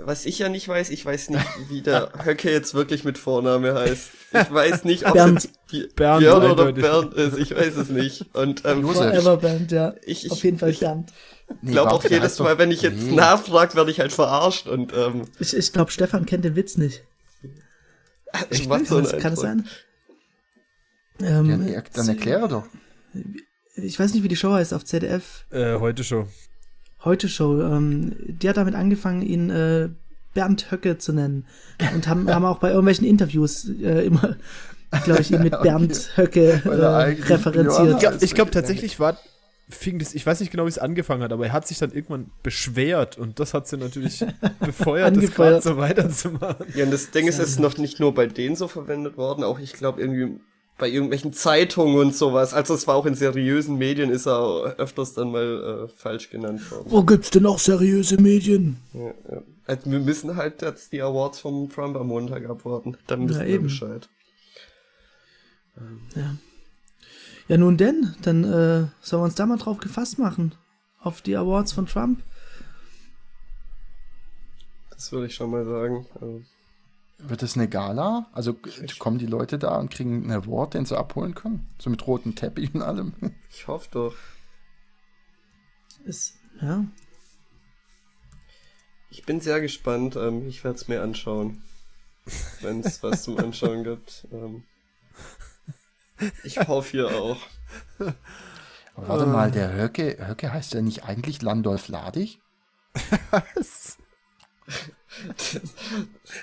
Was 0.05 0.25
ich 0.27 0.39
ja 0.39 0.49
nicht 0.49 0.67
weiß, 0.67 0.91
ich 0.91 1.05
weiß 1.05 1.31
nicht, 1.31 1.47
wie 1.69 1.83
der 1.83 2.11
Höcke 2.25 2.51
jetzt 2.51 2.75
wirklich 2.75 3.05
mit 3.05 3.19
Vorname 3.19 3.75
heißt. 3.75 4.11
Ich 4.33 4.53
weiß 4.53 4.85
nicht, 4.85 5.07
ob 5.07 5.15
Bernd. 5.15 5.49
es 5.73 5.89
Bernd, 5.95 6.21
Björn 6.21 6.51
oder 6.51 6.73
Bernd 6.73 7.15
ist. 7.15 7.39
Ich 7.39 7.55
weiß 7.55 7.77
es 7.77 7.89
nicht. 7.91 8.27
Und 8.35 8.63
ähm, 8.65 8.87
Forever 8.87 9.37
Bernd, 9.37 9.73
ja. 9.73 9.95
Ich, 10.05 10.25
ich, 10.25 10.33
Auf 10.33 10.43
jeden 10.43 10.59
Fall 10.59 10.73
Bernd. 10.73 11.11
Ich 11.11 11.40
nee, 11.63 11.73
glaube 11.73 11.93
auch 11.93 12.05
jedes 12.05 12.39
Mal, 12.39 12.59
wenn 12.59 12.71
ich 12.71 12.83
jetzt 12.83 13.03
nee. 13.03 13.15
nachfrage, 13.15 13.75
werde 13.75 13.91
ich 13.91 14.01
halt 14.01 14.13
verarscht 14.13 14.67
und 14.67 14.93
ähm, 14.95 15.23
Ich, 15.39 15.57
ich 15.57 15.73
glaube, 15.73 15.91
Stefan 15.91 16.27
kennt 16.27 16.45
den 16.45 16.57
Witz 16.57 16.77
nicht. 16.77 17.03
Ich 18.51 18.69
weiß, 18.69 18.89
so 18.89 19.03
kann 19.03 19.33
es 19.33 19.41
sein? 19.41 19.67
Ähm, 21.21 21.51
Ja, 21.51 21.57
nee, 21.57 21.83
dann 21.93 22.09
erkläre 22.09 22.49
doch. 22.49 22.65
ich 23.77 23.99
weiß 23.99 24.15
nicht, 24.15 24.23
wie 24.23 24.29
die 24.29 24.37
Show 24.37 24.53
heißt 24.53 24.73
auf 24.73 24.85
ZDF. 24.85 25.47
Äh, 25.51 25.79
heute 25.79 26.05
schon. 26.05 26.29
Heute 27.05 27.29
Show. 27.29 27.61
Ähm, 27.61 28.15
die 28.19 28.49
hat 28.49 28.57
damit 28.57 28.75
angefangen, 28.75 29.23
ihn 29.23 29.51
äh, 29.51 29.89
Bernd 30.35 30.71
Höcke 30.71 30.99
zu 30.99 31.13
nennen. 31.13 31.47
Und 31.95 32.07
haben, 32.09 32.33
haben 32.33 32.45
auch 32.45 32.59
bei 32.59 32.69
irgendwelchen 32.69 33.07
Interviews 33.07 33.69
äh, 33.69 34.07
immer, 34.07 34.37
glaube 35.05 35.23
ich, 35.23 35.33
ihn 35.33 35.43
mit 35.43 35.53
Bernd 35.63 36.13
Höcke 36.17 36.61
Weil 36.65 36.81
er 36.81 37.09
äh, 37.09 37.23
referenziert. 37.23 38.23
Ich 38.23 38.35
glaube 38.35 38.51
tatsächlich 38.51 39.01
war, 39.01 39.19
fing 39.71 39.99
das, 39.99 40.15
ich 40.15 40.25
weiß 40.27 40.41
nicht 40.41 40.51
genau, 40.51 40.65
wie 40.65 40.69
es 40.71 40.79
angefangen 40.79 41.23
hat, 41.23 41.33
aber 41.33 41.47
er 41.47 41.53
hat 41.53 41.67
sich 41.67 41.79
dann 41.79 41.93
irgendwann 41.93 42.31
beschwert 42.43 43.19
und 43.19 43.41
das 43.41 43.55
hat 43.55 43.67
sie 43.69 43.77
natürlich 43.77 44.25
befeuert, 44.61 45.17
das 45.17 45.31
gerade 45.33 45.63
so 45.63 45.77
weiterzumachen. 45.77 46.67
Ja, 46.75 46.85
und 46.85 46.91
das 46.91 47.11
Ding 47.11 47.27
ist, 47.27 47.39
es 47.39 47.51
ist 47.51 47.61
noch 47.61 47.79
nicht 47.79 48.01
nur 48.01 48.15
bei 48.15 48.27
denen 48.27 48.57
so 48.57 48.69
verwendet 48.69 49.17
worden, 49.17 49.45
auch 49.45 49.59
ich 49.59 49.73
glaube 49.73 50.01
irgendwie 50.01 50.41
bei 50.79 50.89
irgendwelchen 50.89 51.33
Zeitungen 51.35 51.99
und 51.99 52.17
sowas. 52.17 52.55
Also 52.55 52.73
es 52.73 52.87
war 52.87 52.95
auch 52.95 53.05
in 53.05 53.15
seriösen 53.15 53.77
Medien, 53.77 54.11
ist 54.11 54.27
er 54.27 54.77
öfters 54.79 55.13
dann 55.13 55.31
mal 55.31 55.87
äh, 55.87 55.89
falsch 55.95 56.31
genannt 56.31 56.71
worden. 56.71 56.87
Wo 56.89 57.03
gibt's 57.03 57.31
denn 57.31 57.45
auch 57.45 57.59
seriöse 57.59 58.17
Medien? 58.17 58.79
Ja, 58.95 59.13
ja. 59.31 59.43
Also 59.67 59.91
wir 59.91 60.01
müssen 60.01 60.37
halt 60.37 60.63
jetzt 60.63 60.93
die 60.93 61.03
Awards 61.03 61.39
vom 61.41 61.69
Trump 61.71 61.97
am 61.97 62.07
Montag 62.09 62.49
abwarten. 62.49 62.97
Dann 63.07 63.29
wissen 63.29 63.41
Ja, 63.41 63.47
wir 63.47 63.55
eben. 63.55 63.65
Bescheid. 63.65 64.09
Ja. 66.17 66.35
Ja, 67.51 67.57
nun 67.57 67.77
denn, 67.77 68.15
dann 68.23 68.45
äh, 68.45 68.87
sollen 69.01 69.23
wir 69.23 69.25
uns 69.25 69.35
da 69.35 69.45
mal 69.45 69.59
drauf 69.59 69.79
gefasst 69.79 70.21
machen. 70.21 70.55
Auf 71.01 71.21
die 71.21 71.35
Awards 71.35 71.73
von 71.73 71.87
Trump. 71.87 72.23
Das 74.91 75.11
würde 75.11 75.27
ich 75.27 75.35
schon 75.35 75.51
mal 75.51 75.65
sagen. 75.65 76.07
Also, 76.15 76.43
Wird 77.19 77.43
es 77.43 77.57
eine 77.57 77.69
Gala? 77.69 78.29
Also 78.31 78.55
kommen 79.01 79.19
die 79.19 79.27
Leute 79.27 79.59
da 79.59 79.81
und 79.81 79.91
kriegen 79.91 80.23
einen 80.23 80.31
Award, 80.31 80.75
den 80.75 80.87
sie 80.87 80.97
abholen 80.97 81.35
können? 81.35 81.69
So 81.81 81.91
mit 81.91 82.07
rotem 82.07 82.37
Teppich 82.37 82.73
und 82.73 82.83
allem? 82.83 83.15
ich 83.51 83.67
hoffe 83.67 83.89
doch. 83.91 84.15
Ist, 86.05 86.37
ja. 86.63 86.85
Ich 89.11 89.27
bin 89.27 89.41
sehr 89.41 89.61
gespannt. 89.61 90.15
Ähm, 90.15 90.47
ich 90.47 90.63
werde 90.63 90.77
es 90.77 90.87
mir 90.87 91.03
anschauen. 91.03 91.61
Wenn 92.61 92.79
es 92.85 93.03
was 93.03 93.25
zum 93.25 93.39
Anschauen 93.39 93.83
gibt. 93.83 94.29
Ähm, 94.31 94.63
ich 96.45 96.59
hoffe 96.61 96.91
hier 96.91 97.09
auch. 97.09 97.39
Aber 98.95 99.09
warte 99.09 99.27
mal, 99.27 99.51
der 99.51 99.75
Höcke, 99.77 100.17
Höcke 100.27 100.53
heißt 100.53 100.75
ja 100.75 100.83
nicht 100.83 101.05
eigentlich 101.05 101.43
Landolf 101.43 101.89
Ladig? 101.89 102.41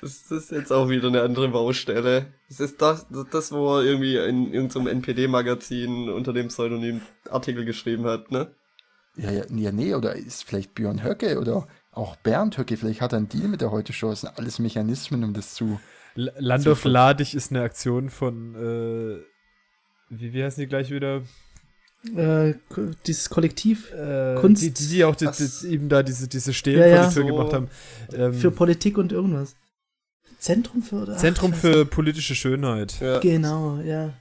Das 0.01 0.31
ist 0.31 0.51
jetzt 0.51 0.71
auch 0.71 0.89
wieder 0.89 1.07
eine 1.07 1.21
andere 1.21 1.49
Baustelle. 1.49 2.33
Das 2.49 2.59
ist 2.59 2.81
das, 2.81 3.07
das 3.31 3.51
wo 3.51 3.77
er 3.77 3.83
irgendwie 3.83 4.17
in 4.17 4.53
irgendeinem 4.53 4.87
NPD-Magazin 4.87 6.09
unter 6.09 6.33
dem 6.33 6.47
Pseudonym 6.49 7.01
Artikel 7.29 7.65
geschrieben 7.65 8.05
hat, 8.05 8.31
ne? 8.31 8.51
Ja, 9.15 9.31
ja, 9.31 9.43
ja, 9.49 9.71
nee, 9.71 9.95
oder 9.95 10.15
ist 10.15 10.43
vielleicht 10.43 10.75
Björn 10.75 11.03
Höcke 11.03 11.39
oder 11.39 11.67
auch 11.91 12.15
Bernd 12.17 12.57
Höcke, 12.57 12.77
vielleicht 12.77 13.01
hat 13.01 13.13
er 13.13 13.17
einen 13.17 13.29
Deal 13.29 13.47
mit 13.47 13.61
der 13.61 13.71
Heute-Show. 13.71 14.09
Das 14.11 14.21
sind 14.21 14.37
alles 14.37 14.59
Mechanismen, 14.59 15.23
um 15.23 15.33
das 15.33 15.55
zu. 15.55 15.79
L- 16.15 16.33
Landorf 16.37 16.79
Zufall. 16.79 16.91
Ladig 16.91 17.33
ist 17.33 17.51
eine 17.51 17.63
Aktion 17.63 18.09
von, 18.11 18.53
äh, 18.55 19.23
wie, 20.09 20.33
wie 20.33 20.43
heißen 20.43 20.61
die 20.61 20.67
gleich 20.67 20.89
wieder? 20.91 21.21
Äh, 22.15 22.53
dieses 23.05 23.29
Kollektiv 23.29 23.91
Äh, 23.91 24.35
Kunst. 24.39 24.61
Die, 24.61 24.71
die, 24.71 24.87
die 24.87 25.03
auch 25.03 25.15
die, 25.15 25.27
die, 25.31 25.67
eben 25.67 25.89
da 25.89 26.03
diese, 26.03 26.27
diese 26.27 26.53
Stelen 26.53 26.79
Ja, 26.79 26.85
vor 26.87 26.95
ja. 26.95 27.07
die 27.09 27.13
Tür 27.13 27.23
So. 27.23 27.27
gemacht 27.35 27.53
haben. 27.53 27.67
Ähm, 28.13 28.33
für 28.33 28.51
Politik 28.51 28.97
und 28.97 29.11
irgendwas. 29.11 29.55
Zentrum 30.39 30.83
für 30.83 30.97
oder? 31.01 31.17
Zentrum 31.17 31.51
Ach, 31.55 31.59
für 31.59 31.85
politische 31.85 32.35
Schönheit. 32.35 32.99
Ja. 32.99 33.19
Genau, 33.19 33.77
ja. 33.79 34.13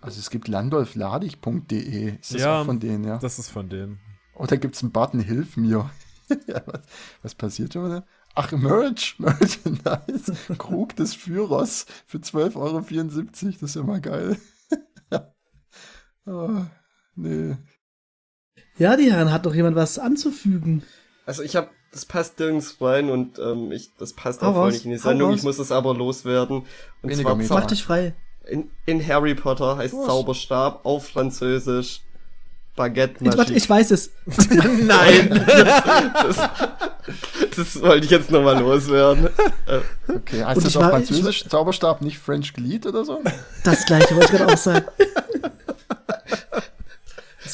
Also 0.00 0.18
es 0.18 0.30
gibt 0.30 0.48
landolfladig.de. 0.48 2.18
Ist 2.20 2.34
das 2.34 2.40
Ja. 2.40 2.60
auch 2.60 2.66
von 2.66 2.80
denen, 2.80 3.04
ja? 3.04 3.18
Das 3.18 3.38
ist 3.38 3.48
von 3.48 3.68
denen. 3.68 4.00
Oder 4.34 4.56
gibt 4.56 4.74
es 4.74 4.82
einen 4.82 4.90
Button 4.90 5.20
Hilf 5.20 5.56
mir? 5.56 5.88
ja, 6.48 6.62
was, 6.66 6.80
was 7.22 7.34
passiert 7.36 7.76
oder? 7.76 8.04
Ach, 8.34 8.50
Merch, 8.50 9.14
Merchandise. 9.18 10.34
Krug 10.58 10.96
des 10.96 11.14
Führers 11.14 11.86
für 12.06 12.18
12,74 12.18 12.56
Euro. 12.56 12.80
Das 13.60 13.62
ist 13.62 13.74
ja 13.76 13.82
mal 13.84 14.00
geil. 14.00 14.36
Oh, 16.26 16.50
nee. 17.16 17.56
Ja, 18.78 18.96
die 18.96 19.10
Herren, 19.12 19.30
hat 19.32 19.46
doch 19.46 19.54
jemand 19.54 19.76
was 19.76 19.98
anzufügen. 19.98 20.82
Also 21.26 21.42
ich 21.42 21.56
habe, 21.56 21.68
das 21.92 22.04
passt 22.06 22.38
nirgends 22.38 22.76
rein 22.80 23.10
und 23.10 23.38
ähm, 23.38 23.70
ich, 23.70 23.90
das 23.98 24.14
passt 24.14 24.42
auch 24.42 24.54
voll 24.54 24.72
nicht 24.72 24.84
in 24.84 24.90
die 24.92 24.96
Sendung. 24.98 25.34
Ich 25.34 25.42
muss 25.42 25.58
es 25.58 25.70
aber 25.70 25.94
loswerden. 25.94 26.64
Und 27.02 27.10
Weniger 27.10 27.38
zwar. 27.40 27.60
Mach 27.60 27.66
dich 27.66 27.84
frei. 27.84 28.14
in, 28.48 28.70
in 28.86 29.06
Harry 29.06 29.34
Potter 29.34 29.76
heißt 29.76 29.94
Was? 29.94 30.06
Zauberstab 30.06 30.84
auf 30.84 31.08
Französisch 31.08 32.00
Baguette 32.74 33.22
Magique. 33.22 33.54
ich 33.54 33.68
weiß 33.68 33.90
es. 33.90 34.12
Nein! 34.50 35.28
das, 35.46 36.48
das 37.54 37.82
wollte 37.82 38.06
ich 38.06 38.10
jetzt 38.10 38.30
nochmal 38.30 38.58
loswerden. 38.58 39.28
Okay, 40.08 40.42
heißt 40.42 40.56
Und 40.56 40.64
das 40.64 40.70
ich 40.72 40.76
auf 40.78 40.84
war- 40.84 40.90
Französisch 40.92 41.46
Zauberstab 41.48 42.00
nicht 42.00 42.18
French 42.18 42.54
Glied 42.54 42.86
oder 42.86 43.04
so? 43.04 43.20
Das 43.64 43.84
gleiche 43.84 44.16
wollte 44.16 44.32
ich 44.32 44.38
gerade 44.38 44.52
auch 44.54 44.56
sagen. 44.58 44.86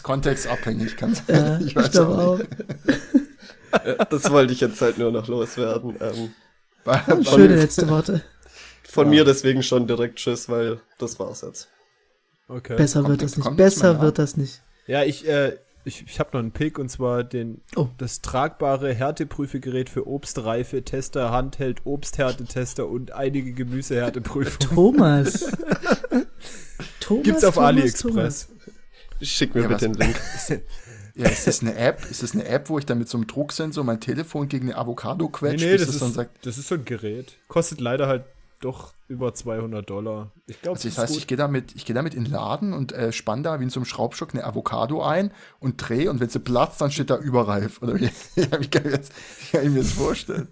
Kontextabhängig, 0.09 0.97
kann 0.97 1.15
sein. 1.15 1.25
Ja, 1.29 1.59
ich 1.61 1.67
ich 1.67 1.77
weiß 1.77 1.91
glaube 1.91 2.19
auch 2.19 2.39
nicht. 2.39 2.51
äh, 3.85 3.97
das 4.11 4.31
wollte 4.31 4.53
ich 4.55 4.61
jetzt 4.61 4.81
halt 4.81 4.97
nur 4.99 5.11
noch 5.13 5.29
loswerden. 5.29 5.97
Ähm, 6.01 6.31
Oh, 6.87 7.23
Schöne 7.23 7.57
letzte 7.57 7.87
Worte. 7.91 8.23
von 8.85 9.07
Ja. 9.07 9.11
mir 9.11 9.25
deswegen 9.27 9.63
schon 9.63 9.87
direkt 9.87 10.17
Tschüss, 10.17 10.49
weil 10.49 10.81
das 10.99 11.19
war's 11.21 11.43
jetzt. 11.43 11.69
Okay. 12.49 12.77
Besser 12.77 13.01
kommt 13.03 13.11
wird 13.11 13.23
das 13.25 13.37
nicht. 13.37 13.57
Besser 13.59 14.01
wird 14.01 14.19
das 14.19 14.39
nicht. 14.39 14.63
Ja, 14.87 15.03
ich, 15.05 15.29
äh, 15.29 15.59
ich, 15.85 16.05
ich 16.07 16.19
habe 16.19 16.31
noch 16.33 16.41
einen 16.41 16.53
Pick 16.53 16.79
und 16.79 16.89
zwar 16.89 17.25
den, 17.25 17.61
Oh. 17.77 17.89
das 17.99 18.23
tragbare 18.23 18.95
Härteprüfegerät 18.95 19.91
für 19.91 20.07
Obstreife, 20.07 20.83
Tester, 20.83 21.31
Handheld, 21.31 21.85
Obsthärtetester 21.85 22.89
und 22.89 23.13
einige 23.13 23.53
Gemüsehärteprüfungen. 23.53 24.75
Thomas. 24.75 25.45
Thomas 27.01 27.25
Gibt's 27.25 27.45
auf 27.45 27.55
Thomas, 27.57 27.69
AliExpress. 27.69 28.49
Schick 29.21 29.55
mir 29.55 29.63
Ja, 29.63 29.69
bitte 29.69 29.89
was- 29.91 29.97
den 29.99 30.07
Link. 30.07 30.21
Ja, 31.15 31.27
ist 31.27 31.49
das 31.49 31.63
eine 31.63 31.75
App? 31.75 32.09
Ist 32.09 32.23
das 32.23 32.33
eine 32.35 32.47
App, 32.47 32.69
wo 32.69 32.79
ich 32.79 32.87
dann 32.87 32.99
mit 32.99 33.09
so 33.09 33.19
einem 33.19 33.27
Drucksensor 33.27 33.83
mein 33.83 34.01
Telefon 34.01 34.49
gegen 34.49 34.69
eine 34.69 34.79
Avocado 34.79 35.25
Nee, 35.25 35.31
quetsche, 35.33 35.65
nee, 35.67 35.73
bis 35.73 35.87
das 35.87 35.95
ist, 35.97 36.01
dann 36.03 36.13
sagt, 36.13 36.47
das 36.47 36.59
ist 36.59 36.69
so 36.69 36.77
ein 36.77 36.85
Gerät. 36.85 37.33
Kostet 37.49 37.81
leider 37.81 38.07
halt 38.07 38.23
doch 38.61 38.93
über 39.09 39.35
200 39.35 39.89
Dollar. 39.91 40.31
Ich 40.47 40.63
glaube, 40.63 40.77
also 40.77 40.89
das 40.89 40.97
heißt, 40.97 41.17
ich 41.17 41.27
gehe 41.27 41.37
damit, 41.37 41.75
ich 41.75 41.87
gehe 41.87 41.95
damit 41.95 42.15
in 42.15 42.23
den 42.23 42.33
Laden 42.33 42.73
und 42.73 42.93
äh, 42.93 43.11
spann 43.11 43.43
da 43.43 43.59
wie 43.59 43.65
in 43.65 43.71
so 43.71 43.81
einem 43.81 43.85
Schraubstock 43.87 44.33
eine 44.33 44.45
Avocado 44.45 45.03
ein 45.03 45.33
und 45.59 45.77
drehe 45.79 46.09
und 46.09 46.21
wenn 46.21 46.29
sie 46.29 46.39
platzt, 46.39 46.81
dann 46.81 46.93
steht 46.93 47.11
da 47.11 47.17
überreif. 47.17 47.83
Oder 47.83 47.97
wie, 47.99 48.05
ja, 48.37 48.61
wie 48.61 48.69
kann 48.69 48.87
ich, 48.87 48.93
jetzt, 48.93 49.13
wie 49.41 49.57
kann 49.57 49.67
ich 49.67 49.73
mir 49.73 49.81
das 49.83 49.93
vorstellen? 49.93 50.47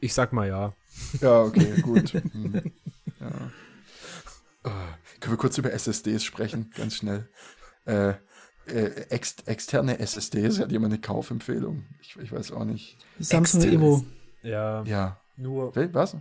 ich 0.00 0.14
sag 0.14 0.32
mal 0.32 0.46
ja. 0.46 0.72
Ja, 1.20 1.42
okay, 1.42 1.80
gut. 1.82 2.12
Hm. 2.12 2.62
Ja. 3.20 4.70
Können 5.20 5.32
wir 5.34 5.38
kurz 5.38 5.58
über 5.58 5.72
SSDs 5.72 6.22
sprechen, 6.24 6.70
ganz 6.76 6.94
schnell. 6.96 7.28
Äh, 7.84 8.14
äh, 8.66 9.06
ex 9.10 9.36
externe 9.46 9.98
SSDs, 9.98 10.58
hat 10.60 10.70
jemand 10.72 10.92
eine 10.92 11.00
Kaufempfehlung? 11.00 11.86
Ich, 12.00 12.16
ich 12.16 12.30
weiß 12.32 12.52
auch 12.52 12.64
nicht. 12.64 12.98
Samsung 13.18 13.62
Externes. 13.62 13.80
Evo. 13.80 14.04
Ja, 14.42 14.82
Ja. 14.84 15.20
nur. 15.36 15.74
Was? 15.94 16.16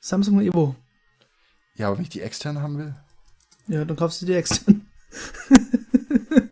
Samsung 0.00 0.40
Evo. 0.40 0.76
Ja, 1.74 1.88
aber 1.88 1.96
wenn 1.98 2.04
ich 2.04 2.08
die 2.10 2.20
extern 2.22 2.62
haben 2.62 2.78
will. 2.78 2.94
Ja, 3.66 3.84
dann 3.84 3.96
kaufst 3.96 4.22
du 4.22 4.26
die 4.26 4.34
extern. 4.34 4.86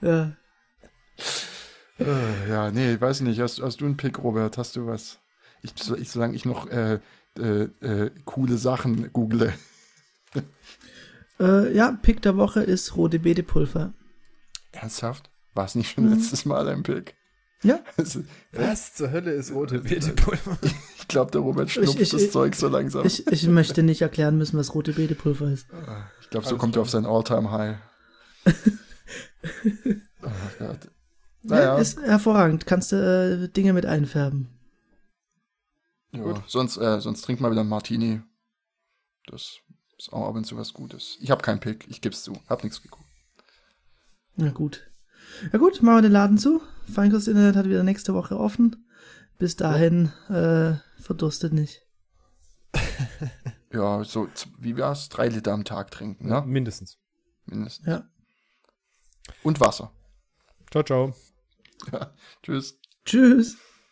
ja. 0.00 0.32
Äh, 1.98 2.48
ja, 2.48 2.70
nee, 2.70 3.00
weiß 3.00 3.20
nicht. 3.20 3.40
Hast, 3.40 3.60
hast 3.62 3.80
du 3.80 3.84
einen 3.86 3.96
Pick, 3.96 4.18
Robert? 4.18 4.58
Hast 4.58 4.76
du 4.76 4.86
was? 4.86 5.18
Ich, 5.62 5.72
so- 5.76 5.96
ich 5.96 6.10
solange 6.10 6.34
ich 6.34 6.44
noch 6.44 6.66
äh, 6.68 7.00
äh, 7.38 7.62
äh, 7.84 8.10
coole 8.24 8.56
Sachen 8.58 9.12
google. 9.12 9.52
Äh, 11.40 11.74
ja, 11.74 11.92
Pick 12.02 12.22
der 12.22 12.36
Woche 12.36 12.62
ist 12.62 12.96
rote 12.96 13.18
Beetepulver. 13.18 13.94
Ernsthaft? 14.72 15.30
War 15.54 15.64
es 15.64 15.74
nicht 15.74 15.90
schon 15.92 16.04
Mhm. 16.06 16.12
letztes 16.14 16.44
Mal 16.44 16.68
ein 16.68 16.82
Pick? 16.82 17.14
Ja. 17.62 17.80
Also, 17.96 18.22
Was 18.52 18.94
zur 18.94 19.10
Hölle 19.10 19.32
ist 19.32 19.52
rote 19.52 19.80
Beetepulver? 19.80 20.58
ich 20.98 21.08
glaube, 21.08 21.30
der 21.30 21.40
Robert 21.40 21.70
schnupft 21.70 22.00
ich- 22.00 22.10
das 22.10 22.22
ich- 22.22 22.30
Zeug 22.32 22.54
so 22.54 22.68
langsam. 22.68 23.04
Ich, 23.06 23.26
ich 23.26 23.46
möchte 23.48 23.82
nicht 23.82 24.02
erklären 24.02 24.36
müssen, 24.38 24.58
was 24.58 24.74
rote 24.74 24.92
Beetepulver 24.92 25.48
ist. 25.50 25.66
Ich 26.20 26.30
glaube, 26.30 26.46
so 26.46 26.56
kommt 26.56 26.76
er 26.76 26.82
auf 26.82 26.90
sein 26.90 27.06
All-Time-High. 27.06 27.76
oh 30.22 30.28
Gott. 30.58 30.78
Ja, 31.44 31.56
Naja, 31.56 31.78
ist 31.78 32.00
hervorragend. 32.00 32.66
Kannst 32.66 32.92
du 32.92 32.96
äh, 32.96 33.48
Dinge 33.48 33.72
mit 33.72 33.84
einfärben. 33.86 34.48
Ja, 36.12 36.44
sonst, 36.46 36.76
äh, 36.76 37.00
sonst 37.00 37.22
trink 37.22 37.40
mal 37.40 37.50
wieder 37.50 37.60
einen 37.60 37.70
Martini. 37.70 38.20
Das 39.26 39.58
ist 39.98 40.12
auch 40.12 40.28
ab 40.28 40.34
und 40.34 40.44
zu 40.44 40.56
was 40.56 40.72
Gutes. 40.72 41.16
Ich 41.20 41.30
habe 41.30 41.42
keinen 41.42 41.60
Pick, 41.60 41.86
ich 41.88 42.00
geb's 42.00 42.22
zu. 42.22 42.34
Hab 42.48 42.62
nichts 42.62 42.82
geguckt. 42.82 43.04
Na 44.36 44.50
gut. 44.50 44.86
Ja 45.52 45.58
gut, 45.58 45.82
machen 45.82 45.96
wir 45.96 46.02
den 46.02 46.12
Laden 46.12 46.38
zu. 46.38 46.60
Feinkost 46.92 47.28
Internet 47.28 47.56
hat 47.56 47.66
wieder 47.66 47.82
nächste 47.82 48.14
Woche 48.14 48.38
offen. 48.38 48.84
Bis 49.38 49.56
dahin, 49.56 50.12
äh, 50.28 50.76
verdurstet 51.00 51.52
nicht. 51.52 51.82
ja, 53.72 54.04
so, 54.04 54.28
wie 54.58 54.76
war's? 54.76 55.08
Drei 55.08 55.28
Liter 55.28 55.52
am 55.52 55.64
Tag 55.64 55.90
trinken, 55.90 56.28
ne? 56.28 56.42
Mindestens. 56.46 56.98
Mindestens. 57.46 57.86
Ja. 57.86 58.08
Und 59.42 59.60
Wasser. 59.60 59.92
Ciao, 60.70 60.82
ciao. 60.82 61.14
Ja. 61.92 62.12
Tschüss. 62.42 62.78
Tschüss. 63.04 63.56